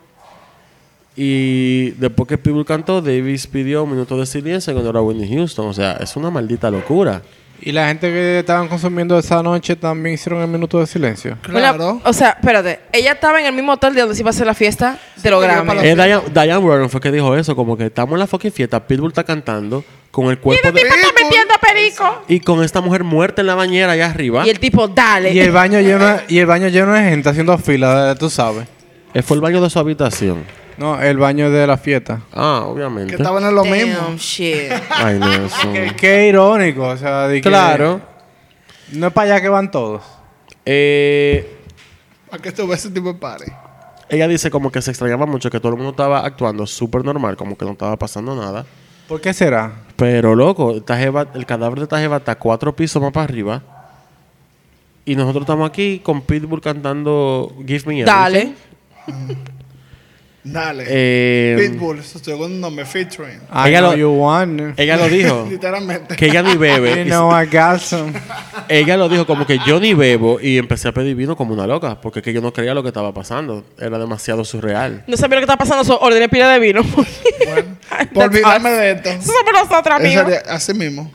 y 1.21 1.91
después 1.99 2.29
que 2.29 2.39
Pitbull 2.39 2.65
cantó, 2.65 3.03
Davis 3.03 3.49
pidió 3.49 3.83
un 3.83 3.91
minuto 3.91 4.17
de 4.17 4.25
silencio 4.25 4.73
en 4.73 4.79
honor 4.79 4.99
a 4.99 5.03
Whitney 5.03 5.29
Houston. 5.35 5.67
O 5.67 5.73
sea, 5.75 5.95
es 6.01 6.15
una 6.15 6.31
maldita 6.31 6.71
locura. 6.71 7.23
Y 7.61 7.73
la 7.73 7.89
gente 7.89 8.07
que 8.09 8.39
estaban 8.39 8.69
consumiendo 8.69 9.19
esa 9.19 9.43
noche 9.43 9.75
también 9.75 10.15
hicieron 10.15 10.41
el 10.43 10.47
minuto 10.47 10.79
de 10.79 10.87
silencio. 10.87 11.37
Claro. 11.43 11.95
Una- 11.95 12.09
o 12.09 12.13
sea, 12.13 12.37
espérate. 12.39 12.79
Ella 12.93 13.11
estaba 13.15 13.41
en 13.41 13.47
el 13.47 13.53
mismo 13.53 13.73
hotel 13.73 13.95
de 13.95 14.01
donde 14.03 14.15
se 14.15 14.23
iba 14.23 14.29
a 14.29 14.31
hacer 14.31 14.47
la 14.47 14.55
fiesta 14.55 14.97
de 15.21 15.29
los 15.29 15.43
Grammy. 15.43 15.73
Eh, 15.85 15.97
Diane, 15.97 16.21
Diane 16.33 16.59
Warren 16.59 16.89
fue 16.89 17.01
que 17.01 17.11
dijo 17.11 17.35
eso, 17.35 17.57
como 17.57 17.77
que 17.77 17.87
estamos 17.87 18.13
en 18.13 18.21
la 18.21 18.29
fucking 18.29 18.53
fiesta, 18.53 18.87
Pitbull 18.87 19.09
está 19.11 19.25
cantando 19.25 19.85
con 20.13 20.27
el 20.27 20.39
cuerpo 20.39 20.71
de... 20.71 20.81
está 20.83 20.95
metiendo 21.21 21.55
perico. 21.61 22.23
Y 22.29 22.39
con 22.39 22.63
esta 22.63 22.81
mujer 22.81 23.03
muerta 23.03 23.41
en 23.41 23.49
la 23.49 23.57
bañera 23.57 23.91
allá 23.91 24.07
arriba. 24.09 24.47
Y 24.47 24.51
el 24.51 24.61
tipo, 24.61 24.87
dale. 24.87 25.33
Y 25.33 25.41
el 25.41 25.51
baño 25.51 25.81
lleno, 25.81 26.17
y 26.29 26.39
el 26.39 26.47
baño 26.47 26.69
lleno 26.69 26.93
de 26.93 27.03
gente 27.11 27.29
haciendo 27.29 27.59
fila, 27.59 28.15
tú 28.15 28.31
sabes. 28.31 28.69
Eh, 29.15 29.23
fue 29.23 29.35
el 29.35 29.41
baño 29.41 29.61
de 29.61 29.69
su 29.69 29.81
habitación. 29.81 30.45
No, 30.79 31.01
el 31.01 31.17
baño 31.19 31.51
de 31.51 31.67
la 31.67 31.77
fiesta. 31.77 32.21
Ah, 32.33 32.63
obviamente. 32.67 33.11
Que 33.17 33.23
estaban 33.23 33.43
en 33.45 33.55
lo 33.55 33.65
Damn, 33.65 33.73
mismo. 33.73 34.15
shit. 34.17 34.71
Ay, 34.91 35.19
Nelson. 35.19 35.73
Qué, 35.73 35.93
qué 35.97 36.29
irónico, 36.29 36.83
o 36.89 36.97
sea, 36.97 37.27
de 37.29 37.41
que- 37.41 37.49
Claro. 37.49 38.01
No 38.93 39.09
es 39.09 39.13
para 39.13 39.33
allá 39.35 39.43
que 39.43 39.49
van 39.49 39.71
todos. 39.71 40.03
Eh, 40.65 41.59
¿A 42.31 42.39
qué 42.39 42.51
estuvo 42.51 42.73
ese 42.73 42.91
tipo 42.91 43.13
de 43.13 43.19
party? 43.19 43.51
ella 44.11 44.27
dice 44.27 44.51
como 44.51 44.73
que 44.73 44.81
se 44.81 44.91
extrañaba 44.91 45.27
mucho 45.27 45.51
que 45.51 45.61
todo 45.61 45.73
el 45.73 45.77
mundo 45.77 45.91
estaba 45.91 46.25
actuando 46.25 46.67
súper 46.67 47.05
normal, 47.05 47.37
como 47.37 47.59
que 47.59 47.67
no 47.67 47.73
estaba 47.73 47.97
pasando 47.99 48.35
nada. 48.35 48.65
¿Por 49.07 49.21
qué 49.21 49.35
será? 49.35 49.73
Pero 49.97 50.35
loco, 50.35 50.73
el 50.73 50.85
cadáver 51.47 51.79
de 51.79 51.83
esta 51.83 51.99
jeva 51.99 52.17
está 52.19 52.37
cuatro 52.39 52.75
pisos 52.75 53.03
más 53.03 53.13
para 53.13 53.25
arriba. 53.25 53.63
Y 55.05 55.17
nosotros 55.17 55.43
estamos 55.43 55.69
aquí 55.69 55.99
con 56.01 56.23
Pitbull 56.23 56.61
cantando 56.61 57.53
Give 57.67 57.83
Me 57.87 58.01
Everything. 58.01 58.05
Dale. 58.05 58.53
Dale. 60.45 60.85
Eh, 60.87 61.57
Pitbull, 61.59 62.03
su 62.03 62.21
segundo 62.21 62.57
nombre, 62.57 62.87
featuring. 62.87 63.39
I 63.53 63.69
Ella 63.69 63.81
know 63.81 63.91
lo- 63.91 63.97
you 63.97 64.11
want. 64.11 64.79
Ella 64.79 64.97
lo 64.97 65.09
dijo. 65.09 65.47
Literalmente. 65.51 66.17
que 66.17 66.27
ella 66.27 66.43
ni 66.43 66.57
bebe. 66.57 67.05
You 67.05 67.11
know 67.11 67.31
I 67.31 67.45
got 67.47 67.81
some. 67.81 68.13
ella 68.69 68.97
lo 68.97 69.09
dijo 69.09 69.27
como 69.27 69.47
que 69.47 69.59
yo 69.67 69.79
ni 69.81 69.93
bebo. 69.95 70.41
Y 70.41 70.57
empecé 70.57 70.89
a 70.89 70.93
pedir 70.93 71.17
vino 71.17 71.37
como 71.37 71.53
una 71.53 71.67
loca. 71.67 72.01
Porque 72.01 72.21
es 72.21 72.25
que 72.25 72.33
yo 72.33 72.41
no 72.41 72.53
creía 72.53 72.73
lo 72.73 72.83
que 72.83 72.89
estaba 72.89 73.13
pasando. 73.13 73.65
Era 73.79 73.99
demasiado 73.99 74.45
surreal. 74.45 75.05
No 75.07 75.17
sabía 75.17 75.37
lo 75.37 75.41
que 75.41 75.45
estaba 75.53 75.59
pasando, 75.59 75.85
so 75.85 75.99
ordené 76.01 76.29
pila 76.29 76.49
de 76.51 76.59
vino. 76.61 76.83
Bueno, 77.49 77.77
por 78.13 78.25
olvidarme 78.25 78.71
de 78.71 78.91
esto. 78.93 79.09
Eso 79.11 79.33
somos 79.33 79.69
nosotros, 79.69 79.97
amigos. 79.97 80.25
así 80.49 80.75
mismo. 80.75 81.11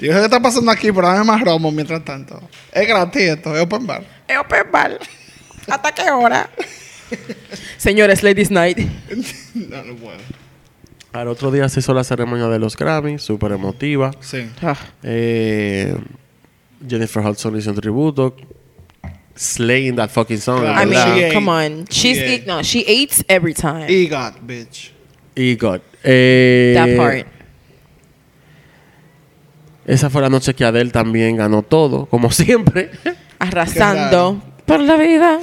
Yo 0.00 0.12
sé 0.12 0.18
qué 0.18 0.24
está 0.24 0.40
pasando 0.40 0.70
aquí, 0.70 0.92
pero 0.92 1.06
dame 1.08 1.24
más 1.24 1.40
romo 1.40 1.70
mientras 1.72 2.04
tanto. 2.04 2.40
Es 2.72 2.86
gratis 2.86 3.22
esto, 3.22 3.54
es 3.56 3.62
open 3.62 3.86
bar. 3.86 4.02
Es 4.28 4.36
open 4.38 4.70
bar. 4.70 4.98
¿Hasta 5.68 5.92
qué 5.92 6.10
hora? 6.10 6.48
Señores, 7.76 8.22
Ladies 8.22 8.50
Night. 8.50 8.78
no, 9.54 9.82
no 9.84 9.94
puedo. 9.96 10.18
Al 11.12 11.26
otro 11.28 11.50
día 11.50 11.68
se 11.68 11.80
hizo 11.80 11.92
la 11.92 12.04
ceremonia 12.04 12.46
de 12.48 12.58
los 12.58 12.76
Grammy. 12.76 13.18
Súper 13.18 13.52
emotiva. 13.52 14.12
Sí. 14.20 14.48
Ah. 14.62 14.76
Eh, 15.02 15.96
Jennifer 16.88 17.22
Hudson 17.26 17.56
hizo 17.58 17.70
un 17.70 17.76
tributo. 17.76 18.36
Slaying 19.34 19.96
that 19.96 20.10
fucking 20.10 20.38
song. 20.38 20.64
I 20.64 20.84
mean, 20.86 20.92
She 20.92 21.24
ate. 21.26 21.34
come 21.34 21.50
on. 21.50 21.84
She's 21.88 22.18
She 22.18 22.34
eat, 22.34 22.46
no, 22.46 22.62
she 22.62 22.84
eats 22.86 23.24
every 23.26 23.54
time. 23.54 23.86
EGOT, 23.88 24.34
bitch. 24.46 24.92
Y 25.34 25.56
God. 25.56 25.80
Eh, 26.04 26.74
That 26.76 26.96
part. 26.96 27.26
Esa 29.86 30.10
fue 30.10 30.20
la 30.22 30.28
noche 30.28 30.54
que 30.54 30.64
Adele 30.64 30.90
también 30.90 31.36
ganó 31.36 31.62
todo, 31.62 32.06
como 32.06 32.30
siempre. 32.30 32.90
Arrasando 33.38 34.40
por 34.66 34.80
la 34.80 34.96
vida. 34.96 35.38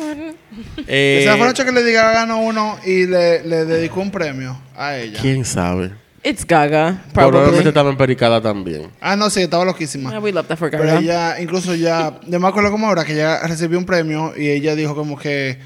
Eh, 0.88 1.20
Esa 1.22 1.32
fue 1.32 1.42
la 1.42 1.48
noche 1.48 1.66
que 1.66 1.72
le 1.72 1.84
diga 1.84 2.12
ganó 2.14 2.40
uno 2.42 2.78
y 2.86 3.06
le, 3.06 3.44
le 3.44 3.66
dedicó 3.66 4.02
un 4.02 4.12
premio 4.12 4.60
a 4.76 4.98
ella. 4.98 5.20
¿Quién 5.22 5.46
sabe? 5.46 5.92
It's 6.24 6.46
Gaga, 6.46 7.04
Probablemente 7.14 7.70
estaba 7.70 7.90
empericada 7.90 8.42
también. 8.42 8.90
Ah, 9.00 9.16
no, 9.16 9.30
sí, 9.30 9.42
estaba 9.42 9.64
loquísima. 9.64 10.10
Yeah, 10.10 10.20
we 10.20 10.32
love 10.34 10.48
that 10.48 10.58
for 10.58 10.70
Pero 10.70 10.84
Gaga. 10.84 11.00
ella, 11.00 11.40
incluso 11.42 11.74
ya, 11.76 12.20
yo 12.28 12.40
me 12.40 12.48
acuerdo 12.48 12.70
como 12.72 12.88
ahora 12.88 13.06
que 13.06 13.14
ella 13.14 13.40
recibió 13.48 13.78
un 13.78 13.86
premio 13.86 14.34
y 14.36 14.50
ella 14.50 14.76
dijo 14.76 14.94
como 14.94 15.18
que, 15.18 15.58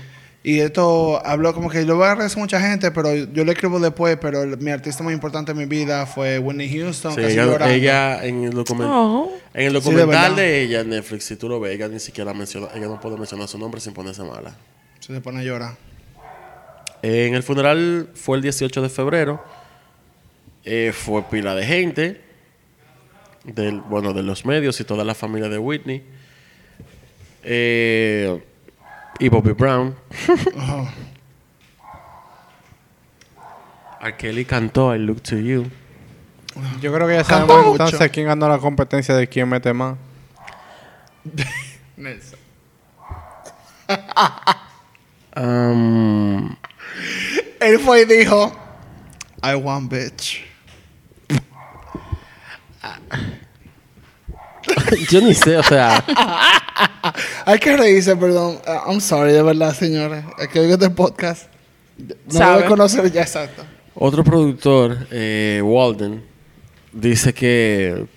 y 0.44 0.60
esto 0.60 1.20
habló 1.26 1.54
como 1.56 1.70
que 1.70 1.84
yo 1.86 1.96
voy 1.96 2.06
a 2.06 2.12
agradecer 2.12 2.38
a 2.38 2.42
mucha 2.42 2.62
gente, 2.62 2.92
pero 2.92 3.16
yo 3.16 3.44
le 3.44 3.54
escribo 3.54 3.80
después, 3.80 4.18
pero 4.22 4.44
el- 4.44 4.58
mi 4.60 4.70
artista 4.70 5.04
más 5.04 5.14
importante 5.14 5.52
en 5.52 5.58
mi 5.58 5.66
vida 5.66 6.06
fue 6.06 6.38
Whitney 6.38 6.70
Houston. 6.80 7.16
Sí, 7.16 7.22
casi 7.22 7.34
ella, 7.40 7.74
ella 7.74 8.26
en 8.26 8.44
el, 8.44 8.54
document- 8.54 8.88
Oh. 8.88 9.32
en 9.56 9.66
el 9.68 9.74
de 9.74 9.80
documental 9.80 10.08
verdad. 10.08 10.36
de, 10.36 10.62
ella 10.62 10.80
en 10.82 10.90
Netflix, 10.90 11.24
si 11.26 11.38
tú 11.38 11.50
lo 11.50 11.60
ves, 11.60 11.74
ella 11.76 11.88
ni 11.88 12.00
siquiera 12.00 12.34
menciona, 12.36 12.68
ella 12.76 12.86
no 12.88 13.00
puede 13.00 13.18
mencionar 13.18 13.48
su 13.48 13.58
nombre 13.58 13.82
sin 13.82 13.94
ponerse 13.94 14.22
mala. 14.22 14.54
Se 15.12 15.22
pone 15.22 15.40
a 15.42 15.44
llorar. 15.44 15.76
Eh, 17.02 17.28
en 17.28 17.34
el 17.36 17.44
funeral 17.44 18.10
fue 18.14 18.38
el 18.38 18.44
18 18.44 18.82
de 18.82 18.90
febrero. 18.90 19.44
Eh, 20.64 20.94
fue 20.94 21.24
pila 21.24 21.54
de 21.56 21.66
gente. 21.66 22.22
Del, 23.44 23.82
bueno, 23.82 24.14
de 24.14 24.24
los 24.24 24.46
medios 24.46 24.80
y 24.80 24.84
toda 24.84 25.04
la 25.04 25.16
familia 25.16 25.50
de 25.50 25.58
Whitney. 25.58 26.04
Eh, 27.44 28.42
y 29.20 29.30
Bobby 29.30 29.52
Brown. 29.54 29.96
R. 34.02 34.18
Kelly 34.18 34.46
cantó 34.46 34.96
I 34.96 35.00
Look 35.00 35.22
to 35.24 35.38
You. 35.38 35.66
Yo 36.82 36.94
creo 36.94 37.08
que 37.08 37.16
ya 37.16 37.24
Cantó 37.24 37.48
sabemos 37.54 37.72
mucho. 37.72 37.84
entonces 37.86 38.12
quién 38.12 38.28
ganó 38.28 38.48
la 38.48 38.60
competencia 38.60 39.16
de 39.16 39.28
quién 39.28 39.50
mete 39.50 39.74
más. 39.74 39.98
Nelson. 41.98 42.40
Um, 45.36 46.56
Él 47.60 47.80
fue 47.80 48.02
y 48.02 48.06
dijo, 48.06 48.52
I 49.44 49.56
want 49.56 49.92
bitch. 49.92 50.44
yo 55.10 55.22
ni 55.22 55.34
sé, 55.34 55.58
o 55.58 55.64
sea, 55.64 56.04
Hay 57.46 57.60
que 57.60 57.76
reírse, 57.76 58.16
perdón. 58.16 58.60
Uh, 58.68 58.90
I'm 58.92 59.02
sorry, 59.02 59.34
de 59.34 59.44
verdad, 59.44 59.74
señores. 59.74 60.24
Es 60.40 60.48
que 60.50 60.60
oigo 60.60 60.74
este 60.74 60.90
podcast. 60.90 61.48
No 61.98 62.16
Sabe. 62.34 62.58
debe 62.58 62.70
conocer 62.70 63.12
ya 63.12 63.22
exacto. 63.22 63.64
otro 63.94 64.24
productor, 64.24 65.08
eh, 65.12 65.62
Walden, 65.64 66.24
dice 66.92 67.34
que 67.34 68.08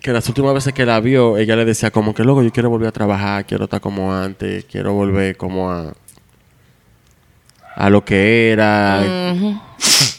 que 0.00 0.12
las 0.12 0.28
últimas 0.28 0.52
veces 0.52 0.72
que 0.72 0.84
la 0.84 0.98
vio, 0.98 1.36
ella 1.36 1.54
le 1.54 1.64
decía 1.64 1.92
como 1.92 2.12
que, 2.12 2.24
loco, 2.24 2.42
yo 2.42 2.50
quiero 2.50 2.68
volver 2.68 2.88
a 2.88 2.92
trabajar, 2.92 3.46
quiero 3.46 3.64
estar 3.64 3.80
como 3.80 4.12
antes, 4.12 4.64
quiero 4.64 4.94
volver 4.94 5.36
como 5.36 5.70
a 5.70 5.94
a 7.76 7.90
lo 7.90 8.04
que 8.04 8.50
era, 8.52 9.02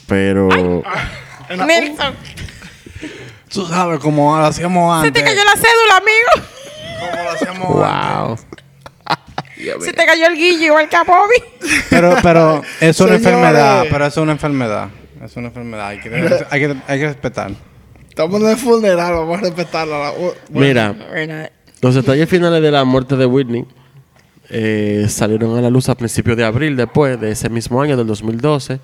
pero 0.08 0.50
Nelson, 1.50 2.16
Tú 3.50 3.66
sabes 3.68 4.00
cómo 4.00 4.36
lo 4.38 4.46
hacíamos 4.46 5.02
se 5.02 5.08
antes. 5.08 5.22
te 5.24 5.30
cayó 5.30 5.44
la 5.44 5.52
cédula, 5.52 5.98
amigo. 5.98 6.50
Cómo 7.00 7.24
lo 7.24 7.30
hacíamos 7.32 7.86
antes. 7.86 8.46
wow. 9.68 9.82
Se 9.82 9.94
te 9.94 10.06
cayó 10.06 10.28
el 10.28 10.36
guillo 10.36 10.66
igual 10.66 10.90
que 10.90 10.96
a 10.96 11.04
Bobby. 11.04 11.36
Pero, 11.90 12.16
pero 12.24 12.62
es 12.82 13.00
una 13.00 13.18
Señores. 13.18 13.26
enfermedad. 13.26 13.86
Pero 13.90 14.06
es 14.08 14.18
una 14.18 14.32
enfermedad. 14.32 14.90
Es 15.24 15.36
una 15.38 15.48
enfermedad. 15.48 15.88
Hay 15.88 16.00
que, 16.00 16.10
hay 16.50 16.60
que, 16.60 16.76
hay 16.88 17.00
que 17.00 17.06
respetar. 17.08 17.52
Estamos 18.10 18.42
en 18.42 18.50
el 18.50 18.58
funeral, 18.58 19.14
vamos 19.14 19.38
a 19.38 19.42
respetarla. 19.42 20.12
Bueno. 20.12 20.36
Mira, 20.50 20.94
not. 20.94 21.52
Los 21.82 21.96
detalles 21.96 22.28
finales 22.30 22.62
de 22.62 22.72
la 22.72 22.84
muerte 22.84 23.16
de 23.16 23.26
Whitney 23.26 23.66
eh, 24.50 25.06
salieron 25.10 25.58
a 25.58 25.62
la 25.62 25.70
luz 25.70 25.90
a 25.90 25.96
principios 25.96 26.38
de 26.38 26.44
abril 26.44 26.76
después 26.76 27.20
de 27.20 27.32
ese 27.32 27.50
mismo 27.50 27.82
año, 27.82 27.98
del 27.98 28.08
2012. 28.08 28.80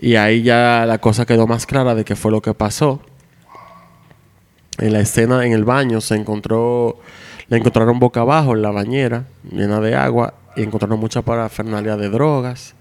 Y 0.00 0.16
ahí 0.16 0.42
ya 0.42 0.84
la 0.86 0.98
cosa 0.98 1.26
quedó 1.26 1.46
más 1.46 1.66
clara 1.66 1.94
de 1.94 2.04
qué 2.04 2.16
fue 2.16 2.30
lo 2.30 2.40
que 2.40 2.54
pasó. 2.54 3.00
En 4.78 4.92
la 4.92 5.00
escena, 5.00 5.44
en 5.44 5.52
el 5.52 5.64
baño, 5.64 6.00
se 6.00 6.14
encontró, 6.16 6.98
la 7.48 7.58
encontraron 7.58 7.98
boca 7.98 8.20
abajo 8.20 8.54
en 8.54 8.62
la 8.62 8.70
bañera, 8.70 9.26
llena 9.50 9.80
de 9.80 9.94
agua, 9.94 10.34
y 10.56 10.62
encontraron 10.62 10.98
mucha 10.98 11.20
parafernalia 11.22 11.96
de 11.96 12.08
drogas. 12.08 12.74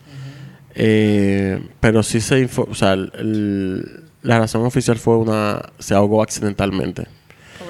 Eh, 0.76 1.62
pero 1.82 2.04
sí 2.04 2.22
se 2.22 2.48
o 2.58 2.74
sea, 2.74 2.94
el- 2.94 4.04
la 4.22 4.40
razón 4.40 4.66
oficial 4.66 4.98
fue 4.98 5.18
una, 5.18 5.62
se 5.80 5.94
ahogó 5.94 6.22
accidentalmente. 6.24 7.08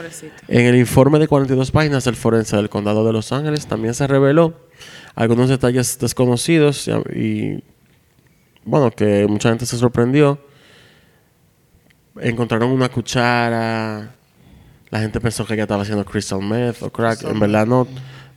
Pobrecito. 0.10 0.34
En 0.48 0.66
el 0.66 0.76
informe 0.76 1.20
de 1.20 1.28
42 1.28 1.72
páginas 1.72 2.04
del 2.06 2.16
forense 2.16 2.56
del 2.56 2.70
condado 2.70 3.06
de 3.06 3.14
Los 3.14 3.32
Ángeles 3.32 3.68
también 3.68 3.94
se 3.94 4.08
reveló 4.08 4.54
algunos 5.16 5.50
detalles 5.50 5.98
desconocidos 6.00 6.88
y, 6.88 6.92
y, 7.20 7.64
bueno, 8.66 8.92
que 8.92 9.26
mucha 9.28 9.50
gente 9.50 9.66
se 9.66 9.78
sorprendió. 9.78 10.40
Encontraron 12.20 12.70
una 12.72 12.90
cuchara, 12.90 14.12
la 14.90 15.00
gente 15.00 15.22
pensó 15.22 15.46
que 15.46 15.54
ella 15.54 15.64
estaba 15.64 15.84
haciendo 15.84 16.04
crystal 16.04 16.42
meth 16.42 16.82
o 16.82 16.90
crack, 16.92 17.24
en 17.24 17.40
verdad 17.40 17.66
no. 17.66 17.88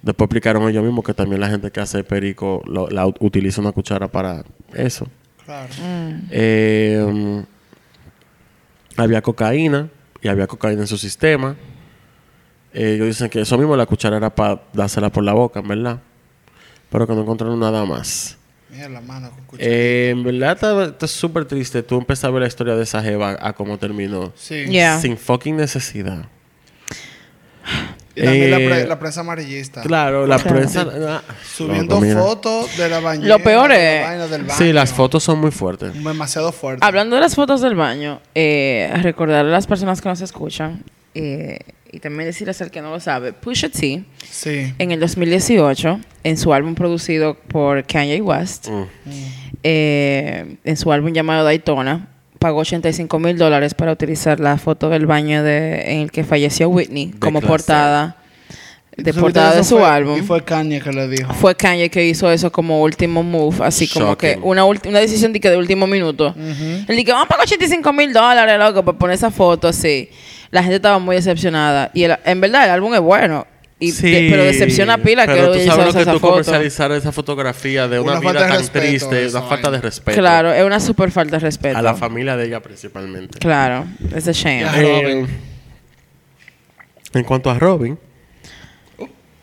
Después 0.03 0.27
explicaron 0.27 0.69
ellos 0.69 0.85
mismos 0.85 1.05
que 1.05 1.15
también 1.15 1.41
la 1.41 1.49
gente 1.49 1.71
que 1.71 1.81
hace 1.81 2.03
perico 2.05 2.63
lo- 2.67 2.89
la 2.91 3.07
ut- 3.07 3.17
utiliza 3.21 3.61
una 3.61 3.73
cuchara 3.73 4.09
para 4.09 4.45
eso. 4.75 5.07
Claro. 5.45 5.69
Eh, 6.31 7.03
um, 7.05 7.45
había 8.97 9.23
cocaína 9.23 9.89
y 10.23 10.29
había 10.29 10.47
cocaína 10.47 10.83
en 10.83 10.87
su 10.87 10.97
sistema. 10.99 11.57
Eh, 12.73 12.95
ellos 12.95 13.07
dicen 13.09 13.29
que 13.29 13.41
eso 13.41 13.59
mismo 13.59 13.77
la 13.77 13.87
cuchara 13.87 14.17
era 14.17 14.35
para 14.35 14.63
dársela 14.73 15.11
por 15.11 15.25
la 15.25 15.33
boca, 15.35 15.61
en 15.61 15.69
verdad. 15.69 16.01
Pero 16.91 17.07
que 17.07 17.15
no 17.15 17.23
encontraron 17.23 17.59
nada 17.61 17.85
más. 17.85 18.39
Mira 18.71 18.89
la 18.89 19.01
mano 19.01 19.31
con 19.31 19.45
cuchara. 19.45 19.69
Eh, 19.71 20.11
en 20.11 20.23
verdad 20.23 20.87
está- 20.89 21.07
súper 21.07 21.45
triste. 21.45 21.83
Tú 21.83 21.99
empezas 21.99 22.25
a 22.25 22.31
ver 22.31 22.43
la 22.43 22.49
historia 22.49 22.75
de 22.75 22.83
esa 22.85 23.03
jeva 23.03 23.37
a 23.41 23.53
cómo 23.53 23.77
terminó. 23.79 24.33
sí. 24.37 24.65
Yeah. 24.67 25.01
Sin 25.01 25.17
fucking 25.19 25.57
necesidad. 25.57 26.27
Y 28.15 28.23
también 28.23 28.51
la, 28.51 28.59
Eh, 28.59 28.69
pre- 28.69 28.87
la 28.87 28.99
prensa 28.99 29.21
amarillista. 29.21 29.81
Claro, 29.83 30.27
la 30.27 30.37
Claro. 30.39 30.57
prensa... 30.59 30.87
ah, 31.09 31.23
Subiendo 31.57 32.01
mira. 32.01 32.21
fotos 32.21 32.77
de 32.77 32.89
la 32.89 33.01
bañera. 33.01 33.29
Lo 33.29 33.39
peor 33.43 33.71
de 33.73 33.77
la 33.79 34.01
es- 34.01 34.07
vaina 34.07 34.27
del 34.29 34.43
baño. 34.43 34.59
Sí, 34.59 34.73
las 34.73 34.93
fotos 34.93 35.23
son 35.23 35.39
muy 35.41 35.51
fuertes. 35.51 35.95
Demasiado 35.95 36.53
fuerte. 36.53 36.85
Hablando 36.85 37.17
de 37.17 37.23
las 37.23 37.35
fotos 37.35 37.61
del 37.63 37.75
baño, 37.75 38.21
eh, 38.35 38.93
recordar 39.03 39.47
a 39.47 39.49
las 39.49 39.67
personas 39.67 40.01
que 40.03 40.09
nos 40.09 40.21
escuchan 40.21 40.83
eh, 41.15 41.59
y 41.91 42.01
también 42.01 42.27
decirles 42.27 42.61
al 42.63 42.71
que 42.71 42.81
no 42.83 42.91
lo 42.91 43.01
sabe, 43.01 43.33
Pusha 43.35 43.69
T 43.69 44.05
Sí. 44.31 44.75
en 44.79 44.93
el 44.93 45.01
2018, 45.01 46.01
en 46.25 46.37
su 46.39 46.53
álbum 46.55 46.75
producido 46.75 47.35
por 47.35 47.85
Kanye 47.85 48.21
West, 48.23 48.69
Mm. 48.69 48.83
eh, 49.63 50.57
en 50.65 50.77
su 50.77 50.91
álbum 50.93 51.13
llamado 51.13 51.45
Daytona, 51.45 52.09
pagó 52.43 52.59
85 52.61 53.19
mil 53.19 53.39
dólares 53.39 53.75
para 53.75 53.93
utilizar 53.93 54.41
la 54.41 54.59
foto 54.59 54.89
del 54.91 55.07
baño 55.07 55.43
de, 55.43 55.93
en 55.93 56.01
el 56.01 56.11
que 56.11 56.25
falleció 56.25 56.69
Whitney 56.69 57.07
De 57.13 57.19
como 57.19 57.39
clase. 57.41 57.49
portada 57.51 58.17
de 58.95 59.11
Entonces, 59.11 59.23
portada 59.23 59.55
de 59.55 59.65
su 59.65 59.79
fue- 59.79 59.87
álbum. 59.89 60.19
Y 60.19 60.23
fue 60.23 60.45
Kanye 60.45 60.81
que 60.81 60.93
le 60.93 61.09
dijo. 61.09 61.33
Fue 61.33 61.55
Kanye 61.55 61.89
que 61.89 62.05
hizo 62.05 62.31
eso 62.31 62.53
como 62.53 62.83
último 62.83 63.23
move, 63.23 63.65
así 63.65 63.89
como 63.89 64.19
que 64.19 64.39
una, 64.43 64.65
ulti- 64.67 64.89
una 64.89 64.99
decisión 64.99 65.33
de, 65.33 65.41
que 65.41 65.49
de 65.49 65.57
último 65.57 65.87
minuto. 65.87 66.35
Él 66.37 66.97
dijo, 66.97 67.13
vamos 67.13 67.25
a 67.27 67.29
pagar 67.29 67.45
85 67.47 67.91
mil 67.95 68.13
dólares, 68.13 68.59
loco, 68.59 68.85
para 68.85 68.99
poner 68.99 69.15
esa 69.15 69.31
foto 69.31 69.69
así. 69.69 70.11
La 70.51 70.61
gente 70.63 70.77
estaba 70.77 70.99
muy 70.99 71.17
decepcionada. 71.17 71.91
Y 71.95 72.03
el- 72.03 72.19
en 72.27 72.41
verdad, 72.43 72.65
el 72.65 72.71
álbum 72.73 72.93
es 72.93 73.01
bueno. 73.01 73.47
Y 73.85 73.91
de- 73.93 74.29
pero 74.31 74.45
decepciona 74.45 74.99
pila 74.99 75.27
que 75.27 75.33
pero 75.33 75.53
tú 75.53 75.59
ella 75.59 75.73
sabes 75.75 75.87
lo 75.95 75.99
que 76.01 76.05
tú 76.07 76.19
foto. 76.19 76.29
comercializar 76.31 76.93
esa 76.93 77.11
fotografía 77.13 77.89
de 77.89 77.99
una, 78.01 78.13
Una 78.13 78.21
vida 78.21 78.33
de 78.33 78.39
tan 78.49 78.59
respeto, 78.59 78.87
triste, 78.87 79.25
esa 79.27 79.41
una 79.41 79.49
falta 79.49 79.71
de 79.71 79.81
respeto 79.81 80.19
Claro, 80.21 80.53
es 80.53 80.65
una 80.65 80.79
super 80.81 81.11
falta 81.11 81.37
de 81.37 81.41
respeto. 81.41 81.77
a 81.79 81.83
la 81.83 81.95
familia 81.95 82.37
de 82.37 82.47
ella 82.47 82.61
principalmente. 82.61 83.39
Claro, 83.39 83.87
es 84.15 84.29
a 84.29 84.33
shame. 84.33 84.63
Eh, 84.63 85.03
Robin. 85.03 85.27
en 87.15 87.25
cuanto 87.25 87.51
a 87.51 87.59
Robin, 87.59 87.99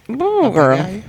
Ooh, 0.08 0.52
girl. 0.54 1.04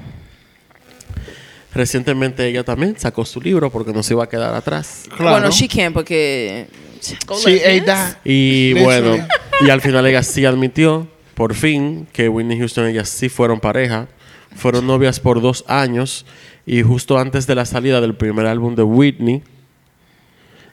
recientemente 1.73 2.47
ella 2.47 2.65
también 2.65 2.97
sacó 2.99 3.25
su 3.25 3.41
libro 3.41 3.71
porque 3.71 3.93
no 3.93 4.03
se 4.03 4.15
iba 4.15 4.25
a 4.25 4.29
quedar 4.29 4.55
atrás. 4.55 5.05
Claro. 5.17 5.31
Bueno, 5.39 5.51
she 5.51 5.69
can 5.69 5.93
porque... 5.93 6.67
Sí, 7.01 7.17
ella. 7.65 8.19
Y 8.25 8.75
Literally. 8.75 8.85
bueno, 9.11 9.29
y 9.63 9.71
al 9.71 9.81
final 9.81 10.05
ella 10.07 10.23
sí 10.23 10.45
admitió, 10.45 11.09
por 11.41 11.55
fin, 11.55 12.07
que 12.13 12.29
Whitney 12.29 12.59
Houston 12.59 12.85
y 12.85 12.91
ella 12.91 13.07
sí 13.07 13.31
fueron 13.31 13.61
pareja. 13.61 14.09
Fueron 14.57 14.87
novias 14.87 15.21
por 15.21 15.41
dos 15.41 15.65
años 15.69 16.27
y 16.67 16.83
justo 16.83 17.17
antes 17.17 17.47
de 17.47 17.55
la 17.55 17.65
salida 17.65 18.03
del 18.03 18.15
primer 18.15 18.45
álbum 18.45 18.75
de 18.75 18.83
Whitney, 18.83 19.43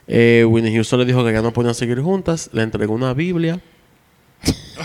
eh, 0.08 0.44
Whitney 0.46 0.74
Houston 0.74 1.00
le 1.00 1.06
dijo 1.06 1.24
que 1.24 1.32
ya 1.32 1.40
no 1.40 1.54
podían 1.54 1.74
seguir 1.74 2.02
juntas, 2.02 2.50
le 2.52 2.62
entregó 2.64 2.92
una 2.92 3.14
Biblia 3.14 3.60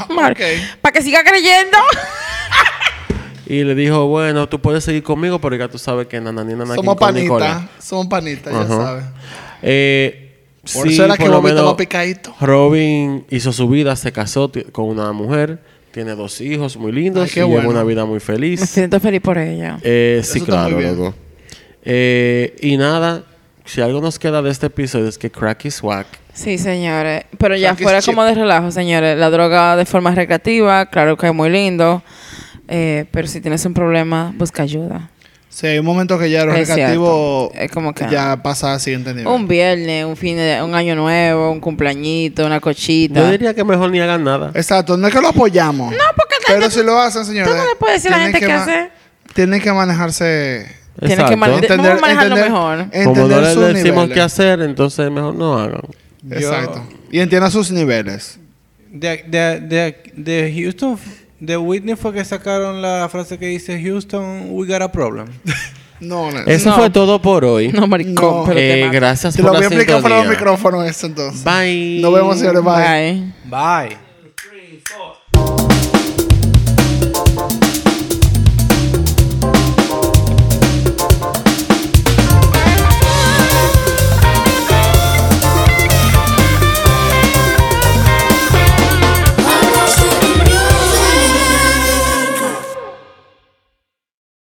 Ok. 0.10 0.40
Para 0.82 0.94
que 0.94 1.02
siga 1.02 1.22
creyendo. 1.22 1.78
y 3.46 3.66
le 3.66 3.76
dijo, 3.76 4.08
bueno, 4.08 4.48
tú 4.48 4.62
puedes 4.62 4.86
seguir 4.86 5.04
conmigo, 5.04 5.40
pero 5.42 5.58
ya 5.58 5.68
tú 5.68 5.78
sabes 5.78 6.08
que 6.08 6.22
nanani 6.22 6.54
nanaki 6.54 6.76
Somos 6.78 6.96
con 6.96 7.14
Nicola". 7.14 7.46
panitas. 7.56 7.84
Somos 7.86 8.08
panitas, 8.08 8.54
ya 8.54 8.62
Ajá. 8.62 8.68
sabes. 8.86 9.04
Eh, 9.62 10.46
Por 10.62 10.88
sí, 10.88 10.94
eso 10.94 11.04
era 11.04 11.18
que 11.18 11.28
lo 11.28 11.42
menos 11.42 11.74
picadito. 11.76 12.34
Robin 12.40 13.26
hizo 13.30 13.52
su 13.52 13.68
vida, 13.68 13.98
se 13.98 14.14
casó 14.14 14.50
con 14.72 14.86
una 14.86 15.12
mujer, 15.12 15.73
tiene 15.94 16.15
dos 16.15 16.41
hijos 16.41 16.76
muy 16.76 16.91
lindos 16.91 17.24
Ay, 17.26 17.30
qué 17.32 17.40
y 17.45 17.48
lleva 17.48 17.68
una 17.70 17.84
vida 17.84 18.03
muy 18.03 18.15
Me 18.15 18.20
feliz. 18.20 18.60
siento 18.70 18.99
feliz 18.99 19.22
por 19.22 19.38
ella. 19.38 19.78
Eh, 19.84 20.22
sí, 20.24 20.40
está 20.40 20.52
claro, 20.52 20.72
muy 20.76 20.84
bien. 20.84 20.98
loco. 20.98 21.15
Eh, 21.86 22.56
y 22.61 22.78
nada, 22.78 23.24
si 23.64 23.80
algo 23.82 24.02
nos 24.02 24.18
queda 24.18 24.41
de 24.41 24.49
este 24.49 24.65
episodio 24.65 25.07
es 25.07 25.18
que 25.18 25.30
crack 25.30 25.65
is 25.65 25.82
whack. 25.84 26.07
Sí, 26.34 26.57
señores. 26.57 27.26
Pero 27.38 27.56
ya 27.56 27.76
Crack 27.76 27.84
fuera 27.84 28.02
como 28.02 28.24
de 28.24 28.34
relajo, 28.34 28.72
señores. 28.72 29.18
La 29.18 29.30
droga 29.30 29.76
de 29.76 29.86
forma 29.86 30.15
recreativa, 30.15 30.88
claro 30.88 31.15
que 31.15 31.28
es 31.28 31.34
muy 31.34 31.52
lindo. 31.52 32.02
Eh, 32.68 33.06
pero 33.11 33.28
si 33.28 33.40
tienes 33.40 33.64
un 33.65 33.76
problema, 33.76 34.34
busca 34.36 34.64
ayuda. 34.64 35.11
Sí, 35.54 35.68
hay 35.68 35.78
un 35.80 35.86
momento 35.86 36.18
que 36.18 36.30
ya 36.32 36.46
lo 36.46 36.54
Es 36.54 36.68
recreativo 36.68 37.50
cierto. 37.52 37.66
Es 37.66 37.72
como 37.72 37.94
que- 37.94 38.08
ya 38.10 38.42
pasa 38.42 38.74
al 38.74 38.80
siguiente 38.80 39.12
nivel. 39.14 39.28
Un 39.28 39.48
viernes, 39.48 40.04
un 40.06 40.18
fin 40.18 40.36
de 40.36 40.60
un 40.64 40.74
año 40.74 40.96
nuevo, 40.96 41.52
un 41.52 41.60
cumpleañito, 41.60 42.44
una 42.46 42.60
cochita. 42.60 43.20
Yo 43.20 43.30
diría 43.32 43.54
que 43.54 43.64
mejor 43.64 43.92
ni 43.92 44.00
hagan 44.00 44.24
nada. 44.24 44.52
Exacto, 44.56 44.98
no 44.98 45.08
es 45.08 45.14
que 45.14 45.22
lo 45.22 45.28
apoyamos. 45.28 45.92
No, 45.92 45.98
porque 46.16 46.36
Pero 46.48 46.72
si 46.72 46.82
lo 46.84 47.00
hacen, 47.00 47.24
señores. 47.26 47.52
tú 47.52 47.58
no 47.58 47.66
le 47.66 47.76
puedes 47.76 48.02
decir 48.02 48.14
a 48.16 48.18
la 48.18 48.24
tienen 48.26 48.34
gente 48.42 48.48
qué 48.48 48.52
hacer. 48.54 48.92
Tienen 49.36 49.62
que 49.62 49.72
manejarse. 49.72 50.84
Exacto. 51.02 51.30
que 51.32 51.36
man- 51.38 51.52
a 51.52 51.96
manejarlo 52.00 52.36
mejor. 52.36 52.78
Como 52.78 52.80
no 52.92 53.12
entender 53.12 53.42
les 53.42 53.54
sus 53.54 53.64
decimos 53.68 53.84
niveles. 54.04 54.14
qué 54.14 54.22
hacer, 54.22 54.62
entonces 54.62 55.12
mejor 55.12 55.36
no 55.36 55.58
hagan. 55.58 55.82
Yo- 56.24 56.36
Exacto. 56.36 56.84
Y 57.12 57.20
entienda 57.20 57.50
sus 57.52 57.70
niveles. 57.72 58.40
De, 58.92 59.24
de, 59.28 59.60
de, 59.60 60.04
de 60.16 60.54
Houston, 60.56 60.98
de 61.45 61.57
Whitney 61.57 61.95
fue 61.95 62.14
que 62.14 62.24
sacaron 62.24 62.82
la 62.82 63.07
frase 63.10 63.38
que 63.38 63.48
dice 63.48 63.82
Houston, 63.84 64.48
we 64.52 64.65
got 64.68 64.82
a 64.82 64.91
problem. 64.91 65.28
No, 65.99 66.32
no. 66.32 66.40
Eso 66.40 66.72
No. 66.72 66.76
fue 66.76 66.90
todo 66.90 67.22
por 67.22 67.45
hoy. 67.45 67.70
No, 67.72 67.88
maricón, 67.88 68.45
No. 68.49 68.52
Eh, 68.53 68.90
gracias 68.91 69.36
Te 69.36 69.41
por 69.41 69.53
lo 69.53 69.53
voy 69.53 69.61
la 69.61 69.68
a 69.68 69.70
explicar 69.70 70.03
de 70.03 70.10
los 70.10 70.28
micrófonos 70.28 70.86
eso 70.86 71.06
entonces. 71.06 71.44
Bye. 71.45 71.99
Nos 72.02 72.14
vemos, 72.14 72.40
señores. 72.40 72.61
Bye. 72.61 73.34
Bye. 73.45 73.98
Bye. 73.98 75.23